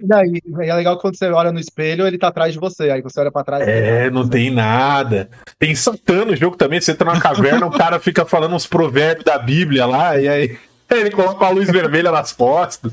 E 0.00 0.06
daí, 0.06 0.40
é 0.60 0.74
legal 0.74 0.96
que 0.96 1.02
quando 1.02 1.16
você 1.16 1.26
olha 1.26 1.52
no 1.52 1.60
espelho, 1.60 2.06
ele 2.06 2.16
tá 2.16 2.28
atrás 2.28 2.54
de 2.54 2.58
você. 2.58 2.90
Aí 2.90 3.02
você 3.02 3.20
olha 3.20 3.30
pra 3.30 3.44
trás. 3.44 3.66
É, 3.68 4.10
não 4.10 4.26
tem 4.26 4.50
nada. 4.50 5.28
Tem 5.58 5.74
Satã 5.74 6.24
no 6.24 6.34
jogo 6.34 6.56
também. 6.56 6.80
Você 6.80 6.92
entra 6.92 7.10
numa 7.10 7.20
caverna, 7.20 7.66
o 7.66 7.70
cara 7.70 8.00
fica 8.00 8.24
falando 8.24 8.54
uns 8.54 8.66
provérbios 8.66 9.24
da 9.24 9.38
Bíblia 9.38 9.84
lá, 9.84 10.18
e 10.18 10.28
aí 10.28 10.58
ele 10.90 11.10
coloca 11.10 11.44
a 11.44 11.50
luz 11.50 11.70
vermelha 11.70 12.10
nas 12.10 12.32
costas. 12.32 12.92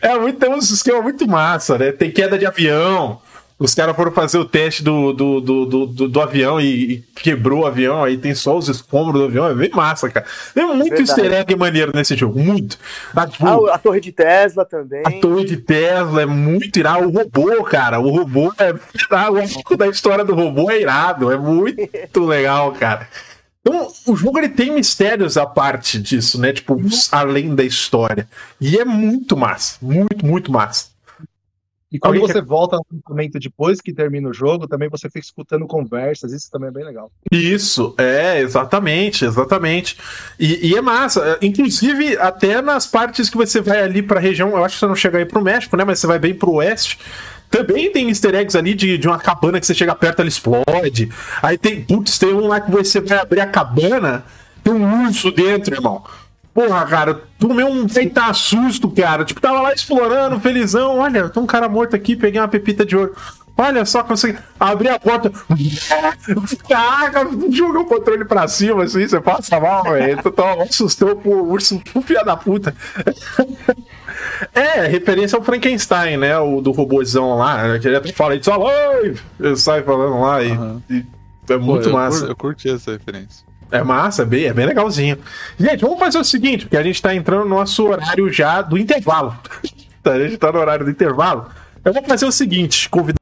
É 0.00 0.16
muito, 0.18 0.38
tem 0.38 0.50
um 0.50 0.58
esquema 0.58 1.02
muito 1.02 1.26
massa, 1.26 1.78
né? 1.78 1.92
Tem 1.92 2.10
queda 2.10 2.38
de 2.38 2.46
avião. 2.46 3.20
Os 3.58 3.74
caras 3.74 3.96
foram 3.96 4.12
fazer 4.12 4.38
o 4.38 4.44
teste 4.44 4.84
do, 4.84 5.12
do, 5.12 5.40
do, 5.40 5.66
do, 5.66 5.86
do- 5.86 6.08
do 6.08 6.20
avião 6.20 6.60
e, 6.60 6.92
e 6.92 6.98
quebrou 7.16 7.62
o 7.62 7.66
avião, 7.66 8.04
aí 8.04 8.16
tem 8.16 8.32
só 8.32 8.56
os 8.56 8.68
escombros 8.68 9.20
do 9.20 9.24
avião. 9.26 9.46
É 9.48 9.54
bem 9.54 9.70
massa, 9.70 10.08
cara. 10.08 10.24
Tem 10.54 10.64
muito 10.64 10.90
Verdade. 10.94 11.02
easter 11.20 11.32
egg 11.32 11.56
maneiro 11.56 11.90
nesse 11.92 12.14
jogo, 12.16 12.38
muito. 12.38 12.78
Ah, 13.16 13.26
tipo, 13.26 13.44
Ah, 13.66 13.74
a 13.74 13.78
torre 13.78 14.00
de 14.00 14.12
Tesla 14.12 14.64
também. 14.64 15.02
a 15.04 15.10
torre 15.20 15.44
de 15.44 15.56
Tesla 15.56 16.22
é 16.22 16.26
muito 16.26 16.78
irado. 16.78 17.08
O 17.08 17.10
robô, 17.10 17.64
cara, 17.64 17.98
o 17.98 18.08
robô 18.10 18.52
é. 18.58 18.72
ah, 19.10 19.30
O 19.32 19.36
arco 19.38 19.76
da 19.76 19.88
história 19.88 20.24
do 20.24 20.36
robô 20.36 20.70
é 20.70 20.80
irado. 20.80 21.32
É 21.32 21.36
muito 21.36 22.24
legal, 22.24 22.70
cara. 22.72 23.08
Então, 23.60 23.88
o 24.06 24.14
jogo 24.14 24.38
ele 24.38 24.48
tem 24.50 24.70
mistérios 24.72 25.36
à 25.36 25.44
parte 25.44 25.98
disso, 26.00 26.40
né? 26.40 26.52
Tipo, 26.52 26.80
além 27.10 27.54
da 27.56 27.64
história. 27.64 28.28
E 28.60 28.78
é 28.78 28.84
muito 28.84 29.36
massa. 29.36 29.76
Muito, 29.82 30.24
muito 30.24 30.52
massa. 30.52 30.86
E 31.90 31.98
quando 31.98 32.16
Alguém 32.16 32.26
você 32.26 32.42
volta 32.42 32.76
no 32.76 33.00
momento 33.08 33.38
depois 33.38 33.80
que 33.80 33.94
termina 33.94 34.28
o 34.28 34.34
jogo, 34.34 34.68
também 34.68 34.90
você 34.90 35.08
fica 35.08 35.24
escutando 35.24 35.66
conversas. 35.66 36.32
Isso 36.32 36.50
também 36.50 36.68
é 36.68 36.72
bem 36.72 36.84
legal. 36.84 37.10
Isso, 37.32 37.94
é, 37.96 38.40
exatamente, 38.40 39.24
exatamente. 39.24 39.96
E, 40.38 40.68
e 40.68 40.76
é 40.76 40.82
massa. 40.82 41.38
é, 41.40 41.46
Inclusive, 41.46 42.18
até 42.18 42.60
nas 42.60 42.86
partes 42.86 43.30
que 43.30 43.38
você 43.38 43.62
vai 43.62 43.82
ali 43.82 44.02
pra 44.02 44.20
região, 44.20 44.50
eu 44.50 44.64
acho 44.64 44.74
que 44.74 44.80
você 44.80 44.86
não 44.86 44.94
chega 44.94 45.18
aí 45.18 45.24
pro 45.24 45.42
México, 45.42 45.76
né? 45.76 45.84
Mas 45.84 45.98
você 45.98 46.06
vai 46.06 46.18
bem 46.18 46.34
pro 46.34 46.52
oeste. 46.52 46.98
Também 47.50 47.90
tem 47.90 48.08
easter 48.08 48.34
eggs 48.34 48.56
ali 48.56 48.74
de, 48.74 48.98
de 48.98 49.08
uma 49.08 49.18
cabana 49.18 49.58
que 49.58 49.66
você 49.66 49.74
chega 49.74 49.94
perto, 49.94 50.20
ela 50.20 50.28
explode. 50.28 51.10
Aí 51.40 51.56
tem, 51.56 51.82
putz, 51.82 52.18
tem 52.18 52.34
um 52.34 52.46
lá 52.46 52.60
que 52.60 52.70
você 52.70 53.00
vai 53.00 53.18
abrir 53.18 53.40
a 53.40 53.46
cabana, 53.46 54.24
tem 54.62 54.74
um 54.74 55.06
urso 55.06 55.30
dentro, 55.32 55.74
irmão. 55.74 56.04
Porra, 56.58 56.84
cara, 56.86 57.22
tomei 57.38 57.64
um 57.64 57.88
feita 57.88 58.34
susto, 58.34 58.90
cara. 58.90 59.24
Tipo, 59.24 59.40
tava 59.40 59.60
lá 59.60 59.72
explorando, 59.72 60.40
felizão. 60.40 60.98
Olha, 60.98 61.28
tem 61.28 61.40
um 61.40 61.46
cara 61.46 61.68
morto 61.68 61.94
aqui, 61.94 62.16
peguei 62.16 62.40
uma 62.40 62.48
pepita 62.48 62.84
de 62.84 62.96
ouro. 62.96 63.14
Olha 63.56 63.84
só, 63.84 64.02
consegui 64.02 64.40
abrir 64.58 64.88
a 64.88 64.98
porta. 64.98 65.30
Caraca, 66.68 67.28
joguei 67.48 67.80
o 67.80 67.84
controle 67.84 68.24
pra 68.24 68.48
cima, 68.48 68.82
assim, 68.82 69.06
você 69.06 69.20
passa 69.20 69.60
mal, 69.60 69.84
velho. 69.84 70.20
Tu 70.20 70.32
tava 70.32 70.64
assustou 70.64 71.14
pro 71.14 71.44
urso, 71.44 71.78
pro 71.92 72.02
filho 72.02 72.24
da 72.24 72.36
puta. 72.36 72.74
É, 74.52 74.86
referência 74.86 75.36
ao 75.36 75.44
Frankenstein, 75.44 76.16
né? 76.16 76.38
O 76.38 76.60
do 76.60 76.70
robôzão 76.72 77.36
lá. 77.36 77.78
Que 77.78 77.88
ele 77.88 77.96
até 77.96 78.12
fala, 78.12 78.34
it's 78.34 78.48
alive! 78.48 79.20
Ele 79.38 79.56
sai 79.56 79.82
falando 79.82 80.20
lá 80.20 80.42
e, 80.42 80.52
Aham. 80.52 80.82
e 80.90 81.04
é 81.48 81.56
Pô, 81.56 81.60
muito 81.60 81.88
eu, 81.88 81.92
massa. 81.92 82.26
eu 82.26 82.36
curti 82.36 82.68
essa 82.68 82.92
referência. 82.92 83.47
É 83.70 83.82
massa, 83.82 84.22
é 84.22 84.24
bem, 84.24 84.44
é 84.44 84.52
bem 84.52 84.66
legalzinho. 84.66 85.18
Gente, 85.58 85.80
vamos 85.80 85.98
fazer 85.98 86.18
o 86.18 86.24
seguinte, 86.24 86.64
porque 86.64 86.76
a 86.76 86.82
gente 86.82 87.00
tá 87.02 87.14
entrando 87.14 87.44
no 87.44 87.56
nosso 87.56 87.86
horário 87.86 88.32
já 88.32 88.62
do 88.62 88.78
intervalo. 88.78 89.36
a 90.04 90.18
gente 90.18 90.38
tá 90.38 90.50
no 90.50 90.58
horário 90.58 90.84
do 90.84 90.90
intervalo. 90.90 91.46
Eu 91.84 91.92
vou 91.92 92.02
fazer 92.04 92.24
o 92.24 92.32
seguinte, 92.32 92.88
convidar. 92.88 93.17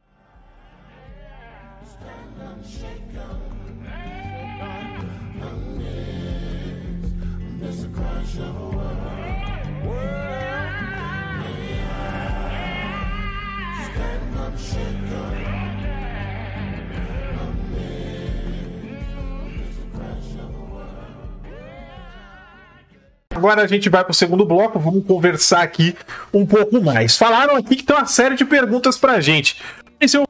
Agora 23.36 23.62
a 23.62 23.66
gente 23.66 23.88
vai 23.88 24.02
pro 24.02 24.14
segundo 24.14 24.44
bloco, 24.44 24.78
vamos 24.78 25.06
conversar 25.06 25.62
aqui 25.62 25.94
um 26.32 26.46
pouco 26.46 26.82
mais. 26.82 27.16
Falaram 27.16 27.56
aqui 27.56 27.76
que 27.76 27.82
tem 27.82 27.94
uma 27.94 28.06
série 28.06 28.34
de 28.34 28.44
perguntas 28.44 28.96
pra 28.96 29.20
gente. 29.20 29.62
Mas 30.00 30.14
eu, 30.14 30.24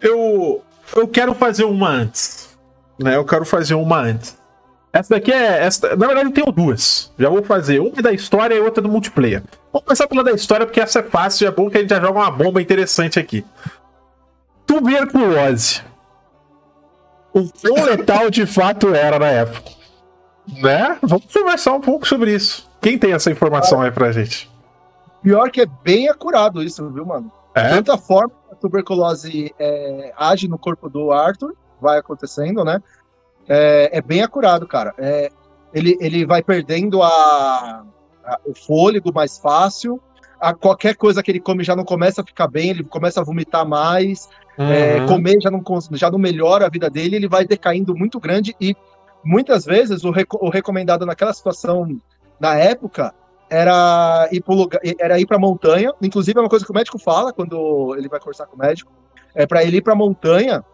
eu, 0.00 0.62
eu 0.96 1.08
quero 1.08 1.34
fazer 1.34 1.64
uma 1.64 1.88
antes. 1.88 2.50
Né? 2.98 3.16
Eu 3.16 3.24
quero 3.24 3.44
fazer 3.44 3.74
uma 3.74 3.98
antes. 3.98 4.36
Essa 4.92 5.14
daqui 5.14 5.32
é. 5.32 5.64
Essa, 5.64 5.96
na 5.96 6.06
verdade, 6.06 6.28
eu 6.28 6.32
tenho 6.32 6.52
duas. 6.52 7.10
Já 7.18 7.28
vou 7.28 7.42
fazer. 7.42 7.80
Uma 7.80 7.98
é 7.98 8.02
da 8.02 8.12
história 8.12 8.54
e 8.54 8.60
outra 8.60 8.82
do 8.82 8.88
multiplayer. 8.88 9.42
Vamos 9.72 9.86
começar 9.86 10.06
pela 10.06 10.22
da 10.22 10.32
história, 10.32 10.66
porque 10.66 10.80
essa 10.80 10.98
é 10.98 11.02
fácil 11.02 11.44
e 11.44 11.48
é 11.48 11.50
bom 11.50 11.70
que 11.70 11.78
a 11.78 11.80
gente 11.80 11.90
já 11.90 12.00
joga 12.00 12.18
uma 12.18 12.30
bomba 12.30 12.60
interessante 12.60 13.18
aqui. 13.18 13.44
Tuberculose. 14.66 15.80
O 17.32 17.48
quão 17.48 17.84
letal 17.86 18.28
de 18.28 18.44
fato 18.44 18.94
era 18.94 19.18
na 19.18 19.28
época. 19.28 19.81
Né? 20.60 20.98
Vamos 21.02 21.26
conversar 21.32 21.72
um 21.72 21.80
pouco 21.80 22.06
sobre 22.06 22.34
isso. 22.34 22.68
Quem 22.80 22.98
tem 22.98 23.12
essa 23.12 23.30
informação 23.30 23.80
aí 23.80 23.90
pra 23.90 24.10
gente? 24.12 24.50
Pior 25.22 25.50
que 25.50 25.60
é 25.60 25.66
bem 25.84 26.08
acurado 26.08 26.62
isso, 26.62 26.88
viu, 26.90 27.06
mano? 27.06 27.30
É? 27.54 27.68
Tanta 27.68 27.96
forma 27.96 28.30
que 28.48 28.54
a 28.54 28.56
tuberculose 28.56 29.54
é, 29.58 30.12
age 30.16 30.48
no 30.48 30.58
corpo 30.58 30.88
do 30.88 31.12
Arthur, 31.12 31.54
vai 31.80 31.98
acontecendo, 31.98 32.64
né? 32.64 32.82
É, 33.48 33.90
é 33.98 34.00
bem 34.02 34.22
acurado, 34.22 34.66
cara. 34.66 34.94
É, 34.98 35.30
ele, 35.72 35.96
ele 36.00 36.24
vai 36.26 36.42
perdendo 36.42 37.02
a, 37.02 37.84
a- 38.24 38.38
o 38.44 38.54
fôlego 38.54 39.12
mais 39.12 39.38
fácil. 39.38 40.00
A 40.40 40.52
qualquer 40.52 40.96
coisa 40.96 41.22
que 41.22 41.30
ele 41.30 41.40
come 41.40 41.62
já 41.62 41.76
não 41.76 41.84
começa 41.84 42.20
a 42.20 42.24
ficar 42.24 42.48
bem, 42.48 42.70
ele 42.70 42.82
começa 42.82 43.20
a 43.20 43.24
vomitar 43.24 43.66
mais. 43.66 44.28
É, 44.58 44.98
Uhum. 45.00 45.06
comer 45.06 45.40
já 45.40 45.50
não, 45.50 45.62
já 45.92 46.10
não 46.10 46.18
melhora 46.18 46.66
a 46.66 46.68
vida 46.68 46.90
dele, 46.90 47.16
ele 47.16 47.26
vai 47.28 47.42
decaindo 47.44 47.96
muito 47.96 48.20
grande 48.20 48.54
e 48.60 48.76
muitas 49.24 49.64
vezes 49.64 50.04
o, 50.04 50.10
reco- 50.10 50.38
o 50.40 50.48
recomendado 50.48 51.06
naquela 51.06 51.32
situação, 51.32 51.86
na 52.40 52.54
época, 52.54 53.14
era 53.48 54.28
ir 54.32 54.40
para 54.40 54.54
lugar, 54.54 54.80
era 54.98 55.20
ir 55.20 55.26
para 55.26 55.38
montanha. 55.38 55.92
Inclusive 56.00 56.38
é 56.38 56.42
uma 56.42 56.48
coisa 56.48 56.64
que 56.64 56.70
o 56.70 56.74
médico 56.74 56.98
fala 56.98 57.32
quando 57.32 57.94
ele 57.96 58.08
vai 58.08 58.18
conversar 58.18 58.46
com 58.46 58.56
o 58.56 58.58
médico, 58.58 58.90
é 59.34 59.46
para 59.46 59.62
ele 59.62 59.78
ir 59.78 59.82
para 59.82 59.94
montanha, 59.94 60.64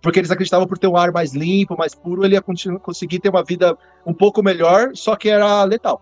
porque 0.00 0.20
eles 0.20 0.30
acreditavam 0.30 0.66
por 0.66 0.78
ter 0.78 0.86
um 0.86 0.96
ar 0.96 1.10
mais 1.10 1.34
limpo, 1.34 1.76
mais 1.76 1.94
puro, 1.94 2.24
ele 2.24 2.34
ia 2.34 2.42
conseguir 2.42 3.18
ter 3.18 3.28
uma 3.28 3.42
vida 3.42 3.76
um 4.04 4.14
pouco 4.14 4.42
melhor, 4.42 4.90
só 4.94 5.16
que 5.16 5.28
era 5.28 5.64
letal. 5.64 6.00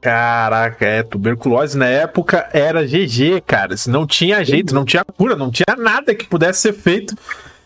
Caraca, 0.00 0.84
é, 0.84 1.04
tuberculose 1.04 1.78
na 1.78 1.86
época 1.86 2.50
era 2.52 2.84
GG, 2.84 3.40
cara. 3.46 3.76
Não 3.86 4.04
tinha 4.04 4.44
jeito, 4.44 4.74
não 4.74 4.84
tinha 4.84 5.04
cura, 5.04 5.36
não 5.36 5.48
tinha 5.48 5.76
nada 5.78 6.12
que 6.12 6.26
pudesse 6.26 6.62
ser 6.62 6.72
feito. 6.72 7.14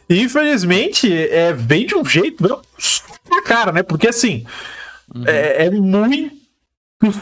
E 0.08 0.22
infelizmente, 0.22 1.12
é, 1.12 1.52
vem 1.52 1.86
de 1.86 1.94
um 1.94 2.04
jeito 2.04 2.42
na 3.28 3.42
cara, 3.42 3.72
né? 3.72 3.82
Porque 3.82 4.08
assim, 4.08 4.44
é, 5.26 5.66
é 5.66 5.70
muito 5.70 6.32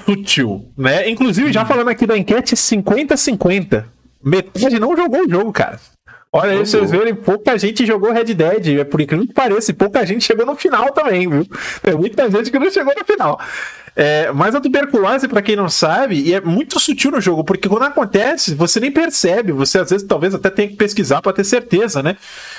sutil, 0.05 0.71
né? 0.77 1.09
Inclusive, 1.09 1.53
já 1.53 1.65
falando 1.65 1.89
aqui 1.89 2.07
da 2.07 2.17
enquete, 2.17 2.55
50-50. 2.55 3.85
Metade 4.23 4.79
não 4.79 4.97
jogou 4.97 5.27
o 5.27 5.29
jogo, 5.29 5.53
cara. 5.53 5.79
Olha 6.33 6.53
aí, 6.53 6.59
vocês 6.59 6.91
verem, 6.91 7.15
pouca 7.15 7.57
gente 7.57 7.87
jogou 7.87 8.13
Red 8.13 8.35
Dead, 8.35 8.81
é 8.81 8.85
por 8.85 9.01
incrível 9.01 9.25
que 9.25 9.33
pareça, 9.33 9.71
e 9.71 9.75
pouca 9.75 10.05
gente 10.05 10.25
chegou 10.25 10.45
no 10.45 10.57
final 10.57 10.91
também, 10.91 11.29
viu? 11.29 11.47
Tem 11.81 11.95
muita 11.95 12.29
gente 12.29 12.51
que 12.51 12.59
não 12.59 12.69
chegou 12.73 12.93
no 12.99 13.05
final. 13.05 13.39
É, 13.97 14.33
mas 14.33 14.55
a 14.55 14.61
tuberculose, 14.61 15.29
pra 15.29 15.41
quem 15.41 15.55
não 15.55 15.69
sabe, 15.69 16.21
e 16.21 16.35
é 16.35 16.41
muito 16.41 16.81
sutil 16.81 17.13
no 17.13 17.21
jogo, 17.21 17.45
porque 17.45 17.69
quando 17.69 17.85
acontece, 17.85 18.55
você 18.55 18.81
nem 18.81 18.91
percebe, 18.91 19.53
você 19.53 19.79
às 19.79 19.91
vezes 19.91 20.07
talvez 20.07 20.35
até 20.35 20.51
tenha 20.51 20.69
que 20.69 20.77
pesquisar 20.77 21.23
pra 21.23 21.33
ter 21.33 21.45
certeza, 21.45 22.03
né? 22.03 22.17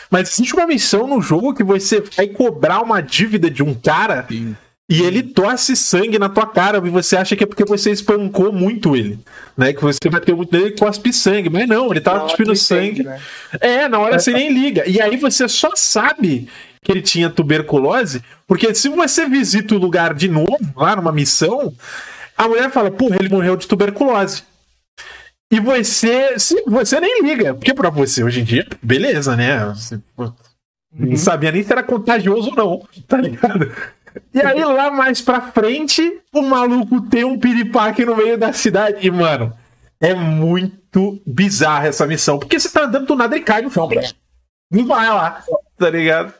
Mas 0.10 0.32
existe 0.32 0.54
uma 0.54 0.66
missão 0.66 1.08
no 1.08 1.22
jogo 1.22 1.54
que 1.54 1.64
você 1.64 2.02
vai 2.16 2.28
cobrar 2.28 2.82
uma 2.82 3.02
dívida 3.02 3.50
de 3.50 3.62
um 3.62 3.74
cara 3.74 4.26
Sim. 4.30 4.56
E 4.88 5.02
ele 5.02 5.24
tosse 5.24 5.76
sangue 5.76 6.20
na 6.20 6.30
tua 6.30 6.46
cara 6.46 6.78
e 6.78 6.90
você 6.90 7.18
acha 7.18 7.36
que 7.36 7.44
é 7.44 7.48
porque 7.48 7.66
você 7.66 7.92
espancou 7.92 8.52
muito 8.52 8.96
ele, 8.96 9.20
né? 9.58 9.74
Que 9.74 9.82
você 9.82 10.10
bateu 10.10 10.38
muito 10.38 10.56
nele 10.56 10.70
e 10.70 10.78
cospe 10.78 11.12
sangue, 11.12 11.50
mas 11.50 11.68
não, 11.68 11.90
ele 11.90 12.02
tava 12.02 12.22
cuspindo 12.22 12.56
sangue. 12.56 13.04
né? 13.04 13.20
É, 13.60 13.88
na 13.88 13.98
hora 14.00 14.20
você 14.20 14.32
nem 14.32 14.52
liga. 14.54 14.88
E 14.88 15.02
aí 15.02 15.18
você 15.18 15.48
só 15.50 15.72
sabe 15.76 16.48
que 16.84 16.92
ele 16.92 17.02
tinha 17.02 17.32
tuberculose, 17.32 18.22
porque 18.46 18.76
se 18.76 18.88
você 18.90 19.28
visita 19.28 19.74
o 19.74 19.80
lugar 19.80 20.14
de 20.14 20.30
novo, 20.30 20.60
lá 20.76 20.96
numa 20.96 21.12
missão, 21.12 21.74
a 22.38 22.48
mulher 22.48 22.70
fala, 22.70 22.92
porra, 22.92 23.18
ele 23.20 23.30
morreu 23.30 23.56
de 23.56 23.68
tuberculose. 23.68 24.44
E 25.52 25.60
você, 25.60 26.38
se, 26.38 26.64
você 26.68 27.00
nem 27.00 27.24
liga, 27.24 27.56
porque 27.56 27.74
pra 27.74 27.90
você 27.90 28.24
hoje 28.24 28.42
em 28.42 28.44
dia, 28.44 28.68
beleza, 28.84 29.36
né? 29.36 29.66
Você, 29.66 30.00
não 30.94 31.18
sabia 31.18 31.52
nem 31.52 31.64
se 31.64 31.72
era 31.72 31.84
contagioso 31.84 32.50
ou 32.52 32.56
não, 32.56 32.88
tá 33.08 33.18
ligado? 33.18 33.72
E 34.34 34.41
aí 34.41 34.63
lá 34.63 34.91
mais 34.91 35.22
pra 35.22 35.41
frente, 35.51 36.22
o 36.34 36.41
maluco 36.41 37.01
tem 37.09 37.24
um 37.24 37.39
piripaque 37.39 38.05
no 38.05 38.16
meio 38.16 38.38
da 38.38 38.53
cidade. 38.53 39.05
E, 39.05 39.11
mano, 39.11 39.53
é 39.99 40.13
muito 40.13 41.22
bizarra 41.26 41.88
essa 41.88 42.05
missão. 42.05 42.39
Porque 42.39 42.59
você 42.59 42.70
tá 42.70 42.86
andando 42.86 43.05
do 43.05 43.16
nada 43.16 43.36
e 43.38 43.41
cai 43.41 43.61
no 43.61 43.70
chão. 43.70 43.89
Não 44.72 44.86
vai 44.86 45.07
lá, 45.07 45.43
tá 45.78 45.89
ligado? 45.89 46.34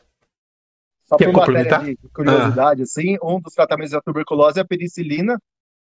Só 1.06 1.18
Quer 1.18 1.32
complementar? 1.32 1.84
de 1.84 1.98
curiosidade, 2.14 2.82
assim, 2.82 3.18
um 3.24 3.40
dos 3.40 3.54
tratamentos 3.54 3.92
da 3.92 4.02
tuberculose 4.02 4.58
é 4.58 4.64
a 4.64 4.66
penicilina, 4.66 5.40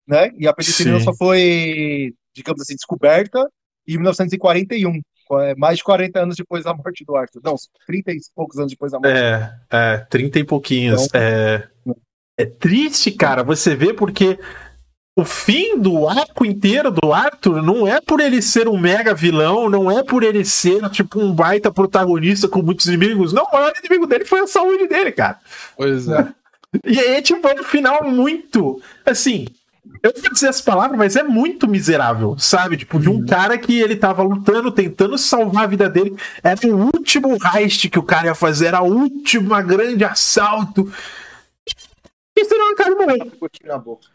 né? 0.05 0.31
E 0.37 0.47
a 0.47 0.53
penicilina 0.53 0.99
Sim. 0.99 1.05
só 1.05 1.13
foi, 1.13 2.13
digamos 2.33 2.61
assim, 2.61 2.75
descoberta 2.75 3.49
em 3.87 3.93
1941, 3.93 4.95
é, 4.95 5.01
mais 5.57 5.77
de 5.77 5.83
40 5.83 6.19
anos 6.19 6.35
depois 6.35 6.63
da 6.63 6.73
morte 6.73 7.03
do 7.05 7.15
Arthur. 7.15 7.41
Não, 7.43 7.55
30 7.85 8.11
e 8.11 8.19
poucos 8.35 8.57
anos 8.57 8.71
depois 8.71 8.91
da 8.91 8.99
morte. 8.99 9.15
É, 9.17 9.51
é, 9.69 9.97
30 10.09 10.39
e 10.39 10.43
pouquinhos. 10.43 11.05
Então- 11.05 11.21
É, 11.21 11.67
é 12.37 12.45
triste, 12.45 13.11
cara, 13.11 13.43
você 13.43 13.75
vê, 13.75 13.93
porque 13.93 14.39
o 15.17 15.25
fim 15.25 15.79
do 15.79 16.07
arco 16.07 16.45
inteiro 16.45 16.91
do 16.91 17.11
Arthur 17.11 17.63
não 17.63 17.87
é 17.87 17.99
por 17.99 18.19
ele 18.19 18.39
ser 18.41 18.67
um 18.67 18.77
mega 18.77 19.15
vilão, 19.15 19.67
não 19.69 19.89
é 19.89 20.03
por 20.03 20.21
ele 20.21 20.45
ser, 20.45 20.87
tipo, 20.91 21.19
um 21.19 21.33
baita 21.33 21.71
protagonista 21.71 22.47
com 22.47 22.61
muitos 22.61 22.85
inimigos. 22.85 23.33
Não, 23.33 23.43
o 23.45 23.51
maior 23.51 23.73
inimigo 23.83 24.05
dele 24.05 24.25
foi 24.25 24.41
a 24.41 24.47
saúde 24.47 24.87
dele, 24.87 25.11
cara. 25.11 25.39
Pois 25.75 26.07
é. 26.07 26.27
E 26.85 26.99
aí, 26.99 27.21
tipo, 27.21 27.47
é 27.47 27.59
um 27.59 27.63
final 27.63 28.03
muito. 28.03 28.79
Assim, 29.05 29.47
eu 30.03 30.13
vou 30.21 30.31
dizer 30.31 30.47
essa 30.47 30.63
palavra, 30.63 30.95
mas 30.95 31.15
é 31.15 31.23
muito 31.23 31.67
miserável, 31.67 32.37
sabe? 32.37 32.77
Tipo, 32.77 32.99
de 32.99 33.09
um 33.09 33.25
cara 33.25 33.57
que 33.57 33.79
ele 33.79 33.95
tava 33.95 34.23
lutando, 34.23 34.71
tentando 34.71 35.17
salvar 35.17 35.63
a 35.63 35.67
vida 35.67 35.89
dele. 35.89 36.15
Era 36.43 36.59
o 36.67 36.85
último 36.85 37.37
heist 37.55 37.89
que 37.89 37.99
o 37.99 38.03
cara 38.03 38.27
ia 38.27 38.35
fazer, 38.35 38.67
era 38.67 38.81
o 38.81 38.93
último 38.93 39.49
grande 39.63 40.03
assalto. 40.03 40.91
E 42.35 42.45
senão 42.45 42.71
o 42.71 42.75
cara 42.75 42.95
morreu, 42.95 43.31
na 43.65 43.77
boca. 43.77 44.07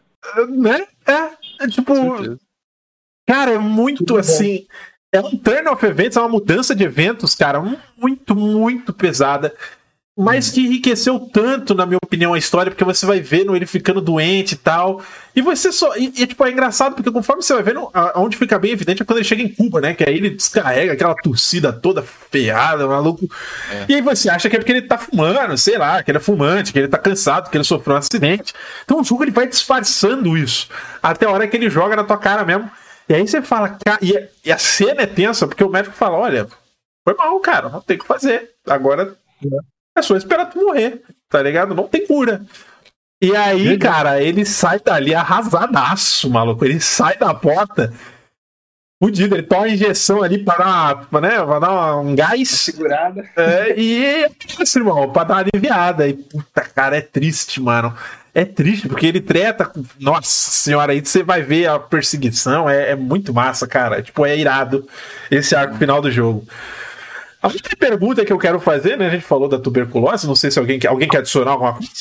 né? 0.49 0.87
É, 1.05 1.63
é 1.65 1.67
tipo. 1.67 1.93
Cara, 3.27 3.51
é 3.51 3.57
muito 3.57 3.99
Tudo 3.99 4.13
bom. 4.13 4.19
assim. 4.19 4.65
É 5.11 5.21
um 5.21 5.37
turn 5.37 5.67
of 5.69 5.85
events, 5.85 6.17
é 6.17 6.19
uma 6.19 6.29
mudança 6.29 6.73
de 6.73 6.83
eventos, 6.83 7.35
cara, 7.35 7.61
muito, 7.95 8.35
muito 8.35 8.91
pesada. 8.91 9.53
Mas 10.15 10.51
que 10.51 10.61
enriqueceu 10.61 11.19
tanto, 11.19 11.73
na 11.73 11.87
minha 11.87 11.97
opinião, 11.97 12.35
a 12.35 12.37
história, 12.37 12.69
porque 12.69 12.83
você 12.83 13.03
vai 13.03 13.19
vendo 13.19 13.55
ele 13.55 13.65
ficando 13.65 13.99
doente 13.99 14.51
e 14.51 14.57
tal. 14.57 15.01
E 15.35 15.41
você 15.41 15.71
só. 15.71 15.95
E, 15.97 16.13
e, 16.15 16.27
tipo, 16.27 16.45
é 16.45 16.51
engraçado, 16.51 16.93
porque 16.93 17.09
conforme 17.09 17.41
você 17.41 17.51
vai 17.55 17.63
vendo, 17.63 17.89
a- 17.91 18.13
onde 18.19 18.37
fica 18.37 18.59
bem 18.59 18.71
evidente 18.73 19.01
é 19.01 19.05
quando 19.05 19.17
ele 19.17 19.25
chega 19.27 19.41
em 19.41 19.47
Cuba, 19.49 19.81
né? 19.81 19.95
Que 19.95 20.07
aí 20.07 20.15
ele 20.15 20.29
descarrega 20.29 20.93
aquela 20.93 21.15
torcida 21.15 21.73
toda 21.73 22.03
ferrada, 22.03 22.85
maluco. 22.85 23.27
E 23.89 23.95
aí 23.95 24.01
você 24.03 24.29
acha 24.29 24.47
que 24.51 24.55
é 24.55 24.59
porque 24.59 24.71
ele 24.71 24.83
tá 24.83 24.99
fumando, 24.99 25.57
sei 25.57 25.79
lá, 25.79 26.03
que 26.03 26.11
ele 26.11 26.19
é 26.19 26.21
fumante, 26.21 26.71
que 26.71 26.77
ele 26.77 26.87
tá 26.87 26.99
cansado, 26.99 27.49
que 27.49 27.57
ele 27.57 27.63
sofreu 27.63 27.95
um 27.95 27.99
acidente. 27.99 28.53
Então 28.85 29.01
o 29.01 29.03
jogo 29.03 29.23
ele 29.23 29.31
vai 29.31 29.47
disfarçando 29.47 30.37
isso. 30.37 30.69
Até 31.01 31.25
a 31.25 31.31
hora 31.31 31.47
que 31.47 31.57
ele 31.57 31.71
joga 31.71 31.95
na 31.95 32.03
tua 32.03 32.19
cara 32.19 32.45
mesmo. 32.45 32.69
E 33.09 33.15
aí 33.15 33.27
você 33.27 33.41
fala, 33.41 33.77
"Ca-" 33.83 33.97
e, 33.99 34.15
a- 34.15 34.27
e 34.45 34.51
a 34.51 34.59
cena 34.59 35.01
é 35.01 35.07
tensa, 35.07 35.47
porque 35.47 35.63
o 35.63 35.69
médico 35.69 35.95
fala: 35.95 36.17
olha, 36.19 36.47
foi 37.03 37.15
mal, 37.15 37.39
cara, 37.39 37.67
não 37.69 37.81
tem 37.81 37.97
o 37.97 37.99
que 37.99 38.05
fazer. 38.05 38.51
Agora 38.67 39.17
é 39.43 39.72
só 40.01 40.15
esperar 40.15 40.45
tu 40.45 40.59
morrer, 40.59 41.03
tá 41.29 41.41
ligado? 41.41 41.75
Não 41.75 41.87
tem 41.87 42.07
cura. 42.07 42.41
E 43.21 43.35
aí, 43.35 43.77
cara, 43.77 44.21
ele 44.21 44.43
sai 44.43 44.79
dali 44.79 45.15
arrasadaço, 45.15 46.29
maluco. 46.29 46.65
Ele 46.65 46.79
sai 46.81 47.17
da 47.17 47.33
porta 47.33 47.93
fudido. 49.01 49.35
Ele 49.35 49.43
toma 49.43 49.61
uma 49.61 49.69
injeção 49.69 50.23
ali 50.23 50.39
pra 50.39 50.55
dar, 50.57 51.21
né, 51.21 51.43
pra 51.43 51.59
dar 51.59 51.97
um 51.97 52.15
gás. 52.15 52.49
Segurada. 52.49 53.23
É, 53.35 53.79
e 53.79 54.05
é 54.05 54.31
isso, 54.59 54.79
irmão, 54.79 55.11
pra 55.11 55.23
dar 55.23 55.35
uma 55.35 55.45
aliviada. 55.53 56.07
E 56.07 56.13
puta, 56.13 56.61
cara, 56.61 56.97
é 56.97 57.01
triste, 57.01 57.61
mano. 57.61 57.93
É 58.35 58.43
triste, 58.43 58.87
porque 58.87 59.05
ele 59.05 59.21
treta 59.21 59.65
com. 59.65 59.83
Nossa 59.99 60.27
senhora, 60.51 60.91
aí 60.91 60.99
você 60.99 61.21
vai 61.21 61.41
ver 61.41 61.67
a 61.67 61.77
perseguição. 61.79 62.69
É, 62.69 62.91
é 62.91 62.95
muito 62.95 63.33
massa, 63.33 63.67
cara. 63.67 64.01
Tipo, 64.01 64.25
é 64.25 64.37
irado 64.37 64.87
esse 65.29 65.55
arco 65.55 65.77
final 65.77 66.01
do 66.01 66.11
jogo. 66.11 66.45
A 67.43 67.49
única 67.49 67.75
pergunta 67.75 68.25
que 68.25 68.31
eu 68.31 68.39
quero 68.39 68.57
fazer, 68.57 68.97
né? 68.97 69.07
A 69.07 69.09
gente 69.09 69.25
falou 69.25 69.49
da 69.49 69.59
tuberculose, 69.59 70.25
não 70.25 70.35
sei 70.35 70.49
se 70.49 70.57
alguém 70.57 70.79
quer, 70.79 70.87
alguém 70.87 71.09
quer 71.09 71.17
adicionar 71.17 71.51
alguma 71.51 71.73
coisa. 71.73 71.91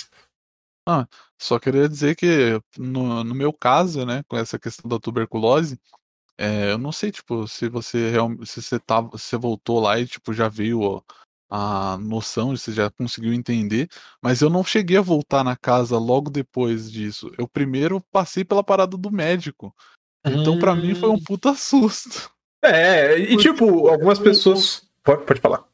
Só 1.36 1.58
queria 1.58 1.88
dizer 1.88 2.14
que 2.14 2.60
no, 2.78 3.24
no 3.24 3.34
meu 3.34 3.52
caso, 3.52 4.06
né, 4.06 4.22
com 4.28 4.36
essa 4.36 4.56
questão 4.56 4.88
da 4.88 5.00
tuberculose, 5.00 5.76
é, 6.38 6.70
eu 6.70 6.78
não 6.78 6.92
sei, 6.92 7.10
tipo, 7.10 7.48
se 7.48 7.68
você 7.68 8.10
realmente, 8.10 8.46
se 8.46 8.62
você 8.62 8.78
tava, 8.78 9.18
se 9.18 9.24
você 9.24 9.36
voltou 9.36 9.80
lá 9.80 9.98
e 9.98 10.06
tipo 10.06 10.32
já 10.32 10.48
viu 10.48 10.82
ó, 10.82 11.02
a 11.50 11.98
noção, 11.98 12.56
você 12.56 12.72
já 12.72 12.88
conseguiu 12.88 13.32
entender, 13.32 13.88
mas 14.22 14.40
eu 14.40 14.48
não 14.48 14.62
cheguei 14.62 14.96
a 14.96 15.02
voltar 15.02 15.42
na 15.42 15.56
casa 15.56 15.98
logo 15.98 16.30
depois 16.30 16.90
disso. 16.90 17.32
Eu 17.36 17.48
primeiro 17.48 18.00
passei 18.12 18.44
pela 18.44 18.62
parada 18.62 18.96
do 18.96 19.10
médico. 19.10 19.74
Então, 20.24 20.58
pra 20.58 20.76
mim, 20.76 20.94
foi 20.94 21.10
um 21.10 21.14
Hum. 21.14 21.24
puta 21.24 21.52
susto. 21.58 22.30
É, 22.64 23.18
e 23.18 23.36
tipo, 23.36 23.88
algumas 23.88 24.20
pessoas. 24.20 24.88
Pode, 25.04 25.24
pode 25.24 25.40
falar. 25.40 25.64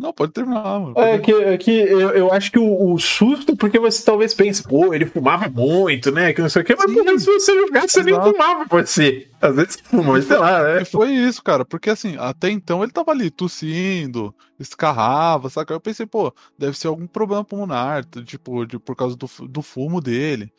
Não, 0.00 0.14
pode 0.14 0.32
terminar, 0.32 0.80
mano. 0.80 0.94
É 0.96 1.18
que, 1.18 1.30
é 1.30 1.58
que 1.58 1.70
eu, 1.70 2.10
eu 2.12 2.32
acho 2.32 2.50
que 2.50 2.58
o, 2.58 2.94
o 2.94 2.98
susto, 2.98 3.54
porque 3.54 3.78
você 3.78 4.02
talvez 4.02 4.32
pense, 4.32 4.62
pô, 4.62 4.94
ele 4.94 5.04
fumava 5.04 5.46
muito, 5.46 6.10
né? 6.10 6.32
Que 6.32 6.40
não 6.40 6.48
sei 6.48 6.62
o 6.62 6.64
quê, 6.64 6.74
mas 6.74 6.90
porra, 6.90 7.18
se 7.18 7.26
você 7.26 7.54
jogar, 7.54 7.86
você 7.86 8.02
nem 8.02 8.14
fumava, 8.14 8.66
pode 8.66 8.88
ser. 8.88 9.30
Às 9.42 9.54
vezes 9.54 9.76
fuma, 9.84 10.14
mas 10.14 10.24
sei 10.24 10.38
lá, 10.38 10.62
né? 10.62 10.80
E 10.80 10.84
foi 10.86 11.10
isso, 11.10 11.42
cara, 11.42 11.66
porque 11.66 11.90
assim, 11.90 12.16
até 12.18 12.50
então 12.50 12.82
ele 12.82 12.92
tava 12.92 13.10
ali 13.10 13.30
tossindo, 13.30 14.34
escarrava, 14.58 15.50
saca? 15.50 15.74
Eu 15.74 15.80
pensei, 15.80 16.06
pô, 16.06 16.32
deve 16.58 16.78
ser 16.78 16.86
algum 16.86 17.06
problema 17.06 17.44
pulmonar, 17.44 18.02
tipo, 18.24 18.64
de, 18.64 18.78
por 18.78 18.96
causa 18.96 19.14
do, 19.14 19.28
do 19.48 19.60
fumo 19.60 20.00
dele. 20.00 20.50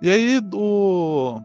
E 0.00 0.10
aí, 0.10 0.40
do. 0.40 1.42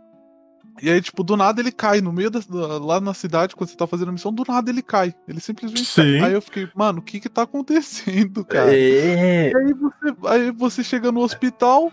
E 0.81 0.89
aí, 0.89 1.01
tipo, 1.01 1.23
do 1.23 1.37
nada 1.37 1.61
ele 1.61 1.71
cai 1.71 2.01
no 2.01 2.11
meio 2.11 2.29
da, 2.29 2.39
lá 2.79 2.99
na 2.99 3.13
cidade, 3.13 3.55
quando 3.55 3.69
você 3.69 3.77
tá 3.77 3.85
fazendo 3.85 4.09
a 4.09 4.11
missão, 4.11 4.33
do 4.33 4.43
nada 4.47 4.69
ele 4.69 4.81
cai. 4.81 5.13
Ele 5.27 5.39
simplesmente 5.39 5.85
Sim. 5.85 6.19
cai. 6.19 6.29
Aí 6.29 6.33
eu 6.33 6.41
fiquei, 6.41 6.67
mano, 6.75 6.99
o 6.99 7.01
que 7.01 7.19
que 7.19 7.29
tá 7.29 7.43
acontecendo, 7.43 8.43
cara? 8.45 8.73
É. 8.73 9.51
E 9.51 9.55
aí 9.55 9.73
você, 9.73 10.15
aí 10.27 10.51
você 10.51 10.83
chega 10.83 11.11
no 11.11 11.21
hospital, 11.21 11.91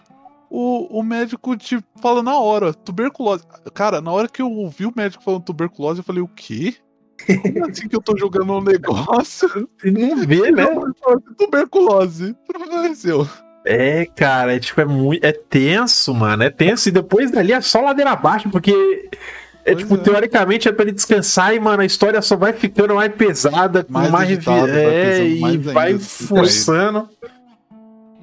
o, 0.48 0.98
o 0.98 1.02
médico 1.02 1.56
te 1.56 1.78
fala 2.00 2.22
na 2.22 2.38
hora, 2.38 2.72
tuberculose. 2.72 3.44
Cara, 3.74 4.00
na 4.00 4.10
hora 4.10 4.28
que 4.28 4.42
eu 4.42 4.50
ouvi 4.50 4.86
o 4.86 4.92
médico 4.94 5.22
falando 5.22 5.44
tuberculose, 5.44 6.00
eu 6.00 6.04
falei, 6.04 6.22
o 6.22 6.28
quê? 6.28 6.74
Como 7.26 7.66
assim 7.70 7.86
que 7.86 7.94
eu 7.94 8.02
tô 8.02 8.16
jogando 8.16 8.52
um 8.54 8.62
negócio? 8.62 9.68
Não 9.84 10.16
vê, 10.26 10.50
né? 10.52 10.66
Tuberculose. 11.36 12.34
Apareceu. 12.48 13.28
É, 13.64 14.06
cara, 14.06 14.56
é 14.56 14.58
tipo, 14.58 14.80
é 14.80 14.84
muito. 14.84 15.24
É 15.24 15.32
tenso, 15.32 16.14
mano. 16.14 16.42
É 16.42 16.50
tenso. 16.50 16.88
E 16.88 16.92
depois 16.92 17.30
dali 17.30 17.52
é 17.52 17.60
só 17.60 17.80
ladeira 17.80 18.10
abaixo, 18.12 18.48
porque. 18.50 18.72
É 19.62 19.72
Pois 19.72 19.78
tipo, 19.78 19.94
é. 19.94 19.98
teoricamente 19.98 20.68
é 20.68 20.72
pra 20.72 20.84
ele 20.84 20.92
descansar 20.92 21.54
e, 21.54 21.60
mano, 21.60 21.82
a 21.82 21.84
história 21.84 22.22
só 22.22 22.34
vai 22.34 22.54
ficando 22.54 22.94
mais 22.94 23.14
pesada, 23.14 23.84
com 23.84 23.92
Mais 23.92 24.10
mais, 24.10 24.42
vai 24.42 24.70
é, 24.70 25.28
e 25.28 25.44
ainda, 25.44 25.72
vai 25.74 25.98
forçando. 25.98 27.06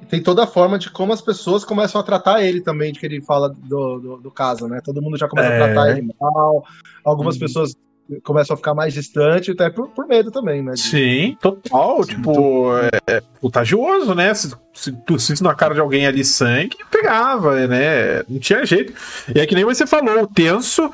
Tem 0.10 0.24
toda 0.24 0.46
a 0.46 0.48
forma 0.48 0.80
de 0.80 0.90
como 0.90 1.14
as 1.14 1.22
pessoas 1.22 1.64
começam 1.64 2.02
a 2.02 2.04
tratar 2.04 2.42
ele 2.42 2.62
também, 2.62 2.92
de 2.92 3.00
que 3.00 3.06
ele 3.06 3.22
fala 3.22 3.50
do, 3.50 4.00
do, 4.00 4.18
do 4.18 4.32
caso, 4.32 4.68
né? 4.68 4.80
Todo 4.84 5.02
mundo 5.02 5.18
já 5.18 5.28
começa 5.28 5.50
É. 5.50 5.62
a 5.62 5.66
tratar 5.66 5.92
ele 5.92 6.12
mal, 6.20 6.66
algumas 7.04 7.36
Hum. 7.36 7.40
pessoas 7.40 7.76
começam 8.24 8.54
a 8.54 8.58
ficar 8.58 8.74
mais 8.74 8.94
distantes, 8.94 9.54
até 9.54 9.70
por, 9.70 9.90
por 9.90 10.08
medo 10.08 10.32
também, 10.32 10.62
né? 10.64 10.74
de- 10.74 10.80
Sim, 10.80 11.38
total. 11.42 12.04
Sim, 12.04 12.16
tipo, 12.16 12.70
é, 12.78 13.16
é 13.18 13.22
contagioso, 13.42 14.14
né? 14.16 14.34
Se, 14.34 14.54
se 14.74 14.92
tossisse 15.06 15.44
na 15.44 15.54
cara 15.56 15.74
de 15.74 15.80
alguém 15.80 16.06
ali 16.08 16.24
sangue, 16.24 16.78
pegava, 16.92 17.68
né? 17.68 18.24
Não 18.30 18.40
tinha 18.40 18.66
jeito. 18.66 18.94
E 19.34 19.40
é 19.40 19.46
que 19.46 19.56
nem 19.56 19.66
você 19.66 19.86
falou, 19.86 20.22
o 20.24 20.28
tenso 20.28 20.92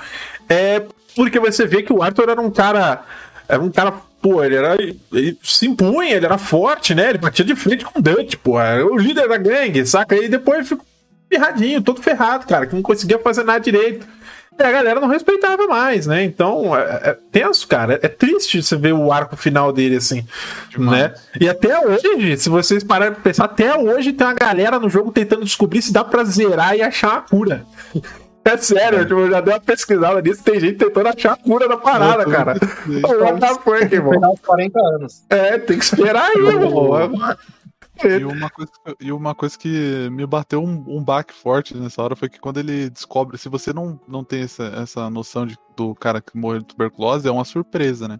é 0.49 0.81
porque 1.15 1.40
você 1.40 1.65
vê 1.65 1.84
que 1.84 1.94
o 1.94 2.02
Arthur 2.02 2.30
era 2.30 2.41
um 2.41 2.49
cara. 2.49 3.03
Era 3.48 3.61
um 3.61 3.69
cara, 3.69 3.91
pô, 4.22 4.44
ele 4.44 4.56
era. 4.56 4.76
Ele 4.81 5.38
se 5.44 5.68
impunha, 5.68 6.15
ele 6.15 6.26
era 6.26 6.38
forte, 6.38 6.95
né? 6.95 7.10
Ele 7.10 7.18
batia 7.19 7.45
de 7.45 7.56
frente 7.56 7.85
com 7.85 7.99
o 7.99 8.02
Dutch, 8.02 8.35
pô. 8.38 8.60
Era 8.60 8.85
o 8.85 8.98
líder 8.98 9.27
da 9.27 9.38
gangue, 9.38 9.85
saca? 9.85 10.15
E 10.15 10.27
depois 10.27 10.68
ficou 10.68 10.85
ferradinho, 11.30 11.81
todo 11.81 12.02
ferrado, 12.02 12.45
cara, 12.48 12.65
que 12.65 12.73
não 12.76 12.81
conseguia 12.81 13.19
fazer 13.19 13.44
nada 13.44 13.60
direito. 13.60 14.07
E 14.58 14.64
a 14.64 14.72
galera 14.72 15.00
não 15.00 15.08
respeitava 15.08 15.68
mais, 15.68 16.06
né? 16.06 16.24
Então, 16.24 16.76
é, 16.76 17.10
é 17.10 17.18
tenso, 17.32 17.68
cara. 17.68 18.00
É 18.02 18.08
triste 18.08 18.62
você 18.62 18.76
ver 18.76 18.94
o 18.94 19.12
arco 19.12 19.36
final 19.36 19.72
dele 19.72 19.98
assim, 19.98 20.26
né? 20.78 21.14
E 21.40 21.50
até 21.50 21.80
hoje, 21.80 22.38
se 22.38 22.50
vocês 22.50 22.84
pararem 22.84 23.14
pra 23.14 23.24
pensar, 23.24 23.46
até 23.46 23.76
hoje 23.76 24.14
tem 24.14 24.28
uma 24.28 24.34
galera 24.34 24.80
no 24.80 24.90
jogo 24.90 25.12
tentando 25.12 25.44
descobrir 25.44 25.82
se 25.82 25.92
dá 25.92 26.04
pra 26.04 26.24
zerar 26.24 26.76
e 26.76 26.82
achar 26.82 27.18
a 27.18 27.22
cura. 27.22 27.66
É 28.46 28.58
sério, 28.58 29.06
tipo, 29.06 29.22
eu 29.22 29.32
já 29.32 29.40
dei 29.40 29.54
uma 29.54 29.60
pesquisada 29.62 30.22
nisso, 30.22 30.44
tem 30.44 30.60
gente 30.60 30.78
tentando 30.78 31.08
achar 31.08 31.32
a 31.32 31.38
cura 31.38 31.66
da 31.66 31.78
parada, 31.78 32.26
cara. 32.26 32.56
What 33.22 33.40
the 33.40 33.48
fuck, 33.64 33.96
irmão? 33.96 34.14
Esperar 34.14 34.30
uns 34.32 34.40
40 34.42 34.80
anos. 34.82 35.24
É, 35.30 35.58
tem 35.60 35.78
que 35.78 35.86
esperar 35.86 36.30
aí, 36.30 36.46
irmão. 36.46 36.90
E 38.02 38.24
uma, 38.26 38.49
coisa, 38.49 38.72
que- 38.72 38.95
e 39.06 39.11
uma 39.11 39.36
coisa 39.36 39.57
que 39.57 40.10
me 40.11 40.26
bateu 40.26 40.61
um, 40.64 40.84
um 40.88 41.03
baque 41.03 41.34
forte 41.34 41.78
nessa 41.78 42.02
hora 42.02 42.15
foi 42.15 42.28
que 42.28 42.40
quando 42.40 42.57
ele 42.60 42.90
descobre, 42.90 43.38
se 43.38 43.48
você 43.49 43.72
não, 43.72 43.99
não 44.07 44.24
tem 44.24 44.41
essa, 44.44 44.64
essa 44.65 45.10
noção 45.10 45.45
de, 45.45 45.56
do 45.76 45.94
cara 45.95 46.22
que 46.22 46.36
morreu 46.38 46.60
de 46.61 46.65
tuberculose, 46.68 47.28
é 47.28 47.32
uma 47.32 47.45
surpresa, 47.45 48.07
né? 48.07 48.20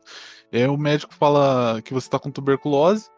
E 0.51 0.57
aí 0.57 0.67
o 0.67 0.77
médico 0.77 1.13
fala 1.13 1.81
que 1.81 1.93
você 1.93 2.09
tá 2.09 2.19
com 2.19 2.31
tuberculose, 2.31 3.09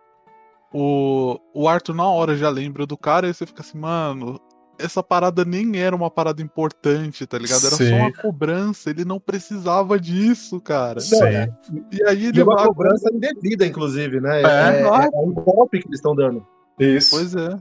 o, 0.73 1.39
o 1.53 1.67
Arthur 1.69 1.95
na 1.95 2.07
hora 2.09 2.35
já 2.37 2.49
lembra 2.49 2.85
do 2.85 2.97
cara, 2.97 3.27
e 3.29 3.33
você 3.33 3.45
fica 3.45 3.61
assim, 3.61 3.77
mano, 3.79 4.39
essa 4.77 5.01
parada 5.03 5.43
nem 5.45 5.77
era 5.79 5.95
uma 5.95 6.09
parada 6.09 6.41
importante, 6.41 7.25
tá 7.25 7.37
ligado? 7.37 7.65
Era 7.65 7.75
Sim. 7.75 7.89
só 7.89 7.95
uma 7.95 8.13
cobrança, 8.13 8.89
ele 8.89 9.05
não 9.05 9.19
precisava 9.19 9.99
disso, 9.99 10.59
cara. 10.61 10.99
Sim. 10.99 11.17
E 11.91 12.03
aí 12.03 12.23
E 12.23 12.27
ele 12.27 12.43
uma 12.43 12.55
vai- 12.55 12.65
cobrança 12.67 13.09
indevida, 13.13 13.65
inclusive, 13.65 14.19
né? 14.19 14.41
É. 14.41 14.45
É, 14.45 14.81
é 14.81 15.09
um 15.17 15.31
golpe 15.33 15.79
que 15.79 15.87
eles 15.87 15.99
estão 15.99 16.15
dando. 16.15 16.45
Isso. 16.79 17.15
Pois 17.15 17.35
é. 17.35 17.57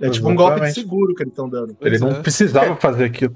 É 0.00 0.10
tipo 0.10 0.28
um 0.28 0.34
golpe 0.34 0.60
de 0.60 0.72
seguro 0.74 1.14
que 1.14 1.22
eles 1.22 1.32
estão 1.32 1.48
dando. 1.48 1.70
Ele 1.80 1.98
pois 1.98 2.00
não 2.00 2.10
é. 2.10 2.20
precisava 2.22 2.76
fazer 2.76 3.04
aquilo. 3.04 3.34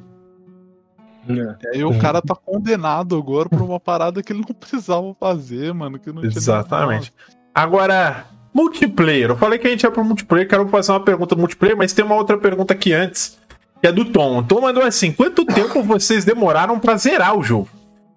É. 1.28 1.56
E 1.74 1.76
aí 1.76 1.84
o 1.84 1.98
cara 1.98 2.22
tá 2.22 2.34
condenado 2.34 3.16
agora 3.16 3.48
por 3.48 3.60
uma 3.60 3.78
parada 3.78 4.22
que 4.22 4.32
ele 4.32 4.40
não 4.46 4.54
precisava 4.54 5.14
fazer, 5.20 5.74
mano. 5.74 5.98
Que 5.98 6.10
não 6.10 6.22
tinha 6.22 6.32
Exatamente. 6.36 7.12
Agora, 7.54 8.24
multiplayer. 8.52 9.30
Eu 9.30 9.36
falei 9.36 9.58
que 9.58 9.66
a 9.66 9.70
gente 9.70 9.82
ia 9.82 9.90
pro 9.90 10.04
multiplayer, 10.04 10.48
quero 10.48 10.68
fazer 10.68 10.92
uma 10.92 11.04
pergunta 11.04 11.34
do 11.34 11.40
multiplayer, 11.40 11.76
mas 11.76 11.92
tem 11.92 12.04
uma 12.04 12.14
outra 12.14 12.36
pergunta 12.38 12.72
aqui 12.74 12.92
antes, 12.92 13.38
que 13.80 13.86
é 13.86 13.92
do 13.92 14.04
Tom. 14.04 14.38
O 14.38 14.42
Tom 14.42 14.60
mandou 14.60 14.82
assim: 14.82 15.12
quanto 15.12 15.44
tempo 15.44 15.82
vocês 15.82 16.24
demoraram 16.24 16.78
pra 16.78 16.96
zerar 16.96 17.36
o 17.38 17.42
jogo? 17.42 17.68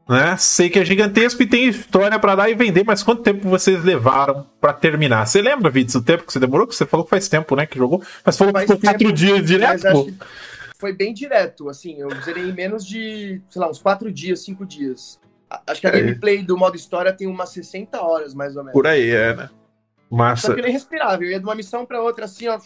Né? 0.09 0.35
Sei 0.37 0.69
que 0.69 0.77
é 0.79 0.83
gigantesco 0.83 1.41
e 1.41 1.45
tem 1.47 1.69
história 1.69 2.19
pra 2.19 2.35
dar 2.35 2.49
e 2.49 2.55
vender, 2.55 2.83
mas 2.85 3.01
quanto 3.01 3.21
tempo 3.21 3.47
vocês 3.47 3.81
levaram 3.83 4.45
pra 4.59 4.73
terminar? 4.73 5.25
Você 5.25 5.41
lembra, 5.41 5.69
Vitz, 5.69 5.95
o 5.95 6.01
tempo 6.01 6.25
que 6.25 6.33
você 6.33 6.39
demorou? 6.39 6.67
Que 6.67 6.75
você 6.75 6.85
falou 6.85 7.05
que 7.05 7.09
faz 7.09 7.29
tempo, 7.29 7.55
né, 7.55 7.65
que 7.65 7.77
jogou. 7.77 8.01
Mas 8.25 8.37
falou 8.37 8.51
que 8.53 8.59
Faz 8.59 8.71
ficou 8.71 8.91
quatro 8.91 9.13
dias 9.13 9.45
direto, 9.45 10.05
que 10.05 10.13
foi 10.77 10.91
bem 10.91 11.13
direto, 11.13 11.69
assim, 11.69 11.95
eu 11.99 12.09
zerei 12.25 12.49
em 12.49 12.51
menos 12.51 12.85
de, 12.85 13.39
sei 13.47 13.61
lá, 13.61 13.69
uns 13.69 13.79
4 13.79 14.11
dias, 14.11 14.43
5 14.43 14.65
dias. 14.65 15.19
Acho 15.67 15.79
que 15.79 15.87
a 15.87 15.91
É. 15.91 16.01
gameplay 16.01 16.41
do 16.41 16.57
modo 16.57 16.75
história 16.75 17.13
tem 17.13 17.27
umas 17.27 17.49
60 17.49 18.01
horas, 18.01 18.33
mais 18.33 18.55
ou 18.57 18.63
menos. 18.63 18.73
Por 18.73 18.87
aí, 18.87 19.11
é, 19.11 19.35
né? 19.35 19.49
Só 20.11 20.17
Massa. 20.17 20.53
que 20.53 20.59
ele 20.59 20.67
é 20.67 20.71
respirável, 20.71 21.27
eu 21.27 21.31
ia 21.31 21.39
de 21.39 21.45
uma 21.45 21.55
missão 21.55 21.85
pra 21.85 22.01
outra, 22.01 22.25
assim, 22.25 22.47
ó. 22.47 22.59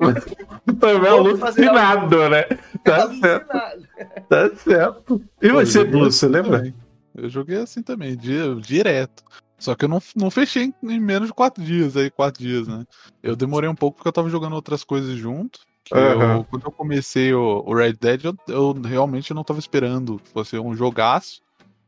Também 0.80 1.06
é 1.06 1.08
alucinado, 1.10 2.28
né? 2.28 2.42
Tá 2.82 3.08
certo, 3.08 3.50
alucinado. 3.52 3.88
tá 4.28 4.56
certo. 4.56 5.22
E 5.40 5.48
Pô, 5.48 5.54
você, 5.54 5.84
Blue, 5.84 6.02
assim 6.06 6.18
você 6.18 6.28
lembra? 6.28 6.58
também. 6.58 6.74
Eu 7.16 7.28
joguei 7.30 7.58
assim 7.58 7.80
também, 7.82 8.16
di- 8.16 8.60
direto. 8.60 9.22
Só 9.56 9.74
que 9.76 9.84
eu 9.84 9.88
não, 9.88 10.02
não 10.16 10.30
fechei 10.32 10.74
em, 10.82 10.98
menos 11.00 11.28
de 11.28 11.32
quatro 11.34 11.62
dias 11.62 11.96
aí, 11.96 12.10
quatro 12.10 12.42
dias, 12.42 12.66
né? 12.66 12.84
Eu 13.22 13.36
demorei 13.36 13.70
um 13.70 13.74
pouco 13.74 13.96
porque 13.96 14.08
eu 14.08 14.12
tava 14.12 14.28
jogando 14.28 14.54
outras 14.54 14.82
coisas 14.82 15.14
junto. 15.16 15.60
Aham. 15.92 16.38
eu- 16.38 16.44
quando 16.44 16.64
eu 16.64 16.72
comecei 16.72 17.32
o, 17.32 17.62
o 17.64 17.72
Red 17.74 17.92
Dead, 17.92 18.24
eu, 18.24 18.34
eu 18.48 18.72
realmente 18.82 19.32
não 19.32 19.44
tava 19.44 19.60
esperando 19.60 20.18
que 20.18 20.28
fosse 20.30 20.58
um 20.58 20.74
jogaço. 20.74 21.40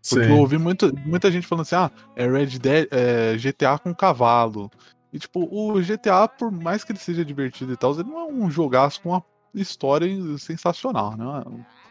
Porque 0.09 0.27
eu 0.31 0.37
ouvi 0.39 0.59
muito, 0.59 0.93
muita 1.05 1.31
gente 1.31 1.47
falando 1.47 1.63
assim, 1.63 1.75
ah, 1.77 1.91
é 2.15 2.27
Red 2.29 2.59
Dead, 2.59 2.89
é 2.91 3.37
GTA 3.37 3.79
com 3.79 3.95
cavalo. 3.95 4.71
E 5.13 5.19
tipo, 5.19 5.49
o 5.51 5.81
GTA, 5.81 6.29
por 6.29 6.51
mais 6.51 6.85
que 6.85 6.93
ele 6.93 6.99
seja 6.99 7.25
divertido 7.25 7.73
e 7.73 7.77
tal, 7.77 7.93
ele 7.95 8.05
não 8.09 8.21
é 8.21 8.25
um 8.33 8.51
jogaço 8.51 9.01
com 9.01 9.11
uma 9.11 9.23
história 9.55 10.09
sensacional, 10.39 11.17
né? 11.17 11.25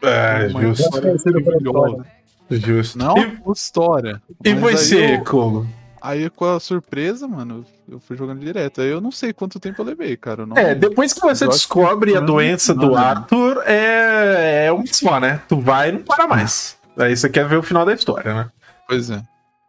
É, 0.02 0.46
Uma 0.48 0.60
justo. 0.62 0.82
história 0.84 1.14
maravilhosa. 1.44 2.06
Justo. 2.50 2.98
Não, 2.98 3.16
E, 3.18 3.20
é 3.22 3.52
história. 3.52 4.22
e 4.44 4.54
Mas 4.54 4.64
aí 4.64 4.76
você, 4.86 5.14
eu- 5.16 5.24
Kogo? 5.24 5.66
Aí 6.00 6.30
com 6.30 6.44
a 6.44 6.60
surpresa, 6.60 7.26
mano, 7.26 7.64
eu 7.90 7.98
fui 7.98 8.16
jogando 8.16 8.38
direto. 8.38 8.80
Aí 8.80 8.88
eu 8.88 9.00
não 9.00 9.10
sei 9.10 9.32
quanto 9.32 9.58
tempo 9.58 9.80
eu 9.82 9.86
levei, 9.86 10.16
cara. 10.16 10.46
não- 10.46 10.56
É, 10.56 10.72
depois 10.72 11.12
que 11.12 11.20
você 11.20 11.48
descobre 11.48 12.12
que 12.12 12.16
a 12.16 12.20
doença 12.20 12.72
não, 12.74 12.80
do 12.84 12.90
não. 12.92 12.96
Arthur, 12.98 13.62
é, 13.66 14.66
é 14.66 14.72
um 14.72 14.86
só, 14.86 15.18
né? 15.18 15.40
Tu 15.48 15.58
vai 15.60 15.88
e 15.88 15.92
não 15.92 16.02
para 16.02 16.28
mais. 16.28 16.76
Aí 16.98 17.16
você 17.16 17.28
quer 17.28 17.46
ver 17.46 17.56
o 17.56 17.62
final 17.62 17.84
da 17.84 17.92
história, 17.92 18.34
né? 18.34 18.50
Pois 18.88 19.10
é. 19.10 19.22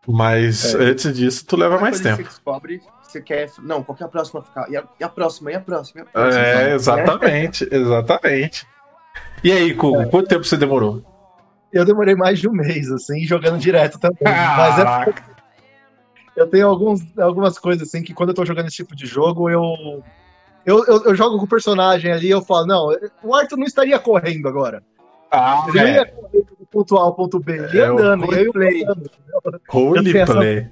Mas 0.07 0.73
antes 0.73 1.13
disso, 1.13 1.45
tu 1.45 1.57
leva 1.57 1.77
mais 1.77 1.99
tempo. 1.99 2.17
Você 2.17 2.23
descobre, 2.23 2.81
você 3.03 3.21
quer. 3.21 3.51
Não, 3.59 3.83
qual 3.83 3.95
que 3.95 4.03
é 4.03 4.05
a 4.05 4.09
próxima 4.09 4.41
ficar? 4.41 4.69
E 4.71 4.77
a, 4.77 4.83
e 4.99 5.03
a 5.03 5.09
próxima? 5.09 5.51
E 5.51 5.55
a 5.55 5.59
próxima? 5.59 6.01
E 6.01 6.03
a 6.03 6.05
próxima? 6.05 6.43
É, 6.43 6.73
exatamente, 6.73 7.67
exatamente. 7.71 8.65
E 9.43 9.51
aí, 9.51 9.73
Kogo, 9.73 10.09
quanto 10.09 10.27
tempo 10.27 10.43
você 10.43 10.57
demorou? 10.57 11.03
Eu 11.71 11.85
demorei 11.85 12.15
mais 12.15 12.39
de 12.39 12.47
um 12.47 12.51
mês, 12.51 12.91
assim, 12.91 13.23
jogando 13.23 13.59
direto 13.59 13.99
também. 13.99 14.17
Mas 14.21 14.79
é 14.79 14.83
Caraca. 14.83 15.23
eu 16.35 16.47
tenho 16.47 16.67
alguns, 16.67 17.01
algumas 17.17 17.59
coisas 17.59 17.87
assim 17.87 18.03
que 18.03 18.13
quando 18.13 18.29
eu 18.29 18.35
tô 18.35 18.45
jogando 18.45 18.67
esse 18.67 18.77
tipo 18.77 18.95
de 18.95 19.05
jogo, 19.05 19.49
eu. 19.49 20.03
Eu, 20.65 20.83
eu, 20.85 21.03
eu 21.05 21.15
jogo 21.15 21.37
com 21.37 21.45
o 21.45 21.47
personagem 21.47 22.11
ali 22.11 22.29
eu 22.29 22.41
falo, 22.41 22.65
não, 22.65 22.89
o 23.23 23.33
Arthur 23.33 23.57
não 23.57 23.65
estaria 23.65 23.97
correndo 23.99 24.47
agora. 24.47 24.83
Ah, 25.31 25.65
Ele 25.69 25.79
não 25.79 25.87
ia 25.87 26.01
é. 26.01 26.05
correr 26.05 26.43
do 26.43 26.56
ponto 26.71 26.97
A 26.97 27.01
ao 27.01 27.15
ponto 27.15 27.39
B, 27.39 27.53
ele 27.53 27.79
É 27.79 27.91
o 27.91 27.97
andando, 27.97 28.33
e 28.33 28.35
aí 28.37 28.45
eu 28.45 28.51
roleplay. 28.51 28.83
andando. 28.83 29.11
Roleplay. 29.69 30.67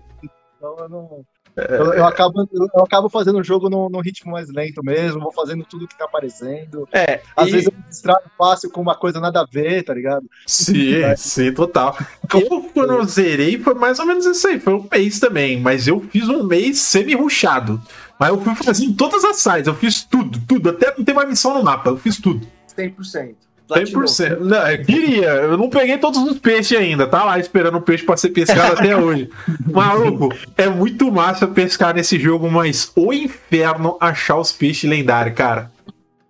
Então 0.57 0.75
eu 0.79 0.89
não. 0.89 1.25
Eu, 1.57 1.93
eu 1.93 2.05
acabo, 2.05 2.45
eu 2.51 2.83
acabo 2.83 3.07
fazendo 3.07 3.39
o 3.39 3.43
jogo 3.43 3.69
num, 3.69 3.87
num 3.89 4.01
ritmo 4.01 4.33
mais 4.33 4.49
lento 4.51 4.83
mesmo, 4.83 5.21
vou 5.21 5.31
fazendo 5.31 5.63
tudo 5.63 5.87
que 5.87 5.97
tá 5.97 6.03
aparecendo. 6.03 6.85
É, 6.91 7.21
Às 7.33 7.47
e- 7.47 7.51
vezes 7.51 7.67
eu 7.67 7.73
me 7.73 7.83
distraio 7.87 8.19
fácil 8.37 8.69
com 8.69 8.81
uma 8.81 8.93
coisa 8.93 9.21
nada 9.21 9.39
a 9.39 9.45
ver, 9.49 9.81
tá 9.83 9.93
ligado? 9.93 10.25
Sim, 10.45 11.01
sim, 11.15 11.53
total. 11.53 11.97
Eu, 12.33 12.61
quando 12.73 12.91
eu 12.95 13.05
zerei, 13.05 13.57
foi 13.57 13.73
mais 13.73 13.99
ou 13.99 14.05
menos 14.05 14.25
isso 14.25 14.45
aí. 14.49 14.59
Foi 14.59 14.73
um 14.73 14.85
mês 14.91 15.17
também, 15.17 15.57
mas 15.61 15.87
eu 15.87 16.01
fiz 16.01 16.27
um 16.27 16.43
mês 16.43 16.77
semi-ruchado. 16.79 17.81
Mas 18.19 18.29
eu 18.31 18.41
fui 18.41 18.53
fazendo 18.55 18.93
todas 18.93 19.23
as 19.23 19.37
sides, 19.37 19.67
eu 19.67 19.75
fiz 19.75 20.03
tudo, 20.03 20.37
tudo. 20.45 20.71
Até 20.71 20.93
não 20.97 21.05
ter 21.05 21.13
mais 21.13 21.29
missão 21.29 21.53
no 21.53 21.63
mapa, 21.63 21.89
eu 21.89 21.95
fiz 21.95 22.19
tudo. 22.19 22.45
100%. 22.77 23.33
Platinou. 23.67 24.03
100%. 24.03 24.39
Não, 24.39 24.67
eu 24.67 24.85
queria, 24.85 25.27
eu 25.27 25.57
não 25.57 25.69
peguei 25.69 25.97
todos 25.97 26.21
os 26.21 26.37
peixes 26.37 26.77
ainda, 26.77 27.07
tá 27.07 27.23
lá 27.23 27.39
esperando 27.39 27.77
o 27.77 27.81
peixe 27.81 28.03
pra 28.03 28.15
ser 28.15 28.29
pescado 28.29 28.73
até 28.73 28.95
hoje. 28.97 29.29
Maluco, 29.71 30.33
é 30.55 30.67
muito 30.67 31.11
massa 31.11 31.47
pescar 31.47 31.93
nesse 31.93 32.19
jogo, 32.19 32.49
mas 32.49 32.91
o 32.95 33.11
inferno 33.11 33.97
achar 33.99 34.37
os 34.37 34.51
peixes 34.51 34.89
lendários, 34.89 35.35
cara. 35.35 35.71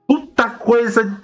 Puta 0.07 0.49
coisa. 0.49 1.20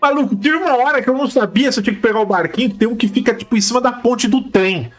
Maluco, 0.00 0.36
tive 0.36 0.56
uma 0.56 0.76
hora 0.76 1.02
que 1.02 1.10
eu 1.10 1.14
não 1.16 1.28
sabia 1.28 1.72
se 1.72 1.80
eu 1.80 1.82
tinha 1.82 1.96
que 1.96 2.02
pegar 2.02 2.20
o 2.20 2.26
barquinho, 2.26 2.74
tem 2.74 2.86
um 2.86 2.94
que 2.94 3.08
fica 3.08 3.34
tipo 3.34 3.56
em 3.56 3.60
cima 3.60 3.80
da 3.80 3.90
ponte 3.90 4.28
do 4.28 4.42
trem. 4.42 4.92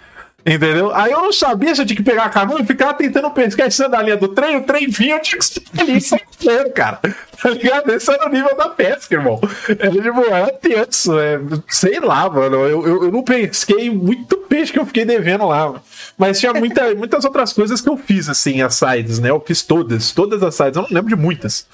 Entendeu? 0.48 0.96
Aí 0.96 1.12
eu 1.12 1.22
não 1.22 1.34
sabia 1.34 1.76
se 1.76 1.82
eu 1.82 1.86
tinha 1.86 1.98
que 1.98 2.04
pegar 2.04 2.24
a 2.24 2.30
canoa 2.30 2.62
e 2.62 2.66
ficava 2.66 2.94
tentando 2.94 3.30
pescar 3.32 3.70
cima 3.70 3.90
da 3.90 4.02
linha 4.02 4.16
do 4.16 4.30
trem, 4.30 4.56
o 4.56 4.64
trem 4.64 4.88
vinha, 4.88 5.16
eu 5.16 5.22
tinha 5.22 5.38
que 5.38 5.46
sair 5.46 5.66
ali 5.78 6.00
saindo, 6.00 6.72
cara. 6.74 7.02
Tá 7.42 7.50
ligado? 7.50 7.92
Esse 7.92 8.10
era 8.10 8.26
o 8.26 8.32
nível 8.32 8.56
da 8.56 8.70
pesca, 8.70 9.14
irmão. 9.14 9.42
É, 9.68 9.90
tipo, 9.90 10.22
era 10.34 10.48
tenso, 10.54 11.20
é, 11.20 11.38
sei 11.68 12.00
lá, 12.00 12.30
mano. 12.30 12.56
Eu, 12.66 12.88
eu, 12.88 13.04
eu 13.04 13.12
não 13.12 13.24
pesquei 13.24 13.90
muito 13.90 14.38
peixe 14.38 14.72
que 14.72 14.80
eu 14.80 14.86
fiquei 14.86 15.04
devendo 15.04 15.46
lá. 15.48 15.82
Mas 16.18 16.40
tinha 16.40 16.54
muita, 16.54 16.94
muitas 16.96 17.26
outras 17.26 17.52
coisas 17.52 17.82
que 17.82 17.90
eu 17.90 17.98
fiz, 17.98 18.30
assim, 18.30 18.62
as 18.62 18.76
sides, 18.76 19.20
né? 19.20 19.30
Eu 19.30 19.44
fiz 19.46 19.62
todas, 19.62 20.14
todas 20.14 20.42
as 20.42 20.56
sides, 20.56 20.78
eu 20.78 20.84
não 20.84 20.90
lembro 20.90 21.10
de 21.14 21.22
muitas. 21.22 21.68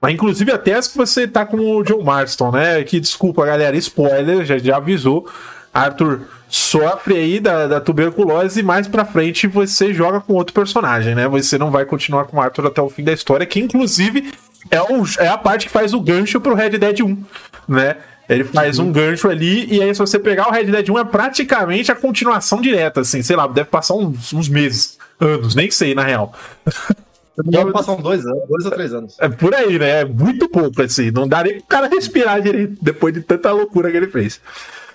Mas 0.00 0.14
inclusive 0.14 0.52
até 0.52 0.74
as 0.74 0.86
que 0.86 0.96
você 0.96 1.26
tá 1.26 1.44
com 1.44 1.58
o 1.58 1.84
Joe 1.84 2.02
Marston, 2.02 2.52
né? 2.52 2.82
Que 2.84 3.00
desculpa, 3.00 3.44
galera, 3.44 3.76
spoiler, 3.76 4.44
já, 4.44 4.56
já 4.56 4.76
avisou. 4.76 5.28
Arthur 5.72 6.22
sofre 6.48 7.16
aí 7.16 7.38
da, 7.38 7.66
da 7.66 7.80
tuberculose 7.80 8.60
e 8.60 8.62
mais 8.62 8.88
pra 8.88 9.04
frente 9.04 9.46
você 9.46 9.94
joga 9.94 10.20
com 10.20 10.34
outro 10.34 10.52
personagem, 10.52 11.14
né? 11.14 11.28
Você 11.28 11.56
não 11.56 11.70
vai 11.70 11.84
continuar 11.84 12.24
com 12.24 12.36
o 12.36 12.40
Arthur 12.40 12.66
até 12.66 12.82
o 12.82 12.90
fim 12.90 13.04
da 13.04 13.12
história, 13.12 13.46
que 13.46 13.60
inclusive 13.60 14.32
é, 14.70 14.80
o, 14.82 15.04
é 15.18 15.28
a 15.28 15.38
parte 15.38 15.66
que 15.66 15.72
faz 15.72 15.94
o 15.94 16.00
gancho 16.00 16.40
pro 16.40 16.54
Red 16.54 16.70
Dead 16.70 17.00
1, 17.00 17.24
né? 17.68 17.96
Ele 18.28 18.44
faz 18.44 18.78
um 18.78 18.92
gancho 18.92 19.28
ali, 19.28 19.66
e 19.74 19.82
aí, 19.82 19.92
se 19.92 19.98
você 19.98 20.16
pegar 20.16 20.48
o 20.48 20.52
Red 20.52 20.66
Dead 20.66 20.88
1, 20.88 20.98
é 21.00 21.04
praticamente 21.04 21.90
a 21.90 21.96
continuação 21.96 22.60
direta, 22.60 23.00
assim, 23.00 23.22
sei 23.22 23.34
lá, 23.34 23.48
deve 23.48 23.68
passar 23.68 23.94
uns, 23.94 24.32
uns 24.32 24.48
meses, 24.48 24.98
anos, 25.18 25.56
nem 25.56 25.68
sei, 25.68 25.96
na 25.96 26.04
real. 26.04 26.32
Me 27.38 27.48
engano, 27.48 27.72
passam 27.72 27.96
dois 27.96 28.24
anos, 28.24 28.48
dois 28.48 28.64
ou 28.64 28.70
três 28.70 28.92
anos. 28.92 29.16
É 29.18 29.28
por 29.28 29.52
aí, 29.54 29.78
né? 29.78 30.02
É 30.02 30.04
muito 30.04 30.48
pouco, 30.48 30.82
assim. 30.82 31.10
Não 31.10 31.26
dá 31.26 31.42
nem 31.42 31.54
pro 31.54 31.64
cara 31.64 31.88
respirar 31.88 32.40
direito 32.40 32.76
depois 32.80 33.14
de 33.14 33.22
tanta 33.22 33.50
loucura 33.50 33.90
que 33.90 33.96
ele 33.96 34.08
fez. 34.08 34.40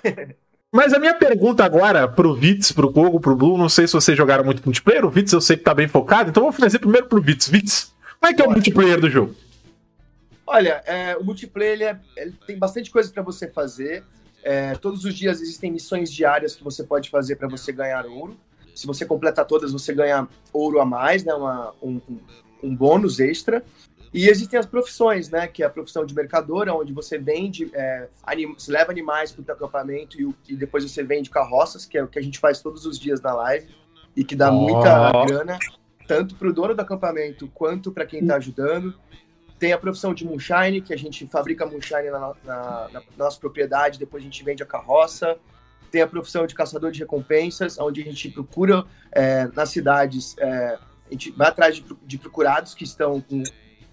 Mas 0.76 0.93
a 0.93 0.99
minha 0.99 1.14
pergunta 1.14 1.64
agora 1.64 2.06
pro 2.06 2.35
Vitz, 2.35 2.73
pro 2.73 2.91
Kogo, 2.91 3.18
pro 3.18 3.34
Blue, 3.34 3.57
não 3.57 3.69
sei 3.69 3.88
se 3.88 3.93
vocês 3.93 4.18
jogaram 4.18 4.43
muito 4.43 4.61
multiplayer. 4.65 5.06
O 5.06 5.10
Vitz 5.10 5.31
eu 5.31 5.39
sei 5.39 5.56
que 5.56 5.64
tá 5.64 5.73
bem 5.73 5.88
focado, 5.88 6.30
então 6.30 6.43
vou 6.43 6.52
fazer 6.52 6.80
primeiro 6.80 7.07
pro 7.07 7.22
Vitz. 7.22 7.47
Vitz, 7.47 7.93
como 8.19 8.30
é 8.31 8.35
que 8.35 8.41
é 8.41 8.45
o 8.45 8.52
multiplayer 8.52 8.99
do 8.99 9.10
jogo? 9.10 9.34
Olha, 10.45 10.84
é, 10.85 11.15
o 11.15 11.23
multiplayer 11.23 11.73
ele 11.73 11.84
é- 11.85 11.99
ele 12.18 12.34
tem 12.45 12.57
bastante 12.57 12.91
coisa 12.91 13.10
para 13.10 13.23
você 13.23 13.47
fazer. 13.49 14.03
É, 14.43 14.76
todos 14.76 15.06
os 15.06 15.14
dias 15.15 15.41
existem 15.41 15.72
missões 15.72 16.11
diárias 16.11 16.56
que 16.57 16.64
você 16.64 16.84
pode 16.84 17.10
fazer 17.10 17.38
para 17.38 17.47
você 17.47 17.72
ganhar 17.72 18.06
ouro. 18.06 18.38
Se 18.76 18.85
você 18.85 19.06
completar 19.06 19.45
todas, 19.45 19.72
você 19.72 19.93
ganha 19.93 20.27
ouro 20.52 20.81
a 20.81 20.85
mais, 20.85 21.23
né? 21.23 21.34
Uma- 21.34 21.73
um, 21.81 22.02
um- 22.10 22.19
um 22.64 22.76
bônus 22.76 23.22
extra. 23.22 23.64
E 24.17 24.29
existem 24.29 24.57
as 24.57 24.65
profissões, 24.65 25.29
né? 25.29 25.45
Que 25.45 25.61
é 25.61 25.65
a 25.65 25.69
profissão 25.69 26.05
de 26.05 26.15
mercador, 26.15 26.69
onde 26.69 26.93
você 26.93 27.17
vende, 27.17 27.69
é, 27.73 28.07
você 28.57 28.71
leva 28.71 28.89
animais 28.89 29.33
para 29.33 29.41
o 29.41 29.51
acampamento 29.55 30.15
e, 30.21 30.33
e 30.53 30.55
depois 30.55 30.89
você 30.89 31.03
vende 31.03 31.29
carroças, 31.29 31.85
que 31.85 31.97
é 31.97 32.03
o 32.03 32.07
que 32.07 32.17
a 32.17 32.21
gente 32.21 32.39
faz 32.39 32.61
todos 32.61 32.85
os 32.85 32.97
dias 32.97 33.19
na 33.19 33.33
live 33.33 33.67
e 34.15 34.23
que 34.23 34.33
dá 34.33 34.49
Ó. 34.49 34.53
muita 34.53 35.11
grana, 35.25 35.59
tanto 36.07 36.33
para 36.35 36.47
o 36.47 36.53
dono 36.53 36.73
do 36.73 36.81
acampamento 36.81 37.49
quanto 37.53 37.91
para 37.91 38.05
quem 38.05 38.21
está 38.21 38.37
ajudando. 38.37 38.93
Tem 39.59 39.73
a 39.73 39.77
profissão 39.77 40.13
de 40.13 40.23
moonshine, 40.25 40.79
que 40.81 40.93
a 40.93 40.97
gente 40.97 41.27
fabrica 41.27 41.65
moonshine 41.65 42.09
na, 42.09 42.33
na- 42.45 42.89
na- 42.93 43.03
nossa 43.17 43.37
propriedade, 43.37 43.99
depois 43.99 44.23
a 44.23 44.25
gente 44.25 44.41
vende 44.45 44.63
a 44.63 44.65
carroça. 44.65 45.37
Tem 45.91 46.01
a 46.01 46.07
profissão 46.07 46.47
de 46.47 46.55
caçador 46.55 46.89
de 46.91 46.99
recompensas, 46.99 47.77
onde 47.77 48.01
a 48.01 48.05
gente 48.05 48.29
procura 48.29 48.85
é, 49.11 49.47
nas 49.53 49.69
cidades, 49.69 50.35
é, 50.37 50.77
a 51.07 51.11
gente 51.11 51.31
vai 51.31 51.47
atrás 51.49 51.75
de, 51.75 51.85
de 52.05 52.17
procurados 52.17 52.73
que 52.73 52.83
estão 52.85 53.19
com 53.19 53.43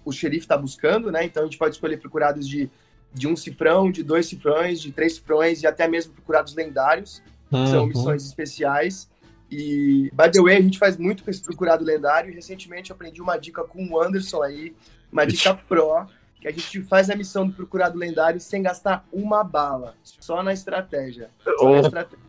o 0.05 0.11
xerife 0.11 0.45
está 0.45 0.57
buscando, 0.57 1.11
né? 1.11 1.23
Então 1.25 1.43
a 1.43 1.45
gente 1.45 1.57
pode 1.57 1.75
escolher 1.75 1.97
procurados 1.97 2.47
de, 2.47 2.69
de 3.13 3.27
um 3.27 3.35
cifrão, 3.35 3.91
de 3.91 4.03
dois 4.03 4.25
cifrões, 4.27 4.79
de 4.81 4.91
três 4.91 5.15
cifrões 5.15 5.61
e 5.63 5.67
até 5.67 5.87
mesmo 5.87 6.13
procurados 6.13 6.55
lendários 6.55 7.21
que 7.49 7.55
Uhum. 7.55 7.67
são 7.67 7.85
missões 7.87 8.25
especiais. 8.25 9.07
E, 9.51 10.09
by 10.13 10.31
the 10.31 10.41
way, 10.41 10.57
a 10.57 10.61
gente 10.61 10.79
faz 10.79 10.97
muito 10.97 11.23
com 11.23 11.29
esse 11.29 11.41
procurado 11.43 11.83
lendário. 11.85 12.31
E 12.31 12.33
recentemente 12.33 12.89
eu 12.89 12.95
aprendi 12.95 13.21
uma 13.21 13.37
dica 13.37 13.63
com 13.63 13.85
o 13.87 14.01
Anderson 14.01 14.41
aí, 14.41 14.75
uma 15.11 15.25
dica 15.25 15.53
pro, 15.53 16.07
que 16.41 16.47
a 16.47 16.51
gente 16.51 16.81
faz 16.81 17.09
a 17.11 17.15
missão 17.15 17.45
do 17.47 17.53
procurado 17.53 17.97
lendário 17.97 18.39
sem 18.41 18.63
gastar 18.63 19.05
uma 19.13 19.43
bala, 19.43 19.95
só 20.03 20.41
na 20.41 20.51
estratégia. 20.53 21.29
Só 21.43 21.51
na 21.65 21.69
Oh. 21.69 21.81
estratégia. 21.81 22.23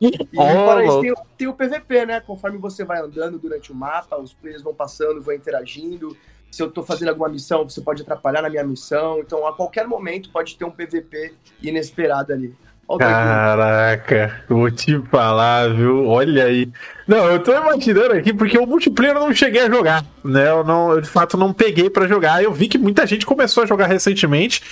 E 0.00 0.08
Oh, 0.36 0.64
fora 0.64 0.84
isso, 0.84 1.00
tem, 1.00 1.12
o- 1.12 1.16
tem 1.38 1.46
o 1.48 1.54
PVP, 1.54 2.04
né? 2.06 2.20
Conforme 2.20 2.58
você 2.58 2.84
vai 2.84 3.00
andando 3.00 3.38
durante 3.38 3.72
o 3.72 3.74
mapa, 3.74 4.16
os 4.18 4.32
players 4.34 4.60
vão 4.62 4.74
passando, 4.74 5.22
vão 5.22 5.34
interagindo. 5.34 6.14
Se 6.50 6.62
eu 6.62 6.70
tô 6.70 6.82
fazendo 6.82 7.08
alguma 7.08 7.28
missão, 7.28 7.68
você 7.68 7.80
pode 7.80 8.02
atrapalhar 8.02 8.42
na 8.42 8.50
minha 8.50 8.64
missão. 8.64 9.20
Então, 9.20 9.46
a 9.46 9.52
qualquer 9.52 9.86
momento, 9.86 10.30
pode 10.30 10.56
ter 10.56 10.64
um 10.64 10.70
PVP 10.70 11.34
inesperado 11.62 12.32
ali. 12.32 12.54
Doidinho. 12.96 13.10
Caraca, 13.10 14.44
vou 14.48 14.70
te 14.70 14.98
falar, 15.10 15.68
viu? 15.74 16.06
Olha 16.06 16.44
aí. 16.44 16.70
Não, 17.06 17.26
eu 17.26 17.42
tô 17.42 17.52
imaginando 17.52 18.14
aqui 18.14 18.32
porque 18.32 18.56
o 18.56 18.66
multiplayer 18.66 19.14
eu 19.14 19.20
não 19.20 19.34
cheguei 19.34 19.62
a 19.62 19.70
jogar, 19.70 20.02
né? 20.24 20.48
Eu, 20.48 20.64
não, 20.64 20.92
eu 20.92 21.00
de 21.02 21.08
fato 21.08 21.36
não 21.36 21.52
peguei 21.52 21.90
pra 21.90 22.06
jogar. 22.06 22.42
Eu 22.42 22.50
vi 22.52 22.66
que 22.66 22.78
muita 22.78 23.06
gente 23.06 23.26
começou 23.26 23.62
a 23.62 23.66
jogar 23.66 23.88
recentemente 23.88 24.62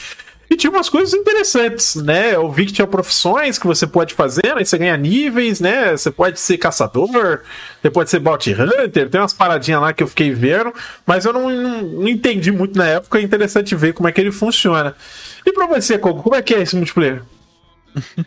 e 0.48 0.56
tinha 0.56 0.70
umas 0.70 0.88
coisas 0.88 1.12
interessantes, 1.12 1.96
né? 1.96 2.34
Eu 2.34 2.50
vi 2.50 2.66
que 2.66 2.72
tinha 2.72 2.86
profissões 2.86 3.58
que 3.58 3.66
você 3.66 3.86
pode 3.86 4.14
fazer, 4.14 4.56
aí 4.56 4.64
você 4.64 4.78
ganha 4.78 4.96
níveis, 4.96 5.60
né? 5.60 5.96
Você 5.96 6.10
pode 6.10 6.38
ser 6.38 6.56
caçador, 6.58 7.40
você 7.82 7.90
pode 7.90 8.10
ser 8.10 8.20
bounty 8.20 8.52
hunter, 8.52 9.08
tem 9.08 9.20
umas 9.20 9.32
paradinhas 9.32 9.80
lá 9.80 9.92
que 9.92 10.02
eu 10.02 10.08
fiquei 10.08 10.30
vendo, 10.30 10.72
mas 11.04 11.24
eu 11.24 11.32
não, 11.32 11.50
não, 11.50 11.82
não 11.82 12.08
entendi 12.08 12.52
muito 12.52 12.78
na 12.78 12.86
época. 12.86 13.18
É 13.18 13.22
interessante 13.22 13.74
ver 13.74 13.92
como 13.92 14.08
é 14.08 14.12
que 14.12 14.20
ele 14.20 14.32
funciona. 14.32 14.94
E 15.44 15.52
pra 15.52 15.66
você, 15.66 15.98
Coco, 15.98 16.22
como 16.22 16.34
é 16.34 16.42
que 16.42 16.54
é 16.54 16.62
esse 16.62 16.76
multiplayer? 16.76 17.22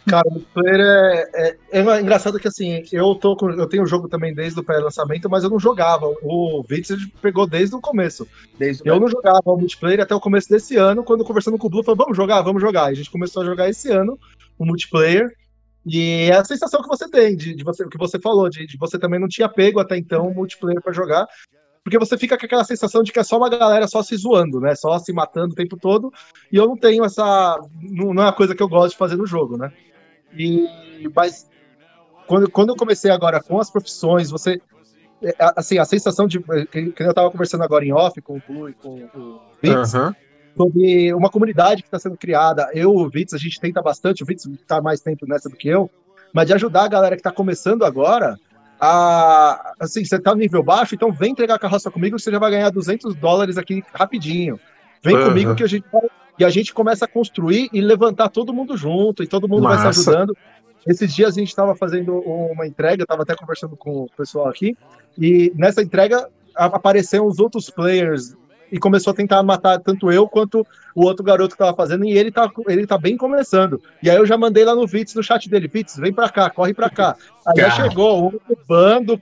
Cara, 0.07 0.27
o 0.27 0.33
multiplayer 0.33 0.79
é, 0.79 1.57
é, 1.71 1.79
é 1.79 2.01
engraçado 2.01 2.39
que 2.39 2.47
assim, 2.47 2.83
eu 2.91 3.15
tô 3.15 3.35
com, 3.35 3.51
eu 3.51 3.67
tenho 3.67 3.83
o 3.83 3.87
jogo 3.87 4.07
também 4.07 4.33
desde 4.33 4.59
o 4.59 4.63
pré-lançamento, 4.63 5.29
mas 5.29 5.43
eu 5.43 5.49
não 5.49 5.59
jogava. 5.59 6.07
O 6.23 6.63
Vitz 6.67 6.89
pegou 7.21 7.47
desde 7.47 7.75
o 7.75 7.81
começo. 7.81 8.27
Desde 8.57 8.83
o 8.83 8.87
Eu 8.87 8.99
não 8.99 9.07
jogava 9.07 9.41
o 9.45 9.57
multiplayer 9.57 10.01
até 10.01 10.15
o 10.15 10.19
começo 10.19 10.49
desse 10.49 10.75
ano, 10.75 11.03
quando 11.03 11.23
conversando 11.23 11.57
com 11.57 11.67
o 11.67 11.69
Blue, 11.69 11.83
falou, 11.83 11.97
vamos 11.97 12.17
jogar, 12.17 12.41
vamos 12.41 12.61
jogar. 12.61 12.89
E 12.89 12.93
a 12.93 12.95
gente 12.95 13.11
começou 13.11 13.43
a 13.43 13.45
jogar 13.45 13.69
esse 13.69 13.91
ano 13.91 14.19
o 14.57 14.65
multiplayer. 14.65 15.31
E 15.85 16.29
é 16.29 16.35
a 16.35 16.43
sensação 16.43 16.81
que 16.81 16.87
você 16.87 17.09
tem, 17.09 17.35
de, 17.35 17.55
de 17.55 17.63
você, 17.63 17.83
o 17.83 17.89
que 17.89 17.97
você 17.97 18.19
falou, 18.19 18.49
de, 18.49 18.67
de 18.67 18.77
você 18.77 18.99
também 18.99 19.19
não 19.19 19.27
tinha 19.27 19.47
pego 19.47 19.79
até 19.79 19.97
então 19.97 20.27
o 20.27 20.33
multiplayer 20.33 20.81
pra 20.81 20.91
jogar. 20.91 21.25
Porque 21.83 21.97
você 21.97 22.17
fica 22.17 22.37
com 22.37 22.45
aquela 22.45 22.63
sensação 22.63 23.01
de 23.03 23.11
que 23.11 23.19
é 23.19 23.23
só 23.23 23.37
uma 23.37 23.49
galera 23.49 23.87
só 23.87 24.03
se 24.03 24.15
zoando, 24.15 24.59
né? 24.59 24.75
Só 24.75 24.97
se 24.99 25.13
matando 25.13 25.53
o 25.53 25.55
tempo 25.55 25.77
todo. 25.77 26.11
E 26.51 26.57
eu 26.57 26.67
não 26.67 26.77
tenho 26.77 27.03
essa. 27.05 27.57
Não, 27.81 28.13
não 28.13 28.23
é 28.23 28.25
uma 28.27 28.33
coisa 28.33 28.53
que 28.53 28.61
eu 28.61 28.69
gosto 28.69 28.91
de 28.91 28.97
fazer 28.97 29.15
no 29.15 29.25
jogo, 29.25 29.57
né? 29.57 29.71
E, 30.37 30.67
mas 31.15 31.49
quando, 32.27 32.49
quando 32.49 32.69
eu 32.69 32.75
comecei 32.75 33.09
agora 33.09 33.41
com 33.41 33.59
as 33.59 33.71
profissões, 33.71 34.29
você. 34.29 34.61
é, 35.23 35.33
Assim, 35.55 35.79
a 35.79 35.85
sensação 35.85 36.27
de. 36.27 36.39
Que, 36.67 36.91
que 36.91 37.03
eu 37.03 37.13
tava 37.13 37.31
conversando 37.31 37.63
agora 37.63 37.85
em 37.85 37.93
off 37.93 38.21
com 38.21 38.37
o 38.37 38.43
Blue 38.47 38.69
e 38.69 38.73
com 38.73 39.09
o 39.15 39.41
Vince, 39.61 39.97
Aham. 39.97 40.15
sobre 40.55 41.13
uma 41.13 41.29
comunidade 41.29 41.81
que 41.81 41.87
está 41.87 41.97
sendo 41.97 42.17
criada. 42.17 42.69
Eu, 42.73 42.93
o 42.93 43.09
Vitz, 43.09 43.33
a 43.33 43.37
gente 43.37 43.59
tenta 43.59 43.81
bastante, 43.81 44.21
o 44.21 44.25
Vitz 44.25 44.45
está 44.45 44.81
mais 44.81 45.01
tempo 45.01 45.25
nessa 45.25 45.49
do 45.49 45.55
que 45.55 45.69
eu, 45.69 45.89
mas 46.33 46.45
de 46.45 46.53
ajudar 46.53 46.83
a 46.83 46.89
galera 46.89 47.15
que 47.15 47.21
está 47.21 47.31
começando 47.31 47.83
agora 47.83 48.37
a. 48.79 49.73
Assim, 49.79 50.03
você 50.03 50.15
está 50.15 50.31
no 50.31 50.37
nível 50.37 50.63
baixo, 50.63 50.95
então 50.95 51.11
vem 51.11 51.31
entregar 51.31 51.55
a 51.55 51.59
carroça 51.59 51.91
comigo 51.91 52.19
você 52.19 52.31
já 52.31 52.39
vai 52.39 52.51
ganhar 52.51 52.69
200 52.69 53.15
dólares 53.15 53.57
aqui 53.57 53.83
rapidinho. 53.93 54.59
Vem 55.03 55.15
Aham. 55.15 55.29
comigo 55.29 55.55
que 55.55 55.63
a 55.63 55.67
gente 55.67 55.85
vai. 55.91 56.03
E 56.37 56.45
a 56.45 56.49
gente 56.49 56.73
começa 56.73 57.03
a 57.03 57.07
construir 57.07 57.69
e 57.73 57.81
levantar 57.81 58.29
todo 58.29 58.53
mundo 58.53 58.77
junto, 58.77 59.21
e 59.21 59.27
todo 59.27 59.47
mundo 59.47 59.63
vai 59.63 59.75
Massa. 59.75 59.91
se 59.91 60.09
ajudando. 60.09 60.37
Esses 60.87 61.13
dias 61.13 61.35
a 61.35 61.39
gente 61.39 61.49
estava 61.49 61.75
fazendo 61.75 62.17
uma 62.17 62.65
entrega, 62.65 63.01
eu 63.01 63.03
estava 63.03 63.23
até 63.23 63.35
conversando 63.35 63.75
com 63.75 64.03
o 64.03 64.09
pessoal 64.15 64.47
aqui, 64.47 64.77
e 65.17 65.51
nessa 65.55 65.81
entrega 65.81 66.29
apareceram 66.55 67.27
os 67.27 67.39
outros 67.39 67.69
players 67.69 68.35
e 68.71 68.77
começou 68.77 69.11
a 69.11 69.15
tentar 69.15 69.41
matar 69.43 69.79
tanto 69.79 70.11
eu 70.11 70.27
quanto 70.27 70.65
o 70.95 71.03
outro 71.05 71.23
garoto 71.23 71.55
que 71.55 71.59
tava 71.59 71.75
fazendo, 71.75 72.05
e 72.05 72.17
ele 72.17 72.31
tá, 72.31 72.49
ele 72.67 72.85
tá 72.85 72.97
bem 72.97 73.17
começando. 73.17 73.81
E 74.01 74.09
aí 74.09 74.17
eu 74.17 74.25
já 74.25 74.37
mandei 74.37 74.63
lá 74.65 74.75
no 74.75 74.87
Vitz, 74.87 75.15
no 75.15 75.23
chat 75.23 75.49
dele, 75.49 75.67
Vitz, 75.67 75.97
vem 75.97 76.13
pra 76.13 76.29
cá, 76.29 76.49
corre 76.49 76.73
pra 76.73 76.89
cá. 76.89 77.15
Aí 77.47 77.61
já 77.61 77.71
chegou 77.71 78.23
outro 78.25 78.57
bando, 78.67 79.21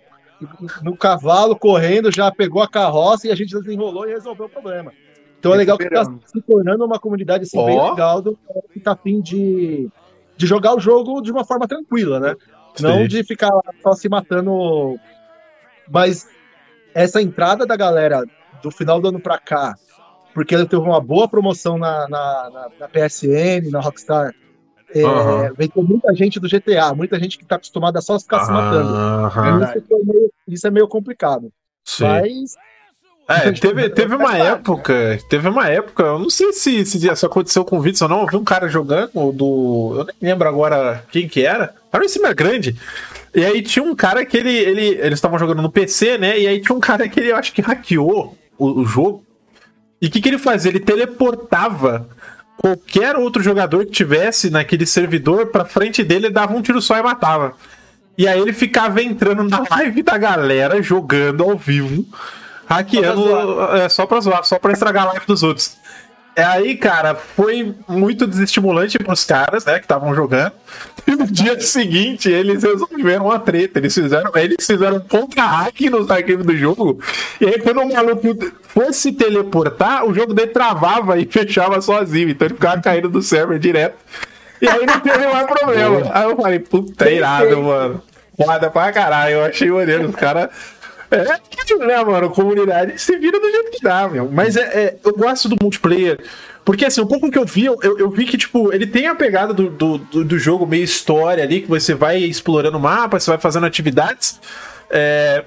no 0.84 0.96
cavalo, 0.96 1.56
correndo, 1.56 2.14
já 2.14 2.32
pegou 2.32 2.62
a 2.62 2.68
carroça 2.68 3.28
e 3.28 3.32
a 3.32 3.36
gente 3.36 3.58
desenrolou 3.58 4.08
e 4.08 4.14
resolveu 4.14 4.46
o 4.46 4.50
problema. 4.50 4.92
Então 5.40 5.54
é 5.54 5.58
legal 5.58 5.78
que 5.78 5.90
tá 5.90 6.04
se 6.26 6.42
tornando 6.42 6.84
uma 6.86 7.00
comunidade 7.00 7.44
assim, 7.44 7.64
bem 7.66 7.78
Ó. 7.78 7.92
legal 7.92 8.22
do 8.22 8.38
que 8.74 8.80
tá 8.80 8.94
afim 8.94 9.22
de, 9.22 9.90
de 10.36 10.48
jogar 10.48 10.76
o 10.76 10.80
jogo 10.80 11.22
de 11.22 11.32
uma 11.32 11.46
forma 11.46 11.68
tranquila, 11.68 12.20
né? 12.20 12.36
Não 12.80 13.00
Sim. 13.00 13.08
de 13.08 13.24
ficar 13.24 13.52
só 13.82 13.94
se 13.94 14.10
matando. 14.10 15.00
Mas 15.90 16.28
essa 16.94 17.22
entrada 17.22 17.66
da 17.66 17.76
galera 17.76 18.24
do 18.62 18.72
final 18.72 19.00
do 19.02 19.08
ano 19.10 19.20
pra 19.20 19.38
cá, 19.38 19.76
porque 20.34 20.54
ele 20.56 20.66
teve 20.68 20.82
uma 20.82 21.00
boa 21.02 21.28
promoção 21.28 21.78
na, 21.78 22.08
na, 22.08 22.50
na- 22.52 22.72
na 22.80 22.88
PSN, 22.88 23.70
na 23.72 23.80
Rockstar. 23.80 24.34
É, 24.96 25.04
Aham. 25.06 25.54
Vem 25.58 25.70
com 25.70 25.84
muita 25.84 26.14
gente 26.16 26.40
do 26.40 26.48
GTA, 26.48 26.94
muita 26.96 27.20
gente 27.20 27.38
que 27.38 27.46
tá 27.46 27.56
acostumada 27.56 28.00
a 28.00 28.02
só 28.02 28.18
ficar 28.20 28.44
se 28.44 28.52
matando. 28.52 28.94
Aham, 28.94 29.60
Isso, 29.64 29.78
é 29.78 30.04
meio, 30.14 30.32
isso 30.48 30.68
é 30.68 30.72
meio 30.72 30.88
complicado. 30.88 31.52
sim. 31.86 32.04
Mas 32.06 32.58
É, 33.30 33.52
teve, 33.52 33.90
teve 33.90 34.16
uma 34.16 34.38
época, 34.38 35.20
teve 35.30 35.50
uma 35.50 35.68
época, 35.68 36.04
eu 36.04 36.20
não 36.20 36.30
sei 36.30 36.54
se, 36.54 36.86
se 36.86 37.06
isso 37.12 37.26
aconteceu 37.26 37.66
com 37.66 37.78
o 37.78 37.82
Vitz 37.82 38.02
ou 38.02 38.08
não, 38.08 38.22
eu 38.22 38.28
vi 38.28 38.38
um 38.38 38.44
cara 38.46 38.70
jogando 38.70 39.34
do. 39.34 39.96
Eu 39.98 40.06
nem 40.06 40.16
lembro 40.32 40.48
agora 40.48 41.04
quem 41.12 41.28
que 41.28 41.46
era. 41.46 41.76
Era 41.92 42.02
um 42.02 42.06
streamer 42.06 42.34
grande. 42.34 42.80
E 43.36 43.44
aí 43.44 43.62
tinha 43.62 43.84
um 43.84 43.94
cara 43.94 44.26
que 44.26 44.38
ele. 44.38 44.56
ele 44.56 44.86
eles 45.00 45.16
estavam 45.18 45.38
jogando 45.38 45.62
no 45.62 45.70
PC, 45.70 46.18
né? 46.18 46.40
E 46.40 46.48
aí 46.48 46.62
tinha 46.62 46.76
um 46.76 46.80
cara 46.80 47.10
que 47.10 47.20
ele, 47.20 47.32
eu 47.32 47.36
acho 47.36 47.52
que 47.54 47.62
hackeou 47.62 48.38
o, 48.58 48.82
o 48.82 48.86
jogo. 48.86 49.24
E 50.02 50.08
o 50.08 50.12
que, 50.12 50.22
que 50.22 50.30
ele 50.30 50.38
fazia? 50.38 50.72
Ele 50.72 50.80
teleportava 50.80 52.08
qualquer 52.58 53.16
outro 53.16 53.42
jogador 53.42 53.86
que 53.86 53.92
tivesse 53.92 54.50
naquele 54.50 54.86
servidor 54.86 55.48
pra 55.48 55.66
frente 55.66 56.04
dele, 56.04 56.30
dava 56.30 56.56
um 56.56 56.62
tiro 56.62 56.82
só 56.82 56.98
e 56.98 57.04
matava. 57.04 57.54
E 58.18 58.28
aí 58.28 58.40
ele 58.40 58.54
ficava 58.54 59.02
entrando 59.02 59.44
na 59.44 59.64
live 59.70 60.02
da 60.02 60.18
galera, 60.18 60.82
jogando 60.82 61.44
ao 61.44 61.56
vivo, 61.56 62.06
hackeando 62.68 63.62
é, 63.76 63.88
só 63.88 64.06
pra 64.06 64.20
zoar, 64.20 64.44
só 64.44 64.58
pra 64.58 64.74
estragar 64.74 65.04
a 65.04 65.12
live 65.12 65.26
dos 65.28 65.44
outros. 65.44 65.78
É 66.38 66.44
aí, 66.44 66.78
cara, 66.78 67.16
foi 67.16 67.74
muito 67.88 68.28
desestimulante 68.28 69.00
pros 69.00 69.26
caras, 69.26 69.66
né, 69.66 69.80
que 69.80 69.86
estavam 69.86 70.14
jogando. 70.14 70.52
E 71.08 71.16
no 71.16 71.26
dia 71.26 71.60
seguinte, 71.60 72.30
eles 72.30 72.62
resolveram 72.62 73.26
uma 73.26 73.40
treta. 73.40 73.80
Eles 73.80 73.96
fizeram, 73.96 74.30
eles 74.36 74.64
fizeram 74.64 74.98
um 74.98 75.00
contra-hack 75.00 75.90
nos 75.90 76.12
arquivos 76.12 76.46
do 76.46 76.56
jogo. 76.56 77.02
E 77.42 77.48
aí, 77.48 77.60
quando 77.60 77.82
o 77.82 77.92
maluco 77.92 78.38
fosse 78.62 79.14
teleportar, 79.14 80.06
o 80.06 80.14
jogo 80.14 80.32
dele 80.32 80.52
travava 80.52 81.18
e 81.18 81.26
fechava 81.32 81.82
sozinho. 81.82 82.30
Então 82.30 82.46
ele 82.46 82.54
ficava 82.54 82.80
caindo 82.84 83.10
do 83.10 83.24
server 83.24 83.58
direto. 83.58 83.96
E 84.62 84.70
aí 84.70 84.86
não 84.86 85.00
teve 85.00 85.26
mais 85.26 85.48
problema. 85.48 86.12
Aí 86.14 86.24
eu 86.24 86.36
falei, 86.36 86.60
puta, 86.60 87.10
irado, 87.10 87.64
mano. 87.64 88.04
Foda 88.38 88.70
pra 88.70 88.92
caralho. 88.92 89.38
Eu 89.38 89.46
achei 89.46 89.72
maneiro. 89.72 90.08
Os 90.08 90.16
caras. 90.16 90.50
É, 91.10 91.40
que, 91.66 91.76
né, 91.78 92.04
mano? 92.04 92.30
Comunidade 92.30 93.00
se 93.02 93.18
vira 93.18 93.40
do 93.40 93.50
jeito 93.50 93.72
que 93.72 93.82
dá, 93.82 94.08
meu. 94.10 94.30
Mas 94.32 94.56
é, 94.58 94.62
é, 94.62 94.98
eu 95.04 95.16
gosto 95.16 95.48
do 95.48 95.56
multiplayer. 95.62 96.20
Porque, 96.66 96.84
assim, 96.86 97.00
um 97.00 97.08
pouco 97.08 97.32
que 97.32 97.38
eu 97.38 97.46
vi, 97.46 97.66
eu, 97.66 97.80
eu 97.82 98.10
vi 98.10 98.26
que, 98.26 98.38
tipo, 98.38 98.74
ele 98.74 98.86
tem 98.86 99.08
a 99.08 99.16
pegada 99.16 99.54
do, 99.54 99.70
do, 99.70 99.98
do- 99.98 100.26
do 100.26 100.38
jogo 100.40 100.68
meio 100.68 100.84
história 100.84 101.44
ali, 101.44 101.62
que 101.62 101.68
você 101.70 101.94
vai 101.94 102.18
explorando 102.20 102.78
o 102.78 102.82
mapa, 102.82 103.20
você 103.20 103.30
vai 103.32 103.40
fazendo 103.40 103.66
atividades. 103.66 104.40
É, 104.90 105.46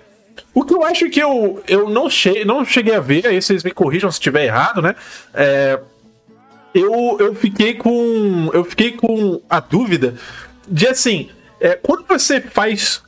o 0.54 0.64
que 0.64 0.72
eu 0.72 0.82
acho 0.82 1.10
que 1.10 1.20
eu, 1.20 1.62
eu 1.68 1.90
não, 1.90 2.08
che 2.08 2.42
não 2.44 2.64
cheguei 2.64 2.94
a 2.94 3.00
ver, 3.00 3.26
aí 3.26 3.40
vocês 3.40 3.62
me 3.62 3.70
corrijam 3.70 4.10
se 4.10 4.16
estiver 4.18 4.44
errado, 4.46 4.80
né? 4.80 4.94
É, 5.34 5.78
eu, 6.74 7.16
eu 7.20 7.34
fiquei 7.34 7.74
com. 7.74 8.48
Eu 8.54 8.64
fiquei 8.64 8.92
com 8.92 9.40
a 9.50 9.60
dúvida 9.60 10.14
de 10.66 10.86
assim, 10.86 11.28
é, 11.60 11.74
quando 11.74 12.06
você 12.06 12.40
faz. 12.40 13.02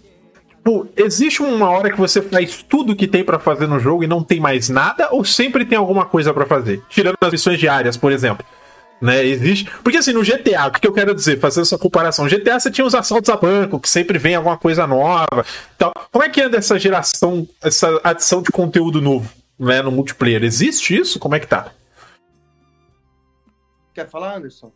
Tipo, 0.62 0.88
existe 0.96 1.42
uma 1.42 1.68
hora 1.68 1.90
que 1.90 1.98
você 1.98 2.22
faz 2.22 2.62
tudo 2.62 2.94
que 2.94 3.08
tem 3.08 3.24
pra 3.24 3.36
fazer 3.36 3.66
no 3.66 3.80
jogo 3.80 4.04
e 4.04 4.06
não 4.06 4.22
tem 4.22 4.38
mais 4.38 4.68
nada, 4.68 5.08
ou 5.10 5.24
sempre 5.24 5.64
tem 5.64 5.76
alguma 5.76 6.06
coisa 6.06 6.32
pra 6.32 6.46
fazer? 6.46 6.80
Tirando 6.88 7.16
as 7.20 7.32
missões 7.32 7.58
diárias, 7.58 7.96
por 7.96 8.12
exemplo. 8.12 8.46
Né, 9.00 9.24
existe. 9.24 9.68
Porque 9.82 9.98
assim, 9.98 10.12
no 10.12 10.22
GTA, 10.22 10.68
o 10.68 10.70
que 10.70 10.80
que 10.82 10.86
eu 10.86 10.92
quero 10.92 11.12
dizer? 11.12 11.40
Fazendo 11.40 11.64
essa 11.64 11.76
comparação. 11.76 12.28
GTA 12.28 12.60
você 12.60 12.70
tinha 12.70 12.86
os 12.86 12.94
assaltos 12.94 13.28
a 13.28 13.36
banco, 13.36 13.80
que 13.80 13.88
sempre 13.88 14.16
vem 14.20 14.36
alguma 14.36 14.56
coisa 14.56 14.86
nova. 14.86 15.44
Então, 15.74 15.92
como 16.12 16.22
é 16.22 16.28
que 16.28 16.40
anda 16.40 16.58
essa 16.58 16.78
geração, 16.78 17.44
essa 17.60 18.00
adição 18.04 18.40
de 18.40 18.52
conteúdo 18.52 19.00
novo 19.00 19.28
né, 19.58 19.82
no 19.82 19.90
multiplayer? 19.90 20.44
Existe 20.44 20.96
isso? 20.96 21.18
Como 21.18 21.34
é 21.34 21.40
que 21.40 21.48
tá? 21.48 21.72
Quer 23.92 24.08
falar, 24.08 24.36
Anderson? 24.36 24.70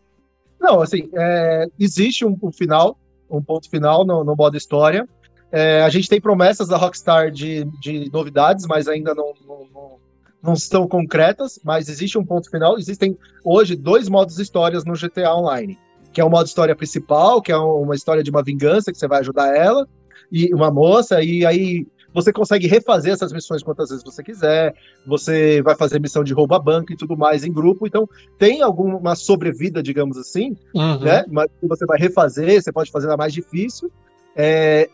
Não, 0.60 0.80
assim, 0.80 1.08
é, 1.14 1.66
existe 1.78 2.24
um, 2.24 2.36
um 2.42 2.50
final, 2.50 2.98
um 3.30 3.40
ponto 3.40 3.70
final 3.70 4.04
no, 4.04 4.24
no 4.24 4.34
modo 4.34 4.56
história. 4.56 5.08
É, 5.50 5.82
a 5.82 5.88
gente 5.88 6.08
tem 6.08 6.20
promessas 6.20 6.68
da 6.68 6.76
Rockstar 6.76 7.30
de, 7.30 7.64
de 7.80 8.10
novidades, 8.12 8.66
mas 8.66 8.88
ainda 8.88 9.14
não, 9.14 9.32
não, 9.46 9.66
não, 9.72 9.96
não 10.42 10.52
estão 10.54 10.86
concretas. 10.86 11.58
Mas 11.64 11.88
existe 11.88 12.18
um 12.18 12.24
ponto 12.24 12.50
final. 12.50 12.78
Existem 12.78 13.16
hoje 13.44 13.76
dois 13.76 14.08
modos 14.08 14.38
histórias 14.38 14.84
no 14.84 14.94
GTA 14.94 15.34
Online, 15.34 15.78
que 16.12 16.20
é 16.20 16.24
o 16.24 16.30
modo 16.30 16.46
história 16.46 16.74
principal, 16.74 17.40
que 17.40 17.52
é 17.52 17.56
uma 17.56 17.94
história 17.94 18.22
de 18.22 18.30
uma 18.30 18.42
vingança 18.42 18.92
que 18.92 18.98
você 18.98 19.08
vai 19.08 19.20
ajudar 19.20 19.54
ela 19.56 19.86
e 20.30 20.52
uma 20.52 20.70
moça 20.70 21.22
e 21.22 21.46
aí 21.46 21.86
você 22.16 22.32
consegue 22.32 22.66
refazer 22.66 23.12
essas 23.12 23.30
missões 23.30 23.62
quantas 23.62 23.90
vezes 23.90 24.02
você 24.02 24.22
quiser. 24.22 24.74
Você 25.06 25.60
vai 25.60 25.76
fazer 25.76 26.00
missão 26.00 26.24
de 26.24 26.32
roubo 26.32 26.54
a 26.54 26.58
banco 26.58 26.90
e 26.90 26.96
tudo 26.96 27.14
mais 27.14 27.44
em 27.44 27.52
grupo. 27.52 27.86
Então 27.86 28.08
tem 28.38 28.62
alguma 28.62 29.14
sobrevida, 29.14 29.82
digamos 29.82 30.16
assim, 30.16 30.56
né? 31.04 31.26
Mas 31.28 31.50
você 31.62 31.84
vai 31.84 31.98
refazer, 31.98 32.62
você 32.62 32.72
pode 32.72 32.90
fazer 32.90 33.06
na 33.06 33.18
mais 33.18 33.34
difícil. 33.34 33.92
É, 34.38 34.90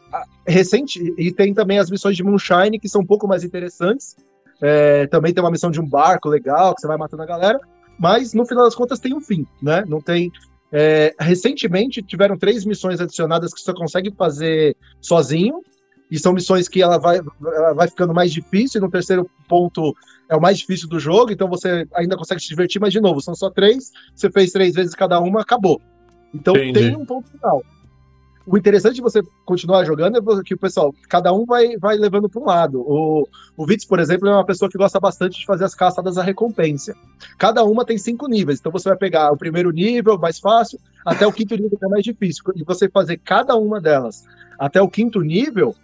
recente, 0.47 1.13
e 1.19 1.33
tem 1.33 1.53
também 1.53 1.79
as 1.79 1.91
missões 1.91 2.17
de 2.17 2.23
Moonshine, 2.23 2.79
que 2.79 2.89
são 2.89 3.01
um 3.01 3.07
pouco 3.07 3.27
mais 3.27 3.43
interessantes. 3.43 4.17
É, 4.61 5.09
também 5.09 5.35
tem 5.35 5.43
uma 5.43 5.51
missão 5.51 5.71
de 5.71 5.81
um 5.81 5.87
barco 5.87 6.29
legal, 6.29 6.75
que 6.75 6.81
você 6.81 6.87
vai 6.87 6.97
matando 6.97 7.25
a 7.25 7.27
galera, 7.27 7.59
mas 7.99 8.33
no 8.33 8.47
final 8.47 8.65
das 8.65 8.77
contas 8.77 9.01
tem 9.01 9.13
um 9.13 9.21
fim, 9.21 9.45
né? 9.61 9.85
Não 9.89 10.01
tem. 10.01 10.31
é, 10.73 11.15
recentemente 11.21 12.03
tiveram 12.03 12.39
três 12.39 12.65
missões 12.65 13.01
adicionadas 13.01 13.53
que 13.53 13.61
você 13.61 13.75
consegue 13.75 14.11
fazer 14.13 14.77
sozinho, 15.01 15.61
e 16.11 16.19
são 16.19 16.33
missões 16.33 16.69
que 16.69 16.83
ela 16.83 16.99
vai, 16.99 17.21
ela 17.45 17.73
vai 17.75 17.89
ficando 17.89 18.15
mais 18.15 18.33
difícil, 18.33 18.79
e 18.79 18.83
no 18.83 18.91
terceiro 18.91 19.29
ponto 19.49 19.95
é 20.29 20.37
o 20.37 20.41
mais 20.41 20.59
difícil 20.59 20.89
do 20.89 21.01
jogo, 21.01 21.33
então 21.33 21.49
você 21.49 21.87
ainda 21.95 22.17
consegue 22.17 22.41
se 22.41 22.49
divertir, 22.49 22.81
mas 22.81 22.93
de 22.93 23.01
novo, 23.01 23.21
são 23.21 23.35
só 23.35 23.51
três, 23.51 23.91
você 24.15 24.31
fez 24.31 24.53
três 24.53 24.75
vezes 24.75 24.95
cada 24.95 25.21
uma, 25.21 25.43
acabou. 25.43 25.81
Então 26.35 26.55
Entendi. 26.57 26.73
tem 26.73 26.97
um 26.97 27.05
ponto 27.05 27.29
final. 27.31 27.63
O 28.47 28.57
interessante 28.57 28.97
de 28.97 29.01
você 29.01 29.23
continuar 29.45 29.85
jogando 29.85 30.17
é 30.19 30.43
que 30.43 30.55
o 30.55 30.59
pessoal, 30.59 30.95
cada 31.09 31.33
um 31.33 31.45
vai, 31.45 31.77
vai 31.77 31.97
levando 31.97 32.29
para 32.29 32.41
um 32.41 32.47
lado. 32.47 32.81
O, 32.81 33.27
o 33.57 33.67
Vitz, 33.67 33.85
por 33.85 33.99
exemplo, 34.01 34.29
é 34.29 34.33
uma 34.33 34.45
pessoa 34.45 34.71
que 34.71 34.79
gosta 34.79 34.99
bastante 34.99 35.39
de 35.39 35.47
fazer 35.47 35.65
as 35.65 35.75
caçadas 35.75 36.19
à 36.19 36.23
recompensa. 36.23 36.95
Cada 37.39 37.65
uma 37.65 37.85
tem 37.85 37.99
cinco 37.99 38.27
níveis, 38.27 38.59
então 38.59 38.73
você 38.73 38.89
vai 38.89 38.99
pegar 38.99 39.33
o 39.33 39.37
primeiro 39.37 39.71
nível, 39.71 40.19
mais 40.19 40.39
fácil, 40.39 40.79
até 41.07 41.27
o 41.27 41.33
quinto 41.33 41.55
nível, 41.55 41.79
que 41.79 41.85
é 41.85 41.89
mais 41.89 42.05
difícil. 42.05 42.45
E 42.57 42.65
você 42.65 42.89
fazer 42.89 43.19
cada 43.19 43.57
uma 43.57 43.81
delas 43.81 44.25
até 44.59 44.81
o 44.81 44.89
quinto 44.89 45.21
nível 45.21 45.75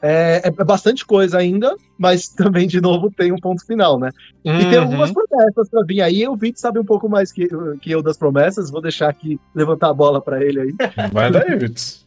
é, 0.00 0.42
é 0.44 0.64
bastante 0.64 1.04
coisa 1.04 1.38
ainda, 1.38 1.76
mas 1.98 2.28
também, 2.34 2.66
de 2.66 2.80
novo, 2.80 3.10
tem 3.10 3.32
um 3.32 3.38
ponto 3.38 3.64
final, 3.66 3.98
né? 3.98 4.10
E 4.44 4.50
Uhum. 4.50 4.70
tem 4.70 4.78
algumas 4.78 5.10
promessas 5.12 5.68
pra 5.68 5.82
vir 5.84 6.00
aí. 6.00 6.26
O 6.26 6.36
Vitz 6.36 6.60
sabe 6.60 6.78
um 6.78 6.84
pouco 6.84 7.08
mais 7.08 7.32
que, 7.32 7.48
que 7.80 7.90
eu 7.90 8.02
das 8.02 8.16
promessas. 8.16 8.70
Vou 8.70 8.80
deixar 8.80 9.08
aqui 9.08 9.40
levantar 9.54 9.88
a 9.90 9.94
bola 9.94 10.20
para 10.20 10.42
ele 10.42 10.60
aí. 10.60 10.74
Vai 11.12 11.30
daí, 11.30 11.56
Vitz. 11.56 12.06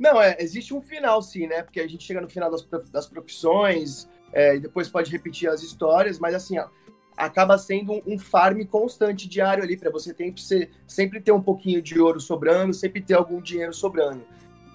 Não, 0.00 0.18
é, 0.18 0.34
existe 0.40 0.72
um 0.72 0.80
final, 0.80 1.20
sim, 1.20 1.46
né? 1.46 1.62
Porque 1.62 1.78
a 1.78 1.86
gente 1.86 2.02
chega 2.04 2.22
no 2.22 2.28
final 2.28 2.50
das, 2.50 2.66
das 2.90 3.06
profissões, 3.06 4.08
é, 4.32 4.56
e 4.56 4.60
depois 4.60 4.88
pode 4.88 5.12
repetir 5.12 5.46
as 5.46 5.62
histórias, 5.62 6.18
mas 6.18 6.34
assim, 6.34 6.58
ó, 6.58 6.68
acaba 7.14 7.58
sendo 7.58 7.92
um, 7.92 8.02
um 8.06 8.18
farm 8.18 8.62
constante 8.62 9.28
diário 9.28 9.62
ali, 9.62 9.76
para 9.76 9.90
você 9.90 10.14
que 10.14 10.40
ser, 10.40 10.70
sempre 10.86 11.20
ter 11.20 11.32
um 11.32 11.42
pouquinho 11.42 11.82
de 11.82 12.00
ouro 12.00 12.18
sobrando, 12.18 12.72
sempre 12.72 13.02
ter 13.02 13.12
algum 13.12 13.42
dinheiro 13.42 13.74
sobrando. 13.74 14.24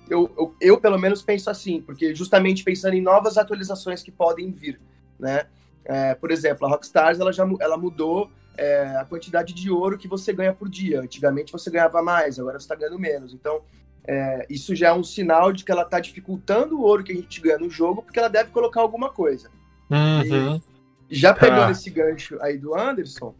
Eu, 0.07 0.31
eu, 0.37 0.55
eu, 0.61 0.79
pelo 0.79 0.99
menos, 0.99 1.23
penso 1.23 1.49
assim, 1.49 1.81
porque 1.81 2.13
justamente 2.13 2.63
pensando 2.63 2.93
em 2.93 3.01
novas 3.01 3.35
atualizações 3.35 4.03
que 4.03 4.11
podem 4.11 4.51
vir, 4.51 4.79
né? 5.17 5.47
É, 5.83 6.13
por 6.13 6.29
exemplo, 6.29 6.67
a 6.67 6.69
Rockstars, 6.69 7.19
ela 7.19 7.33
já 7.33 7.47
ela 7.59 7.77
mudou 7.77 8.29
é, 8.55 8.95
a 8.97 9.05
quantidade 9.05 9.55
de 9.55 9.71
ouro 9.71 9.97
que 9.97 10.07
você 10.07 10.31
ganha 10.31 10.53
por 10.53 10.69
dia. 10.69 11.01
Antigamente 11.01 11.51
você 11.51 11.71
ganhava 11.71 12.03
mais, 12.03 12.39
agora 12.39 12.59
você 12.59 12.65
está 12.65 12.75
ganhando 12.75 12.99
menos. 12.99 13.33
Então, 13.33 13.63
é, 14.07 14.45
isso 14.49 14.75
já 14.75 14.89
é 14.89 14.93
um 14.93 15.03
sinal 15.03 15.51
de 15.51 15.63
que 15.63 15.71
ela 15.71 15.83
está 15.83 15.99
dificultando 15.99 16.77
o 16.77 16.81
ouro 16.81 17.03
que 17.03 17.11
a 17.11 17.15
gente 17.15 17.41
ganha 17.41 17.57
no 17.57 17.69
jogo, 17.69 18.03
porque 18.03 18.19
ela 18.19 18.29
deve 18.29 18.51
colocar 18.51 18.81
alguma 18.81 19.09
coisa. 19.09 19.49
Uhum. 19.89 20.61
Já 21.09 21.33
pegando 21.33 21.65
Tá. 21.65 21.71
esse 21.71 21.89
gancho 21.89 22.37
aí 22.41 22.57
do 22.57 22.75
Anderson, 22.75 23.35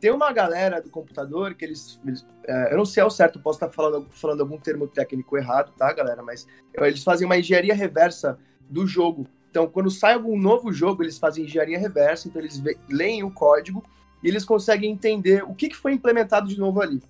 tem 0.00 0.10
uma 0.10 0.32
galera 0.32 0.80
do 0.80 0.90
computador 0.90 1.54
que 1.54 1.64
eles. 1.64 2.00
eles, 2.06 2.26
é, 2.46 2.72
eu 2.72 2.78
não 2.78 2.86
sei 2.86 3.02
ao 3.02 3.10
certo, 3.10 3.38
posso 3.40 3.56
estar 3.56 3.70
falando, 3.70 4.08
falando 4.10 4.40
algum 4.40 4.58
termo 4.58 4.86
técnico 4.86 5.36
errado, 5.36 5.72
tá, 5.76 5.92
galera? 5.92 6.22
Mas 6.22 6.46
eles 6.74 7.04
fazem 7.04 7.26
uma 7.26 7.38
engenharia 7.38 7.74
reversa 7.74 8.38
do 8.68 8.86
jogo. 8.86 9.26
Então, 9.50 9.68
quando 9.68 9.90
sai 9.90 10.14
algum 10.14 10.38
novo 10.38 10.72
jogo, 10.72 11.02
eles 11.02 11.18
fazem 11.18 11.44
engenharia 11.44 11.78
reversa, 11.78 12.28
então 12.28 12.40
eles 12.40 12.62
leem 12.88 13.22
o 13.22 13.30
código 13.30 13.84
e 14.22 14.28
eles 14.28 14.44
conseguem 14.44 14.92
entender 14.92 15.42
o 15.44 15.54
que, 15.54 15.68
que 15.68 15.76
foi 15.76 15.92
implementado 15.92 16.48
de 16.48 16.58
novo 16.58 16.80
ali. 16.80 17.02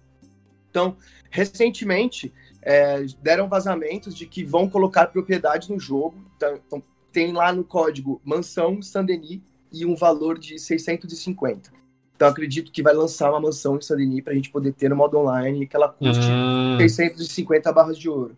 Então, 0.71 0.97
recentemente, 1.31 2.33
é, 2.63 3.05
deram 3.23 3.49
vazamentos 3.49 4.15
de 4.15 4.27
que 4.27 4.45
vão 4.45 4.69
colocar 4.69 5.07
propriedades 5.07 5.69
no 5.69 5.79
jogo. 5.79 6.17
Então, 6.37 6.61
então, 6.67 6.83
tem 7.13 7.33
lá 7.33 7.53
no 7.53 7.65
código 7.65 8.21
mansão 8.25 8.81
Saint-Denis 8.81 9.41
e 9.73 9.85
um 9.85 9.95
valor 9.95 10.39
de 10.39 10.59
650. 10.59 11.73
Então 12.15 12.29
acredito 12.29 12.71
que 12.71 12.83
vai 12.83 12.93
lançar 12.93 13.31
uma 13.31 13.41
mansão 13.41 13.77
em 13.77 13.81
Saint-Denis 13.81 14.23
pra 14.23 14.35
gente 14.35 14.51
poder 14.51 14.73
ter 14.73 14.91
no 14.91 14.97
modo 14.97 15.19
online 15.19 15.67
que 15.67 15.75
ela 15.75 15.89
custe 15.89 16.27
Hum, 16.31 16.77
650 16.79 17.73
barras 17.73 17.99
de 17.99 18.09
ouro. 18.09 18.37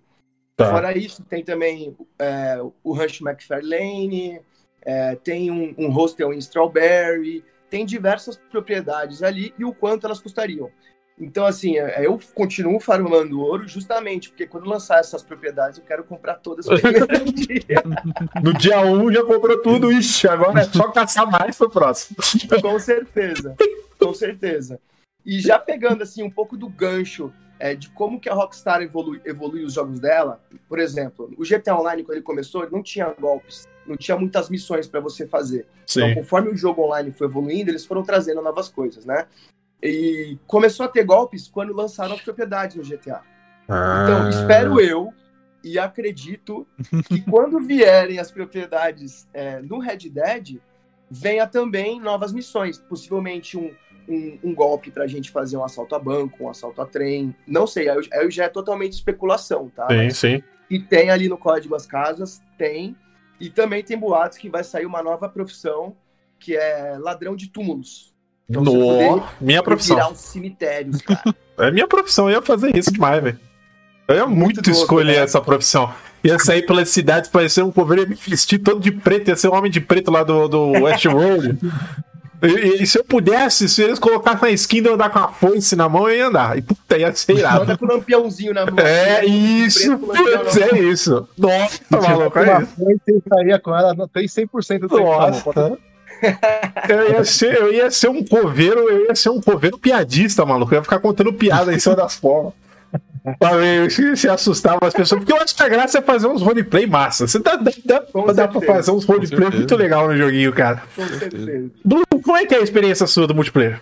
tá. 0.57 0.71
Fora 0.71 0.97
isso, 0.97 1.25
tem 1.25 1.45
também 1.45 1.97
é, 2.19 2.61
o 2.85 2.93
Rancho 2.93 3.27
McFarlane, 3.29 4.41
é, 4.83 5.17
tem 5.17 5.51
um, 5.51 5.75
um 5.77 5.91
hostel 5.91 6.33
em 6.33 6.39
Strawberry, 6.39 7.45
tem 7.69 7.85
diversas 7.85 8.37
propriedades 8.37 9.23
ali 9.23 9.53
e 9.59 9.65
o 9.65 9.75
quanto 9.75 10.07
elas 10.07 10.21
custariam. 10.21 10.71
Então, 11.23 11.47
assim, 11.47 11.79
é, 11.79 12.05
eu 12.05 12.19
continuo 12.35 12.81
farmando 12.81 13.41
ouro 13.41 13.69
justamente 13.69 14.29
porque 14.29 14.45
quando 14.45 14.69
lançar 14.69 14.99
essas 14.99 15.23
propriedades 15.23 15.79
eu 15.79 15.85
quero 15.85 16.03
comprar 16.03 16.35
todas 16.35 16.67
no 16.67 16.81
primeiro 16.81 17.33
dia. 17.33 17.83
No 18.43 18.53
dia 18.53 18.81
1 18.81 19.13
já 19.13 19.25
comprou 19.25 19.63
tudo, 19.63 19.93
ixi, 19.93 20.27
agora 20.27 20.61
é 20.61 20.65
só 20.65 20.91
caçar 20.91 21.31
mais 21.31 21.57
pro 21.57 21.71
próximo. 21.71 22.17
Com 22.61 22.79
certeza, 22.79 23.55
com 23.99 24.13
certeza. 24.13 24.81
E 25.25 25.41
já 25.41 25.59
pegando 25.59 26.03
assim 26.03 26.25
um 26.25 26.31
pouco 26.31 26.57
do 26.57 26.69
gancho 26.69 27.33
é, 27.61 27.77
de 27.77 27.89
como 27.91 28.19
que 28.19 28.29
a 28.29 28.35
Rockstar 28.35 28.83
evolui, 28.83 29.21
evolui 29.25 29.65
os 29.65 29.75
jogos 29.75 30.01
dela, 30.01 30.43
por 30.69 30.81
exemplo, 30.81 31.33
o 31.39 31.45
GTA 31.45 31.79
Online 31.79 32.03
quando 32.03 32.17
ele 32.17 32.25
começou, 32.25 32.65
ele 32.65 32.73
não 32.73 32.83
tinha 32.83 33.15
golpes, 33.21 33.69
não 33.87 33.97
tinha 33.97 34.17
muitas 34.17 34.51
missões 34.51 34.89
para 34.89 34.99
você 34.99 35.29
fazer. 35.29 35.69
Então, 35.89 36.09
Sim. 36.09 36.15
conforme 36.15 36.51
o 36.51 36.57
jogo 36.57 36.83
online 36.83 37.13
foi 37.13 37.29
evoluindo, 37.29 37.71
eles 37.71 37.87
foram 37.87 38.03
trazendo 38.03 38.43
novas 38.43 38.69
coisas, 38.69 39.07
né? 39.07 39.29
E 39.83 40.39
começou 40.47 40.87
a 40.87 40.89
ter 40.89 41.05
golpes 41.05 41.49
quando 41.49 41.73
lançaram 41.75 42.15
as 42.15 42.21
propriedades 42.21 42.77
no 42.77 42.83
GTA. 42.85 43.23
Então, 43.65 44.27
Ah. 44.27 44.31
espero 44.31 44.81
eu 44.81 45.13
e 45.65 45.79
acredito 45.79 46.67
que 47.09 47.21
quando 47.31 47.61
vierem 47.61 48.19
as 48.19 48.31
propriedades 48.31 49.29
é, 49.33 49.61
no 49.61 49.79
Red 49.79 50.09
Dead, 50.11 50.59
venha 51.11 51.47
também 51.47 52.01
novas 52.01 52.33
missões. 52.33 52.79
Possivelmente 52.79 53.57
um, 53.59 53.75
um, 54.09 54.39
um 54.45 54.55
golpe 54.55 54.91
pra 54.91 55.07
gente 55.07 55.31
fazer 55.31 55.57
um 55.57 55.65
assalto 55.65 55.95
a 55.95 55.99
banco, 55.99 56.45
um 56.45 56.49
assalto 56.49 56.81
a 56.81 56.87
trem. 56.87 57.35
Não 57.47 57.67
sei, 57.67 57.89
aí 57.89 57.99
aí 58.13 58.31
já 58.31 58.45
é 58.45 58.49
totalmente 58.49 58.93
especulação, 58.93 59.69
tá? 59.75 59.87
Sim, 59.89 59.97
Mas 59.97 60.17
sim. 60.19 60.43
e 60.71 60.79
tem 60.79 61.11
ali 61.11 61.29
no 61.29 61.39
Código 61.39 61.75
as 61.75 61.87
Casas, 61.87 62.41
tem. 62.57 62.97
E 63.41 63.51
também 63.51 63.83
tem 63.83 63.99
boatos 63.99 64.39
que 64.39 64.49
vai 64.49 64.63
sair 64.63 64.87
uma 64.87 65.03
nova 65.03 65.29
profissão, 65.29 65.97
que 66.39 66.57
é 66.57 66.97
ladrão 66.99 67.35
de 67.35 67.49
túmulos. 67.49 68.12
Então, 68.49 68.63
No... 68.65 69.23
Minha 69.41 69.63
profissão. 69.63 69.97
Virar 69.97 70.11
os 70.13 70.19
cemitérios, 70.21 71.01
cara. 71.03 71.23
É 71.59 71.71
minha 71.71 71.87
profissão, 71.87 72.29
eu 72.29 72.37
ia 72.37 72.43
fazer 72.43 72.77
isso 72.77 72.93
demais, 72.93 73.23
velho. 73.23 73.39
Eu 74.09 74.17
ia 74.17 74.27
muito, 74.27 74.57
louco, 74.57 74.71
escolher 74.71 75.17
né? 75.17 75.23
essa 75.23 75.41
profissão. 75.41 75.93
Ia 76.25 76.39
sair 76.39 76.63
pelas 76.67 76.89
cidades, 76.89 77.29
parecer 77.31 77.63
um 77.63 77.73
coveiro, 77.73 78.03
ia 78.03 78.09
me 78.09 78.15
vestir 78.15 78.59
todo 78.59 78.81
de 78.81 78.93
preto, 78.93 79.29
ia 79.29 79.37
ser 79.37 79.49
o 79.49 79.55
homem 79.55 79.71
de 79.71 79.81
preto 79.81 80.11
lá 80.11 80.23
do, 80.23 80.49
do 80.49 80.71
Westworld. 80.83 81.59
E, 82.43 82.83
e 82.83 82.87
se 82.87 82.99
eu 82.99 83.05
pudesse, 83.05 83.69
se 83.69 83.83
eles 83.83 83.99
colocassem 84.01 84.41
na 84.43 84.51
skin 84.51 84.83
de 84.83 84.89
eu 84.89 84.95
andar 84.95 85.11
com 85.11 85.21
a 85.21 85.29
foice 85.29 85.77
na 85.77 85.89
mão, 85.89 86.09
eu 86.09 86.17
ia 86.17 86.27
andar. 86.27 86.59
E 86.59 86.63
puta, 86.63 86.99
ia 86.99 87.15
ser 87.15 87.39
irado. 87.39 87.63
Anda 87.63 87.79
com 87.79 87.85
o 87.85 87.89
lampiãozinho 87.89 88.53
na 88.53 88.67
mão. 88.67 88.79
É 88.85 89.21
assim, 89.21 89.65
isso, 89.65 89.99
putz, 89.99 90.57
é 90.57 90.79
isso. 90.81 91.29
Nossa, 91.39 91.81
maluco, 91.91 92.39
é 92.41 92.43
isso. 92.63 92.77
coisa, 92.77 92.99
você 93.07 93.17
estaria 93.17 93.59
com 93.61 93.77
ela, 93.77 93.95
tem 94.13 94.27
100% 94.27 94.81
do 94.81 94.89
tempo. 94.89 94.91
tá 94.91 95.31
bom, 95.31 95.41
pode- 95.41 95.59
Nossa. 95.61 95.79
Eu 96.89 97.11
ia, 97.11 97.25
ser, 97.25 97.55
eu 97.55 97.73
ia 97.73 97.91
ser 97.91 98.09
um 98.09 98.25
coveiro, 98.25 98.89
eu 98.89 99.07
ia 99.07 99.15
ser 99.15 99.31
um 99.31 99.41
coveiro 99.41 99.79
piadista, 99.79 100.45
maluco. 100.45 100.73
Eu 100.73 100.79
ia 100.79 100.83
ficar 100.83 100.99
contando 100.99 101.33
piada 101.33 101.73
em 101.75 101.79
cima 101.79 101.97
das 101.97 102.15
formas. 102.17 102.53
Pra 103.39 103.57
ver 103.57 103.91
se, 103.91 104.29
assustava 104.29 104.87
as 104.87 104.93
pessoas. 104.93 105.21
Porque 105.21 105.33
eu 105.33 105.41
acho 105.41 105.55
que 105.55 105.63
a 105.63 105.69
graça 105.69 105.99
é 105.99 106.03
fazer 106.03 106.27
uns 106.27 106.43
roleplay 106.43 106.87
massa. 106.87 107.27
Você 107.27 107.39
dá, 107.39 107.57
dá, 107.57 107.71
dá, 107.85 108.01
Com 108.01 108.33
dá 108.33 108.49
pra 108.49 108.61
fazer 108.61 108.91
uns 108.91 109.05
roleplay 109.05 109.51
muito 109.51 109.77
legal 109.77 110.09
no 110.09 110.17
joguinho, 110.17 110.53
cara. 110.53 110.83
Com 110.97 111.07
certeza. 111.07 111.71
Bruno, 111.85 112.05
como 112.23 112.37
é 112.37 112.47
que 112.47 112.55
é 112.55 112.59
a 112.59 112.63
experiência 112.63 113.07
sua 113.07 113.27
do 113.27 113.35
multiplayer? 113.35 113.81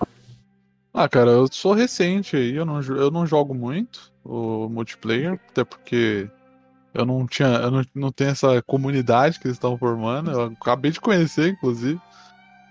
Ah, 0.93 1.09
cara, 1.09 1.31
eu 1.31 1.47
sou 1.51 1.73
recente 1.73 2.37
aí, 2.37 2.55
eu 2.55 2.65
não, 2.65 2.81
eu 2.83 3.11
não 3.11 3.25
jogo 3.25 3.55
muito 3.55 4.11
o 4.25 4.69
multiplayer, 4.69 5.39
até 5.51 5.65
porque 5.65 6.29
eu 6.93 7.07
não 7.07 7.27
tinha, 7.27 7.49
eu 7.49 7.71
não, 7.71 7.85
não 7.95 8.13
tenho 8.13 8.31
essa 8.31 8.61
comunidade 8.63 9.39
que 9.39 9.47
eles 9.47 9.57
estão 9.57 9.79
formando, 9.79 10.33
eu 10.33 10.43
acabei 10.61 10.91
de 10.91 11.01
conhecer, 11.01 11.49
inclusive. 11.49 12.01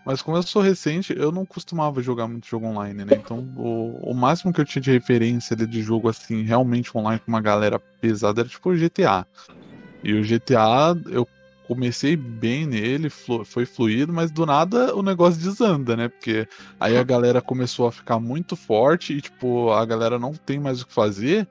Mas 0.10 0.24
como 0.24 0.36
eu 0.36 0.42
sou 0.42 0.60
recente, 0.60 1.16
eu 1.16 1.32
não 1.32 1.46
costumava 1.46 2.02
jogar 2.02 2.28
muito 2.28 2.48
jogo 2.48 2.66
online, 2.66 3.06
né? 3.06 3.14
Então, 3.14 3.48
o, 3.56 4.10
o 4.10 4.14
máximo 4.16 4.52
que 4.52 4.60
eu 4.60 4.66
tinha 4.66 4.82
de 4.82 4.90
referência 4.90 5.54
ali 5.54 5.68
de 5.68 5.84
jogo 5.84 6.10
assim, 6.10 6.42
realmente 6.42 6.98
online 6.98 7.20
com 7.20 7.32
uma 7.32 7.40
galera 7.40 7.78
pesada 7.78 8.42
era 8.42 8.50
tipo 8.50 8.72
o 8.72 8.76
GTA. 8.76 9.24
E 10.04 10.12
o 10.16 10.24
GTA, 10.24 10.98
eu 11.12 11.28
comecei 11.68 12.16
bem 12.16 12.66
nele, 12.66 13.08
foi 13.12 13.68
fluido, 13.68 14.12
mas 14.12 14.32
do 14.32 14.48
nada 14.48 14.96
o 14.96 15.04
negócio 15.04 15.40
desanda, 15.40 15.96
né? 15.96 16.08
Porque 16.08 16.48
Aí 16.80 16.98
a 16.98 17.04
galera 17.04 17.40
começou 17.40 17.86
a 17.88 17.92
ficar 17.92 18.20
muito 18.20 18.56
forte 18.56 19.14
e, 19.14 19.22
tipo, 19.22 19.72
a 19.72 19.86
galera 19.86 20.18
não 20.18 20.34
tem 20.34 20.60
mais 20.60 20.82
o 20.82 20.88
que 20.88 20.94
fazer. 20.94 21.48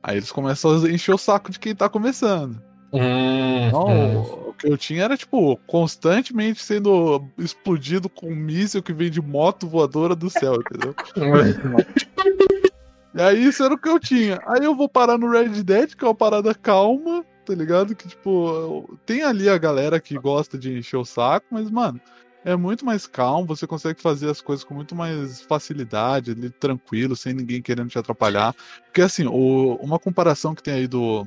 Aí 0.00 0.18
eles 0.18 0.30
começam 0.30 0.80
a 0.80 0.88
encher 0.88 1.12
o 1.12 1.18
saco 1.18 1.50
de 1.50 1.58
quem 1.58 1.74
tá 1.74 1.88
começando. 1.88 2.62
Então, 2.92 4.45
o 4.45 4.45
que 4.56 4.66
eu 4.66 4.76
tinha 4.76 5.04
era, 5.04 5.16
tipo, 5.16 5.56
constantemente 5.66 6.62
sendo 6.62 7.28
explodido 7.38 8.08
com 8.08 8.30
um 8.30 8.36
míssil 8.36 8.82
que 8.82 8.92
vem 8.92 9.10
de 9.10 9.20
moto 9.20 9.68
voadora 9.68 10.14
do 10.16 10.28
céu, 10.30 10.54
entendeu? 10.54 10.94
E 13.14 13.20
aí 13.22 13.44
isso 13.44 13.62
era 13.64 13.74
o 13.74 13.78
que 13.78 13.88
eu 13.88 13.98
tinha. 13.98 14.40
Aí 14.46 14.64
eu 14.64 14.74
vou 14.74 14.88
parar 14.88 15.16
no 15.16 15.30
Red 15.30 15.62
Dead, 15.62 15.94
que 15.94 16.04
é 16.04 16.08
uma 16.08 16.14
parada 16.14 16.54
calma, 16.54 17.24
tá 17.46 17.54
ligado? 17.54 17.94
Que, 17.94 18.08
tipo, 18.08 18.98
tem 19.06 19.22
ali 19.22 19.48
a 19.48 19.56
galera 19.56 19.98
que 20.00 20.18
gosta 20.18 20.58
de 20.58 20.76
encher 20.76 20.98
o 20.98 21.04
saco, 21.04 21.46
mas, 21.50 21.70
mano, 21.70 21.98
é 22.44 22.54
muito 22.54 22.84
mais 22.84 23.06
calmo, 23.06 23.46
você 23.46 23.66
consegue 23.66 24.00
fazer 24.02 24.30
as 24.30 24.40
coisas 24.40 24.64
com 24.64 24.74
muito 24.74 24.94
mais 24.94 25.40
facilidade, 25.42 26.32
ali, 26.32 26.50
tranquilo, 26.50 27.16
sem 27.16 27.32
ninguém 27.32 27.62
querendo 27.62 27.88
te 27.88 27.98
atrapalhar. 27.98 28.54
Porque, 28.84 29.00
assim, 29.02 29.26
o- 29.26 29.76
uma 29.80 29.98
comparação 29.98 30.54
que 30.54 30.62
tem 30.62 30.74
aí 30.74 30.86
do, 30.86 31.26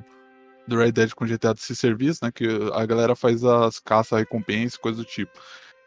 do 0.69 0.77
Red 0.77 0.91
Dead 0.93 1.13
com 1.13 1.25
GTA 1.25 1.53
desse 1.53 1.75
serviço, 1.75 2.19
né? 2.23 2.31
Que 2.31 2.45
a 2.73 2.85
galera 2.85 3.15
faz 3.15 3.43
as 3.43 3.79
caças, 3.79 4.19
recompensa, 4.19 4.77
coisa 4.79 4.97
do 4.99 5.05
tipo. 5.05 5.31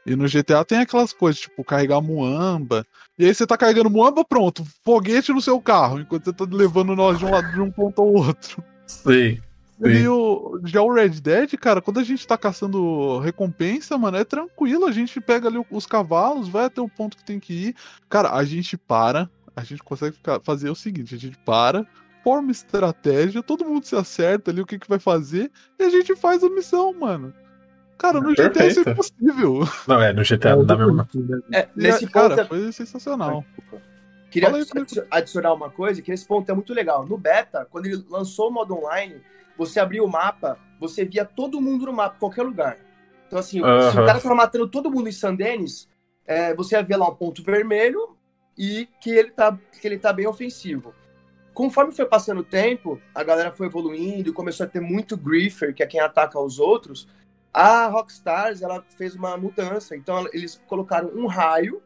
E 0.05 0.17
no 0.17 0.27
GTA 0.27 0.65
tem 0.65 0.79
aquelas 0.79 1.13
coisas, 1.13 1.41
tipo, 1.41 1.63
carregar 1.65 2.01
muamba. 2.01 2.85
E 3.19 3.25
aí 3.25 3.35
você 3.35 3.47
tá 3.47 3.57
carregando 3.57 3.89
muamba, 3.89 4.25
pronto, 4.25 4.65
foguete 4.85 5.33
no 5.33 5.41
seu 5.41 5.61
carro, 5.61 6.01
enquanto 6.01 6.25
você 6.25 6.33
tá 6.33 6.45
levando 6.51 6.97
nós 6.97 7.19
de 7.19 7.25
um 7.25 7.31
lado 7.31 7.51
de 7.53 7.61
um 7.61 7.71
ponto 7.71 8.03
ao 8.03 8.09
outro. 8.13 8.63
Sim. 8.87 9.41
E 9.85 9.99
Sim. 9.99 10.07
o, 10.09 10.61
já 10.65 10.81
o 10.83 10.93
Red 10.93 11.09
Dead, 11.21 11.57
cara, 11.57 11.81
quando 11.81 11.99
a 11.99 12.05
gente 12.05 12.27
tá 12.27 12.37
caçando 12.39 13.19
recompensa, 13.19 13.99
mano, 13.99 14.17
é 14.17 14.25
tranquilo. 14.25 14.87
A 14.87 14.93
gente 14.93 15.21
pega 15.21 15.49
ali 15.49 15.65
os 15.71 15.87
cavalos, 15.87 16.49
vai 16.49 16.67
até 16.67 16.81
o 16.81 16.89
ponto 16.89 17.17
que 17.17 17.25
tem 17.25 17.41
que 17.41 17.53
ir. 17.53 17.77
Cara, 18.09 18.33
a 18.33 18.45
gente 18.45 18.77
para, 18.77 19.29
a 19.57 19.65
gente 19.65 19.83
consegue 19.83 20.17
ficar- 20.17 20.41
fazer 20.41 20.71
o 20.71 20.75
seguinte: 20.75 21.15
a 21.15 21.19
gente 21.19 21.37
para, 21.39 21.85
forma 22.23 22.51
estratégia, 22.51 23.43
todo 23.43 23.65
mundo 23.65 23.85
se 23.85 23.97
acerta 23.97 24.51
ali 24.51 24.61
o 24.61 24.67
que, 24.67 24.79
que 24.79 24.89
vai 24.89 24.99
fazer 24.99 25.51
e 25.79 25.83
a 25.85 25.91
gente 25.91 26.15
faz 26.17 26.43
a 26.43 26.49
missão, 26.49 26.93
mano. 26.95 27.33
Cara, 27.99 28.21
no 28.21 28.31
GTA 28.35 28.67
isso 28.67 28.81
é 28.81 28.83
Perfeito. 28.83 28.91
impossível. 28.93 29.61
Não, 29.87 30.01
é, 30.01 30.13
no 30.13 30.25
GTA 30.25 30.57
não 30.57 30.65
dá 30.65 30.77
mesmo. 30.77 30.97
não. 30.97 31.07
É, 31.53 31.69
nesse 31.77 32.05
E, 32.05 32.09
ponto, 32.09 32.13
cara, 32.13 32.47
foi 32.47 32.73
sensacional. 32.73 33.45
queria 34.31 34.49
aí, 34.49 34.63
adi- 34.77 35.07
adicionar 35.11 35.53
uma 35.53 35.71
coisa, 35.71 36.03
que 36.03 36.11
nesse 36.11 36.27
ponto 36.27 36.51
é 36.51 36.55
muito 36.55 36.73
legal. 36.75 37.07
No 37.07 37.17
beta, 37.17 37.67
quando 37.71 37.87
ele 37.87 38.05
lançou 38.09 38.49
o 38.49 38.53
modo 38.53 38.75
online, 38.75 39.21
você 39.57 39.79
abria 39.79 40.03
o 40.03 40.09
mapa, 40.09 40.59
você 40.81 41.05
via 41.05 41.25
todo 41.25 41.61
mundo 41.61 41.87
no 41.87 41.93
mapa, 41.93 42.17
qualquer 42.19 42.43
lugar. 42.43 42.79
Então, 43.27 43.39
assim, 43.39 43.61
se 43.61 43.65
Aham. 43.65 44.03
o 44.03 44.07
cara 44.07 44.21
tava 44.21 44.35
matando 44.35 44.69
todo 44.69 44.91
mundo 44.91 45.09
em 45.09 45.13
San 45.13 45.35
Denis, 45.35 45.89
é, 46.27 46.55
você 46.55 46.75
ia 46.75 46.83
ver 46.83 46.97
lá 46.97 47.09
um 47.09 47.15
ponto 47.15 47.43
vermelho 47.43 48.17
e 48.59 48.89
que 49.01 49.11
ele 49.11 49.31
tá, 49.31 49.57
que 49.81 49.87
ele 49.87 49.99
tá 49.99 50.13
bem 50.13 50.27
ofensivo. 50.27 50.95
Conforme 51.55 51.93
foi 51.93 52.07
passando 52.07 52.41
o 52.41 52.45
tempo, 52.45 53.01
a 53.15 53.23
galera 53.23 53.53
foi 53.53 53.67
evoluindo 53.67 54.31
e 54.31 54.33
começou 54.33 54.65
a 54.65 54.69
ter 54.69 54.81
muito 54.81 55.17
griefer, 55.17 55.75
que 55.75 55.83
é 55.83 55.87
quem 55.87 56.01
ataca 56.01 56.41
os 56.41 56.59
outros. 56.59 57.07
A 57.53 57.87
Rockstars, 57.89 58.63
ela 58.63 58.83
fez 58.97 59.15
uma 59.15 59.37
mudança. 59.37 59.95
Então, 59.95 60.27
eles 60.33 60.61
colocaram 60.67 61.11
um 61.15 61.27
raio. 61.27 61.83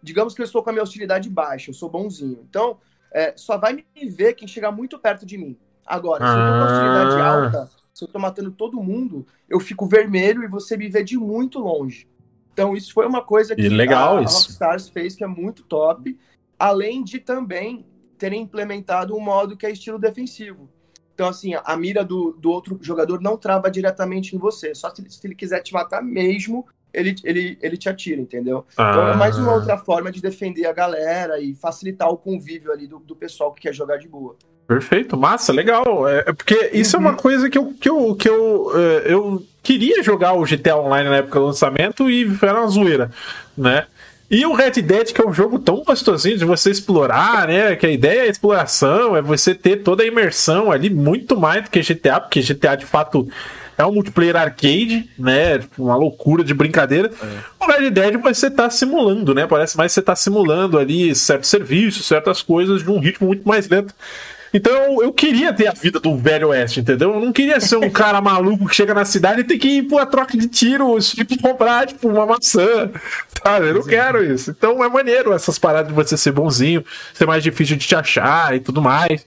Digamos 0.00 0.34
que 0.34 0.40
eu 0.40 0.44
estou 0.44 0.62
com 0.62 0.70
a 0.70 0.72
minha 0.72 0.82
hostilidade 0.82 1.28
baixa, 1.28 1.70
eu 1.70 1.74
sou 1.74 1.88
bonzinho. 1.88 2.46
Então, 2.48 2.78
é, 3.12 3.32
só 3.36 3.58
vai 3.58 3.72
me 3.72 4.08
ver 4.08 4.34
quem 4.34 4.46
chegar 4.46 4.70
muito 4.70 4.98
perto 4.98 5.26
de 5.26 5.36
mim. 5.36 5.58
Agora, 5.84 6.24
se 6.24 6.32
eu 6.32 6.38
tô 6.38 6.52
com 6.52 6.54
a 6.54 6.64
hostilidade 6.64 7.20
Ah. 7.20 7.26
alta, 7.26 7.70
se 7.92 8.04
eu 8.04 8.08
tô 8.08 8.18
matando 8.20 8.52
todo 8.52 8.80
mundo, 8.80 9.26
eu 9.48 9.58
fico 9.58 9.86
vermelho 9.86 10.44
e 10.44 10.48
você 10.48 10.76
me 10.76 10.88
vê 10.88 11.02
de 11.02 11.18
muito 11.18 11.58
longe. 11.58 12.06
Então, 12.52 12.76
isso 12.76 12.92
foi 12.92 13.06
uma 13.06 13.22
coisa 13.22 13.56
que 13.56 13.68
legal 13.68 14.16
a, 14.16 14.18
a 14.18 14.22
Rockstars 14.22 14.88
fez 14.88 15.16
que 15.16 15.24
é 15.24 15.26
muito 15.26 15.64
top. 15.64 16.16
Além 16.58 17.02
de 17.02 17.18
também 17.18 17.86
terem 18.18 18.42
implementado 18.42 19.16
um 19.16 19.20
modo 19.20 19.56
que 19.56 19.64
é 19.64 19.70
estilo 19.70 19.98
defensivo. 19.98 20.68
Então, 21.14 21.28
assim, 21.28 21.52
a 21.64 21.76
mira 21.76 22.04
do, 22.04 22.32
do 22.38 22.50
outro 22.50 22.78
jogador 22.80 23.20
não 23.20 23.36
trava 23.36 23.70
diretamente 23.70 24.36
em 24.36 24.38
você. 24.38 24.74
Só 24.74 24.88
se, 24.94 25.00
ele- 25.00 25.10
se 25.10 25.26
ele 25.26 25.34
quiser 25.34 25.60
te 25.60 25.72
matar 25.72 26.02
mesmo, 26.02 26.66
ele, 26.94 27.14
ele, 27.24 27.58
ele 27.60 27.76
te 27.76 27.88
atira, 27.88 28.20
entendeu? 28.20 28.64
Então, 28.72 29.08
é 29.08 29.16
mais 29.16 29.36
uma 29.36 29.50
Ah. 29.52 29.54
outra 29.56 29.76
forma 29.78 30.12
de 30.12 30.20
defender 30.22 30.66
a 30.66 30.72
galera 30.72 31.40
e 31.40 31.54
facilitar 31.54 32.08
o 32.08 32.16
convívio 32.16 32.72
ali 32.72 32.86
do, 32.86 32.98
do 33.00 33.16
pessoal 33.16 33.52
que 33.52 33.62
quer 33.62 33.74
jogar 33.74 33.96
de 33.98 34.06
boa. 34.08 34.36
Perfeito, 34.66 35.16
massa, 35.16 35.52
legal. 35.52 36.06
É, 36.06 36.24
é 36.26 36.32
porque 36.32 36.70
isso 36.74 36.94
é 36.94 36.98
uma 36.98 37.14
coisa 37.14 37.48
que 37.50 37.56
eu, 37.58 37.72
que 37.74 37.88
eu, 37.88 38.14
que 38.14 38.28
eu, 38.28 38.70
é, 38.78 39.12
eu 39.12 39.42
queria 39.62 40.02
jogar 40.02 40.34
o 40.34 40.44
GTA 40.44 40.76
Online 40.76 41.08
na 41.08 41.16
época 41.16 41.38
do 41.40 41.46
lançamento 41.46 42.08
e 42.10 42.26
era 42.42 42.60
uma 42.60 42.68
zoeira, 42.68 43.10
né? 43.56 43.86
E 44.30 44.44
o 44.44 44.52
Red 44.52 44.82
Dead, 44.82 45.12
que 45.12 45.22
é 45.22 45.26
um 45.26 45.32
jogo 45.32 45.58
tão 45.58 45.82
gostosinho 45.82 46.36
de 46.36 46.44
você 46.44 46.70
explorar, 46.70 47.48
né? 47.48 47.74
Que 47.76 47.86
a 47.86 47.90
ideia 47.90 48.20
é 48.20 48.22
a 48.24 48.26
exploração, 48.26 49.16
é 49.16 49.22
você 49.22 49.54
ter 49.54 49.76
toda 49.76 50.02
a 50.02 50.06
imersão 50.06 50.70
ali, 50.70 50.90
muito 50.90 51.38
mais 51.38 51.64
do 51.64 51.70
que 51.70 51.80
GTA, 51.80 52.20
porque 52.20 52.42
GTA 52.42 52.76
de 52.76 52.84
fato 52.84 53.26
é 53.78 53.86
um 53.86 53.92
multiplayer 53.92 54.36
arcade, 54.36 55.08
né? 55.18 55.60
Uma 55.78 55.96
loucura 55.96 56.44
de 56.44 56.52
brincadeira. 56.52 57.10
É. 57.22 57.64
O 57.64 57.66
Red 57.66 57.90
Dead 57.90 58.20
você 58.20 58.50
tá 58.50 58.68
simulando, 58.68 59.32
né? 59.32 59.46
Parece 59.46 59.78
mais 59.78 59.92
que 59.92 59.94
você 59.94 60.02
tá 60.02 60.14
simulando 60.14 60.78
ali 60.78 61.14
certos 61.14 61.48
serviços, 61.48 62.04
certas 62.04 62.42
coisas 62.42 62.82
de 62.82 62.90
um 62.90 62.98
ritmo 62.98 63.28
muito 63.28 63.48
mais 63.48 63.66
lento. 63.66 63.94
Então 64.52 65.02
eu 65.02 65.12
queria 65.12 65.52
ter 65.52 65.66
a 65.66 65.72
vida 65.72 66.00
do 66.00 66.16
Velho 66.16 66.48
Oeste, 66.48 66.80
entendeu? 66.80 67.14
Eu 67.14 67.20
não 67.20 67.32
queria 67.32 67.60
ser 67.60 67.76
um 67.76 67.90
cara 67.90 68.20
maluco 68.20 68.66
que 68.66 68.74
chega 68.74 68.94
na 68.94 69.04
cidade 69.04 69.40
e 69.40 69.44
tem 69.44 69.58
que 69.58 69.68
ir 69.68 69.82
pra 69.82 70.06
troca 70.06 70.36
de 70.36 70.48
tiro, 70.48 70.98
tipo, 70.98 71.40
comprar, 71.40 71.86
tipo, 71.86 72.08
uma 72.08 72.26
maçã. 72.26 72.90
Sabe? 73.42 73.68
Eu 73.68 73.74
não 73.74 73.82
quero 73.82 74.24
isso. 74.24 74.50
Então 74.50 74.82
é 74.82 74.88
maneiro 74.88 75.32
essas 75.32 75.58
paradas 75.58 75.88
de 75.88 75.94
você 75.94 76.16
ser 76.16 76.32
bonzinho, 76.32 76.84
ser 77.12 77.26
mais 77.26 77.42
difícil 77.42 77.76
de 77.76 77.86
te 77.86 77.94
achar 77.94 78.54
e 78.54 78.60
tudo 78.60 78.80
mais. 78.80 79.24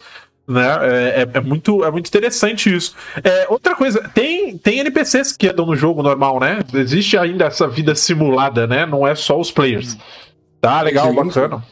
Né? 0.47 0.67
É, 0.81 1.21
é, 1.21 1.37
é 1.37 1.39
muito, 1.39 1.83
é 1.83 1.91
muito 1.91 2.07
interessante 2.07 2.73
isso. 2.73 2.95
É, 3.23 3.45
outra 3.47 3.75
coisa, 3.75 4.01
tem, 4.13 4.57
tem 4.57 4.79
NPCs 4.79 5.31
que 5.37 5.47
andam 5.47 5.65
no 5.65 5.75
jogo 5.75 6.03
normal, 6.03 6.39
né? 6.39 6.59
Existe 6.73 7.17
ainda 7.17 7.45
essa 7.45 7.67
vida 7.67 7.95
simulada, 7.95 8.67
né? 8.67 8.85
Não 8.85 9.07
é 9.07 9.15
só 9.15 9.39
os 9.39 9.51
players. 9.51 9.97
Tá, 10.59 10.81
legal, 10.81 11.13
bacana. 11.13 11.63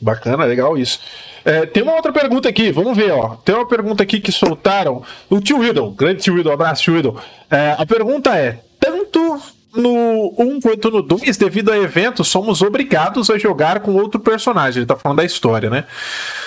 Bacana, 0.00 0.44
legal 0.44 0.78
isso. 0.78 1.00
É, 1.44 1.66
tem 1.66 1.82
uma 1.82 1.94
outra 1.94 2.12
pergunta 2.12 2.48
aqui, 2.48 2.70
vamos 2.72 2.96
ver, 2.96 3.10
ó. 3.12 3.36
Tem 3.36 3.54
uma 3.54 3.66
pergunta 3.66 4.02
aqui 4.02 4.20
que 4.20 4.32
soltaram. 4.32 5.02
O 5.30 5.40
tio 5.40 5.58
Widow, 5.58 5.90
grande 5.92 6.22
tio 6.22 6.34
Widow, 6.34 6.52
abraço, 6.52 6.82
tio 6.82 6.94
Widow. 6.94 7.20
É, 7.50 7.74
a 7.78 7.86
pergunta 7.86 8.36
é: 8.36 8.60
tanto 8.80 9.40
no 9.74 10.34
1 10.38 10.60
quanto 10.60 10.90
no 10.90 11.02
2, 11.02 11.36
devido 11.36 11.70
a 11.70 11.78
eventos, 11.78 12.28
somos 12.28 12.62
obrigados 12.62 13.30
a 13.30 13.38
jogar 13.38 13.80
com 13.80 13.92
outro 13.94 14.18
personagem. 14.18 14.80
Ele 14.80 14.86
tá 14.86 14.96
falando 14.96 15.18
da 15.18 15.24
história, 15.24 15.70
né? 15.70 15.84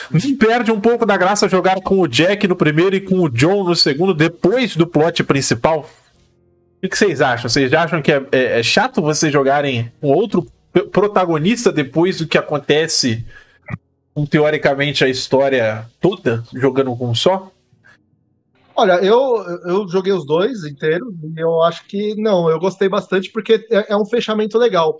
Nem 0.10 0.36
perde 0.36 0.72
um 0.72 0.80
pouco 0.80 1.06
da 1.06 1.16
graça 1.16 1.48
jogar 1.48 1.82
com 1.82 2.00
o 2.00 2.08
Jack 2.08 2.48
no 2.48 2.56
primeiro 2.56 2.96
e 2.96 3.02
com 3.02 3.20
o 3.20 3.30
John 3.30 3.64
no 3.64 3.76
segundo, 3.76 4.14
depois 4.14 4.76
do 4.76 4.88
plot 4.88 5.24
principal? 5.24 5.90
O 6.84 6.90
que 6.90 6.98
vocês 6.98 7.22
acham? 7.22 7.48
Vocês 7.48 7.72
acham 7.74 8.02
que 8.02 8.12
é, 8.12 8.24
é, 8.32 8.60
é 8.60 8.64
chato 8.64 9.02
vocês 9.02 9.32
jogarem 9.32 9.92
com 10.02 10.08
outro 10.08 10.46
protagonista 10.92 11.72
depois 11.72 12.18
do 12.18 12.28
que 12.28 12.38
acontece 12.38 13.26
com 14.14 14.26
teoricamente 14.26 15.04
a 15.04 15.10
história 15.10 15.86
toda 16.00 16.44
jogando 16.54 16.96
com 16.96 17.10
um 17.10 17.16
só? 17.16 17.52
Olha, 18.76 18.94
eu, 19.04 19.38
eu 19.66 19.88
joguei 19.88 20.14
os 20.14 20.26
dois 20.26 20.64
inteiros 20.64 21.14
e 21.24 21.40
eu 21.40 21.62
acho 21.62 21.86
que 21.86 22.16
não, 22.16 22.50
eu 22.50 22.60
gostei 22.60 22.90
bastante 22.90 23.32
porque 23.32 23.66
é, 23.70 23.94
é 23.94 23.98
um 23.98 24.06
fechamento 24.06 24.58
legal. 24.58 24.98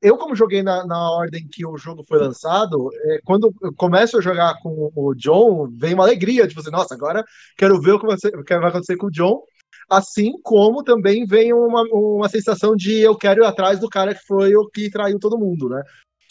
Eu, 0.00 0.16
como 0.16 0.34
joguei 0.34 0.62
na, 0.62 0.84
na 0.84 1.10
ordem 1.12 1.46
que 1.46 1.64
o 1.64 1.76
jogo 1.76 2.04
foi 2.08 2.18
lançado, 2.18 2.90
é, 3.04 3.20
quando 3.24 3.54
eu 3.62 3.72
começo 3.76 4.18
a 4.18 4.20
jogar 4.20 4.58
com 4.60 4.90
o 4.96 5.14
John, 5.14 5.68
vem 5.78 5.94
uma 5.94 6.02
alegria, 6.02 6.48
tipo 6.48 6.60
assim, 6.60 6.72
nossa, 6.72 6.94
agora 6.94 7.24
quero 7.56 7.80
ver 7.80 7.92
o 7.92 8.00
que 8.00 8.06
vai, 8.06 8.16
o 8.16 8.42
que 8.42 8.58
vai 8.58 8.68
acontecer 8.68 8.96
com 8.96 9.06
o 9.06 9.10
John. 9.12 9.40
Assim 9.88 10.32
como 10.42 10.82
também 10.82 11.24
vem 11.24 11.52
uma, 11.52 11.82
uma 11.92 12.28
sensação 12.28 12.74
de 12.74 12.98
eu 12.98 13.14
quero 13.14 13.42
ir 13.42 13.46
atrás 13.46 13.78
do 13.78 13.88
cara 13.88 14.14
que 14.14 14.26
foi 14.26 14.56
o 14.56 14.68
que 14.68 14.90
traiu 14.90 15.20
todo 15.20 15.38
mundo, 15.38 15.68
né? 15.68 15.82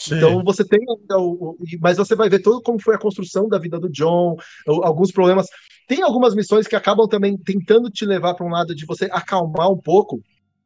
Sim. 0.02 0.18
Então 0.18 0.44
você 0.44 0.66
tem 0.66 0.80
o, 0.88 1.56
mas 1.80 1.98
você 1.98 2.16
vai 2.16 2.28
ver 2.28 2.40
todo 2.40 2.62
como 2.64 2.82
foi 2.82 2.96
a 2.96 3.00
construção 3.00 3.48
da 3.48 3.60
vida 3.60 3.80
do 3.80 3.88
John, 3.88 4.36
alguns 4.66 5.12
problemas. 5.12 5.46
Tem 5.88 6.02
algumas 6.02 6.34
missões 6.34 6.68
que 6.68 6.76
acabam 6.76 7.08
também 7.08 7.38
tentando 7.38 7.88
te 7.90 8.04
levar 8.04 8.34
para 8.34 8.46
um 8.46 8.50
lado 8.50 8.74
de 8.74 8.84
você 8.86 9.08
acalmar 9.12 9.70
um 9.70 9.78
pouco. 9.78 10.20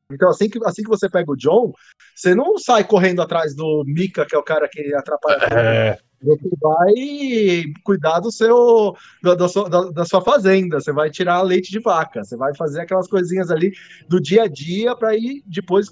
Então, 0.10 0.30
assim 0.30 0.48
que, 0.48 0.58
assim 0.64 0.84
que 0.84 0.90
você 0.90 1.10
pega 1.10 1.30
o 1.30 1.36
John, 1.36 1.74
você 2.16 2.34
não 2.34 2.58
sai 2.58 2.86
correndo 2.86 3.22
atrás 3.22 3.54
do 3.54 3.84
Mika, 3.86 4.26
que 4.26 4.36
é 4.36 4.38
o 4.38 4.44
cara 4.44 4.70
que 4.72 4.94
atrapalha. 4.94 5.38
É. 5.52 5.98
Você 6.22 6.50
vai 6.60 7.74
cuidar 7.84 8.20
do 8.20 8.32
seu 8.32 8.96
da, 9.22 9.36
da, 9.36 9.48
sua, 9.48 9.70
da, 9.92 10.06
sua 10.06 10.22
fazenda, 10.22 10.80
você 10.80 10.92
vai 10.92 11.10
tirar 11.10 11.42
leite 11.42 11.72
de 11.72 11.80
vaca, 11.80 12.24
você 12.24 12.36
vai 12.36 12.56
fazer 12.56 12.82
aquelas 12.82 13.08
coisinhas 13.08 13.52
ali 13.52 13.74
do 14.08 14.20
dia 14.20 14.44
a 14.44 14.48
dia 14.48 14.96
para 14.96 15.16
ir 15.16 15.44
depois 15.46 15.88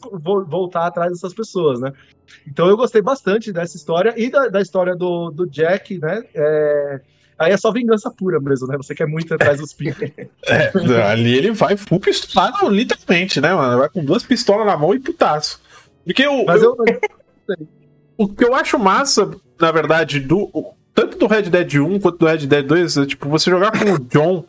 voltar 0.48 0.88
atrás 0.88 1.12
dessas 1.12 1.34
pessoas, 1.34 1.80
né? 1.80 1.92
Então 2.48 2.68
eu 2.68 2.78
gostei 2.78 3.02
bastante 3.02 3.52
dessa 3.52 3.78
história 3.78 4.14
e 4.18 4.30
da, 4.30 4.48
da 4.48 4.62
história 4.62 4.96
do, 4.96 5.30
do 5.30 5.46
Jack, 5.46 6.00
né? 6.00 6.24
É, 6.34 7.02
aí 7.38 7.52
é 7.52 7.58
só 7.58 7.72
vingança 7.72 8.10
pura 8.10 8.40
mesmo, 8.40 8.68
né? 8.68 8.78
Você 8.78 8.96
quer 8.96 9.08
muito 9.08 9.34
atrás 9.34 9.60
dos 9.60 9.74
pins. 9.74 9.96
É, 10.48 10.72
ali 11.12 11.36
ele 11.36 11.52
vai 11.52 11.78
full 11.78 12.00
pistolado, 12.00 12.70
literalmente, 12.70 13.40
né, 13.40 13.54
mano? 13.54 13.78
Vai 13.78 13.90
com 13.90 14.04
duas 14.04 14.24
pistolas 14.24 14.66
na 14.66 14.78
mão 14.78 14.96
e 14.96 15.00
putaço. 15.00 15.62
Porque 16.06 16.24
eu, 16.24 16.46
Mas 16.46 16.62
eu, 16.62 16.76
eu 16.88 17.58
o 18.18 18.28
que 18.28 18.44
eu 18.44 18.56
acho 18.56 18.78
massa, 18.80 19.30
na 19.60 19.72
verdade, 19.72 20.20
do 20.20 20.50
tanto 20.94 21.18
do 21.18 21.28
Red 21.28 21.44
Dead 21.44 21.76
1 21.76 22.00
quanto 22.00 22.20
do 22.20 22.26
Red 22.26 22.46
Dead 22.46 22.66
2, 22.66 22.98
é, 22.98 23.06
tipo, 23.06 23.28
você 23.28 23.50
jogar 23.50 23.72
com 23.72 23.94
o 23.94 24.00
John 24.00 24.46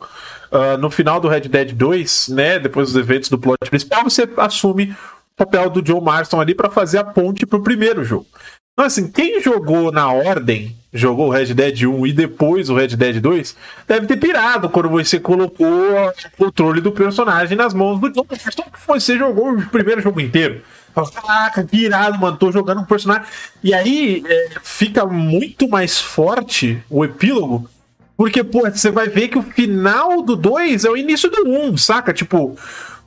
uh, 0.51 0.77
no 0.79 0.89
final 0.91 1.19
do 1.19 1.27
Red 1.27 1.41
Dead 1.41 1.73
2, 1.73 2.29
né, 2.29 2.59
depois 2.59 2.91
dos 2.91 3.01
eventos 3.01 3.29
do 3.29 3.39
plot 3.39 3.69
principal, 3.69 4.03
você 4.03 4.29
assume 4.37 4.91
o 4.91 4.95
papel 5.35 5.69
do 5.69 5.81
John 5.81 6.01
Marston 6.01 6.39
ali 6.39 6.53
para 6.53 6.69
fazer 6.69 6.99
a 6.99 7.03
ponte 7.03 7.45
pro 7.45 7.63
primeiro 7.63 8.03
jogo. 8.03 8.27
Então, 8.73 8.85
assim, 8.85 9.09
quem 9.09 9.41
jogou 9.41 9.89
na 9.91 10.11
ordem, 10.11 10.75
jogou 10.93 11.27
o 11.27 11.31
Red 11.31 11.53
Dead 11.53 11.83
1 11.83 12.07
e 12.07 12.13
depois 12.13 12.69
o 12.69 12.75
Red 12.75 12.89
Dead 12.89 13.21
2, 13.21 13.55
deve 13.87 14.05
ter 14.05 14.17
pirado 14.17 14.69
quando 14.69 14.89
você 14.89 15.17
colocou 15.17 15.65
o 15.67 16.37
controle 16.37 16.81
do 16.81 16.91
personagem 16.91 17.57
nas 17.57 17.73
mãos 17.73 17.99
do 17.99 18.11
John 18.11 18.25
Marston, 18.29 18.63
que 18.63 18.85
você 18.85 19.17
jogou 19.17 19.53
o 19.53 19.65
primeiro 19.69 20.01
jogo 20.01 20.19
inteiro. 20.19 20.61
Caraca, 20.95 21.63
que 21.63 21.77
irado, 21.77 22.17
mano. 22.17 22.37
Tô 22.37 22.51
jogando 22.51 22.81
um 22.81 22.85
personagem. 22.85 23.25
E 23.63 23.73
aí 23.73 24.23
é, 24.25 24.49
fica 24.63 25.05
muito 25.05 25.67
mais 25.67 25.99
forte 25.99 26.81
o 26.89 27.03
epílogo. 27.03 27.69
Porque, 28.17 28.43
pô, 28.43 28.61
você 28.61 28.89
vai 28.89 29.09
ver 29.09 29.27
que 29.27 29.37
o 29.37 29.43
final 29.43 30.21
do 30.21 30.35
2 30.35 30.85
é 30.85 30.89
o 30.89 30.95
início 30.95 31.29
do 31.29 31.49
1, 31.49 31.65
um, 31.65 31.77
saca? 31.77 32.13
Tipo, 32.13 32.55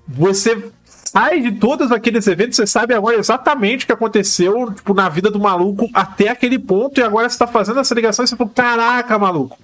você 0.07 0.71
sai 0.85 1.41
de 1.41 1.53
todos 1.53 1.91
aqueles 1.91 2.27
eventos, 2.27 2.57
você 2.57 2.67
sabe 2.67 2.93
agora 2.93 3.17
exatamente 3.17 3.85
o 3.85 3.87
que 3.87 3.93
aconteceu 3.93 4.71
tipo, 4.75 4.93
na 4.93 5.09
vida 5.09 5.31
do 5.31 5.41
maluco 5.41 5.89
até 5.95 6.29
aquele 6.29 6.59
ponto, 6.59 7.01
e 7.01 7.03
agora 7.03 7.27
você 7.27 7.39
tá 7.39 7.47
fazendo 7.47 7.81
essa 7.81 7.95
ligação 7.95 8.25
e 8.25 8.29
você 8.29 8.37
fala, 8.37 8.51
caraca, 8.55 9.19
maluco, 9.19 9.59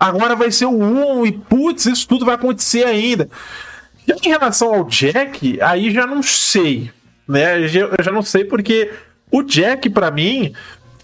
agora 0.00 0.34
vai 0.34 0.50
ser 0.50 0.66
o 0.66 0.76
1, 0.76 1.26
e 1.26 1.32
putz, 1.32 1.86
isso 1.86 2.08
tudo 2.08 2.26
vai 2.26 2.34
acontecer 2.34 2.84
ainda. 2.84 3.28
E 4.08 4.12
em 4.12 4.28
relação 4.28 4.74
ao 4.74 4.84
Jack, 4.84 5.60
aí 5.62 5.92
já 5.92 6.04
não 6.04 6.20
sei 6.22 6.90
né? 7.28 7.58
Eu 7.60 8.02
já 8.02 8.10
não 8.10 8.22
sei 8.22 8.44
porque 8.44 8.90
o 9.30 9.42
Jack 9.42 9.90
para 9.90 10.10
mim 10.10 10.54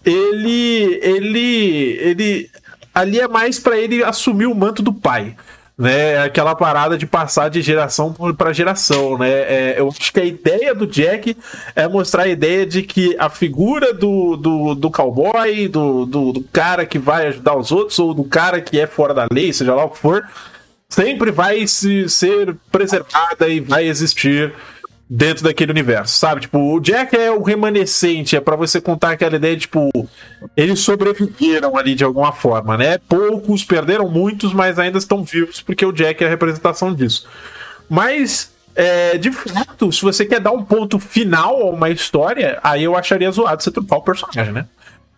ele 0.04 0.98
ele 1.02 1.98
ele 2.00 2.50
ali 2.94 3.20
é 3.20 3.28
mais 3.28 3.58
para 3.58 3.78
ele 3.78 4.02
assumir 4.02 4.46
o 4.46 4.54
manto 4.54 4.82
do 4.82 4.92
pai 4.92 5.36
né? 5.76 6.18
Aquela 6.18 6.54
parada 6.54 6.96
de 6.96 7.06
passar 7.06 7.50
de 7.50 7.60
geração 7.60 8.14
para 8.36 8.52
geração, 8.52 9.18
né? 9.18 9.30
É, 9.30 9.74
eu 9.78 9.88
acho 9.88 10.12
que 10.12 10.20
a 10.20 10.24
ideia 10.24 10.74
do 10.74 10.86
Jack 10.86 11.36
é 11.74 11.88
mostrar 11.88 12.24
a 12.24 12.28
ideia 12.28 12.64
de 12.64 12.82
que 12.82 13.16
a 13.18 13.28
figura 13.28 13.92
do, 13.92 14.36
do, 14.36 14.74
do 14.74 14.90
cowboy, 14.90 15.68
do, 15.68 16.06
do, 16.06 16.32
do, 16.32 16.42
cara 16.52 16.86
que 16.86 16.98
vai 16.98 17.26
ajudar 17.28 17.56
os 17.56 17.72
outros, 17.72 17.98
ou 17.98 18.14
do 18.14 18.24
cara 18.24 18.60
que 18.60 18.78
é 18.78 18.86
fora 18.86 19.12
da 19.12 19.26
lei, 19.32 19.52
seja 19.52 19.74
lá 19.74 19.84
o 19.84 19.90
que 19.90 19.98
for, 19.98 20.24
sempre 20.88 21.32
vai 21.32 21.66
se, 21.66 22.08
ser 22.08 22.56
preservada 22.70 23.48
e 23.48 23.58
vai 23.58 23.86
existir 23.86 24.52
dentro 25.08 25.44
daquele 25.44 25.70
universo, 25.70 26.16
sabe? 26.16 26.42
Tipo, 26.42 26.58
o 26.74 26.80
Jack 26.80 27.14
é 27.16 27.30
o 27.30 27.42
remanescente, 27.42 28.36
é 28.36 28.40
para 28.40 28.56
você 28.56 28.80
contar 28.80 29.10
aquela 29.12 29.36
ideia, 29.36 29.54
de, 29.54 29.62
tipo, 29.62 29.90
eles 30.56 30.80
sobreviveram 30.80 31.76
ali 31.76 31.94
de 31.94 32.04
alguma 32.04 32.32
forma, 32.32 32.76
né? 32.76 32.98
Poucos 33.08 33.64
perderam 33.64 34.08
muitos, 34.08 34.52
mas 34.52 34.78
ainda 34.78 34.98
estão 34.98 35.22
vivos 35.22 35.60
porque 35.60 35.84
o 35.84 35.92
Jack 35.92 36.22
é 36.22 36.26
a 36.26 36.30
representação 36.30 36.94
disso. 36.94 37.28
Mas 37.88 38.52
é, 38.74 39.16
de 39.18 39.30
fato, 39.30 39.92
se 39.92 40.02
você 40.02 40.24
quer 40.24 40.40
dar 40.40 40.52
um 40.52 40.64
ponto 40.64 40.98
final 40.98 41.62
a 41.62 41.70
uma 41.70 41.90
história, 41.90 42.58
aí 42.62 42.84
eu 42.84 42.96
acharia 42.96 43.30
zoado 43.30 43.62
você 43.62 43.70
trocar 43.70 43.96
o 43.96 44.02
personagem, 44.02 44.52
né? 44.52 44.66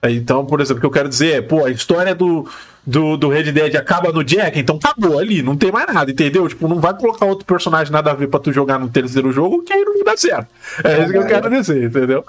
Então, 0.04 0.44
por 0.44 0.60
exemplo, 0.60 0.78
o 0.78 0.80
que 0.80 0.86
eu 0.86 0.90
quero 0.90 1.08
dizer 1.08 1.38
é, 1.38 1.40
pô, 1.40 1.64
a 1.64 1.70
história 1.70 2.14
do, 2.14 2.48
do, 2.86 3.16
do 3.16 3.28
Red 3.28 3.50
Dead 3.50 3.74
acaba 3.74 4.12
no 4.12 4.22
Jack, 4.22 4.58
então 4.58 4.76
acabou 4.76 5.18
ali, 5.18 5.42
não 5.42 5.56
tem 5.56 5.72
mais 5.72 5.92
nada, 5.92 6.10
entendeu? 6.10 6.46
Tipo, 6.46 6.68
não 6.68 6.78
vai 6.78 6.96
colocar 6.96 7.26
outro 7.26 7.44
personagem 7.44 7.92
nada 7.92 8.12
a 8.12 8.14
ver 8.14 8.28
pra 8.28 8.38
tu 8.38 8.52
jogar 8.52 8.78
no 8.78 8.88
terceiro 8.88 9.32
jogo, 9.32 9.62
que 9.62 9.72
aí 9.72 9.84
não 9.84 10.04
dá 10.04 10.16
certo. 10.16 10.46
É 10.84 11.02
isso 11.02 11.10
que 11.10 11.18
eu 11.18 11.26
quero 11.26 11.50
dizer, 11.50 11.84
entendeu? 11.84 12.24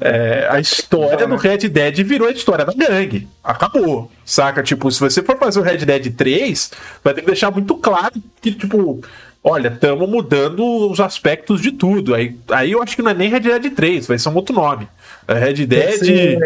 É, 0.00 0.48
a 0.50 0.58
história 0.58 1.26
do 1.26 1.36
Red 1.36 1.68
Dead 1.68 2.02
virou 2.02 2.26
a 2.26 2.32
história 2.32 2.64
da 2.64 2.72
gangue. 2.72 3.28
Acabou. 3.44 4.10
Saca? 4.24 4.62
Tipo, 4.62 4.90
se 4.90 4.98
você 4.98 5.22
for 5.22 5.38
fazer 5.38 5.60
o 5.60 5.62
Red 5.62 5.78
Dead 5.78 6.14
3, 6.14 6.70
vai 7.04 7.12
ter 7.12 7.20
que 7.20 7.26
deixar 7.26 7.50
muito 7.50 7.76
claro 7.76 8.14
que, 8.40 8.50
tipo, 8.50 9.02
olha, 9.44 9.68
estamos 9.68 10.08
mudando 10.08 10.64
os 10.90 10.98
aspectos 11.00 11.60
de 11.60 11.70
tudo. 11.70 12.14
Aí, 12.14 12.36
aí 12.50 12.72
eu 12.72 12.82
acho 12.82 12.96
que 12.96 13.02
não 13.02 13.10
é 13.10 13.14
nem 13.14 13.28
Red 13.28 13.40
Dead 13.40 13.74
3, 13.74 14.06
vai 14.06 14.18
ser 14.18 14.30
um 14.30 14.34
outro 14.34 14.54
nome. 14.54 14.88
É 15.28 15.34
Red 15.34 15.66
Dead. 15.66 16.38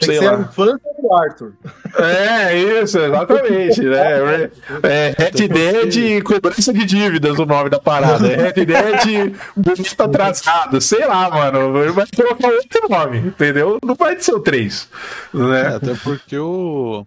Tem 0.00 0.08
que 0.08 0.18
ser 0.18 0.28
a 0.30 0.40
infância 0.40 0.80
do 1.00 1.14
Arthur. 1.14 1.52
É, 1.96 2.56
isso, 2.82 2.98
exatamente, 2.98 3.80
né? 3.82 4.50
É, 4.82 5.14
Red 5.18 5.48
Dead 5.48 6.22
cobrança 6.22 6.72
de 6.72 6.84
dívidas 6.86 7.38
o 7.38 7.44
nome 7.46 7.68
da 7.70 7.78
parada. 7.78 8.26
É 8.26 8.50
Red 8.50 8.64
Dead 8.64 9.34
bonito 9.56 10.00
atrasado, 10.02 10.80
sei 10.80 11.06
lá, 11.06 11.28
mano. 11.30 11.76
Ele 11.82 11.92
vai 11.92 12.06
colocar 12.16 12.48
outro 12.48 12.88
nome, 12.88 13.18
entendeu? 13.18 13.78
Não 13.84 13.94
vai 13.94 14.18
ser 14.18 14.32
o 14.32 14.40
3. 14.40 14.88
É, 15.34 15.38
Né? 15.38 15.76
até 15.76 15.94
porque 16.02 16.38
o, 16.38 17.04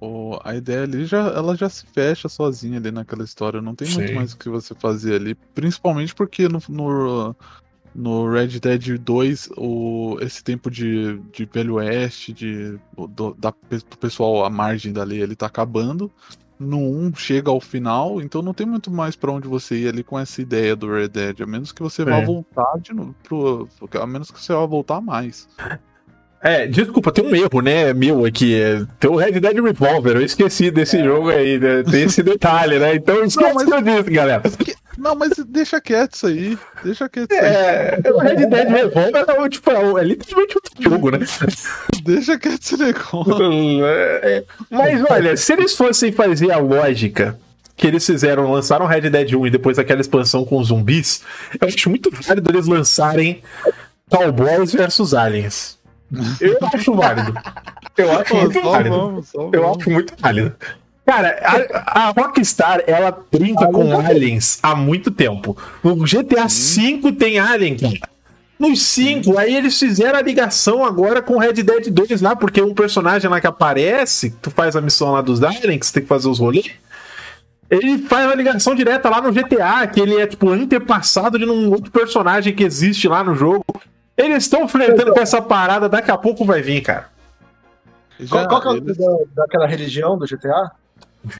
o- 0.00 0.38
a 0.44 0.54
ideia 0.54 0.82
ali 0.82 1.04
já, 1.04 1.18
ela 1.28 1.56
já 1.56 1.68
se 1.68 1.84
fecha 1.94 2.28
sozinha 2.28 2.78
ali 2.78 2.90
naquela 2.90 3.24
história. 3.24 3.60
Não 3.62 3.74
tem 3.74 3.88
muito 3.88 4.08
Sim. 4.08 4.14
mais 4.14 4.32
o 4.32 4.36
que 4.38 4.48
você 4.48 4.74
fazer 4.74 5.14
ali. 5.14 5.34
Principalmente 5.54 6.14
porque 6.14 6.48
no, 6.48 6.60
no, 6.68 7.36
no 7.94 8.30
Red 8.30 8.60
Dead 8.60 8.98
2, 8.98 9.50
o, 9.56 10.16
esse 10.20 10.42
tempo 10.44 10.70
de, 10.70 11.18
de 11.32 11.44
Velho 11.44 11.74
Oeste, 11.74 12.32
de, 12.32 12.78
do, 13.08 13.34
da, 13.34 13.50
do 13.70 13.98
pessoal 13.98 14.44
à 14.44 14.50
margem 14.50 14.92
da 14.92 15.02
lei, 15.04 15.20
ele 15.22 15.34
tá 15.36 15.46
acabando. 15.46 16.10
No 16.58 16.78
1 16.78 17.14
chega 17.16 17.50
ao 17.50 17.58
final, 17.60 18.20
então 18.20 18.42
não 18.42 18.52
tem 18.52 18.66
muito 18.66 18.90
mais 18.90 19.16
pra 19.16 19.32
onde 19.32 19.48
você 19.48 19.76
ir 19.78 19.88
ali 19.88 20.04
com 20.04 20.18
essa 20.18 20.42
ideia 20.42 20.76
do 20.76 20.92
Red 20.92 21.08
Dead. 21.08 21.40
A 21.40 21.46
menos 21.46 21.72
que 21.72 21.82
você 21.82 22.04
vá 22.04 22.18
É. 22.18 22.24
voltar 22.24 22.78
de 22.80 22.92
novo. 22.92 23.14
Pro, 23.22 23.66
a 23.98 24.06
menos 24.06 24.30
que 24.30 24.38
você 24.38 24.52
vá 24.52 24.66
voltar 24.66 25.00
mais. 25.00 25.48
É, 26.42 26.66
desculpa, 26.66 27.12
tem 27.12 27.24
um 27.24 27.34
erro, 27.36 27.60
né, 27.60 27.92
meu 27.92 28.24
aqui. 28.24 28.58
É, 28.58 28.82
tem 28.98 29.10
o 29.10 29.16
Red 29.16 29.32
Dead 29.32 29.62
Revolver, 29.62 30.16
eu 30.16 30.22
esqueci 30.22 30.70
desse 30.70 31.02
jogo 31.04 31.28
aí, 31.28 31.58
né? 31.58 31.82
Tem 31.82 32.04
esse 32.04 32.22
detalhe, 32.22 32.78
né? 32.78 32.94
Então 32.94 33.22
esquece 33.24 33.66
mas- 33.66 33.84
disso, 33.84 34.10
galera. 34.10 34.42
Não, 34.96 35.14
mas 35.14 35.32
deixa 35.46 35.80
quieto 35.80 36.14
isso 36.14 36.26
aí. 36.26 36.58
Deixa 36.82 37.08
quieto 37.08 37.30
isso 37.30 37.40
aí. 37.40 37.46
É, 37.46 38.00
o 38.12 38.18
Red 38.18 38.36
Dead 38.46 38.68
Revolver 38.68 39.24
é, 39.28 39.48
tipo, 39.50 39.70
é, 39.70 40.00
é 40.00 40.04
literalmente 40.04 40.54
outro 40.56 40.72
jogo, 40.82 41.10
né? 41.10 41.18
Deixa 42.04 42.38
quieto 42.38 42.62
esse 42.62 42.76
negócio. 42.76 43.40
É, 44.22 44.44
Mas 44.70 45.02
olha, 45.10 45.36
se 45.36 45.52
eles 45.52 45.74
fossem 45.76 46.10
fazer 46.12 46.50
a 46.52 46.58
lógica 46.58 47.38
que 47.76 47.86
eles 47.86 48.04
fizeram, 48.04 48.50
lançaram 48.50 48.86
Red 48.86 49.08
Dead 49.10 49.32
1 49.34 49.46
e 49.46 49.50
depois 49.50 49.78
aquela 49.78 50.00
expansão 50.00 50.44
com 50.44 50.62
zumbis, 50.62 51.22
eu 51.60 51.68
acho 51.68 51.88
muito 51.88 52.10
válido 52.10 52.50
eles 52.50 52.66
lançarem 52.66 53.42
Cowboys 54.10 54.72
versus 54.72 55.14
Aliens. 55.14 55.78
Eu 56.40 56.58
acho 56.74 56.94
válido. 56.94 57.34
Eu 57.96 58.12
acho 58.18 58.30
Pô, 58.30 58.40
muito 58.40 58.60
só 58.60 58.70
válido. 58.70 58.96
vamos, 58.96 59.28
só 59.28 59.50
Eu 59.52 59.62
vamos. 59.62 59.78
acho 59.78 59.90
muito 59.90 60.14
válido. 60.18 60.54
Cara, 61.06 61.38
a, 61.42 62.08
a 62.08 62.10
Rockstar, 62.10 62.82
ela 62.86 63.16
brinca 63.32 63.66
com 63.66 63.98
aliens 63.98 64.58
há 64.62 64.74
muito 64.76 65.10
tempo. 65.10 65.56
No 65.82 65.96
GTA 65.96 66.46
V 66.46 67.12
tem 67.12 67.38
alien, 67.38 67.76
cara. 67.76 67.98
Nos 68.58 68.82
5, 68.82 69.38
aí 69.38 69.56
eles 69.56 69.78
fizeram 69.78 70.18
a 70.18 70.22
ligação 70.22 70.84
agora 70.84 71.22
com 71.22 71.38
Red 71.38 71.54
Dead 71.54 71.88
2 71.90 72.20
lá, 72.20 72.36
porque 72.36 72.60
um 72.60 72.74
personagem 72.74 73.28
lá 73.30 73.40
que 73.40 73.46
aparece, 73.46 74.30
tu 74.42 74.50
faz 74.50 74.76
a 74.76 74.82
missão 74.82 75.12
lá 75.12 75.22
dos 75.22 75.42
aliens, 75.42 75.78
que 75.78 75.86
você 75.86 75.92
tem 75.94 76.02
que 76.02 76.08
fazer 76.08 76.28
os 76.28 76.38
rolês. 76.38 76.70
Ele 77.70 77.98
faz 77.98 78.26
uma 78.26 78.34
ligação 78.34 78.74
direta 78.74 79.08
lá 79.08 79.22
no 79.22 79.32
GTA, 79.32 79.86
que 79.86 79.98
ele 79.98 80.16
é 80.20 80.26
tipo 80.26 80.50
antepassado 80.50 81.38
de 81.38 81.46
um 81.46 81.70
outro 81.70 81.90
personagem 81.90 82.54
que 82.54 82.62
existe 82.62 83.08
lá 83.08 83.24
no 83.24 83.34
jogo. 83.34 83.64
Eles 84.24 84.44
estão 84.44 84.68
flertando 84.68 85.12
com 85.12 85.20
essa 85.20 85.40
parada, 85.40 85.88
daqui 85.88 86.10
a 86.10 86.18
pouco 86.18 86.44
vai 86.44 86.60
vir, 86.62 86.80
cara. 86.82 87.08
Qual, 88.28 88.42
Já, 88.42 88.48
qual 88.48 88.60
que 88.60 88.68
é 88.68 88.70
o 88.72 88.76
eles- 88.76 88.98
nome 88.98 89.24
da, 89.34 89.42
daquela 89.42 89.66
religião 89.66 90.18
do 90.18 90.26
GTA? 90.26 90.70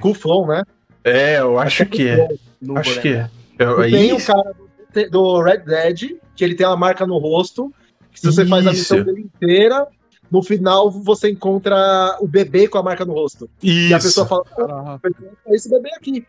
Kuflon, 0.00 0.46
né? 0.46 0.62
É, 1.04 1.40
eu 1.40 1.58
acho 1.58 1.84
que 1.86 2.08
é. 2.08 2.28
Acho 2.76 3.00
que 3.00 3.08
é. 3.08 3.30
Eu, 3.58 3.84
E 3.84 3.90
tem 3.90 4.12
o 4.12 4.24
cara 4.24 4.52
do, 4.94 5.10
do 5.10 5.42
Red 5.42 5.58
Dead, 5.58 6.12
que 6.34 6.44
ele 6.44 6.54
tem 6.54 6.66
uma 6.66 6.76
marca 6.76 7.06
no 7.06 7.18
rosto, 7.18 7.72
que 8.12 8.20
se 8.20 8.26
você 8.26 8.44
faz 8.46 8.66
a 8.66 8.70
missão 8.70 8.98
Isso. 8.98 9.06
dele 9.06 9.20
inteira, 9.34 9.86
no 10.30 10.42
final 10.42 10.90
você 10.90 11.30
encontra 11.30 12.16
o 12.20 12.26
bebê 12.26 12.68
com 12.68 12.78
a 12.78 12.82
marca 12.82 13.04
no 13.04 13.12
rosto. 13.12 13.48
E 13.62 13.92
a 13.92 13.98
pessoa 13.98 14.24
isso. 14.26 14.44
fala, 14.56 14.70
Ah, 14.70 14.98
é 15.46 15.54
esse 15.54 15.68
bebê 15.70 15.90
aqui. 15.94 16.26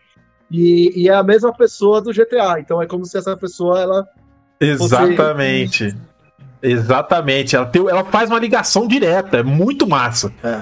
E, 0.50 1.04
e 1.04 1.08
é 1.10 1.14
a 1.14 1.24
mesma 1.24 1.54
pessoa 1.54 2.02
do 2.02 2.12
GTA. 2.12 2.60
Então 2.60 2.82
é 2.82 2.86
como 2.88 3.06
se 3.06 3.18
essa 3.18 3.38
pessoa, 3.38 3.80
ela. 3.80 4.08
Exatamente. 4.60 5.96
Exatamente. 6.62 7.56
Ela, 7.56 7.66
tem, 7.66 7.82
ela 7.88 8.04
faz 8.06 8.30
uma 8.30 8.40
ligação 8.40 8.88
direta. 8.88 9.38
É 9.38 9.44
muito 9.44 9.88
massa. 9.88 10.32
É. 10.44 10.62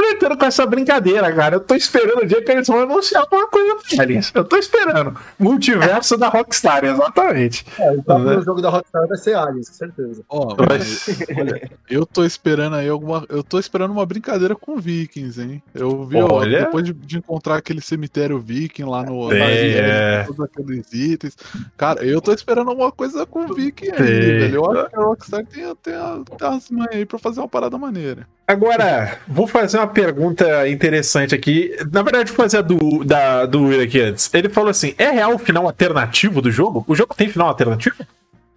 Enfrentando 0.00 0.36
com 0.38 0.44
essa 0.46 0.64
brincadeira, 0.66 1.30
cara. 1.32 1.56
Eu 1.56 1.60
tô 1.60 1.74
esperando 1.74 2.22
o 2.22 2.26
dia 2.26 2.42
que 2.42 2.50
eles 2.50 2.66
vão 2.66 2.80
anunciar 2.80 3.22
alguma 3.22 3.46
coisa 3.48 3.76
pra 3.96 4.04
eles. 4.04 4.32
Eu 4.34 4.44
tô 4.44 4.56
esperando. 4.56 5.14
Multiverso 5.38 6.16
da 6.16 6.28
Rockstar, 6.28 6.84
exatamente. 6.84 7.64
É, 7.78 7.90
o 7.92 8.02
próximo 8.02 8.30
Né? 8.30 8.42
jogo 8.42 8.62
da 8.62 8.70
Rockstar 8.70 9.06
vai 9.06 9.18
ser 9.18 9.34
Aliens, 9.36 9.68
com 9.68 9.74
certeza. 9.74 10.22
ó, 10.28 10.56
Mas- 10.68 11.06
mas, 11.06 11.38
olha, 11.38 11.70
eu 11.90 12.06
tô 12.06 12.24
esperando 12.24 12.76
aí 12.76 12.88
alguma. 12.88 13.24
Eu 13.28 13.42
tô 13.42 13.58
esperando 13.58 13.90
uma 13.90 14.06
brincadeira 14.06 14.54
com 14.56 14.76
Vikings, 14.76 15.40
hein? 15.42 15.62
Eu 15.74 16.04
vi, 16.04 16.16
ó, 16.20 16.44
depois 16.44 16.84
de, 16.84 16.92
de 16.92 17.18
encontrar 17.18 17.56
aquele 17.56 17.80
cemitério 17.80 18.38
Viking 18.38 18.84
lá 18.84 19.02
no. 19.02 19.30
É, 19.32 19.38
na 19.38 19.50
ilha, 19.50 19.80
é. 19.80 20.22
Todos 20.24 20.40
aqueles 20.40 20.92
itens. 20.92 21.36
Cara, 21.76 22.04
eu 22.04 22.20
tô 22.20 22.32
esperando 22.32 22.70
alguma 22.70 22.90
coisa 22.90 23.26
com 23.26 23.46
Viking 23.52 23.90
aí, 23.90 23.96
velho. 24.02 24.54
Eu 24.54 24.70
acho 24.72 24.90
que 24.90 24.96
a 24.96 25.00
Rockstar 25.02 25.46
tem, 25.46 25.62
tem, 25.76 25.94
tem 26.38 26.48
as 26.48 26.70
mães 26.70 26.88
aí 26.92 27.04
pra 27.04 27.18
fazer 27.18 27.40
uma 27.40 27.48
parada 27.48 27.76
maneira. 27.76 28.26
Agora, 28.50 29.18
vou 29.28 29.46
fazer 29.46 29.76
uma 29.78 29.86
pergunta 29.86 30.68
interessante 30.68 31.34
aqui. 31.36 31.72
Na 31.92 32.02
verdade, 32.02 32.32
vou 32.32 32.36
fazer 32.42 32.58
a 32.58 32.62
do, 32.62 33.04
da, 33.04 33.46
do 33.46 33.62
Will 33.66 33.80
aqui 33.80 34.00
antes. 34.00 34.28
Ele 34.34 34.48
falou 34.48 34.70
assim: 34.70 34.92
é 34.98 35.08
real 35.10 35.34
o 35.34 35.38
final 35.38 35.66
alternativo 35.66 36.42
do 36.42 36.50
jogo? 36.50 36.84
O 36.88 36.96
jogo 36.96 37.14
tem 37.14 37.28
final 37.28 37.46
alternativo? 37.46 37.94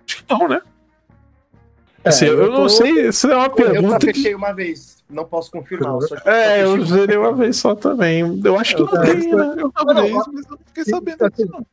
Acho 0.07 0.18
que 0.18 0.24
não, 0.34 0.48
né? 0.48 0.61
Assim, 2.03 2.26
eu, 2.26 2.40
eu 2.41 2.49
não 2.52 2.64
tô- 2.64 2.70
sei 2.70 3.11
se 3.11 3.32
é 3.32 3.36
uma 3.36 3.45
Eu 3.45 3.49
só 3.49 3.56
pergunta. 3.56 3.99
que- 3.99 4.14
fechei 4.14 4.34
uma 4.34 4.52
vez. 4.52 4.98
Não 5.07 5.26
posso 5.26 5.52
confirmar. 5.52 5.94
eu 6.26 6.32
É, 6.32 6.64
eu 6.64 6.84
zerei 6.86 7.15
uma 7.18 7.34
vez 7.34 7.57
só 7.57 7.76
também. 7.76 8.41
Eu 8.44 8.57
acho 8.60 8.76
que 8.76 8.82
Eu 8.82 8.86
não 8.88 8.91
também. 8.94 9.20
tem, 9.20 9.36
né? 9.36 9.44
Eu 9.57 9.72
não, 9.86 9.94
não, 9.94 10.06
isso, 10.07 10.32
mas 10.34 10.45
eu 10.45 10.52
não 10.53 10.60
fiquei 10.65 10.86
sabendo 10.86 11.30
disso, 11.30 11.49
não. 11.52 11.65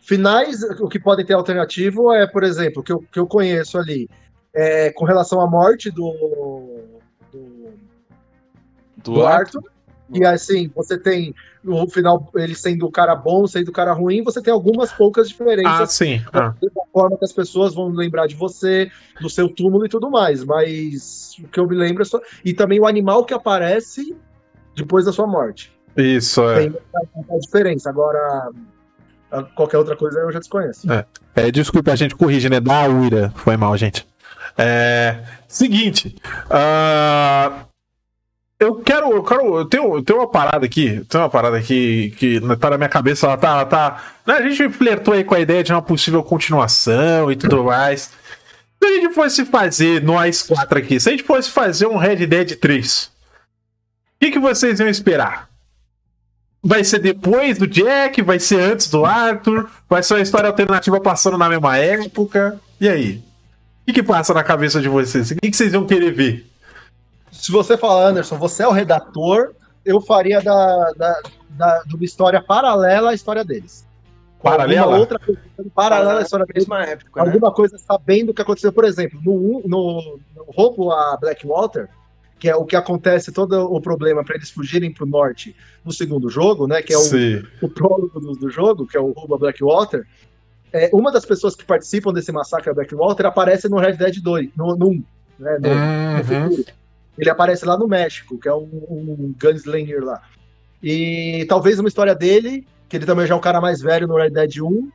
Finais, 0.00 0.62
o 0.80 0.88
que 0.88 0.98
podem 0.98 1.24
ter 1.24 1.34
alternativo 1.34 2.12
é, 2.12 2.26
por 2.26 2.42
exemplo, 2.42 2.80
o 2.80 2.82
que 2.84 2.92
eu, 2.92 3.04
que 3.12 3.20
eu 3.20 3.26
conheço 3.28 3.78
ali, 3.78 4.08
é, 4.52 4.90
com 4.90 5.04
relação 5.04 5.40
à 5.40 5.46
morte 5.46 5.88
do, 5.90 6.97
do 9.14 9.26
Arthur. 9.26 9.62
E 10.10 10.24
assim, 10.24 10.70
você 10.74 10.96
tem 10.98 11.34
no 11.62 11.86
final 11.88 12.30
ele 12.34 12.54
sendo 12.54 12.86
o 12.86 12.90
cara 12.90 13.14
bom, 13.14 13.46
sendo 13.46 13.68
o 13.68 13.72
cara 13.72 13.92
ruim, 13.92 14.22
você 14.22 14.40
tem 14.40 14.52
algumas 14.52 14.90
poucas 14.90 15.26
Ah, 15.26 15.28
diferenças 15.30 15.92
sim. 15.92 16.22
Ah. 16.32 16.54
da 16.62 16.82
forma 16.92 17.18
que 17.18 17.24
as 17.26 17.32
pessoas 17.32 17.74
vão 17.74 17.88
lembrar 17.88 18.26
de 18.26 18.34
você, 18.34 18.90
do 19.20 19.28
seu 19.28 19.48
túmulo 19.50 19.84
e 19.84 19.88
tudo 19.88 20.10
mais. 20.10 20.42
Mas 20.42 21.36
o 21.44 21.48
que 21.48 21.60
eu 21.60 21.66
me 21.68 21.76
lembro 21.76 22.02
é 22.02 22.06
só. 22.06 22.20
E 22.42 22.54
também 22.54 22.80
o 22.80 22.86
animal 22.86 23.24
que 23.24 23.34
aparece 23.34 24.16
depois 24.74 25.04
da 25.04 25.12
sua 25.12 25.26
morte. 25.26 25.70
Isso, 25.94 26.42
é. 26.48 26.70
Tem 26.70 26.74
a 27.30 27.38
diferença. 27.38 27.90
Agora, 27.90 28.50
qualquer 29.54 29.76
outra 29.76 29.96
coisa 29.96 30.20
eu 30.20 30.32
já 30.32 30.38
desconheço. 30.38 30.86
É, 31.34 31.50
desculpa, 31.50 31.92
a 31.92 31.96
gente 31.96 32.14
corrige, 32.14 32.48
né? 32.48 32.60
Da 32.60 32.88
Uira. 32.88 33.30
Foi 33.36 33.56
mal, 33.58 33.76
gente. 33.76 34.06
É, 34.56 35.22
seguinte. 35.46 36.16
ah, 36.50 37.64
eu 38.60 38.76
quero. 38.76 39.12
Eu 39.12 39.22
quero. 39.22 39.58
Eu 39.58 39.64
tenho, 39.64 39.96
eu 39.96 40.02
tenho 40.02 40.18
uma 40.18 40.28
parada 40.28 40.66
aqui. 40.66 41.04
Tem 41.08 41.20
uma 41.20 41.30
parada 41.30 41.56
aqui 41.56 42.14
que 42.18 42.40
tá 42.56 42.70
na 42.70 42.78
minha 42.78 42.88
cabeça. 42.88 43.26
Ela 43.26 43.36
tá. 43.36 43.48
ela 43.48 43.64
tá 43.64 44.04
né, 44.26 44.34
a 44.34 44.48
gente 44.48 44.68
flertou 44.70 45.14
aí 45.14 45.24
com 45.24 45.34
a 45.34 45.40
ideia 45.40 45.62
de 45.62 45.72
uma 45.72 45.82
possível 45.82 46.22
continuação 46.22 47.30
e 47.30 47.36
tudo 47.36 47.64
mais. 47.64 48.10
Se 48.80 48.88
a 48.88 48.92
gente 48.94 49.14
fosse 49.14 49.44
fazer, 49.44 50.02
nós 50.02 50.42
quatro 50.42 50.78
aqui, 50.78 51.00
se 51.00 51.08
a 51.08 51.12
gente 51.12 51.24
fosse 51.24 51.50
fazer 51.50 51.86
um 51.86 51.96
Red 51.96 52.26
Dead 52.26 52.56
3, 52.56 53.04
o 53.06 53.10
que, 54.20 54.30
que 54.30 54.38
vocês 54.38 54.78
iam 54.78 54.88
esperar? 54.88 55.48
Vai 56.62 56.84
ser 56.84 57.00
depois 57.00 57.58
do 57.58 57.66
Jack? 57.66 58.22
Vai 58.22 58.38
ser 58.38 58.60
antes 58.60 58.88
do 58.88 59.04
Arthur? 59.04 59.68
Vai 59.88 60.02
ser 60.02 60.14
uma 60.14 60.20
história 60.20 60.48
alternativa 60.48 61.00
passando 61.00 61.38
na 61.38 61.48
mesma 61.48 61.76
época? 61.76 62.60
E 62.80 62.88
aí? 62.88 63.22
O 63.82 63.86
que, 63.86 63.94
que 63.94 64.02
passa 64.02 64.34
na 64.34 64.44
cabeça 64.44 64.80
de 64.80 64.88
vocês? 64.88 65.30
O 65.30 65.36
que, 65.36 65.50
que 65.50 65.56
vocês 65.56 65.72
iam 65.72 65.86
querer 65.86 66.12
ver? 66.12 66.46
Se 67.30 67.50
você 67.52 67.76
falar, 67.76 68.08
Anderson, 68.08 68.36
você 68.36 68.62
é 68.62 68.68
o 68.68 68.72
redator, 68.72 69.52
eu 69.84 70.00
faria 70.00 70.40
da, 70.40 70.92
da, 70.92 71.20
da- 71.50 71.82
de 71.86 71.94
uma 71.94 72.04
história 72.04 72.42
paralela 72.42 73.10
à 73.10 73.14
história 73.14 73.44
deles. 73.44 73.86
Paralela? 74.42 74.82
alguma 74.82 74.98
outra 75.00 75.18
coisa 75.18 75.40
paralela 75.74 76.20
à 76.20 76.22
história 76.22 76.46
na 76.46 76.52
deles. 76.52 76.68
mesma 76.68 76.84
época, 76.84 77.22
né? 77.24 77.26
Alguma 77.30 77.52
coisa 77.52 77.76
sabendo 77.78 78.30
o 78.30 78.34
que 78.34 78.42
aconteceu. 78.42 78.72
Por 78.72 78.84
exemplo, 78.84 79.20
no, 79.24 79.62
no, 79.66 80.18
no 80.36 80.44
roubo 80.54 80.92
a 80.92 81.16
Blackwater, 81.16 81.88
que 82.38 82.48
é 82.48 82.54
o 82.54 82.64
que 82.64 82.76
acontece, 82.76 83.32
todo 83.32 83.64
o 83.72 83.80
problema 83.80 84.22
para 84.24 84.36
eles 84.36 84.50
fugirem 84.50 84.92
para 84.92 85.04
o 85.04 85.08
norte 85.08 85.56
no 85.84 85.92
segundo 85.92 86.30
jogo, 86.30 86.68
né? 86.68 86.80
Que 86.82 86.92
é 86.94 86.98
o, 86.98 87.00
o 87.62 87.68
prólogo 87.68 88.20
do, 88.20 88.32
do 88.34 88.48
jogo, 88.50 88.86
que 88.86 88.96
é 88.96 89.00
o 89.00 89.10
roubo 89.10 89.34
a 89.34 89.38
Blackwater. 89.38 90.06
É, 90.72 90.88
uma 90.92 91.10
das 91.10 91.24
pessoas 91.24 91.56
que 91.56 91.64
participam 91.64 92.12
desse 92.12 92.30
massacre 92.30 92.70
a 92.70 92.74
Blackwater 92.74 93.26
aparece 93.26 93.68
no 93.68 93.78
Red 93.78 93.94
Dead 93.94 94.20
2, 94.22 94.50
no, 94.56 94.76
no 94.76 94.88
1, 94.90 95.04
né? 95.40 95.58
No, 95.60 95.68
no 95.68 96.16
Uhum. 96.18 96.24
futuro. 96.50 96.64
Ele 97.18 97.30
aparece 97.30 97.64
lá 97.64 97.76
no 97.76 97.88
México, 97.88 98.38
que 98.38 98.48
é 98.48 98.54
um, 98.54 98.68
um 98.88 99.34
gunslinger 99.42 100.04
lá. 100.04 100.20
E 100.82 101.44
talvez 101.48 101.78
uma 101.78 101.88
história 101.88 102.14
dele, 102.14 102.66
que 102.88 102.96
ele 102.96 103.06
também 103.06 103.26
já 103.26 103.34
é 103.34 103.36
um 103.36 103.40
cara 103.40 103.60
mais 103.60 103.80
velho 103.80 104.06
no 104.06 104.16
Red 104.16 104.30
Dead 104.30 104.58
1, 104.62 104.90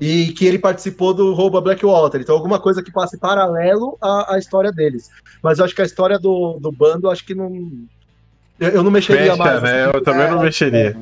e 0.00 0.32
que 0.32 0.46
ele 0.46 0.58
participou 0.58 1.12
do 1.12 1.32
roubo 1.34 1.58
a 1.58 1.60
Blackwater. 1.60 2.20
Então, 2.20 2.34
alguma 2.34 2.58
coisa 2.58 2.82
que 2.82 2.90
passe 2.90 3.18
paralelo 3.18 3.96
à, 4.00 4.34
à 4.34 4.38
história 4.38 4.72
deles. 4.72 5.10
Mas 5.42 5.58
eu 5.58 5.64
acho 5.64 5.74
que 5.74 5.82
a 5.82 5.84
história 5.84 6.18
do, 6.18 6.58
do 6.58 6.72
bando, 6.72 7.10
acho 7.10 7.24
que 7.24 7.34
não. 7.34 7.52
Eu, 8.58 8.70
eu 8.70 8.82
não 8.82 8.90
mexeria 8.90 9.32
Fecha, 9.32 9.36
mais. 9.36 9.62
né? 9.62 9.86
Eu 9.86 10.02
também 10.02 10.30
não 10.30 10.40
É, 10.40 10.44
mexeria. 10.44 10.96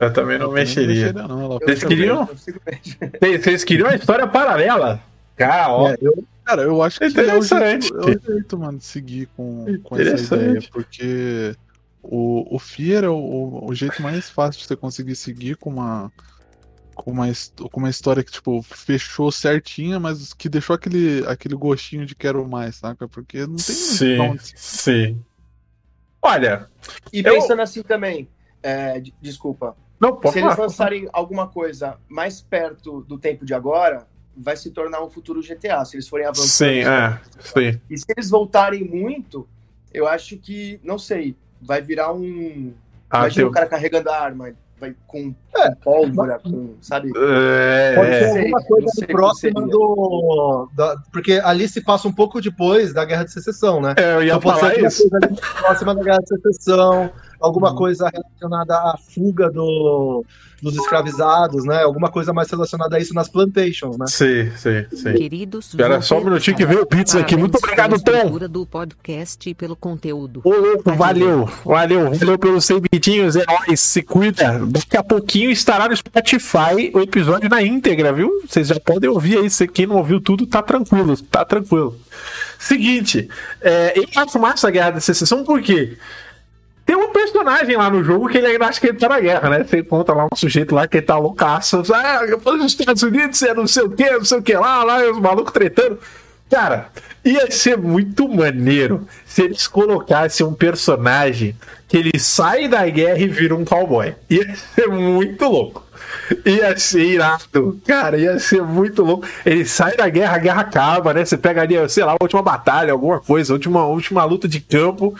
Eu 0.00 0.12
também 0.12 0.38
não 0.38 0.52
mexeria. 0.52 1.12
não, 1.12 1.58
Vocês 1.58 1.82
queriam? 1.84 2.26
Vocês 2.26 3.42
vocês 3.42 3.64
queriam 3.64 3.88
uma 3.88 3.94
história 3.96 4.26
paralela? 4.26 5.00
Cara, 5.36 5.72
ó. 5.72 5.88
É, 5.90 5.96
eu- 6.00 6.24
Cara, 6.44 6.62
eu 6.62 6.82
acho 6.82 6.98
que 6.98 7.04
é 7.04 7.08
o, 7.08 7.10
Interessante. 7.10 7.86
jeito, 7.88 7.96
é 7.96 8.04
o 8.04 8.20
jeito, 8.20 8.58
mano, 8.58 8.78
de 8.78 8.84
seguir 8.84 9.26
com, 9.36 9.64
com 9.82 9.96
essa 9.96 10.36
ideia. 10.36 10.60
Porque 10.70 11.56
o, 12.02 12.54
o 12.54 12.58
Fear 12.58 13.04
é 13.04 13.08
o, 13.08 13.64
o 13.64 13.74
jeito 13.74 14.02
mais 14.02 14.28
fácil 14.28 14.60
de 14.60 14.66
você 14.66 14.76
conseguir 14.76 15.16
seguir 15.16 15.56
com 15.56 15.70
uma. 15.70 16.12
Com 16.94 17.10
uma, 17.10 17.24
com 17.72 17.80
uma 17.80 17.90
história 17.90 18.22
que, 18.22 18.30
tipo, 18.30 18.62
fechou 18.62 19.32
certinha, 19.32 19.98
mas 19.98 20.32
que 20.32 20.48
deixou 20.48 20.74
aquele, 20.76 21.26
aquele 21.26 21.56
gostinho 21.56 22.06
de 22.06 22.14
quero 22.14 22.46
mais, 22.48 22.76
saca? 22.76 23.08
Porque 23.08 23.40
não 23.40 23.56
tem 23.56 23.74
Sim, 23.74 24.18
onde 24.20 24.46
se- 24.46 24.52
sim. 24.56 25.24
Olha, 26.22 26.70
E 27.12 27.18
Eu- 27.18 27.34
pensando 27.34 27.62
assim 27.62 27.82
também, 27.82 28.28
é, 28.62 29.00
de- 29.00 29.12
desculpa, 29.20 29.76
não 30.00 30.16
posso 30.16 30.34
se 30.34 30.38
eles 30.38 30.54
falar. 30.54 30.62
lançarem 30.68 31.08
alguma 31.12 31.48
coisa 31.48 31.98
mais 32.08 32.40
perto 32.40 33.00
do 33.02 33.18
tempo 33.18 33.44
de 33.44 33.52
agora, 33.52 34.06
vai 34.36 34.56
se 34.56 34.70
tornar 34.70 35.02
um 35.04 35.08
futuro 35.10 35.40
GTA, 35.42 35.84
se 35.84 35.96
eles 35.96 36.08
forem 36.08 36.26
avançando. 36.26 36.46
Sim, 36.68 36.80
é, 36.80 37.20
sim. 37.40 37.80
E 37.88 37.98
se 37.98 38.04
eles 38.16 38.30
voltarem 38.30 38.84
muito, 38.84 39.48
eu 39.92 40.06
acho 40.08 40.36
que, 40.36 40.80
não 40.82 40.98
sei, 40.98 41.36
vai 41.60 41.80
virar 41.80 42.12
um. 42.12 42.72
Ah, 43.08 43.20
Imagina 43.20 43.42
tem- 43.42 43.50
o 43.50 43.52
cara 43.52 43.66
carregando 43.66 44.10
a 44.10 44.18
arma, 44.20 44.52
vai 44.78 44.94
com, 45.06 45.34
É, 45.56 45.68
com 45.70 45.74
pólvora, 45.82 46.38
com, 46.42 46.74
sabe? 46.80 47.10
É, 47.16 47.94
Pode 47.94 48.10
é. 48.10 48.28
ser 48.32 48.38
alguma 48.40 48.62
coisa 48.64 48.88
sei 48.88 49.06
próxima 49.06 49.60
do. 49.62 50.68
da- 50.74 50.96
porque 51.12 51.40
ali 51.44 51.68
se 51.68 51.80
passa 51.80 52.08
um 52.08 52.12
pouco 52.12 52.40
depois 52.40 52.92
da 52.92 53.04
Guerra 53.04 53.24
de 53.24 53.32
Secessão, 53.32 53.80
né? 53.80 53.94
É, 53.96 54.14
eu 54.14 54.22
ia 54.22 54.34
Então 54.34 54.40
falar 54.40 54.70
alguma 54.70 54.88
isso. 54.88 55.08
coisa 55.08 55.26
ali 55.26 55.36
próxima 55.60 55.94
da 55.94 56.02
Guerra 56.02 56.18
de 56.18 56.28
Secessão, 56.28 57.10
alguma 57.40 57.70
Uhum. 57.70 57.76
coisa 57.76 58.10
relacionada 58.12 58.74
à 58.74 58.96
fuga 59.14 59.50
do, 59.50 60.24
dos 60.62 60.74
escravizados, 60.76 61.64
né? 61.64 61.82
Alguma 61.82 62.10
coisa 62.10 62.32
mais 62.32 62.50
relacionada 62.50 62.96
a 62.96 62.98
isso 62.98 63.14
nas 63.14 63.28
plantations, 63.28 63.96
né? 63.98 64.06
Sim, 64.08 64.50
sim, 64.56 64.86
sim. 64.96 65.12
Queridos, 65.14 65.66
Espera 65.68 66.00
só 66.00 66.18
um 66.18 66.24
minutinho 66.24 66.56
que 66.56 66.64
veio 66.66 66.82
o 66.82 66.86
Pizza 66.86 67.20
aqui. 67.20 67.36
Muito 67.36 67.58
obrigado, 67.58 68.00
Tom. 68.02 68.38
do 68.48 68.66
podcast 68.66 69.48
e 69.48 69.54
pelo 69.54 69.76
conteúdo. 69.76 70.40
Ô, 70.44 70.50
louco, 70.50 70.92
valeu, 70.94 71.48
valeu, 71.64 72.10
valeu 72.12 72.38
pelos 72.38 72.64
100 72.64 72.80
bitinhos, 72.90 73.36
é 73.36 73.44
nóis, 73.46 73.80
se 73.80 74.02
cuida. 74.02 74.58
Daqui 74.66 74.96
a 74.96 75.02
pouquinho 75.02 75.43
estará 75.50 75.88
no 75.88 75.96
Spotify 75.96 76.90
o 76.92 77.00
episódio 77.00 77.48
na 77.48 77.62
íntegra, 77.62 78.12
viu? 78.12 78.30
Vocês 78.46 78.68
já 78.68 78.78
podem 78.78 79.08
ouvir 79.10 79.38
aí, 79.38 79.50
se 79.50 79.66
quem 79.66 79.86
não 79.86 79.96
ouviu 79.96 80.20
tudo, 80.20 80.46
tá 80.46 80.62
tranquilo, 80.62 81.16
tá 81.22 81.44
tranquilo. 81.44 81.98
Seguinte, 82.58 83.28
é, 83.60 83.98
eu 83.98 84.04
acho 84.16 84.38
massa 84.38 84.68
a 84.68 84.70
Guerra 84.70 84.92
da 84.92 85.00
Secessão 85.00 85.44
por 85.44 85.60
quê? 85.60 85.96
Tem 86.86 86.94
um 86.94 87.10
personagem 87.12 87.76
lá 87.76 87.88
no 87.88 88.04
jogo 88.04 88.28
que 88.28 88.36
ele 88.36 88.46
ainda 88.46 88.66
acha 88.66 88.78
que 88.78 88.88
ele 88.88 88.98
tá 88.98 89.08
na 89.08 89.18
guerra, 89.18 89.48
né? 89.48 89.64
Você 89.64 89.78
encontra 89.78 90.14
lá 90.14 90.26
um 90.30 90.36
sujeito 90.36 90.74
lá 90.74 90.86
que 90.86 90.98
ele 90.98 91.06
tá 91.06 91.16
loucaço. 91.16 91.82
Ah, 91.94 92.20
os 92.44 92.64
Estados 92.66 93.02
Unidos 93.02 93.42
é 93.42 93.54
não 93.54 93.66
sei 93.66 93.84
o 93.84 93.90
que, 93.90 94.10
não 94.10 94.24
sei 94.24 94.38
o 94.38 94.42
que 94.42 94.54
lá, 94.54 94.84
lá, 94.84 95.10
os 95.10 95.18
malucos 95.18 95.52
tretando. 95.52 95.98
Cara, 96.54 96.86
ia 97.24 97.50
ser 97.50 97.76
muito 97.76 98.28
maneiro 98.28 99.08
se 99.26 99.42
eles 99.42 99.66
colocassem 99.66 100.46
um 100.46 100.54
personagem 100.54 101.56
que 101.88 101.96
ele 101.96 102.16
sai 102.16 102.68
da 102.68 102.88
guerra 102.88 103.18
e 103.18 103.26
vira 103.26 103.56
um 103.56 103.64
cowboy. 103.64 104.14
Ia 104.30 104.54
ser 104.54 104.86
muito 104.86 105.44
louco. 105.48 105.84
Ia 106.46 106.78
ser 106.78 107.06
irado. 107.06 107.80
Cara, 107.84 108.16
ia 108.16 108.38
ser 108.38 108.62
muito 108.62 109.02
louco. 109.02 109.26
Ele 109.44 109.64
sai 109.64 109.96
da 109.96 110.08
guerra, 110.08 110.36
a 110.36 110.38
guerra 110.38 110.60
acaba, 110.60 111.12
né? 111.12 111.24
Você 111.24 111.36
pega 111.36 111.62
ali, 111.62 111.88
sei 111.88 112.04
lá, 112.04 112.12
a 112.12 112.22
última 112.22 112.40
batalha, 112.40 112.92
alguma 112.92 113.18
coisa, 113.18 113.52
a 113.52 113.54
última, 113.54 113.84
última 113.88 114.24
luta 114.24 114.46
de 114.46 114.60
campo, 114.60 115.12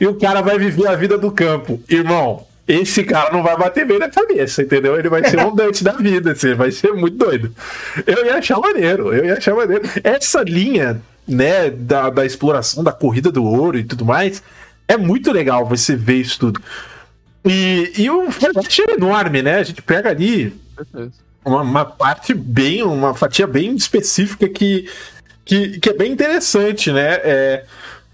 e 0.00 0.06
o 0.06 0.14
cara 0.14 0.40
vai 0.40 0.58
viver 0.58 0.86
a 0.86 0.96
vida 0.96 1.18
do 1.18 1.30
campo. 1.30 1.78
Irmão, 1.86 2.46
esse 2.68 3.02
cara 3.02 3.32
não 3.32 3.42
vai 3.42 3.56
bater 3.56 3.86
bem 3.86 3.98
na 3.98 4.10
cabeça, 4.10 4.62
entendeu? 4.62 4.98
Ele 4.98 5.08
vai 5.08 5.28
ser 5.28 5.40
um 5.40 5.52
dante 5.56 5.82
da 5.82 5.92
vida, 5.92 6.32
assim, 6.32 6.54
vai 6.54 6.70
ser 6.70 6.92
muito 6.92 7.16
doido. 7.16 7.50
Eu 8.06 8.26
ia 8.26 8.36
achar 8.36 8.60
maneiro, 8.60 9.12
eu 9.14 9.24
ia 9.24 9.38
achar 9.38 9.54
maneiro. 9.54 9.82
Essa 10.04 10.42
linha, 10.42 11.00
né, 11.26 11.70
da, 11.70 12.10
da 12.10 12.26
exploração 12.26 12.84
da 12.84 12.92
corrida 12.92 13.32
do 13.32 13.42
ouro 13.42 13.78
e 13.78 13.84
tudo 13.84 14.04
mais, 14.04 14.42
é 14.86 14.98
muito 14.98 15.32
legal 15.32 15.64
você 15.64 15.96
ver 15.96 16.16
isso 16.16 16.38
tudo. 16.38 16.60
E, 17.42 17.92
e 17.96 18.10
o 18.10 18.30
formato 18.30 18.68
é 18.82 18.92
enorme, 18.92 19.40
né? 19.40 19.56
A 19.56 19.62
gente 19.62 19.80
pega 19.80 20.10
ali 20.10 20.54
uma, 21.42 21.62
uma 21.62 21.84
parte 21.86 22.34
bem, 22.34 22.82
uma 22.82 23.14
fatia 23.14 23.46
bem 23.46 23.74
específica 23.74 24.46
que, 24.46 24.90
que, 25.42 25.78
que 25.78 25.88
é 25.88 25.94
bem 25.94 26.12
interessante, 26.12 26.92
né? 26.92 27.14
É, 27.24 27.64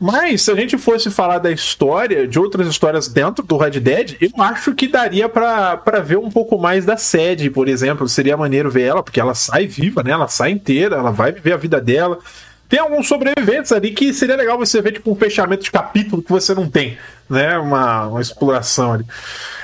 mas 0.04 0.42
se 0.42 0.50
a 0.50 0.54
gente 0.54 0.76
fosse 0.76 1.10
falar 1.10 1.38
da 1.38 1.50
história, 1.50 2.28
de 2.28 2.38
outras 2.38 2.68
histórias 2.68 3.08
dentro 3.08 3.42
do 3.42 3.56
Red 3.56 3.80
Dead, 3.80 4.16
eu 4.20 4.42
acho 4.42 4.74
que 4.74 4.86
daria 4.86 5.30
pra 5.30 5.78
ver 6.04 6.18
um 6.18 6.30
pouco 6.30 6.58
mais 6.58 6.84
da 6.84 6.98
sede, 6.98 7.48
por 7.48 7.68
exemplo. 7.68 8.06
Seria 8.06 8.36
maneiro 8.36 8.70
ver 8.70 8.82
ela, 8.82 9.02
porque 9.02 9.18
ela 9.18 9.34
sai 9.34 9.66
viva, 9.66 10.02
né? 10.02 10.10
Ela 10.10 10.28
sai 10.28 10.50
inteira, 10.50 10.96
ela 10.96 11.10
vai 11.10 11.32
viver 11.32 11.54
a 11.54 11.56
vida 11.56 11.80
dela. 11.80 12.18
Tem 12.68 12.78
alguns 12.78 13.08
sobreviventes 13.08 13.72
ali 13.72 13.92
que 13.92 14.12
seria 14.12 14.36
legal 14.36 14.58
você 14.58 14.82
ver, 14.82 14.92
tipo, 14.92 15.10
um 15.10 15.16
fechamento 15.16 15.64
de 15.64 15.70
capítulo 15.70 16.22
que 16.22 16.30
você 16.30 16.54
não 16.54 16.68
tem, 16.68 16.98
né? 17.26 17.56
Uma, 17.56 18.08
uma 18.08 18.20
exploração 18.20 18.92
ali. 18.92 19.06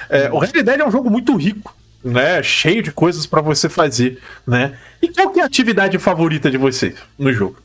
É, 0.09 0.33
o 0.33 0.39
Red 0.39 0.63
Dead 0.63 0.81
é 0.81 0.89
um 0.89 0.91
jogo 0.91 1.11
muito 1.11 1.37
rico, 1.37 1.77
né? 2.03 2.43
Cheio 2.43 2.83
de 2.83 2.91
coisas 2.91 3.27
pra 3.27 3.43
você 3.43 3.69
fazer, 3.69 4.19
né? 4.47 4.73
E 5.03 5.09
qual 5.09 5.29
que 5.29 5.39
é 5.39 5.43
a 5.43 5.47
atividade 5.47 5.99
favorita 5.99 6.51
de 6.51 6.57
vocês 6.57 6.95
no 7.19 7.31
jogo? 7.31 7.59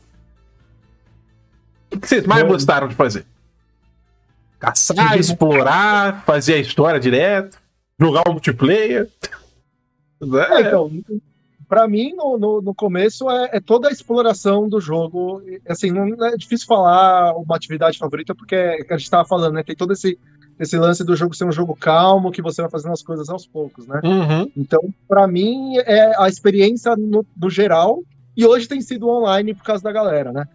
O 1.92 1.98
que 1.98 2.08
vocês 2.08 2.26
mais 2.26 2.42
Bom. 2.42 2.48
gostaram 2.48 2.88
de 2.88 2.94
fazer? 2.94 3.26
Caçar, 4.58 5.18
explorar, 5.18 6.24
fazer 6.24 6.54
a 6.54 6.58
história 6.58 6.98
direto, 6.98 7.58
jogar 8.00 8.22
o 8.28 8.32
multiplayer. 8.32 9.08
É, 10.20 10.26
Né? 10.26 10.60
então, 10.60 10.90
pra 11.68 11.86
mim, 11.86 12.14
no, 12.14 12.38
no, 12.38 12.62
no 12.62 12.74
começo, 12.74 13.28
é, 13.30 13.50
é 13.54 13.60
toda 13.60 13.88
a 13.88 13.92
exploração 13.92 14.68
do 14.68 14.80
jogo. 14.80 15.42
Assim, 15.68 15.90
não 15.90 16.26
é 16.26 16.36
difícil 16.36 16.66
falar 16.66 17.34
uma 17.36 17.56
atividade 17.56 17.98
favorita, 17.98 18.34
porque 18.34 18.54
é 18.54 18.84
que 18.84 18.94
a 18.94 18.96
gente 18.96 19.10
tava 19.10 19.28
falando, 19.28 19.54
né? 19.54 19.62
Tem 19.62 19.76
todo 19.76 19.92
esse, 19.92 20.18
esse 20.58 20.76
lance 20.78 21.04
do 21.04 21.14
jogo 21.14 21.34
ser 21.36 21.44
um 21.44 21.52
jogo 21.52 21.76
calmo, 21.76 22.32
que 22.32 22.42
você 22.42 22.62
vai 22.62 22.70
fazendo 22.70 22.92
as 22.92 23.02
coisas 23.02 23.28
aos 23.28 23.46
poucos, 23.46 23.86
né? 23.86 24.00
Uhum. 24.02 24.50
Então, 24.56 24.80
pra 25.06 25.26
mim, 25.26 25.76
é 25.78 26.14
a 26.18 26.28
experiência 26.28 26.96
no, 26.96 27.24
no 27.36 27.50
geral. 27.50 28.02
E 28.36 28.44
hoje 28.44 28.68
tem 28.68 28.80
sido 28.82 29.08
online 29.08 29.54
por 29.54 29.64
causa 29.64 29.82
da 29.82 29.92
galera, 29.92 30.30
né? 30.32 30.46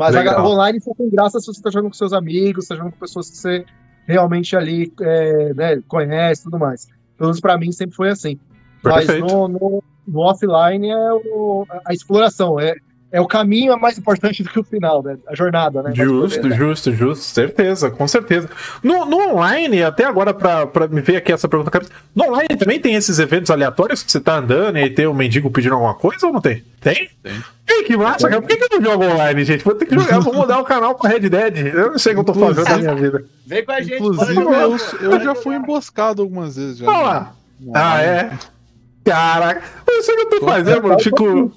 Mas 0.00 0.16
a, 0.16 0.18
Legal. 0.20 0.34
ga- 0.36 0.42
o 0.42 0.52
online 0.52 0.80
só 0.80 0.92
tem 0.94 1.08
graça 1.10 1.38
se 1.40 1.46
você 1.46 1.62
tá 1.62 1.70
jogando 1.70 1.90
com 1.90 1.96
seus 1.96 2.12
amigos, 2.12 2.66
tá 2.66 2.74
jogando 2.74 2.92
com 2.92 2.98
pessoas 2.98 3.30
que 3.30 3.36
você 3.36 3.64
realmente 4.06 4.56
ali 4.56 4.92
é, 5.00 5.54
né, 5.54 5.82
conhece 5.86 6.40
e 6.40 6.44
tudo 6.44 6.58
mais. 6.58 6.86
Pelo 7.16 7.28
menos 7.28 7.40
pra 7.40 7.56
mim 7.58 7.70
sempre 7.70 7.94
foi 7.94 8.08
assim. 8.08 8.38
Mas 8.82 9.06
Perfeito. 9.06 9.26
no, 9.26 9.46
no, 9.48 9.82
no 10.08 10.20
offline 10.20 10.88
é 10.90 11.12
o- 11.12 11.66
a, 11.70 11.80
a 11.90 11.92
exploração, 11.92 12.58
é, 12.58 12.74
é 13.12 13.20
o 13.20 13.26
caminho 13.26 13.72
é 13.72 13.76
mais 13.76 13.98
importante 13.98 14.42
do 14.42 14.48
que 14.48 14.58
o 14.60 14.64
final, 14.64 15.02
né? 15.02 15.16
A 15.26 15.34
jornada, 15.34 15.82
né? 15.82 15.92
Justo, 15.94 16.48
Mas, 16.48 16.56
justo, 16.56 16.92
justo, 16.92 17.22
certeza, 17.24 17.90
com 17.90 18.06
certeza. 18.06 18.48
No, 18.82 19.04
no 19.04 19.16
online, 19.30 19.82
até 19.82 20.04
agora, 20.04 20.32
pra, 20.32 20.66
pra 20.66 20.86
me 20.86 21.00
ver 21.00 21.16
aqui 21.16 21.32
essa 21.32 21.48
pergunta, 21.48 21.82
no 22.14 22.24
online 22.24 22.56
também 22.56 22.78
tem 22.78 22.94
esses 22.94 23.18
eventos 23.18 23.50
aleatórios 23.50 24.02
que 24.02 24.12
você 24.12 24.20
tá 24.20 24.36
andando 24.36 24.78
e 24.78 24.82
aí 24.82 24.90
tem 24.90 25.06
o 25.06 25.14
mendigo 25.14 25.50
pedindo 25.50 25.74
alguma 25.74 25.94
coisa 25.94 26.26
ou 26.26 26.32
não 26.32 26.40
tem? 26.40 26.62
Tem? 26.80 27.10
Tem. 27.22 27.32
Ih, 27.68 27.84
que 27.84 27.96
massa, 27.96 28.28
cara. 28.28 28.40
Por 28.40 28.48
que, 28.48 28.56
que 28.56 28.64
eu 28.74 28.80
não 28.80 28.90
jogo 28.90 29.04
online, 29.04 29.44
gente? 29.44 29.64
Vou 29.64 29.74
ter 29.74 29.86
que 29.86 29.94
jogar, 29.94 30.20
vou 30.20 30.34
mudar 30.34 30.58
o 30.60 30.64
canal 30.64 30.94
pra 30.94 31.10
Red 31.10 31.28
Dead. 31.28 31.74
Eu 31.74 31.90
não 31.92 31.98
sei 31.98 32.12
o 32.12 32.14
que 32.16 32.20
eu 32.20 32.24
tô 32.24 32.34
fazendo 32.34 32.68
na 32.68 32.78
minha 32.78 32.94
vida. 32.94 33.24
Vem 33.46 33.64
com 33.64 33.72
a 33.72 33.80
gente, 33.80 33.94
Inclusive, 34.02 34.34
jogar, 34.34 34.62
eu, 34.62 34.76
eu 35.00 35.20
já 35.20 35.34
fui 35.34 35.56
emboscado 35.56 36.22
algumas 36.22 36.56
vezes. 36.56 36.78
Já, 36.78 36.86
Vamos 36.86 37.02
lá. 37.02 37.32
No 37.60 37.72
Ah, 37.74 38.00
é? 38.00 38.30
Caraca, 39.04 39.62
eu 39.86 39.96
não 39.96 40.02
sei 40.02 40.14
o 40.14 40.16
que 40.16 40.22
eu 40.22 40.40
tô 40.40 40.46
fazendo, 40.46 40.82
mano. 40.82 41.00
Fico, 41.00 41.52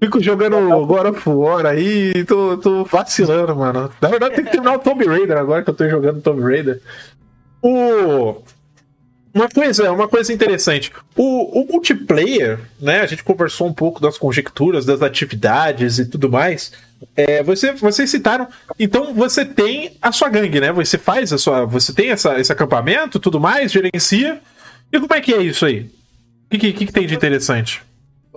fico 0.00 0.22
jogando 0.22 0.56
God 0.86 1.06
of 1.06 1.28
War 1.28 1.66
aí, 1.66 2.24
tô, 2.24 2.56
tô 2.56 2.84
vacilando, 2.84 3.54
mano. 3.54 3.90
Na 4.00 4.08
verdade, 4.08 4.36
tem 4.36 4.44
que 4.44 4.50
terminar 4.50 4.76
o 4.76 4.78
Tomb 4.78 5.04
Raider 5.04 5.36
agora 5.36 5.62
que 5.62 5.70
eu 5.70 5.74
tô 5.74 5.88
jogando 5.88 6.22
Tomb 6.22 6.42
Raider. 6.42 6.80
O. 7.62 8.42
Uma 9.34 9.48
coisa, 9.48 9.92
uma 9.92 10.08
coisa 10.08 10.32
interessante. 10.32 10.90
O, 11.14 11.60
o 11.60 11.66
multiplayer, 11.70 12.58
né? 12.80 13.00
A 13.00 13.06
gente 13.06 13.22
conversou 13.22 13.68
um 13.68 13.72
pouco 13.72 14.00
das 14.00 14.16
conjecturas, 14.16 14.84
das 14.84 15.02
atividades 15.02 15.98
e 15.98 16.06
tudo 16.06 16.30
mais. 16.30 16.72
É, 17.14 17.42
você, 17.42 17.72
vocês 17.72 18.10
citaram. 18.10 18.48
Então 18.78 19.14
você 19.14 19.44
tem 19.44 19.96
a 20.00 20.10
sua 20.10 20.28
gangue, 20.28 20.60
né? 20.60 20.72
Você 20.72 20.98
faz 20.98 21.32
a 21.32 21.38
sua. 21.38 21.64
Você 21.66 21.92
tem 21.92 22.10
essa, 22.10 22.40
esse 22.40 22.50
acampamento, 22.50 23.20
tudo 23.20 23.38
mais, 23.38 23.70
gerencia. 23.70 24.40
E 24.92 24.98
como 24.98 25.12
é 25.12 25.20
que 25.20 25.34
é 25.34 25.42
isso 25.42 25.66
aí? 25.66 25.90
O 26.46 26.58
que, 26.58 26.72
que, 26.72 26.86
que 26.86 26.92
tem 26.92 27.06
de 27.06 27.14
interessante? 27.14 27.82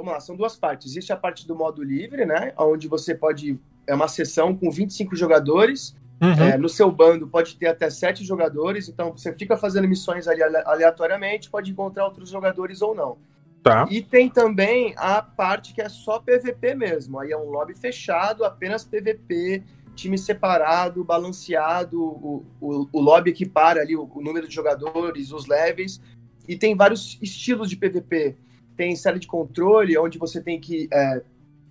Vamos 0.01 0.13
lá, 0.13 0.19
são 0.19 0.35
duas 0.35 0.55
partes. 0.55 0.87
Existe 0.87 1.13
a 1.13 1.15
parte 1.15 1.47
do 1.47 1.55
modo 1.55 1.83
livre, 1.83 2.25
né? 2.25 2.53
Onde 2.57 2.87
você 2.87 3.13
pode. 3.13 3.59
É 3.85 3.93
uma 3.93 4.07
sessão 4.07 4.55
com 4.55 4.71
25 4.71 5.15
jogadores. 5.15 5.95
Uhum. 6.19 6.43
É, 6.43 6.57
no 6.57 6.69
seu 6.69 6.91
bando 6.91 7.27
pode 7.27 7.55
ter 7.55 7.67
até 7.67 7.89
sete 7.89 8.23
jogadores, 8.23 8.87
então 8.87 9.11
você 9.11 9.33
fica 9.33 9.57
fazendo 9.57 9.87
missões 9.87 10.27
ali 10.27 10.43
ale- 10.43 10.61
aleatoriamente, 10.65 11.49
pode 11.49 11.71
encontrar 11.71 12.05
outros 12.05 12.29
jogadores 12.29 12.79
ou 12.83 12.93
não. 12.93 13.17
Tá. 13.63 13.87
E 13.89 14.01
tem 14.01 14.29
também 14.29 14.93
a 14.97 15.21
parte 15.21 15.73
que 15.73 15.81
é 15.81 15.89
só 15.89 16.19
PVP 16.19 16.75
mesmo. 16.75 17.19
Aí 17.19 17.31
é 17.31 17.37
um 17.37 17.49
lobby 17.49 17.75
fechado, 17.75 18.43
apenas 18.43 18.83
PVP, 18.83 19.63
time 19.95 20.17
separado, 20.17 21.03
balanceado, 21.03 22.01
o, 22.01 22.45
o, 22.59 22.87
o 22.91 23.01
lobby 23.01 23.31
equipara 23.31 23.81
ali 23.81 23.95
o, 23.95 24.09
o 24.13 24.21
número 24.21 24.47
de 24.47 24.53
jogadores, 24.53 25.31
os 25.31 25.47
levels. 25.47 26.01
E 26.47 26.55
tem 26.55 26.75
vários 26.75 27.17
estilos 27.21 27.69
de 27.69 27.75
PVP. 27.75 28.35
Tem 28.75 28.95
série 28.95 29.19
de 29.19 29.27
controle, 29.27 29.97
onde 29.97 30.17
você 30.17 30.41
tem 30.41 30.59
que 30.59 30.87
é, 30.91 31.21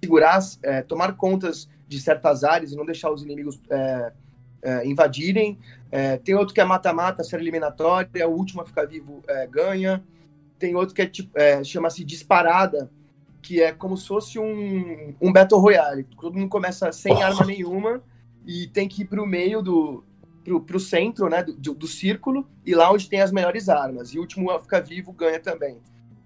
segurar, 0.02 0.40
é, 0.62 0.82
tomar 0.82 1.16
contas 1.16 1.68
de 1.88 2.00
certas 2.00 2.44
áreas 2.44 2.72
e 2.72 2.76
não 2.76 2.86
deixar 2.86 3.10
os 3.10 3.22
inimigos 3.22 3.60
é, 3.68 4.12
é, 4.62 4.86
invadirem. 4.86 5.58
É, 5.90 6.18
tem 6.18 6.34
outro 6.34 6.54
que 6.54 6.60
é 6.60 6.64
mata-mata, 6.64 7.24
série 7.24 7.42
eliminatória, 7.42 8.28
o 8.28 8.32
último 8.32 8.62
a 8.62 8.66
ficar 8.66 8.86
vivo 8.86 9.22
é, 9.26 9.46
ganha. 9.46 10.02
Tem 10.58 10.74
outro 10.76 10.94
que 10.94 11.02
é 11.02 11.06
tipo, 11.06 11.32
chama-se 11.64 12.04
disparada, 12.04 12.90
que 13.42 13.62
é 13.62 13.72
como 13.72 13.96
se 13.96 14.06
fosse 14.06 14.38
um, 14.38 15.14
um 15.20 15.32
Battle 15.32 15.60
Royale. 15.60 16.04
Todo 16.20 16.38
mundo 16.38 16.48
começa 16.48 16.92
sem 16.92 17.14
Oh. 17.14 17.22
arma 17.22 17.44
nenhuma 17.46 18.02
e 18.46 18.66
tem 18.68 18.88
que 18.88 19.02
ir 19.02 19.06
pro 19.06 19.26
meio 19.26 19.62
do. 19.62 20.04
Pro, 20.42 20.58
pro 20.58 20.80
centro, 20.80 21.28
né, 21.28 21.42
do, 21.42 21.52
do, 21.52 21.74
do 21.74 21.86
círculo, 21.86 22.48
e 22.64 22.74
lá 22.74 22.90
onde 22.90 23.10
tem 23.10 23.20
as 23.20 23.30
melhores 23.30 23.68
armas. 23.68 24.14
E 24.14 24.18
o 24.18 24.22
último 24.22 24.50
a 24.50 24.58
ficar 24.58 24.80
vivo 24.80 25.12
ganha 25.12 25.38
também. 25.38 25.78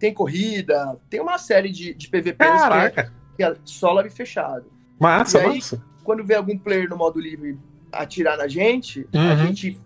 Tem 0.05 0.13
corrida, 0.13 0.99
tem 1.09 1.19
uma 1.19 1.39
série 1.39 1.71
de, 1.71 1.95
de 1.95 2.09
PVPs 2.11 2.37
que 2.37 2.43
é, 2.45 2.59
Caraca. 2.59 3.13
que 3.39 3.43
é 3.43 3.57
só 3.65 3.91
lobby 3.91 4.11
fechado 4.11 4.71
Massa, 5.01 5.39
aí- 5.39 5.55
massa. 5.55 5.83
quando 6.03 6.23
vê 6.23 6.35
algum 6.35 6.59
player 6.59 6.91
no 6.91 6.97
modo 6.99 7.19
livre 7.19 7.59
atirar 7.91 8.37
na 8.37 8.47
gente, 8.47 9.09
a 9.15 9.19
Uhum. 9.19 9.47
gente 9.47 9.81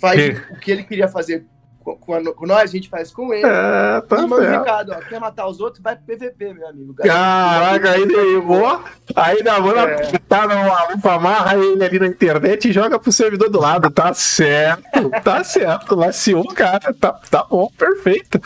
faz 0.00 0.16
Que- 0.20 0.52
o 0.52 0.58
que 0.58 0.68
ele 0.72 0.82
queria 0.82 1.06
fazer 1.06 1.46
com, 1.82 1.96
com 2.34 2.46
nós, 2.46 2.70
a 2.70 2.72
gente 2.72 2.88
faz 2.88 3.12
com 3.12 3.32
ele. 3.32 3.46
É, 3.46 4.00
tá 4.02 4.18
e 4.18 4.26
manda 4.26 4.46
um 4.46 4.58
recado, 4.58 4.92
ó, 4.92 5.00
quer 5.00 5.20
matar 5.20 5.46
os 5.46 5.60
outros, 5.60 5.82
vai 5.82 5.96
pro 5.96 6.16
PVP, 6.16 6.54
meu 6.54 6.68
amigo. 6.68 6.94
Caraca, 6.94 7.90
aí 7.90 8.06
derrubou. 8.06 8.84
Aí 9.16 9.42
dá 9.42 9.60
manda 9.60 9.80
É. 9.80 10.18
tá 10.28 10.46
no 10.46 10.54
maluco, 10.54 11.08
amarra 11.08 11.56
ele 11.56 11.84
ali 11.84 11.98
na 11.98 12.06
internet 12.06 12.68
e 12.68 12.72
joga 12.72 12.98
pro 12.98 13.12
servidor 13.12 13.50
do 13.50 13.60
lado. 13.60 13.90
Tá 13.90 14.14
certo, 14.14 15.10
tá 15.22 15.42
certo. 15.44 15.94
Laciou 15.94 16.42
o 16.42 16.54
cara. 16.54 16.94
Tá, 16.94 17.12
tá 17.30 17.44
bom, 17.48 17.68
perfeito. 17.76 18.40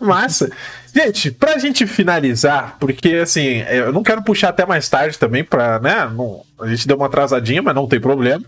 Massa. 0.00 0.50
Gente, 0.96 1.30
pra 1.30 1.58
gente 1.58 1.86
finalizar, 1.86 2.78
porque 2.80 3.16
assim, 3.16 3.62
eu 3.68 3.92
não 3.92 4.02
quero 4.02 4.22
puxar 4.22 4.48
até 4.48 4.64
mais 4.64 4.88
tarde 4.88 5.18
também, 5.18 5.44
pra, 5.44 5.78
né? 5.78 6.10
Não, 6.10 6.40
a 6.58 6.66
gente 6.68 6.88
deu 6.88 6.96
uma 6.96 7.04
atrasadinha, 7.04 7.60
mas 7.60 7.74
não 7.74 7.86
tem 7.86 8.00
problema, 8.00 8.42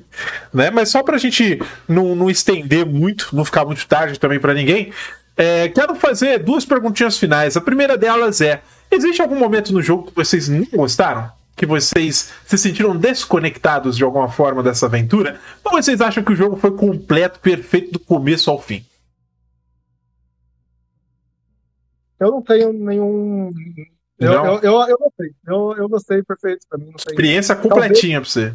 né? 0.50 0.70
Mas 0.70 0.88
só 0.88 1.02
pra 1.02 1.18
gente 1.18 1.60
não, 1.86 2.16
não 2.16 2.30
estender 2.30 2.86
muito, 2.86 3.28
não 3.36 3.44
ficar 3.44 3.66
muito 3.66 3.86
tarde 3.86 4.18
também 4.18 4.40
pra 4.40 4.54
ninguém, 4.54 4.90
é, 5.36 5.68
quero 5.68 5.94
fazer 5.94 6.38
duas 6.38 6.64
perguntinhas 6.64 7.18
finais. 7.18 7.54
A 7.54 7.60
primeira 7.60 7.98
delas 7.98 8.40
é: 8.40 8.62
existe 8.90 9.20
algum 9.20 9.38
momento 9.38 9.70
no 9.70 9.82
jogo 9.82 10.06
que 10.06 10.16
vocês 10.16 10.48
não 10.48 10.64
gostaram? 10.72 11.30
Que 11.54 11.66
vocês 11.66 12.30
se 12.46 12.56
sentiram 12.56 12.96
desconectados 12.96 13.94
de 13.94 14.04
alguma 14.04 14.30
forma 14.30 14.62
dessa 14.62 14.86
aventura? 14.86 15.38
Ou 15.62 15.72
vocês 15.72 16.00
acham 16.00 16.24
que 16.24 16.32
o 16.32 16.36
jogo 16.36 16.56
foi 16.56 16.70
completo, 16.70 17.40
perfeito 17.40 17.92
do 17.92 17.98
começo 17.98 18.50
ao 18.50 18.58
fim? 18.58 18.87
Eu 22.18 22.30
não 22.30 22.42
tenho 22.42 22.72
nenhum. 22.72 23.52
Eu, 24.18 24.32
Não? 24.32 24.46
eu, 24.56 24.60
eu, 24.62 24.88
eu 24.88 24.98
gostei. 24.98 25.30
Eu, 25.46 25.74
eu 25.76 25.88
gostei, 25.88 26.22
perfeito 26.22 26.66
pra 26.68 26.78
mim. 26.78 26.86
Não 26.86 26.94
tem... 26.94 27.12
Experiência 27.12 27.54
completinha 27.54 28.20
pra 28.20 28.28
você. 28.28 28.54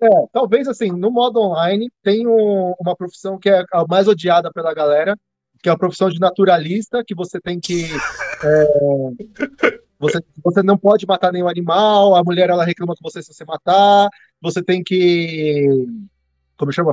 É, 0.00 0.08
talvez 0.32 0.66
assim, 0.66 0.90
no 0.90 1.10
modo 1.10 1.38
online 1.40 1.90
tem 2.02 2.26
um- 2.26 2.74
uma 2.80 2.96
profissão 2.96 3.38
que 3.38 3.48
é 3.48 3.62
a 3.72 3.84
mais 3.86 4.08
odiada 4.08 4.50
pela 4.52 4.74
galera, 4.74 5.16
que 5.62 5.68
é 5.68 5.72
a 5.72 5.78
profissão 5.78 6.08
de 6.08 6.18
naturalista, 6.18 7.04
que 7.06 7.14
você 7.14 7.40
tem 7.40 7.60
que. 7.60 7.84
é, 8.42 8.66
você, 9.98 10.18
você 10.42 10.62
não 10.62 10.76
pode 10.76 11.06
matar 11.06 11.32
nenhum 11.32 11.48
animal, 11.48 12.16
a 12.16 12.24
mulher 12.24 12.50
ela 12.50 12.64
reclama 12.64 12.94
com 12.94 13.08
você 13.08 13.22
se 13.22 13.32
você 13.32 13.44
matar, 13.44 14.08
você 14.40 14.62
tem 14.62 14.82
que. 14.82 15.68
Como 16.56 16.72
chama? 16.72 16.92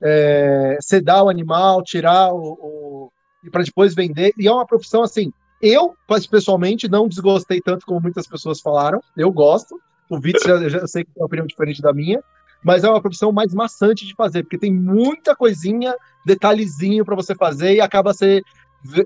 É, 0.00 0.76
sedar 0.80 1.24
o 1.24 1.28
animal, 1.28 1.82
tirar 1.82 2.32
o. 2.32 2.52
o 2.52 3.12
e 3.42 3.50
para 3.50 3.62
depois 3.62 3.94
vender. 3.94 4.32
E 4.38 4.46
é 4.46 4.52
uma 4.52 4.66
profissão 4.66 5.02
assim. 5.02 5.32
Eu, 5.66 5.94
pessoalmente, 6.30 6.88
não 6.88 7.08
desgostei 7.08 7.60
tanto 7.60 7.86
como 7.86 8.00
muitas 8.00 8.26
pessoas 8.26 8.60
falaram. 8.60 9.00
Eu 9.16 9.32
gosto. 9.32 9.80
O 10.10 10.20
Vitz 10.20 10.42
já, 10.44 10.68
já 10.68 10.86
sei 10.86 11.04
que 11.04 11.12
tem 11.12 11.22
uma 11.22 11.26
opinião 11.26 11.46
diferente 11.46 11.80
da 11.80 11.92
minha 11.92 12.22
mas 12.64 12.82
é 12.82 12.88
uma 12.88 13.00
profissão 13.00 13.30
mais 13.30 13.52
maçante 13.52 14.06
de 14.06 14.14
fazer, 14.14 14.42
porque 14.42 14.56
tem 14.56 14.72
muita 14.72 15.36
coisinha, 15.36 15.94
detalhezinho 16.24 17.04
para 17.04 17.14
você 17.14 17.34
fazer 17.34 17.74
e 17.74 17.80
acaba 17.80 18.14
ser 18.14 18.42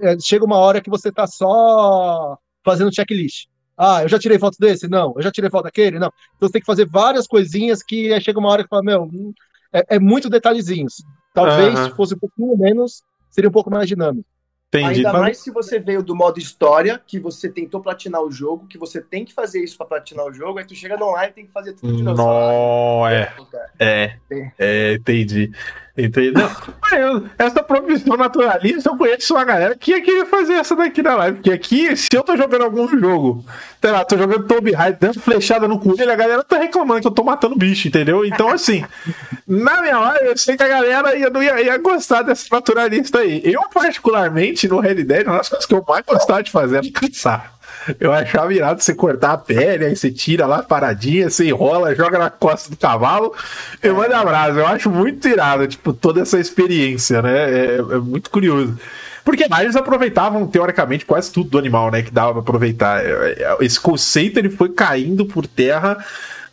é, 0.00 0.18
chega 0.18 0.44
uma 0.44 0.56
hora 0.56 0.80
que 0.80 0.88
você 0.88 1.10
tá 1.10 1.26
só 1.26 2.38
fazendo 2.64 2.94
checklist. 2.94 3.46
Ah, 3.76 4.02
eu 4.02 4.08
já 4.08 4.18
tirei 4.18 4.38
foto 4.38 4.56
desse? 4.58 4.88
Não. 4.88 5.12
Eu 5.16 5.22
já 5.22 5.30
tirei 5.30 5.50
foto 5.50 5.64
daquele? 5.64 5.98
Não. 5.98 6.10
Então 6.36 6.48
você 6.48 6.52
tem 6.52 6.60
que 6.60 6.66
fazer 6.66 6.86
várias 6.86 7.26
coisinhas 7.26 7.82
que 7.82 8.20
chega 8.20 8.38
uma 8.38 8.48
hora 8.48 8.64
que 8.64 8.68
fala, 8.68 8.82
meu, 8.82 9.04
hum, 9.04 9.32
é, 9.72 9.96
é 9.96 9.98
muito 10.00 10.28
detalhezinhos. 10.28 10.94
Talvez 11.32 11.78
Aham. 11.78 11.84
se 11.90 11.96
fosse 11.96 12.14
um 12.14 12.18
pouquinho 12.18 12.56
menos, 12.56 13.02
seria 13.30 13.48
um 13.48 13.52
pouco 13.52 13.70
mais 13.70 13.86
dinâmico. 13.86 14.26
Entendi. 14.68 15.06
Ainda 15.06 15.14
mais 15.14 15.38
se 15.38 15.50
você 15.50 15.78
veio 15.78 16.02
do 16.02 16.14
modo 16.14 16.38
história, 16.38 17.00
que 17.06 17.18
você 17.18 17.48
tentou 17.48 17.80
platinar 17.80 18.22
o 18.22 18.30
jogo, 18.30 18.66
que 18.66 18.76
você 18.76 19.00
tem 19.00 19.24
que 19.24 19.32
fazer 19.32 19.64
isso 19.64 19.78
pra 19.78 19.86
platinar 19.86 20.26
o 20.26 20.32
jogo, 20.32 20.58
aí 20.58 20.64
tu 20.66 20.74
chega 20.74 20.94
no 20.96 21.06
online 21.06 21.30
e 21.30 21.34
tem 21.34 21.46
que 21.46 21.52
fazer 21.52 21.72
tudo 21.72 21.96
de 21.96 22.02
novo. 22.02 22.22
Nó, 22.22 23.08
é. 23.08 23.34
É, 23.78 24.16
Tem. 24.28 24.52
é, 24.58 24.94
entendi. 24.94 25.50
Entendi. 25.98 26.30
Não, 26.30 26.48
mas 26.80 26.92
eu- 27.00 27.24
essa 27.36 27.62
profissão 27.62 28.16
naturalista, 28.16 28.88
eu 28.88 28.96
conheço 28.96 29.34
uma 29.34 29.44
galera 29.44 29.74
que 29.76 29.90
ia 29.90 30.00
querer 30.00 30.26
fazer 30.26 30.52
essa 30.54 30.76
daqui 30.76 31.02
na 31.02 31.16
live. 31.16 31.36
Porque 31.38 31.50
aqui, 31.50 31.96
se 31.96 32.08
eu 32.14 32.22
tô 32.22 32.36
jogando 32.36 32.62
algum 32.62 32.86
jogo, 32.88 33.44
sei 33.82 33.90
lá, 33.90 34.04
tô 34.04 34.16
jogando 34.16 34.46
Tomb 34.46 34.70
Raider, 34.72 34.98
dando 35.00 35.20
flechada 35.20 35.66
no 35.66 35.78
coelho, 35.80 36.10
a 36.12 36.14
galera 36.14 36.44
tá 36.44 36.56
reclamando 36.58 37.00
que 37.00 37.06
eu 37.08 37.10
tô 37.10 37.24
matando 37.24 37.56
bicho, 37.56 37.88
entendeu? 37.88 38.24
Então, 38.24 38.48
assim, 38.48 38.84
na 39.46 39.82
minha 39.82 39.98
live, 39.98 40.26
eu 40.26 40.36
sei 40.38 40.56
que 40.56 40.62
a 40.62 40.68
galera 40.68 41.16
ia, 41.16 41.28
não 41.30 41.42
ia, 41.42 41.60
ia 41.60 41.78
gostar 41.78 42.22
dessa 42.22 42.46
naturalista 42.52 43.18
aí. 43.18 43.42
Eu, 43.44 43.62
particularmente, 43.74 44.68
no 44.68 44.78
Red 44.78 45.02
Dead, 45.02 45.26
uma 45.26 45.38
das 45.38 45.48
coisas 45.48 45.66
que 45.66 45.74
eu 45.74 45.84
mais 45.86 46.04
gostava 46.06 46.42
de 46.42 46.50
fazer 46.52 46.76
era 46.76 46.90
caçar. 46.92 47.57
Eu 47.98 48.12
achava 48.12 48.52
irado 48.52 48.82
você 48.82 48.94
cortar 48.94 49.32
a 49.32 49.38
pele, 49.38 49.84
aí 49.84 49.96
você 49.96 50.10
tira 50.10 50.46
lá 50.46 50.62
paradinha, 50.62 51.30
você 51.30 51.48
enrola, 51.48 51.94
joga 51.94 52.18
na 52.18 52.30
costa 52.30 52.70
do 52.70 52.76
cavalo 52.76 53.34
e 53.82 53.88
manda 53.90 54.18
abraço. 54.18 54.58
Eu 54.58 54.66
acho 54.66 54.90
muito 54.90 55.28
irado, 55.28 55.66
tipo, 55.66 55.92
toda 55.92 56.22
essa 56.22 56.38
experiência, 56.38 57.22
né? 57.22 57.50
É, 57.50 57.76
é 57.76 57.98
muito 57.98 58.30
curioso. 58.30 58.78
Porque 59.24 59.46
lá 59.46 59.62
eles 59.62 59.76
aproveitavam, 59.76 60.46
teoricamente, 60.46 61.04
quase 61.04 61.30
tudo 61.30 61.50
do 61.50 61.58
animal, 61.58 61.90
né? 61.90 62.02
Que 62.02 62.10
dava 62.10 62.32
pra 62.32 62.40
aproveitar. 62.40 63.04
É, 63.04 63.10
é, 63.10 63.56
Esse 63.60 63.78
conceito 63.78 64.38
ele 64.38 64.48
foi 64.48 64.70
caindo 64.70 65.26
por 65.26 65.46
terra 65.46 65.98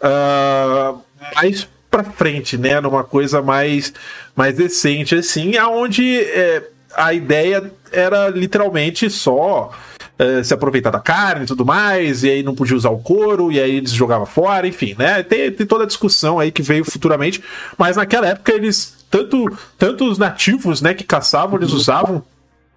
ah, 0.01 0.95
mais 1.35 1.67
pra 1.89 2.03
frente, 2.03 2.57
né? 2.57 2.81
Numa 2.81 3.03
coisa 3.03 3.41
mais, 3.41 3.93
mais 4.35 4.55
decente, 4.55 5.15
assim, 5.15 5.55
aonde 5.55 6.19
é, 6.19 6.63
a 6.93 7.13
ideia 7.13 7.71
era 7.91 8.27
literalmente 8.29 9.09
só 9.09 9.71
eh, 10.17 10.43
se 10.43 10.53
aproveitar 10.53 10.89
da 10.91 10.99
carne 10.99 11.43
e 11.43 11.47
tudo 11.47 11.65
mais, 11.65 12.23
e 12.23 12.29
aí 12.29 12.43
não 12.43 12.55
podia 12.55 12.75
usar 12.75 12.89
o 12.89 12.99
couro, 12.99 13.51
e 13.51 13.59
aí 13.59 13.75
eles 13.75 13.91
jogavam 13.91 14.25
fora, 14.25 14.67
enfim, 14.67 14.95
né? 14.97 15.21
Tem, 15.23 15.51
tem 15.51 15.65
toda 15.65 15.83
a 15.83 15.87
discussão 15.87 16.39
aí 16.39 16.51
que 16.51 16.61
veio 16.61 16.85
futuramente, 16.85 17.43
mas 17.77 17.97
naquela 17.97 18.27
época 18.27 18.53
eles, 18.53 19.05
tanto, 19.09 19.45
tanto 19.77 20.09
os 20.09 20.17
nativos, 20.17 20.81
né, 20.81 20.93
que 20.93 21.03
caçavam, 21.03 21.57
eles 21.57 21.71
usavam 21.71 22.23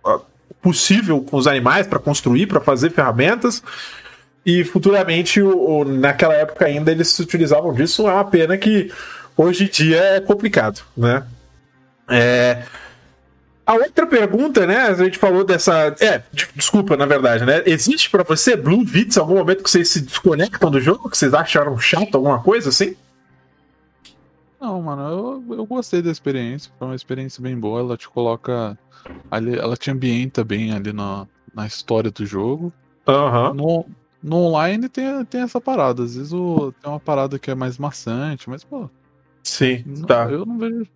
o 0.04 0.20
possível 0.60 1.20
com 1.20 1.36
os 1.36 1.46
animais 1.46 1.86
para 1.86 1.98
construir, 1.98 2.46
para 2.46 2.60
fazer 2.60 2.90
ferramentas, 2.90 3.62
e 4.46 4.64
futuramente, 4.64 5.40
o, 5.42 5.80
o- 5.80 5.84
naquela 5.84 6.34
época 6.34 6.64
ainda, 6.64 6.90
eles 6.90 7.08
se 7.08 7.20
utilizavam 7.22 7.72
disso. 7.74 8.08
É 8.08 8.12
uma 8.12 8.24
pena 8.24 8.56
que 8.56 8.90
hoje 9.36 9.64
em 9.64 9.68
dia 9.68 9.98
é 10.00 10.20
complicado, 10.20 10.80
né? 10.96 11.22
É, 12.08 12.62
A 13.68 13.74
outra 13.74 14.06
pergunta, 14.06 14.66
né? 14.66 14.78
A 14.78 14.94
gente 14.94 15.18
falou 15.18 15.44
dessa. 15.44 15.94
É, 16.00 16.22
de- 16.32 16.48
desculpa, 16.54 16.96
na 16.96 17.04
verdade, 17.04 17.44
né? 17.44 17.62
Existe 17.66 18.08
pra 18.08 18.22
você, 18.22 18.56
Blue 18.56 18.82
Vits, 18.82 19.18
algum 19.18 19.34
momento 19.36 19.62
que 19.62 19.68
vocês 19.70 19.90
se 19.90 20.00
desconectam 20.00 20.70
do 20.70 20.80
jogo? 20.80 21.10
Que 21.10 21.18
vocês 21.18 21.34
acharam 21.34 21.76
chato, 21.78 22.14
alguma 22.14 22.42
coisa 22.42 22.70
assim? 22.70 22.96
Não, 24.58 24.80
mano, 24.80 25.42
eu, 25.48 25.56
eu 25.58 25.66
gostei 25.66 26.00
da 26.00 26.10
experiência. 26.10 26.72
Foi 26.78 26.88
uma 26.88 26.94
experiência 26.96 27.42
bem 27.42 27.58
boa. 27.58 27.80
Ela 27.80 27.96
te 27.98 28.08
coloca. 28.08 28.78
Ali, 29.30 29.58
ela 29.58 29.76
te 29.76 29.90
ambienta 29.90 30.42
bem 30.42 30.72
ali 30.72 30.92
na, 30.92 31.26
na 31.54 31.66
história 31.66 32.10
do 32.10 32.24
jogo. 32.24 32.72
Aham. 33.06 33.52
No, 33.52 33.86
no 34.22 34.36
online 34.36 34.88
tem, 34.88 35.24
tem 35.26 35.42
essa 35.42 35.60
parada. 35.60 36.02
Às 36.04 36.16
vezes 36.16 36.32
o, 36.32 36.72
tem 36.80 36.90
uma 36.90 36.98
parada 36.98 37.38
que 37.38 37.50
é 37.50 37.54
mais 37.54 37.76
maçante, 37.78 38.48
mas, 38.48 38.64
pô, 38.64 38.88
Sim, 39.42 39.84
não- 39.86 40.06
tá. 40.06 40.24
eu 40.30 40.44
não 40.46 40.58
vejo. 40.58 40.86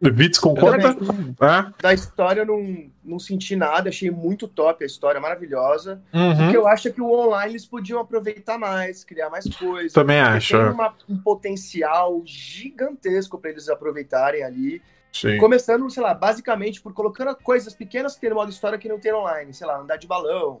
Vits 0.00 0.38
concorda? 0.38 0.96
Ah, 1.40 1.72
Da 1.80 1.92
história 1.92 2.40
eu 2.40 2.46
não, 2.46 2.90
não 3.04 3.18
senti 3.18 3.54
nada, 3.54 3.90
achei 3.90 4.10
muito 4.10 4.48
top 4.48 4.82
a 4.82 4.86
história, 4.86 5.20
maravilhosa. 5.20 6.00
O 6.12 6.18
uhum. 6.18 6.50
que 6.50 6.56
eu 6.56 6.66
acho 6.66 6.88
é 6.88 6.90
que 6.90 7.02
o 7.02 7.10
online 7.12 7.52
eles 7.52 7.66
podiam 7.66 8.00
aproveitar 8.00 8.56
mais, 8.58 9.04
criar 9.04 9.28
mais 9.28 9.44
coisas. 9.54 9.92
Também 9.92 10.18
acho. 10.20 10.56
Tem 10.56 10.66
é. 10.66 10.70
uma- 10.70 10.94
um 11.08 11.18
potencial 11.18 12.22
gigantesco 12.24 13.36
para 13.38 13.50
eles 13.50 13.68
aproveitarem 13.68 14.42
ali. 14.42 14.80
Sim. 15.12 15.36
Começando, 15.38 15.90
sei 15.90 16.02
lá, 16.02 16.14
basicamente 16.14 16.80
por 16.80 16.94
colocando 16.94 17.34
coisas 17.36 17.74
pequenas 17.74 18.14
que 18.14 18.20
tem 18.20 18.30
no 18.30 18.36
modo 18.36 18.50
história 18.50 18.78
que 18.78 18.88
não 18.88 18.98
tem 18.98 19.12
online. 19.12 19.52
Sei 19.52 19.66
lá, 19.66 19.78
andar 19.80 19.96
de 19.96 20.06
balão, 20.06 20.60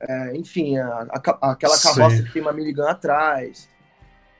é, 0.00 0.34
enfim, 0.36 0.78
a- 0.78 1.06
a 1.10 1.50
aquela 1.52 1.76
Sim. 1.76 1.94
carroça 1.94 2.22
que 2.22 2.32
tem 2.32 2.42
uma 2.42 2.52
minigun 2.52 2.88
atrás. 2.88 3.68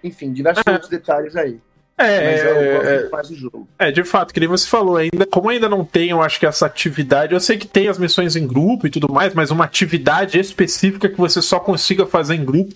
Enfim, 0.02 0.32
diversos 0.32 0.62
É. 0.66 0.70
outros 0.72 0.88
detalhes 0.90 1.36
aí. 1.36 1.60
É, 2.00 2.32
Mas 2.32 2.42
gosto 2.42 2.88
é, 2.88 2.98
muito 2.98 3.10
mais 3.10 3.28
do 3.28 3.36
jogo. 3.36 3.68
É, 3.78 3.90
de 3.92 4.04
fato, 4.04 4.32
que 4.32 4.40
nem 4.40 4.48
você 4.48 4.66
falou, 4.66 4.96
ainda, 4.96 5.26
como 5.26 5.50
ainda 5.50 5.68
não 5.68 5.84
tem, 5.84 6.08
eu 6.08 6.22
acho 6.22 6.40
que 6.40 6.46
essa 6.46 6.64
atividade, 6.64 7.34
eu 7.34 7.40
sei 7.40 7.58
que 7.58 7.66
tem 7.66 7.88
as 7.88 7.98
missões 7.98 8.36
em 8.36 8.46
grupo 8.46 8.86
e 8.86 8.90
tudo 8.90 9.12
mais, 9.12 9.34
mas 9.34 9.50
uma 9.50 9.64
atividade 9.64 10.38
específica 10.38 11.10
que 11.10 11.18
você 11.18 11.42
só 11.42 11.60
consiga 11.60 12.06
fazer 12.06 12.36
em 12.36 12.44
grupo, 12.44 12.74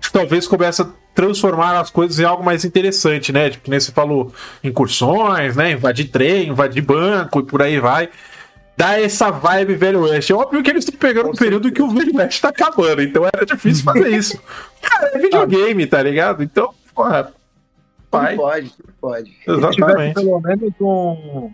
que 0.00 0.10
talvez 0.10 0.48
comece 0.48 0.82
a 0.82 0.88
transformar 1.14 1.78
as 1.78 1.90
coisas 1.90 2.18
em 2.18 2.24
algo 2.24 2.44
mais 2.44 2.64
interessante, 2.64 3.32
né? 3.32 3.50
Tipo, 3.50 3.70
nem 3.70 3.78
você 3.78 3.92
falou, 3.92 4.32
incursões, 4.64 5.54
né? 5.54 5.72
Invadir 5.72 6.08
trem, 6.08 6.48
invadir 6.48 6.82
banco 6.82 7.40
e 7.40 7.44
por 7.44 7.62
aí 7.62 7.78
vai. 7.78 8.10
Dá 8.76 9.00
essa 9.00 9.30
vibe 9.30 9.76
Velho 9.76 10.02
West. 10.02 10.28
É 10.28 10.34
óbvio 10.34 10.62
que 10.62 10.70
eles 10.70 10.84
estão 10.84 10.98
pegando 10.98 11.30
um 11.30 11.34
período 11.34 11.72
que 11.72 11.80
o 11.80 11.88
Velho 11.88 12.16
West 12.16 12.40
tá 12.42 12.48
acabando, 12.48 13.00
então 13.00 13.24
era 13.32 13.46
difícil 13.46 13.84
fazer 13.84 14.08
isso. 14.10 14.38
Cara, 14.82 15.12
é 15.14 15.18
videogame, 15.18 15.86
tá 15.86 16.02
ligado? 16.02 16.42
Então, 16.42 16.74
porra, 16.94 17.32
Tudo 18.18 18.24
vai. 18.26 18.36
pode, 18.36 18.70
tudo 18.70 18.92
pode. 19.00 19.30
Se 19.30 19.40
tivesse 19.44 19.58
Exatamente. 19.80 20.14
pelo 20.14 20.40
menos 20.40 20.72
um, 20.80 21.50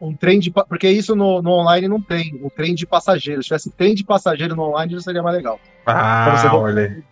um 0.00 0.14
trem 0.16 0.38
de. 0.38 0.50
Porque 0.50 0.88
isso 0.88 1.14
no, 1.14 1.40
no 1.42 1.50
online 1.50 1.88
não 1.88 2.00
tem. 2.00 2.38
O 2.42 2.50
trem 2.50 2.74
de 2.74 2.86
passageiros. 2.86 3.44
Se 3.44 3.48
tivesse 3.48 3.70
trem 3.72 3.94
de 3.94 4.04
passageiro 4.04 4.54
no 4.56 4.62
online, 4.62 4.92
já 4.94 5.00
seria 5.00 5.22
mais 5.22 5.36
legal. 5.36 5.58
Ah, 5.86 6.36
Você 6.36 6.46
olha. 6.48 7.02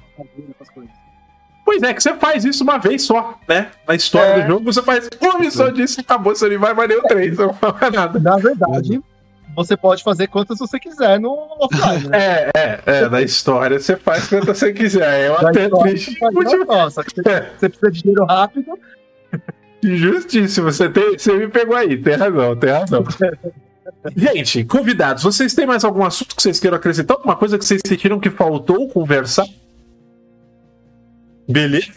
Pois 1.65 1.83
é, 1.83 1.95
que 1.95 2.03
você 2.03 2.15
faz 2.15 2.45
isso 2.45 2.65
uma 2.65 2.79
vez 2.79 3.03
só, 3.03 3.39
né? 3.49 3.71
Na 3.87 3.95
história 3.95 4.31
É. 4.33 4.43
do 4.43 4.49
jogo, 4.49 4.65
você 4.73 4.83
faz 4.83 5.09
uma 5.21 5.39
missão 5.39 5.73
disso 5.73 6.01
e 6.01 6.03
acabou, 6.03 6.35
você 6.35 6.49
não 6.49 6.59
vai 6.59 6.75
mais 6.75 6.89
nem 6.89 6.99
o 6.99 7.03
3, 7.03 7.37
você 7.37 7.43
não 7.47 7.57
mais 7.81 7.93
nada. 7.93 8.19
Na 8.19 8.37
verdade, 8.37 9.01
você 9.55 9.77
pode 9.77 10.03
fazer 10.03 10.27
quantas 10.29 10.59
você 10.59 10.79
quiser 10.79 11.21
no 11.21 11.33
offline, 11.61 12.09
né? 12.09 12.19
É, 12.23 12.51
é, 12.55 12.83
é, 12.87 13.09
na 13.09 13.21
história 13.23 13.79
você 13.79 13.97
faz 13.97 14.29
quanto 14.29 14.47
você 14.47 14.73
quiser. 14.73 15.27
Eu 15.27 15.43
Na 15.43 15.51
até 15.51 15.69
triste. 15.69 16.15
que 16.15 16.21
você, 16.21 17.29
É, 17.29 17.51
você 17.59 17.69
precisa 17.69 17.91
de 17.91 18.03
dinheiro 18.03 18.25
rápido. 18.25 18.79
justíssimo, 19.83 20.73
você, 20.73 20.89
tem, 20.89 21.19
você 21.19 21.33
me 21.35 21.49
pegou 21.49 21.77
aí, 21.77 21.97
tem 21.97 22.15
razão, 22.15 22.57
tem 22.57 22.71
razão. 22.71 23.05
Gente, 24.17 24.65
convidados, 24.65 25.23
vocês 25.23 25.55
têm 25.55 25.67
mais 25.67 25.85
algum 25.85 26.05
assunto 26.05 26.35
que 26.35 26.43
vocês 26.43 26.59
queiram 26.59 26.77
acrescentar? 26.77 27.17
Alguma 27.17 27.37
coisa 27.37 27.59
que 27.59 27.65
vocês 27.65 27.81
sentiram 27.87 28.21
que 28.21 28.31
faltou 28.31 28.89
conversar? 28.89 29.47
Beleza? 31.49 31.93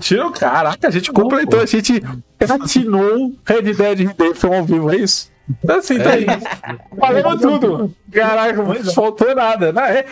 Tira, 0.00 0.30
caraca, 0.32 0.88
a 0.88 0.90
gente 0.90 1.12
completou, 1.12 1.60
a 1.60 1.66
gente 1.66 2.02
platinou 2.36 3.32
Red 3.44 3.74
Dead 3.74 3.98
Redemption 4.00 4.52
ao 4.52 4.64
vivo, 4.64 4.92
é 4.92 4.96
isso? 4.96 5.30
Então, 5.62 5.76
assim, 5.76 5.98
tá 5.98 6.10
aí. 6.10 6.26
Falamos 6.98 7.40
tudo. 7.40 7.94
Caraca, 8.10 8.62
não 8.62 8.92
faltou 8.94 9.34
nada. 9.34 9.72
Não, 9.72 9.82
é, 9.82 10.04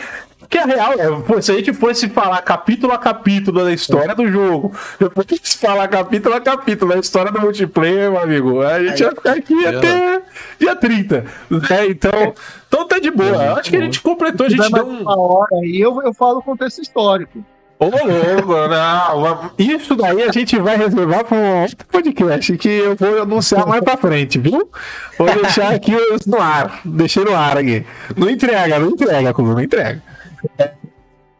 que 0.49 0.57
a 0.57 0.65
real 0.65 0.93
é, 0.93 1.09
pô, 1.21 1.41
se 1.41 1.51
a 1.51 1.55
gente 1.55 1.73
fosse 1.73 2.07
falar 2.09 2.41
capítulo 2.43 2.93
a 2.93 2.97
capítulo 2.99 3.63
da 3.63 3.73
história 3.73 4.13
do 4.13 4.27
jogo, 4.27 4.71
depois 4.99 5.25
fosse 5.27 5.57
falar 5.57 5.87
capítulo 5.87 6.35
a 6.35 6.41
capítulo 6.41 6.93
da 6.93 6.99
história 6.99 7.31
do 7.31 7.41
multiplayer, 7.41 8.11
meu 8.11 8.21
amigo, 8.21 8.61
a 8.61 8.83
gente 8.83 9.01
ia 9.01 9.09
ficar 9.09 9.33
aqui 9.33 9.65
até 9.65 10.21
dia 10.59 10.75
30. 10.75 11.25
Né? 11.49 11.87
Então, 11.89 12.33
então 12.67 12.87
tá 12.87 12.99
de 12.99 13.09
boa. 13.09 13.53
Acho 13.59 13.71
que 13.71 13.77
a 13.77 13.81
gente 13.81 14.01
completou, 14.01 14.45
a 14.45 14.49
gente 14.49 14.71
deu 14.71 14.85
um. 14.85 15.01
uma 15.01 15.19
hora 15.19 15.55
aí, 15.63 15.81
eu, 15.81 15.99
eu 16.03 16.13
falo 16.13 16.39
o 16.39 16.43
contexto 16.43 16.81
histórico. 16.81 17.43
Ô, 17.79 17.85
louco, 17.85 18.53
não. 18.69 19.51
Isso 19.57 19.95
daí 19.95 20.23
a 20.23 20.31
gente 20.31 20.57
vai 20.59 20.77
reservar 20.77 21.25
para 21.25 21.37
um 21.37 21.61
outro 21.61 21.85
podcast 21.87 22.57
que 22.57 22.69
eu 22.69 22.95
vou 22.95 23.21
anunciar 23.21 23.67
mais 23.67 23.83
pra 23.83 23.97
frente, 23.97 24.39
viu? 24.39 24.69
Vou 25.17 25.33
deixar 25.33 25.73
aqui 25.73 25.91
no 26.25 26.39
ar. 26.39 26.81
Deixei 26.85 27.23
no 27.23 27.35
ar 27.35 27.57
aqui. 27.57 27.85
Não 28.15 28.29
entrega, 28.29 28.79
não 28.79 28.89
entrega, 28.89 29.33
Cuba, 29.33 29.53
não 29.53 29.61
entrega. 29.61 30.01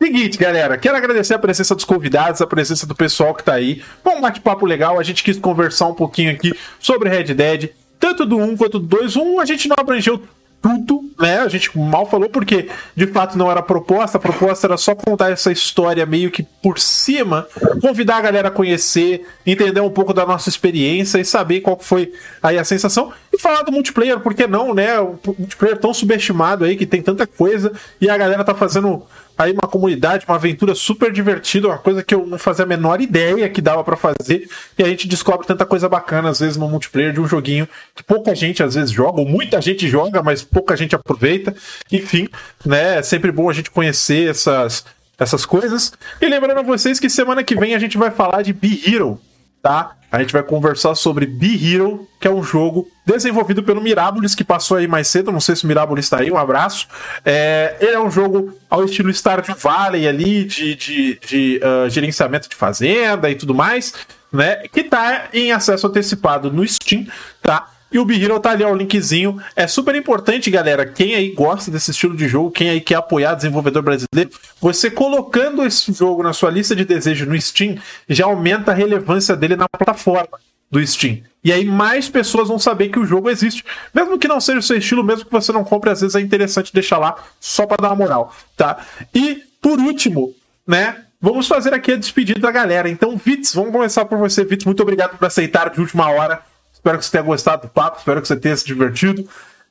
Seguinte, 0.01 0.37
galera, 0.37 0.77
quero 0.77 0.97
agradecer 0.97 1.33
a 1.33 1.39
presença 1.39 1.73
dos 1.73 1.85
convidados, 1.85 2.41
a 2.41 2.47
presença 2.47 2.85
do 2.85 2.93
pessoal 2.93 3.33
que 3.33 3.41
tá 3.43 3.53
aí. 3.53 3.81
Foi 4.03 4.13
um 4.13 4.19
bate-papo 4.19 4.65
legal, 4.65 4.99
a 4.99 5.03
gente 5.03 5.23
quis 5.23 5.39
conversar 5.39 5.87
um 5.87 5.93
pouquinho 5.93 6.31
aqui 6.31 6.53
sobre 6.77 7.07
Red 7.07 7.33
Dead, 7.33 7.69
tanto 7.97 8.25
do 8.25 8.37
1 8.37 8.57
quanto 8.57 8.79
do 8.79 8.85
2. 8.85 9.15
Um, 9.15 9.39
a 9.39 9.45
gente 9.45 9.69
não 9.69 9.77
abrangeu 9.79 10.21
tudo, 10.63 11.03
né? 11.19 11.39
A 11.39 11.49
gente 11.49 11.77
mal 11.77 12.09
falou 12.09 12.29
porque 12.29 12.69
de 12.95 13.05
fato 13.07 13.37
não 13.37 13.51
era 13.51 13.61
proposta, 13.61 14.17
a 14.17 14.21
proposta 14.21 14.65
era 14.65 14.77
só 14.77 14.95
contar 14.95 15.29
essa 15.29 15.51
história 15.51 16.05
meio 16.05 16.31
que 16.31 16.41
por 16.41 16.79
cima, 16.79 17.45
convidar 17.81 18.15
a 18.15 18.21
galera 18.21 18.47
a 18.47 18.51
conhecer, 18.51 19.27
entender 19.45 19.81
um 19.81 19.89
pouco 19.89 20.13
da 20.13 20.25
nossa 20.25 20.47
experiência 20.47 21.19
e 21.19 21.25
saber 21.25 21.59
qual 21.59 21.77
foi 21.77 22.13
aí 22.41 22.57
a 22.57 22.63
sensação 22.63 23.11
e 23.31 23.37
falar 23.37 23.63
do 23.63 23.73
multiplayer, 23.73 24.21
porque 24.21 24.47
não, 24.47 24.73
né? 24.73 24.97
O 25.01 25.19
multiplayer 25.37 25.77
tão 25.77 25.93
subestimado 25.93 26.63
aí 26.63 26.77
que 26.77 26.85
tem 26.85 27.01
tanta 27.01 27.27
coisa 27.27 27.73
e 27.99 28.09
a 28.09 28.15
galera 28.15 28.45
tá 28.45 28.55
fazendo 28.55 29.05
aí 29.37 29.51
uma 29.51 29.67
comunidade, 29.67 30.25
uma 30.27 30.35
aventura 30.35 30.75
super 30.75 31.11
divertida, 31.11 31.67
uma 31.67 31.77
coisa 31.77 32.03
que 32.03 32.13
eu 32.13 32.25
não 32.25 32.37
fazia 32.37 32.65
a 32.65 32.67
menor 32.67 33.01
ideia 33.01 33.49
que 33.49 33.61
dava 33.61 33.83
pra 33.83 33.95
fazer, 33.95 34.49
e 34.77 34.83
a 34.83 34.87
gente 34.87 35.07
descobre 35.07 35.47
tanta 35.47 35.65
coisa 35.65 35.89
bacana 35.89 36.29
às 36.29 36.39
vezes 36.39 36.57
no 36.57 36.67
multiplayer 36.69 37.13
de 37.13 37.19
um 37.19 37.27
joguinho 37.27 37.67
que 37.95 38.03
pouca 38.03 38.35
gente 38.35 38.61
às 38.61 38.75
vezes 38.75 38.91
joga, 38.91 39.19
ou 39.19 39.27
muita 39.27 39.61
gente 39.61 39.87
joga, 39.87 40.21
mas 40.21 40.43
pouca 40.43 40.75
gente 40.75 40.95
aproveita. 40.95 41.55
Enfim, 41.91 42.27
né, 42.65 42.99
é 42.99 43.01
sempre 43.01 43.31
bom 43.31 43.49
a 43.49 43.53
gente 43.53 43.71
conhecer 43.71 44.29
essas 44.29 44.85
essas 45.19 45.45
coisas. 45.45 45.93
E 46.21 46.27
lembrando 46.27 46.59
a 46.59 46.63
vocês 46.63 46.99
que 46.99 47.09
semana 47.09 47.43
que 47.43 47.55
vem 47.55 47.75
a 47.75 47.79
gente 47.79 47.97
vai 47.97 48.11
falar 48.11 48.41
de 48.41 48.51
Be 48.51 48.81
Hero, 48.85 49.19
tá? 49.61 49.95
A 50.11 50.19
gente 50.19 50.33
vai 50.33 50.43
conversar 50.43 50.95
sobre 50.95 51.25
Be 51.25 51.73
Hero, 51.73 52.07
que 52.19 52.27
é 52.27 52.31
um 52.31 52.43
jogo 52.43 52.87
desenvolvido 53.05 53.63
pelo 53.63 53.81
Mirabolis, 53.81 54.33
que 54.33 54.43
passou 54.43 54.77
aí 54.77 54.87
mais 54.87 55.07
cedo. 55.07 55.31
Não 55.31 55.41
sei 55.41 55.55
se 55.55 55.65
o 55.65 55.67
Mirabolis 55.67 56.09
tá 56.09 56.19
aí, 56.19 56.31
um 56.31 56.37
abraço. 56.37 56.87
É, 57.25 57.75
ele 57.79 57.91
é 57.91 57.99
um 57.99 58.09
jogo 58.09 58.57
ao 58.69 58.83
estilo 58.85 59.13
Stardew 59.13 59.55
Valley 59.55 60.07
ali, 60.07 60.45
de, 60.45 60.75
de, 60.75 61.19
de 61.27 61.61
ah, 61.63 61.89
gerenciamento 61.89 62.49
de 62.49 62.55
fazenda 62.55 63.29
e 63.29 63.35
tudo 63.35 63.53
mais, 63.53 63.93
né? 64.31 64.67
Que 64.71 64.83
tá 64.83 65.25
em 65.33 65.51
acesso 65.51 65.87
antecipado 65.87 66.51
no 66.51 66.65
Steam, 66.67 67.05
tá? 67.41 67.69
E 67.91 67.99
o 67.99 68.05
Be 68.05 68.19
Hero 68.19 68.39
tá 68.39 68.49
ali, 68.49 68.63
ó, 68.63 68.71
o 68.71 68.75
linkzinho. 68.75 69.39
É 69.55 69.67
super 69.67 69.93
importante, 69.93 70.49
galera. 70.49 70.83
Quem 70.83 71.13
aí 71.13 71.29
gosta 71.29 71.69
desse 71.69 71.91
estilo 71.91 72.17
de 72.17 72.27
jogo, 72.27 72.49
quem 72.49 72.71
aí 72.71 72.81
quer 72.81 72.95
apoiar 72.95 73.35
desenvolvedor 73.35 73.83
brasileiro, 73.83 74.31
você 74.59 74.89
colocando 74.89 75.63
esse 75.63 75.93
jogo 75.93 76.23
na 76.23 76.33
sua 76.33 76.49
lista 76.49 76.75
de 76.75 76.85
desejo 76.85 77.27
no 77.27 77.39
Steam, 77.39 77.77
já 78.09 78.25
aumenta 78.25 78.71
a 78.71 78.73
relevância 78.73 79.35
dele 79.35 79.55
na 79.55 79.69
plataforma 79.69 80.39
do 80.73 80.85
Steam. 80.85 81.21
E 81.43 81.53
aí 81.53 81.63
mais 81.63 82.09
pessoas 82.09 82.47
vão 82.47 82.57
saber 82.57 82.89
que 82.89 82.97
o 82.97 83.05
jogo 83.05 83.29
existe. 83.29 83.63
Mesmo 83.93 84.17
que 84.17 84.27
não 84.27 84.41
seja 84.41 84.57
o 84.57 84.63
seu 84.63 84.77
estilo, 84.77 85.03
mesmo 85.03 85.25
que 85.25 85.31
você 85.31 85.51
não 85.51 85.63
compre, 85.63 85.91
às 85.91 86.01
vezes 86.01 86.15
é 86.15 86.19
interessante 86.19 86.73
deixar 86.73 86.97
lá 86.97 87.15
só 87.39 87.67
para 87.67 87.83
dar 87.83 87.89
uma 87.89 87.95
moral, 87.95 88.35
tá? 88.57 88.83
E 89.13 89.43
por 89.61 89.79
último, 89.79 90.33
né? 90.67 91.05
Vamos 91.21 91.47
fazer 91.47 91.73
aqui 91.73 91.93
a 91.93 91.95
despedida 91.95 92.39
da 92.39 92.51
galera. 92.51 92.89
Então, 92.89 93.15
Vitz, 93.15 93.53
vamos 93.53 93.71
começar 93.71 94.03
por 94.03 94.17
você, 94.17 94.43
Vitz. 94.43 94.65
Muito 94.65 94.81
obrigado 94.81 95.17
por 95.17 95.25
aceitar 95.25 95.69
de 95.69 95.79
última 95.79 96.09
hora. 96.09 96.41
Espero 96.73 96.97
que 96.97 97.05
você 97.05 97.11
tenha 97.11 97.23
gostado 97.23 97.61
do 97.61 97.69
papo, 97.69 97.99
espero 97.99 98.21
que 98.21 98.27
você 98.27 98.35
tenha 98.35 98.57
se 98.57 98.65
divertido. 98.65 99.25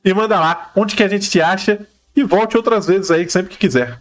E 0.04 0.14
manda 0.14 0.38
lá 0.38 0.70
onde 0.74 0.96
que 0.96 1.02
a 1.02 1.08
gente 1.08 1.28
te 1.28 1.42
acha 1.42 1.86
e 2.16 2.22
volte 2.22 2.56
outras 2.56 2.86
vezes 2.86 3.10
aí, 3.10 3.28
sempre 3.28 3.50
que 3.50 3.58
quiser. 3.58 4.00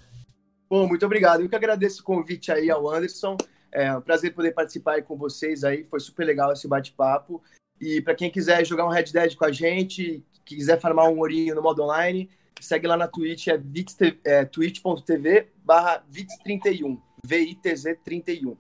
Bom, 0.70 0.88
muito 0.88 1.06
obrigado. 1.06 1.42
Eu 1.42 1.50
que 1.50 1.56
agradeço 1.56 2.02
o 2.02 2.06
convite 2.06 2.52
aí 2.52 2.70
ao 2.72 2.90
Anderson. 2.90 3.36
É 3.72 3.96
um 3.96 4.02
prazer 4.02 4.34
poder 4.34 4.52
participar 4.54 4.94
aí 4.94 5.02
com 5.02 5.16
vocês 5.16 5.64
aí. 5.64 5.84
Foi 5.84 6.00
super 6.00 6.26
legal 6.26 6.52
esse 6.52 6.68
bate-papo. 6.68 7.42
E 7.80 8.02
para 8.02 8.16
quem 8.16 8.30
quiser 8.30 8.66
jogar 8.66 8.86
um 8.86 8.90
Red 8.90 9.06
Dead 9.06 9.36
com 9.36 9.46
a 9.46 9.52
gente, 9.52 10.24
quiser 10.46 10.80
farmar 10.80 11.10
um 11.10 11.18
ourinho 11.20 11.56
no 11.56 11.62
modo 11.62 11.84
online, 11.84 12.30
segue 12.60 12.86
lá 12.86 12.96
na 12.96 13.08
Twitch, 13.08 13.48
é, 13.48 13.60
é 14.24 14.46
twitch.tv 14.46 15.48
barra 15.64 16.04
Vix31, 16.12 17.00
V-I-T-Z 17.26 18.00
31. 18.04 18.56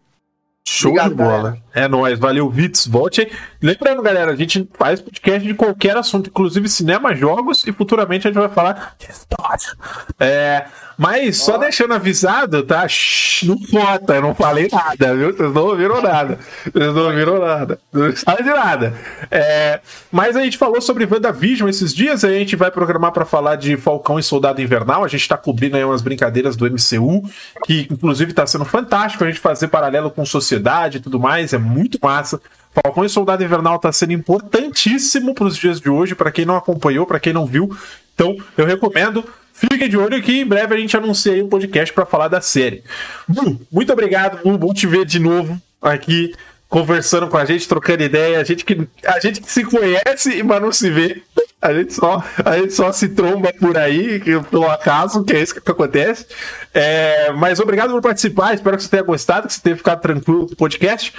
Show 0.67 0.91
Obrigado, 0.91 1.09
de 1.09 1.15
bola. 1.15 1.57
É 1.73 1.87
nóis, 1.87 2.17
valeu, 2.17 2.49
Vitz. 2.49 2.87
Volte 2.87 3.21
aí. 3.21 3.31
Lembrando, 3.61 4.01
galera, 4.01 4.31
a 4.31 4.35
gente 4.35 4.69
faz 4.73 5.01
podcast 5.01 5.45
de 5.45 5.53
qualquer 5.53 5.97
assunto, 5.97 6.29
inclusive 6.29 6.69
cinema, 6.69 7.13
jogos, 7.15 7.65
e 7.67 7.73
futuramente 7.73 8.27
a 8.27 8.31
gente 8.31 8.39
vai 8.39 8.49
falar 8.49 8.95
de 8.97 9.09
história. 9.09 9.77
É, 10.19 10.67
mas 11.01 11.37
só 11.37 11.57
deixando 11.57 11.95
avisado, 11.95 12.61
tá? 12.61 12.87
Shhh, 12.87 13.47
não 13.47 13.57
conta, 13.57 14.13
eu 14.13 14.21
não 14.21 14.35
falei 14.35 14.67
nada, 14.71 15.15
viu? 15.15 15.35
Vocês 15.35 15.51
não 15.51 15.63
ouviram 15.63 15.99
nada. 15.99 16.37
Vocês 16.71 16.93
não 16.93 17.05
ouviram 17.05 17.39
nada. 17.39 17.79
Não 17.91 18.15
sabe 18.15 18.43
de 18.43 18.49
nada. 18.51 18.93
É, 19.31 19.79
mas 20.11 20.35
a 20.35 20.43
gente 20.43 20.59
falou 20.59 20.79
sobre 20.79 21.07
WandaVision 21.11 21.67
esses 21.67 21.91
dias, 21.91 22.23
a 22.23 22.29
gente 22.29 22.55
vai 22.55 22.69
programar 22.69 23.11
para 23.11 23.25
falar 23.25 23.55
de 23.55 23.77
Falcão 23.77 24.19
e 24.19 24.23
Soldado 24.23 24.61
Invernal. 24.61 25.03
A 25.03 25.07
gente 25.07 25.27
tá 25.27 25.35
cobrindo 25.35 25.75
aí 25.75 25.83
umas 25.83 26.03
brincadeiras 26.03 26.55
do 26.55 26.69
MCU, 26.69 27.27
que 27.65 27.87
inclusive 27.89 28.31
tá 28.31 28.45
sendo 28.45 28.65
fantástico 28.65 29.23
a 29.23 29.27
gente 29.27 29.39
fazer 29.39 29.69
paralelo 29.69 30.11
com 30.11 30.23
sociedade 30.23 30.99
e 30.99 31.01
tudo 31.01 31.19
mais, 31.19 31.51
é 31.51 31.57
muito 31.57 31.97
massa. 31.99 32.39
Falcão 32.75 33.03
e 33.03 33.09
Soldado 33.09 33.43
Invernal 33.43 33.79
tá 33.79 33.91
sendo 33.91 34.13
importantíssimo 34.13 35.33
para 35.33 35.45
os 35.45 35.57
dias 35.57 35.81
de 35.81 35.89
hoje, 35.89 36.13
para 36.13 36.31
quem 36.31 36.45
não 36.45 36.55
acompanhou, 36.55 37.07
para 37.07 37.19
quem 37.19 37.33
não 37.33 37.47
viu. 37.47 37.75
Então, 38.13 38.37
eu 38.55 38.67
recomendo. 38.67 39.25
Fiquem 39.61 39.87
de 39.87 39.95
olho 39.95 40.19
que 40.23 40.39
em 40.39 40.45
breve 40.45 40.73
a 40.73 40.77
gente 40.79 40.97
anuncia 40.97 41.33
aí 41.33 41.43
um 41.43 41.47
podcast 41.47 41.93
para 41.93 42.03
falar 42.03 42.27
da 42.27 42.41
série. 42.41 42.83
Bu, 43.27 43.61
muito 43.71 43.93
obrigado, 43.93 44.41
Bu. 44.43 44.57
Bom 44.57 44.73
te 44.73 44.87
ver 44.87 45.05
de 45.05 45.19
novo 45.19 45.61
aqui, 45.79 46.33
conversando 46.67 47.27
com 47.27 47.37
a 47.37 47.45
gente, 47.45 47.67
trocando 47.67 48.01
ideia. 48.01 48.39
A 48.39 48.43
gente 48.43 48.65
que, 48.65 48.87
a 49.05 49.19
gente 49.19 49.39
que 49.39 49.51
se 49.51 49.63
conhece, 49.63 50.41
mas 50.41 50.59
não 50.59 50.71
se 50.71 50.89
vê. 50.89 51.21
A 51.61 51.71
gente 51.75 51.93
só, 51.93 52.23
a 52.43 52.57
gente 52.57 52.73
só 52.73 52.91
se 52.91 53.09
tromba 53.09 53.53
por 53.53 53.77
aí, 53.77 54.19
pelo 54.49 54.67
acaso, 54.67 55.23
que 55.23 55.33
é 55.33 55.43
isso 55.43 55.61
que 55.61 55.71
acontece. 55.71 56.25
É, 56.73 57.31
mas 57.33 57.59
obrigado 57.59 57.91
por 57.91 58.01
participar, 58.01 58.55
espero 58.55 58.77
que 58.77 58.81
você 58.81 58.89
tenha 58.89 59.03
gostado, 59.03 59.47
que 59.47 59.53
você 59.53 59.61
tenha 59.61 59.77
ficado 59.77 60.01
tranquilo 60.01 60.47
com 60.47 60.53
o 60.53 60.57
podcast. 60.57 61.13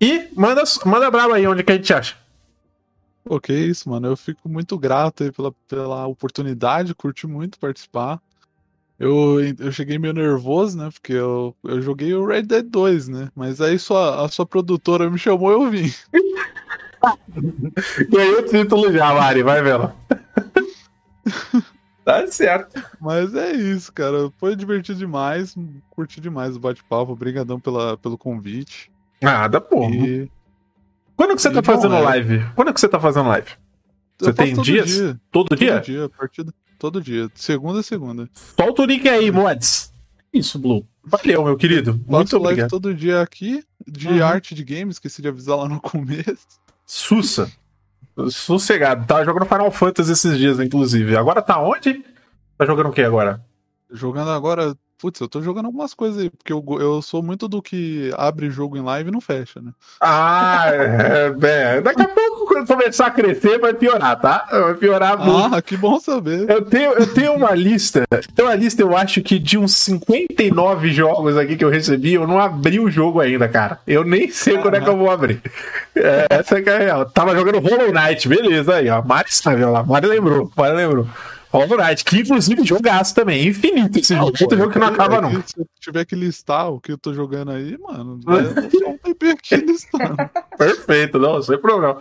E 0.00 0.24
manda, 0.34 0.64
manda 0.84 1.08
brava 1.08 1.36
aí, 1.36 1.46
onde 1.46 1.62
que 1.62 1.70
a 1.70 1.76
gente 1.76 1.94
acha. 1.94 2.16
Pô, 3.26 3.40
que 3.40 3.52
isso, 3.52 3.90
mano. 3.90 4.06
Eu 4.06 4.16
fico 4.16 4.48
muito 4.48 4.78
grato 4.78 5.24
aí 5.24 5.32
pela, 5.32 5.50
pela 5.66 6.06
oportunidade, 6.06 6.94
curti 6.94 7.26
muito 7.26 7.58
participar. 7.58 8.22
Eu, 9.00 9.38
eu 9.58 9.72
cheguei 9.72 9.98
meio 9.98 10.14
nervoso, 10.14 10.78
né? 10.78 10.88
Porque 10.92 11.12
eu, 11.12 11.52
eu 11.64 11.82
joguei 11.82 12.14
o 12.14 12.24
Red 12.24 12.42
Dead 12.42 12.64
2, 12.64 13.08
né? 13.08 13.28
Mas 13.34 13.60
aí 13.60 13.80
sua, 13.80 14.24
a 14.24 14.28
sua 14.28 14.46
produtora 14.46 15.10
me 15.10 15.18
chamou 15.18 15.50
eu 15.50 15.68
vim. 15.68 15.92
Ganhou 18.08 18.38
o 18.38 18.46
título 18.46 18.92
já, 18.92 19.12
Mari, 19.12 19.42
vai 19.42 19.60
vendo. 19.60 19.92
tá 22.04 22.28
certo. 22.28 22.80
Mas 23.00 23.34
é 23.34 23.50
isso, 23.50 23.92
cara. 23.92 24.30
Foi 24.38 24.54
divertido 24.54 25.00
demais. 25.00 25.56
Curti 25.90 26.20
demais 26.20 26.54
o 26.54 26.60
bate-papo. 26.60 27.10
Obrigadão 27.10 27.58
pela, 27.58 27.96
pelo 27.98 28.16
convite. 28.16 28.88
Nada, 29.20 29.60
pô. 29.60 29.90
E 29.90 30.30
Quando 31.16 31.34
que 31.34 31.42
você 31.42 31.50
tá 31.50 31.62
fazendo 31.62 31.98
live? 32.00 32.44
Quando 32.54 32.72
que 32.74 32.80
você 32.80 32.88
tá 32.88 33.00
fazendo 33.00 33.28
live? 33.28 33.48
Você 34.18 34.32
tem 34.32 34.54
todo 34.54 34.64
dias? 34.64 34.88
Dia, 34.88 35.20
Todo 35.30 35.48
todo 35.48 35.58
dia? 35.58 35.80
dia, 35.80 36.04
a 36.04 36.08
partir 36.08 36.42
do- 36.42 36.54
todo 36.78 37.00
dia. 37.00 37.28
Segunda 37.34 37.80
a 37.80 37.82
segunda. 37.82 38.28
Solta 38.58 38.82
o 38.82 38.84
link 38.86 39.08
aí, 39.08 39.30
mods. 39.30 39.92
Isso, 40.32 40.58
Blue. 40.58 40.86
Valeu, 41.04 41.44
meu 41.44 41.56
querido. 41.56 41.92
Muito 42.06 42.30
Faço 42.30 42.36
live 42.38 42.46
obrigado. 42.62 42.70
todo 42.70 42.94
dia 42.94 43.20
aqui 43.22 43.62
de 43.86 44.08
Uhum. 44.08 44.24
arte 44.24 44.54
de 44.54 44.64
games, 44.64 44.96
esqueci 44.96 45.22
de 45.22 45.28
avisar 45.28 45.56
lá 45.56 45.68
no 45.68 45.80
começo. 45.80 46.46
Sussa. 46.84 47.50
Sossegado. 48.30 49.06
Tava 49.06 49.24
jogando 49.24 49.46
Final 49.46 49.70
Fantasy 49.70 50.12
esses 50.12 50.38
dias, 50.38 50.58
inclusive. 50.60 51.16
Agora 51.16 51.42
tá 51.42 51.60
onde? 51.60 52.04
Tá 52.56 52.64
jogando 52.64 52.88
o 52.88 52.92
que 52.92 53.02
agora? 53.02 53.44
Jogando 53.90 54.30
agora. 54.30 54.74
Putz, 54.98 55.20
eu 55.20 55.28
tô 55.28 55.42
jogando 55.42 55.66
algumas 55.66 55.92
coisas 55.92 56.22
aí, 56.22 56.30
porque 56.30 56.50
eu, 56.50 56.64
eu 56.80 57.02
sou 57.02 57.22
muito 57.22 57.46
do 57.46 57.60
que 57.60 58.10
abre 58.16 58.48
jogo 58.48 58.78
em 58.78 58.82
live 58.82 59.10
e 59.10 59.12
não 59.12 59.20
fecha, 59.20 59.60
né? 59.60 59.72
Ah, 60.00 60.64
é, 60.72 61.34
é, 61.42 61.80
daqui 61.82 62.00
a 62.00 62.08
pouco, 62.08 62.46
quando 62.46 62.66
começar 62.66 63.06
a 63.06 63.10
crescer, 63.10 63.58
vai 63.58 63.74
piorar, 63.74 64.18
tá? 64.18 64.46
Vai 64.50 64.74
piorar 64.74 65.18
muito. 65.18 65.54
Ah, 65.54 65.60
que 65.60 65.76
bom 65.76 66.00
saber. 66.00 66.48
Eu 66.48 66.64
tenho, 66.64 66.92
eu 66.92 67.12
tenho 67.12 67.34
uma 67.34 67.54
lista. 67.54 68.04
Tem 68.34 68.42
uma 68.42 68.54
lista, 68.54 68.80
eu 68.80 68.96
acho 68.96 69.20
que 69.20 69.38
de 69.38 69.58
uns 69.58 69.74
59 69.76 70.90
jogos 70.90 71.36
aqui 71.36 71.56
que 71.56 71.64
eu 71.64 71.70
recebi, 71.70 72.14
eu 72.14 72.26
não 72.26 72.40
abri 72.40 72.80
o 72.80 72.90
jogo 72.90 73.20
ainda, 73.20 73.46
cara. 73.48 73.78
Eu 73.86 74.02
nem 74.02 74.30
sei 74.30 74.56
quando 74.56 74.76
é 74.76 74.80
que 74.80 74.88
eu 74.88 74.96
vou 74.96 75.10
abrir. 75.10 75.42
É, 75.94 76.26
essa 76.30 76.62
que 76.62 76.70
é 76.70 76.74
a 76.74 76.78
real. 76.78 77.06
Tava 77.06 77.36
jogando 77.36 77.58
Hollow 77.58 77.92
Knight, 77.92 78.26
beleza 78.26 78.76
aí, 78.76 78.88
ó. 78.88 79.02
Mari 79.02 79.28
sabe, 79.30 79.62
ó 79.62 79.70
lá. 79.70 79.82
Mari 79.82 80.06
lembrou, 80.06 80.50
Mari 80.56 80.74
lembrou. 80.74 81.06
Knight, 81.52 82.04
que 82.04 82.20
inclusive 82.20 82.64
jogaço 82.64 83.14
também. 83.14 83.46
Infinito 83.46 83.98
esse 83.98 84.14
jogo. 84.14 84.26
Outro 84.26 84.56
jogo 84.56 84.72
que 84.72 84.78
não 84.78 84.88
acaba 84.88 85.20
nunca. 85.20 85.44
Se 85.46 85.60
eu 85.60 85.66
tiver 85.80 86.04
que 86.04 86.14
listar 86.14 86.70
o 86.70 86.80
que 86.80 86.92
eu 86.92 86.98
tô 86.98 87.14
jogando 87.14 87.52
aí, 87.52 87.78
mano, 87.78 88.20
é 88.28 88.70
só 88.70 88.90
um 88.90 88.98
tempinho 88.98 89.32
aqui 89.32 89.56
listando. 89.56 90.16
Perfeito, 90.58 91.18
não, 91.18 91.42
sem 91.42 91.58
problema. 91.58 91.98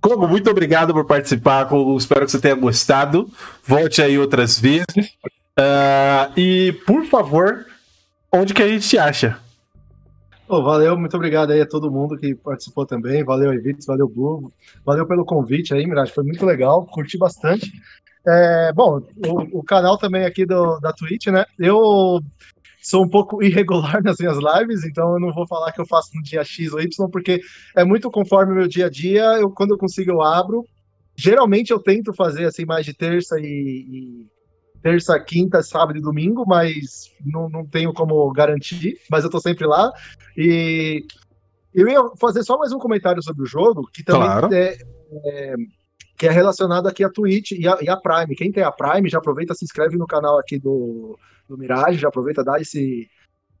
Kogo, 0.00 0.28
muito 0.28 0.48
obrigado 0.50 0.92
por 0.92 1.04
participar. 1.04 1.66
Kogo, 1.66 1.96
espero 1.96 2.24
que 2.24 2.30
você 2.30 2.40
tenha 2.40 2.54
gostado. 2.54 3.28
Volte 3.64 4.00
aí 4.00 4.18
outras 4.18 4.58
vezes. 4.58 5.16
Ah, 5.56 6.30
e, 6.36 6.72
por 6.86 7.04
favor, 7.04 7.66
onde 8.32 8.54
que 8.54 8.62
a 8.62 8.68
gente 8.68 8.88
te 8.88 8.96
acha? 8.96 9.38
Ô, 10.48 10.62
valeu, 10.62 10.96
muito 10.96 11.14
obrigado 11.14 11.50
aí 11.50 11.60
a 11.60 11.66
todo 11.66 11.90
mundo 11.90 12.16
que 12.16 12.34
participou 12.34 12.86
também. 12.86 13.22
Valeu, 13.22 13.52
Evites, 13.52 13.84
valeu, 13.84 14.08
Blue. 14.08 14.50
Valeu 14.84 15.06
pelo 15.06 15.24
convite 15.24 15.74
aí, 15.74 15.84
Mirage. 15.84 16.12
Foi 16.12 16.24
muito 16.24 16.46
legal, 16.46 16.86
curti 16.86 17.18
bastante. 17.18 17.70
É, 18.28 18.72
bom, 18.74 19.00
o, 19.26 19.60
o 19.60 19.64
canal 19.64 19.96
também 19.96 20.24
aqui 20.24 20.44
do, 20.44 20.78
da 20.80 20.92
Twitch, 20.92 21.28
né? 21.28 21.46
Eu 21.58 22.20
sou 22.82 23.02
um 23.02 23.08
pouco 23.08 23.40
irregular 23.42 24.02
nas 24.02 24.18
minhas 24.18 24.36
lives, 24.36 24.84
então 24.84 25.14
eu 25.14 25.20
não 25.20 25.32
vou 25.32 25.46
falar 25.46 25.72
que 25.72 25.80
eu 25.80 25.86
faço 25.86 26.10
no 26.14 26.22
dia 26.22 26.44
X 26.44 26.72
ou 26.72 26.80
Y, 26.80 27.10
porque 27.10 27.40
é 27.74 27.84
muito 27.84 28.10
conforme 28.10 28.52
o 28.52 28.56
meu 28.56 28.68
dia 28.68 28.86
a 28.86 28.90
dia. 28.90 29.22
Eu, 29.38 29.50
quando 29.50 29.72
eu 29.72 29.78
consigo, 29.78 30.10
eu 30.10 30.20
abro. 30.20 30.64
Geralmente 31.16 31.70
eu 31.70 31.80
tento 31.80 32.12
fazer 32.12 32.44
assim 32.44 32.64
mais 32.64 32.84
de 32.84 32.94
terça 32.94 33.40
e, 33.40 33.44
e 33.44 34.26
terça, 34.82 35.18
quinta, 35.18 35.62
sábado 35.62 35.98
e 35.98 36.02
domingo, 36.02 36.44
mas 36.46 37.10
não, 37.24 37.48
não 37.48 37.66
tenho 37.66 37.92
como 37.92 38.30
garantir, 38.30 38.98
mas 39.10 39.24
eu 39.24 39.30
tô 39.30 39.40
sempre 39.40 39.66
lá. 39.66 39.90
E 40.36 41.02
eu 41.74 41.88
ia 41.88 42.00
fazer 42.20 42.42
só 42.42 42.58
mais 42.58 42.72
um 42.72 42.78
comentário 42.78 43.22
sobre 43.22 43.42
o 43.42 43.46
jogo, 43.46 43.88
que 43.92 44.04
também 44.04 44.28
Claro. 44.28 44.54
é, 44.54 44.76
é- 45.24 45.54
que 46.18 46.26
é 46.26 46.30
relacionado 46.30 46.88
aqui 46.88 47.04
à 47.04 47.08
Twitch 47.08 47.52
e 47.52 47.68
a, 47.68 47.78
e 47.80 48.00
Prime. 48.02 48.34
Quem 48.34 48.50
tem 48.50 48.64
a 48.64 48.72
Prime, 48.72 49.08
já 49.08 49.18
aproveita, 49.18 49.54
se 49.54 49.64
inscreve 49.64 49.96
no 49.96 50.06
canal 50.06 50.38
aqui 50.38 50.58
do, 50.58 51.16
do 51.48 51.56
Mirage, 51.56 51.98
já 51.98 52.08
aproveita, 52.08 52.42
dá 52.42 52.60
esse 52.60 53.08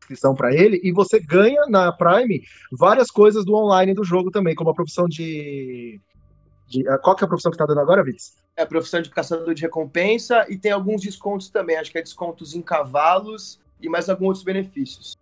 inscrição 0.00 0.34
para 0.34 0.54
ele, 0.54 0.80
e 0.82 0.90
você 0.90 1.20
ganha 1.20 1.66
na 1.68 1.92
Prime 1.92 2.42
várias 2.72 3.10
coisas 3.10 3.44
do 3.44 3.54
online 3.54 3.94
do 3.94 4.02
jogo 4.02 4.30
também, 4.30 4.54
como 4.54 4.70
a 4.70 4.74
profissão 4.74 5.06
de. 5.06 6.00
de 6.66 6.82
qual 7.02 7.14
que 7.14 7.22
é 7.22 7.26
a 7.26 7.28
profissão 7.28 7.52
que 7.52 7.58
tá 7.58 7.66
dando 7.66 7.80
agora, 7.80 8.02
Vitz? 8.02 8.36
É 8.56 8.62
a 8.62 8.66
profissão 8.66 9.02
de 9.02 9.10
caçador 9.10 9.54
de 9.54 9.62
recompensa 9.62 10.46
e 10.48 10.56
tem 10.56 10.72
alguns 10.72 11.02
descontos 11.02 11.50
também. 11.50 11.76
Acho 11.76 11.92
que 11.92 11.98
é 11.98 12.02
descontos 12.02 12.54
em 12.54 12.62
cavalos 12.62 13.60
e 13.80 13.88
mais 13.88 14.08
alguns 14.08 14.28
outros 14.28 14.44
benefícios. 14.44 15.17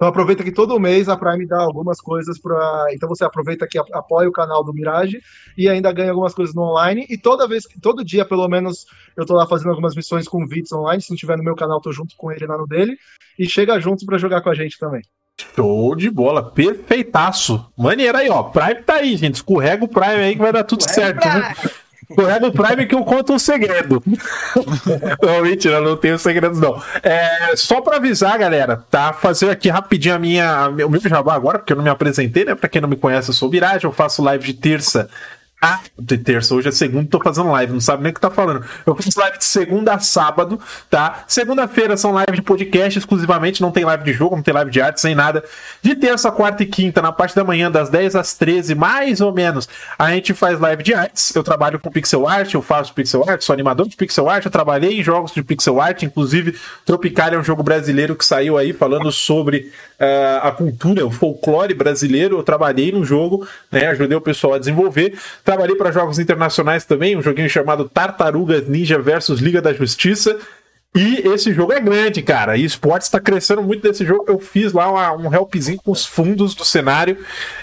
Então 0.00 0.08
aproveita 0.08 0.42
que 0.42 0.50
todo 0.50 0.80
mês 0.80 1.10
a 1.10 1.16
Prime 1.16 1.46
dá 1.46 1.60
algumas 1.60 2.00
coisas 2.00 2.40
para. 2.40 2.86
Então 2.90 3.06
você 3.06 3.22
aproveita 3.22 3.68
que 3.68 3.78
apoia 3.78 4.26
o 4.26 4.32
canal 4.32 4.64
do 4.64 4.72
Mirage 4.72 5.20
e 5.58 5.68
ainda 5.68 5.92
ganha 5.92 6.08
algumas 6.08 6.32
coisas 6.32 6.54
no 6.54 6.62
online. 6.62 7.04
E 7.10 7.18
toda 7.18 7.46
vez, 7.46 7.64
todo 7.82 8.02
dia, 8.02 8.24
pelo 8.24 8.48
menos, 8.48 8.86
eu 9.14 9.26
tô 9.26 9.34
lá 9.34 9.46
fazendo 9.46 9.68
algumas 9.68 9.94
missões 9.94 10.26
com 10.26 10.42
o 10.42 10.46
Vitz 10.46 10.72
online. 10.72 11.02
Se 11.02 11.10
não 11.10 11.18
tiver 11.18 11.36
no 11.36 11.44
meu 11.44 11.54
canal, 11.54 11.82
tô 11.82 11.92
junto 11.92 12.16
com 12.16 12.32
ele 12.32 12.46
lá 12.46 12.56
no 12.56 12.66
dele. 12.66 12.96
E 13.38 13.46
chega 13.46 13.78
junto 13.78 14.06
para 14.06 14.16
jogar 14.16 14.40
com 14.40 14.48
a 14.48 14.54
gente 14.54 14.78
também. 14.78 15.02
Show 15.54 15.94
de 15.94 16.08
bola, 16.10 16.50
perfeitaço. 16.50 17.70
Maneiro 17.76 18.16
aí, 18.16 18.30
ó. 18.30 18.44
Prime 18.44 18.82
tá 18.82 18.94
aí, 18.94 19.18
gente. 19.18 19.34
Escorrega 19.34 19.84
o 19.84 19.88
Prime 19.88 20.14
aí 20.14 20.32
que 20.32 20.40
vai 20.40 20.52
dar 20.52 20.64
tudo 20.64 20.82
certo. 20.82 21.28
O 22.10 22.52
Prime 22.52 22.86
que 22.86 22.94
eu 22.94 23.04
conto 23.04 23.32
um 23.32 23.38
segredo. 23.38 24.02
não, 25.22 25.42
mentira, 25.42 25.80
não 25.80 25.96
tenho 25.96 26.18
segredos, 26.18 26.58
não. 26.58 26.80
É, 27.02 27.54
só 27.56 27.80
pra 27.80 27.96
avisar, 27.96 28.38
galera, 28.38 28.84
tá? 28.90 29.12
Fazer 29.12 29.50
aqui 29.50 29.68
rapidinho 29.68 30.14
a 30.14 30.18
minha, 30.18 30.68
o 30.68 30.90
meu 30.90 31.00
jabá 31.00 31.34
agora, 31.34 31.58
porque 31.58 31.72
eu 31.72 31.76
não 31.76 31.84
me 31.84 31.90
apresentei, 31.90 32.44
né? 32.44 32.54
Pra 32.54 32.68
quem 32.68 32.80
não 32.80 32.88
me 32.88 32.96
conhece, 32.96 33.30
eu 33.30 33.34
sou 33.34 33.48
o 33.48 33.52
Mirage, 33.52 33.84
eu 33.84 33.92
faço 33.92 34.22
live 34.22 34.44
de 34.44 34.54
terça 34.54 35.08
a 35.60 35.80
de 35.98 36.16
terça, 36.16 36.54
hoje 36.54 36.68
é 36.68 36.72
segunda, 36.72 37.08
tô 37.10 37.20
fazendo 37.20 37.50
live, 37.50 37.72
não 37.72 37.80
sabe 37.80 38.02
nem 38.02 38.10
o 38.10 38.14
que 38.14 38.20
tá 38.20 38.30
falando. 38.30 38.64
Eu 38.86 38.94
faço 38.94 39.18
live 39.18 39.38
de 39.38 39.44
segunda 39.44 39.94
a 39.94 39.98
sábado, 39.98 40.58
tá? 40.88 41.24
Segunda-feira 41.28 41.96
são 41.96 42.12
live 42.12 42.32
de 42.32 42.42
podcast 42.42 42.98
exclusivamente, 42.98 43.60
não 43.60 43.70
tem 43.70 43.84
live 43.84 44.02
de 44.04 44.12
jogo, 44.12 44.36
não 44.36 44.42
tem 44.42 44.54
live 44.54 44.70
de 44.70 44.80
arte, 44.80 45.00
sem 45.00 45.14
nada. 45.14 45.44
De 45.82 45.94
terça, 45.94 46.32
quarta 46.32 46.62
e 46.62 46.66
quinta, 46.66 47.02
na 47.02 47.12
parte 47.12 47.36
da 47.36 47.44
manhã, 47.44 47.70
das 47.70 47.90
10 47.90 48.16
às 48.16 48.34
13, 48.34 48.74
mais 48.74 49.20
ou 49.20 49.32
menos, 49.32 49.68
a 49.98 50.10
gente 50.10 50.32
faz 50.32 50.58
live 50.58 50.82
de 50.82 50.94
artes. 50.94 51.34
Eu 51.34 51.42
trabalho 51.42 51.78
com 51.78 51.90
pixel 51.90 52.26
art, 52.26 52.54
eu 52.54 52.62
faço 52.62 52.94
pixel 52.94 53.28
art, 53.28 53.42
sou 53.42 53.52
animador 53.52 53.86
de 53.86 53.96
pixel 53.96 54.28
art, 54.28 54.44
eu 54.44 54.50
trabalhei 54.50 54.98
em 54.98 55.02
jogos 55.02 55.32
de 55.32 55.42
pixel 55.42 55.80
art, 55.80 56.02
inclusive 56.02 56.58
Tropical 56.84 57.34
é 57.34 57.38
um 57.38 57.44
jogo 57.44 57.62
brasileiro 57.62 58.16
que 58.16 58.24
saiu 58.24 58.56
aí 58.56 58.72
falando 58.72 59.12
sobre 59.12 59.70
ah, 59.98 60.48
a 60.48 60.52
cultura, 60.52 61.06
o 61.06 61.10
folclore 61.10 61.74
brasileiro. 61.74 62.38
Eu 62.38 62.42
trabalhei 62.42 62.90
no 62.90 63.04
jogo, 63.04 63.46
né? 63.70 63.86
Ajudei 63.88 64.16
o 64.16 64.20
pessoal 64.20 64.54
a 64.54 64.58
desenvolver. 64.58 65.16
Trabalhei 65.50 65.74
para 65.74 65.90
jogos 65.90 66.20
internacionais 66.20 66.84
também, 66.84 67.16
um 67.16 67.22
joguinho 67.22 67.50
chamado 67.50 67.88
Tartarugas 67.88 68.68
Ninja 68.68 69.00
versus 69.00 69.40
Liga 69.40 69.60
da 69.60 69.72
Justiça. 69.72 70.38
E 70.94 71.26
esse 71.28 71.52
jogo 71.52 71.72
é 71.72 71.80
grande, 71.80 72.22
cara. 72.22 72.56
E 72.56 72.64
esportes 72.64 73.08
está 73.08 73.18
crescendo 73.18 73.60
muito 73.60 73.82
desse 73.82 74.04
jogo. 74.06 74.26
Eu 74.28 74.38
fiz 74.38 74.72
lá 74.72 74.88
uma- 74.88 75.12
um 75.28 75.34
helpzinho 75.34 75.80
com 75.84 75.90
os 75.90 76.06
fundos 76.06 76.54
do 76.54 76.64
cenário. 76.64 77.16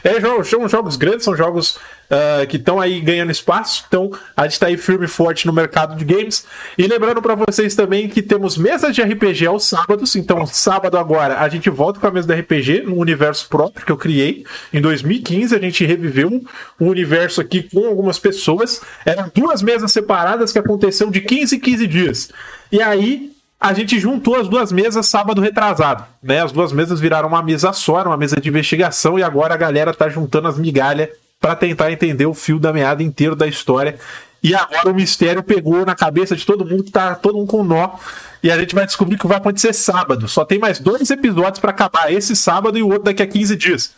É, 0.03 0.19
são 0.19 0.67
jogos 0.67 0.97
grandes, 0.97 1.23
são 1.23 1.33
jogos 1.33 1.79
ah, 2.09 2.45
que 2.45 2.55
estão 2.55 2.79
aí 2.79 3.01
ganhando 3.01 3.31
espaço. 3.31 3.83
Então 3.87 4.11
a 4.35 4.43
gente 4.43 4.53
está 4.53 4.67
aí 4.67 4.77
firme 4.77 5.05
e 5.05 5.09
forte 5.09 5.45
no 5.45 5.53
mercado 5.53 5.95
de 5.95 6.05
games. 6.05 6.45
E 6.77 6.87
lembrando 6.87 7.21
para 7.21 7.35
vocês 7.35 7.75
também 7.75 8.07
que 8.07 8.21
temos 8.21 8.57
mesas 8.57 8.95
de 8.95 9.01
RPG 9.01 9.45
aos 9.45 9.65
sábados. 9.65 10.15
Então, 10.15 10.45
sábado 10.45 10.97
agora 10.97 11.39
a 11.39 11.49
gente 11.49 11.69
volta 11.69 11.99
com 11.99 12.07
a 12.07 12.11
mesa 12.11 12.27
de 12.27 12.39
RPG 12.39 12.83
no 12.83 12.95
universo 12.95 13.47
próprio 13.49 13.85
que 13.85 13.91
eu 13.91 13.97
criei. 13.97 14.45
Em 14.73 14.79
2015 14.79 15.55
a 15.55 15.59
gente 15.59 15.85
reviveu 15.85 16.29
um, 16.29 16.43
universo 16.79 17.41
aqui 17.41 17.63
com 17.63 17.85
algumas 17.85 18.17
pessoas. 18.17 18.81
Eram 19.05 19.29
duas 19.33 19.61
mesas 19.61 19.91
separadas 19.91 20.51
que 20.51 20.59
aconteceu 20.59 21.09
de 21.09 21.21
15 21.21 21.55
em 21.55 21.59
15 21.59 21.87
dias. 21.87 22.29
E 22.71 22.81
aí 22.81 23.31
a 23.59 23.73
gente 23.73 23.99
juntou 23.99 24.35
as 24.35 24.47
duas 24.47 24.71
mesas 24.71 25.07
sábado 25.07 25.41
retrasado, 25.41 26.05
né? 26.21 26.43
As 26.43 26.51
duas 26.51 26.71
mesas 26.71 26.99
viraram 26.99 27.27
uma 27.27 27.41
mesa 27.41 27.73
só, 27.73 28.01
uma 28.03 28.15
mesa 28.15 28.39
de 28.39 28.47
investigação 28.47 29.17
e 29.17 29.23
agora 29.23 29.55
a 29.55 29.57
galera 29.57 29.93
tá 29.93 30.07
juntando 30.07 30.47
as 30.47 30.59
migalhas 30.59 31.09
para 31.39 31.55
tentar 31.55 31.91
entender 31.91 32.25
o 32.25 32.33
fio 32.33 32.59
da 32.59 32.73
meada 32.73 33.03
inteiro 33.03 33.35
da 33.35 33.47
história. 33.47 33.97
E 34.43 34.55
agora 34.55 34.89
o 34.89 34.93
mistério 34.93 35.43
pegou 35.43 35.85
na 35.85 35.95
cabeça 35.95 36.35
de 36.35 36.45
todo 36.45 36.65
mundo, 36.65 36.91
tá 36.91 37.15
todo 37.15 37.37
mundo 37.37 37.47
com 37.47 37.63
nó. 37.63 37.97
E 38.41 38.51
a 38.51 38.57
gente 38.57 38.75
vai 38.75 38.85
descobrir 38.85 39.15
o 39.15 39.19
que 39.19 39.27
vai 39.27 39.37
acontecer 39.37 39.73
sábado. 39.73 40.27
Só 40.27 40.45
tem 40.45 40.59
mais 40.59 40.79
dois 40.79 41.09
episódios 41.09 41.59
para 41.59 41.71
acabar, 41.71 42.11
esse 42.11 42.35
sábado 42.35 42.77
e 42.77 42.83
o 42.83 42.87
outro 42.87 43.03
daqui 43.03 43.23
a 43.23 43.27
15 43.27 43.55
dias. 43.55 43.93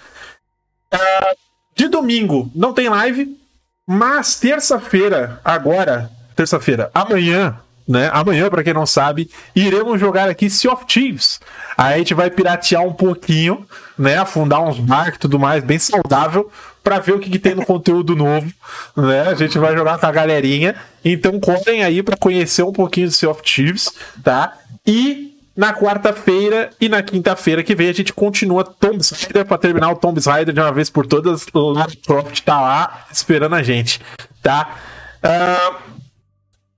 Ah, 0.92 1.34
de 1.76 1.88
domingo 1.88 2.50
não 2.56 2.74
tem 2.74 2.90
live, 2.90 3.38
mas 3.86 4.40
terça-feira, 4.40 5.40
agora, 5.44 6.10
terça-feira. 6.36 6.90
Amanhã, 6.94 7.60
né? 7.90 8.12
Amanhã, 8.14 8.48
pra 8.52 8.64
quem 8.64 8.72
não 8.72 8.86
sabe, 8.86 9.32
iremos 9.56 10.00
jogar 10.00 10.30
aqui 10.30 10.48
Sea 10.48 10.72
of 10.72 10.86
Thieves. 10.86 11.40
Aí 11.76 11.96
a 11.96 11.98
gente 11.98 12.14
vai 12.14 12.30
piratear 12.30 12.84
um 12.84 12.94
pouquinho, 12.94 13.66
né? 13.98 14.16
Afundar 14.16 14.62
uns 14.62 14.80
barcos 14.80 15.16
e 15.16 15.20
tudo 15.22 15.40
mais, 15.40 15.64
bem 15.64 15.80
saudável, 15.80 16.52
pra 16.84 17.00
ver 17.00 17.14
o 17.14 17.20
que, 17.20 17.32
que 17.32 17.40
tem 17.40 17.56
no 17.56 17.66
conteúdo 17.66 18.16
novo, 18.16 18.48
né? 18.96 19.22
A 19.22 19.34
gente 19.34 19.58
vai 19.58 19.76
jogar 19.76 19.98
com 19.98 20.06
a 20.06 20.12
galerinha. 20.12 20.76
Então 21.04 21.40
correm 21.40 21.84
aí 21.84 22.04
pra 22.04 22.16
conhecer 22.16 22.62
um 22.62 22.72
pouquinho 22.72 23.08
do 23.08 23.14
Sea 23.14 23.32
of 23.32 23.42
Thieves, 23.42 23.92
tá? 24.24 24.54
E 24.86 25.36
na 25.58 25.74
quarta-feira 25.74 26.70
e 26.80 26.88
na 26.88 27.02
quinta-feira 27.02 27.64
que 27.64 27.74
vem 27.74 27.90
a 27.90 27.94
gente 27.94 28.14
continua 28.14 28.64
Tomb 28.64 29.00
Raider 29.12 29.46
pra 29.46 29.58
terminar 29.58 29.90
o 29.90 29.96
Tomb 29.96 30.22
Raider 30.24 30.54
de 30.54 30.62
uma 30.62 30.72
vez 30.72 30.92
por 30.92 31.08
todas. 31.08 31.48
Lara 31.54 31.92
Croft 32.06 32.40
tá 32.42 32.62
lá 32.62 33.08
esperando 33.12 33.56
a 33.56 33.64
gente, 33.64 34.00
tá? 34.44 34.76
Ah, 35.24 35.74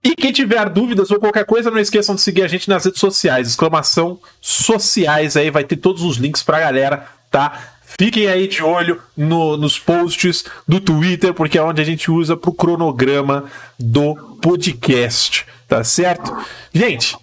e 0.03 0.15
quem 0.15 0.32
tiver 0.32 0.68
dúvidas 0.69 1.11
ou 1.11 1.19
qualquer 1.19 1.45
coisa, 1.45 1.69
não 1.72 1.80
esqueçam 1.80 2.15
de 2.15 2.22
seguir 2.22 2.44
a 2.44 2.48
gente 2.48 2.68
nas 2.69 2.86
redes 2.86 2.99
sociais. 2.99 3.48
Exclamação 3.48 4.19
sociais 4.40 5.38
aí, 5.38 5.49
vai 5.52 5.64
ter 5.64 5.78
todos 5.78 6.03
os 6.03 6.18
links 6.18 6.41
pra 6.44 6.60
galera, 6.60 7.07
tá? 7.30 7.76
Fiquem 7.84 8.28
aí 8.28 8.48
de 8.48 8.64
olho 8.64 9.02
no- 9.18 9.57
nos 9.57 9.78
posts 9.78 10.45
do 10.68 10.80
Twitter, 10.80 11.34
porque 11.34 11.57
é 11.57 11.61
onde 11.64 11.82
a 11.82 11.86
gente 11.86 12.10
usa 12.10 12.38
pro 12.38 12.53
cronograma 12.53 13.45
do 13.78 14.15
podcast, 14.41 15.45
tá 15.68 15.84
certo? 15.84 16.36
Gente, 16.73 17.18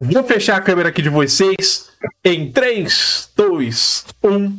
vou 0.00 0.22
fechar 0.22 0.56
a 0.56 0.60
câmera 0.60 0.90
aqui 0.90 1.02
de 1.02 1.08
vocês 1.08 1.90
em 2.24 2.50
3, 2.52 3.30
2, 3.36 4.04
1. 4.22 4.58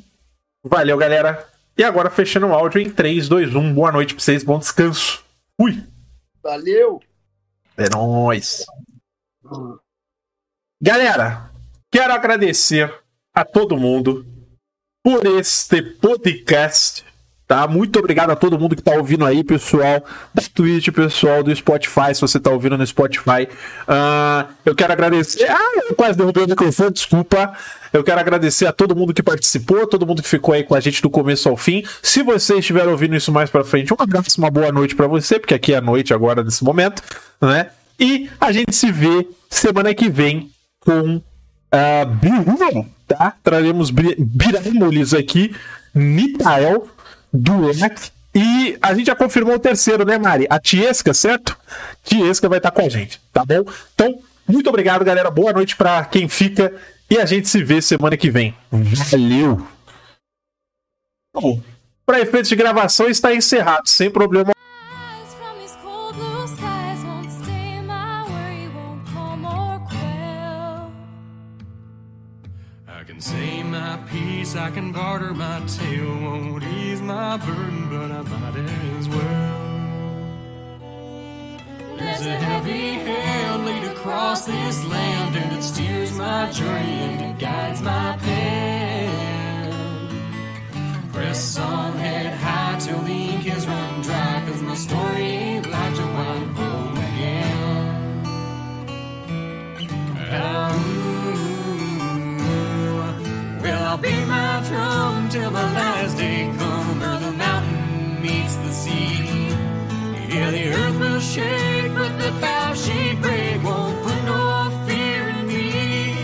Valeu, 0.66 0.98
galera. 0.98 1.48
E 1.78 1.84
agora 1.84 2.10
fechando 2.10 2.48
o 2.48 2.54
áudio 2.54 2.80
em 2.82 2.90
3, 2.90 3.28
2, 3.28 3.56
1. 3.56 3.74
Boa 3.74 3.92
noite 3.92 4.14
pra 4.14 4.24
vocês, 4.24 4.44
bom 4.44 4.60
descanso. 4.60 5.24
Fui. 5.60 5.82
Valeu! 6.44 7.02
É 7.76 7.90
nóis. 7.90 8.66
Galera, 10.82 11.52
quero 11.92 12.14
agradecer 12.14 12.94
a 13.34 13.44
todo 13.44 13.78
mundo 13.78 14.26
por 15.04 15.26
este 15.26 15.82
podcast, 15.82 17.04
tá? 17.48 17.68
Muito 17.68 18.00
obrigado 18.00 18.32
a 18.32 18.36
todo 18.36 18.58
mundo 18.58 18.76
que 18.76 18.82
tá 18.82 18.94
ouvindo 18.96 19.26
aí, 19.26 19.44
pessoal 19.44 20.04
da 20.34 20.42
Twitch, 20.54 20.90
pessoal 20.90 21.44
do 21.44 21.56
Spotify, 21.56 22.14
se 22.14 22.22
você 22.22 22.40
tá 22.40 22.50
ouvindo 22.52 22.78
no 22.78 22.86
Spotify. 22.86 23.48
Ah, 23.88 24.48
eu 24.66 24.74
quero 24.76 24.94
agradecer. 24.94 25.46
Ah, 25.50 25.84
eu 25.90 25.96
quase 25.96 26.18
derrubei 26.18 26.44
o 26.44 26.48
microfone, 26.48 26.92
desculpa. 26.92 27.54
Eu 27.92 28.04
quero 28.04 28.20
agradecer 28.20 28.66
a 28.66 28.72
todo 28.72 28.96
mundo 28.96 29.14
que 29.14 29.22
participou, 29.22 29.86
todo 29.86 30.08
mundo 30.08 30.24
que 30.24 30.28
ficou 30.28 30.56
aí 30.56 30.64
com 30.64 30.74
a 30.74 30.80
gente 30.80 31.02
do 31.02 31.10
começo 31.10 31.48
ao 31.48 31.56
fim. 31.56 31.84
Se 32.02 32.24
você 32.24 32.58
estiver 32.58 32.88
ouvindo 32.88 33.16
isso 33.16 33.32
mais 33.32 33.50
pra 33.52 33.64
frente, 33.64 33.94
um 33.94 33.98
abraço, 34.00 34.40
uma 34.40 34.50
boa 34.50 34.72
noite 34.72 34.96
pra 34.96 35.06
você, 35.06 35.38
porque 35.40 35.54
aqui 35.54 35.74
é 35.74 35.78
a 35.78 35.82
noite 35.82 36.12
agora 36.14 36.44
nesse 36.44 36.64
momento, 36.64 37.04
né? 37.40 37.68
E 38.00 38.30
a 38.42 38.52
gente 38.52 38.76
se 38.76 38.92
vê 38.92 39.28
semana 39.48 39.94
que 39.94 40.10
vem 40.10 40.50
com 40.80 41.18
uh, 41.18 42.06
Biruno, 42.20 42.90
tá? 43.08 43.36
Traremos 43.44 43.92
Bi- 43.92 44.16
Biramulis 44.18 45.14
aqui, 45.14 45.56
Mitael, 45.94 46.88
Dulac 47.34 48.12
e 48.36 48.78
a 48.82 48.94
gente 48.94 49.08
já 49.08 49.16
confirmou 49.16 49.56
o 49.56 49.60
terceiro, 49.60 50.06
né, 50.06 50.18
Mari? 50.18 50.48
A 50.50 50.60
Tiesca, 50.60 51.14
certo? 51.14 51.58
Tiesca 52.04 52.50
vai 52.50 52.60
estar 52.60 52.72
com 52.72 52.82
a 52.82 52.90
gente, 52.90 53.22
tá 53.32 53.44
bom? 53.46 53.66
Então, 53.94 54.20
muito 54.48 54.70
obrigado, 54.70 55.06
galera. 55.06 55.30
Boa 55.30 55.54
noite 55.54 55.76
pra 55.76 56.06
quem 56.06 56.28
fica 56.28 56.74
e 57.10 57.18
a 57.18 57.26
gente 57.26 57.48
se 57.48 57.64
vê 57.64 57.82
semana 57.82 58.18
que 58.18 58.30
vem. 58.32 58.56
Valeu! 58.72 59.66
Bom, 61.34 61.62
para 62.06 62.22
efeitos 62.22 62.50
de 62.50 62.56
gravação 62.56 63.08
está 63.08 63.34
encerrado, 63.34 63.88
sem 63.88 64.10
problema 64.10 64.54
say 73.24 73.53
I 74.56 74.70
can 74.70 74.92
barter 74.92 75.34
my 75.34 75.62
tale, 75.66 76.16
won't 76.22 76.64
ease 76.64 77.02
my 77.02 77.38
burden, 77.38 77.90
but 77.90 78.12
I 78.12 78.22
might 78.22 78.56
as 78.98 79.10
well. 79.10 79.64
There's 81.98 82.26
a 82.26 82.36
heavy 82.36 82.94
hand 83.08 83.66
laid 83.66 83.84
across 83.92 84.46
this 84.46 84.86
land, 84.86 85.36
and 85.36 85.54
it 85.58 85.64
steers 85.64 86.12
my 86.18 86.52
journey 86.52 87.00
and 87.08 87.22
it 87.22 87.40
guides 87.40 87.82
my 87.82 88.18
pen. 88.22 89.64
Press 91.12 91.58
on, 91.58 91.94
head 91.94 92.34
high 92.36 92.78
till 92.80 93.00
the 93.00 93.12
ink 93.12 93.48
is 93.48 93.66
run 93.66 94.02
dry, 94.02 94.44
cause 94.46 94.62
my 94.62 94.76
story 94.76 95.24
ain't 95.24 95.70
like 95.70 95.96
to 95.96 96.02
wind 96.02 96.58
home 96.58 96.98
again. 96.98 98.24
Well, 100.30 101.03
I'll 103.94 104.00
be 104.00 104.26
my 104.26 104.64
drum 104.68 105.30
till 105.30 105.52
the 105.52 105.68
last 105.78 106.18
day 106.18 106.52
come, 106.58 107.00
where 107.00 107.20
the 107.20 107.32
mountain 107.32 108.24
meets 108.24 108.56
the 108.56 108.72
sea. 108.72 109.50
Yeah, 110.34 110.50
the 110.50 110.74
earth 110.74 111.00
will 111.00 111.20
shake, 111.20 111.94
but 111.94 112.18
the 112.18 112.32
bow 112.42 112.74
she 112.74 113.14
break 113.22 113.62
won't 113.64 114.02
put 114.04 114.24
no 114.26 114.84
fear 114.88 115.30
in 115.38 115.48
me. 115.48 116.16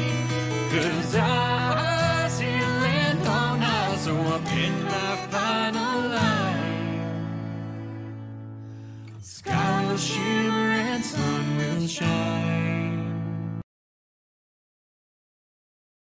Cause 0.72 1.16
I, 1.16 2.28
see 2.28 2.60
land 2.82 3.28
on 3.28 3.60
high, 3.62 3.98
so 3.98 4.16
I'm 4.18 4.48
in 4.48 4.84
my 4.86 5.28
final 5.30 6.10
line. 6.10 7.62
Sky 9.22 9.86
will 9.88 9.98
shimmer 9.98 10.72
and 10.90 11.06
sun 11.06 11.58
will 11.58 11.88
shine. 11.88 12.69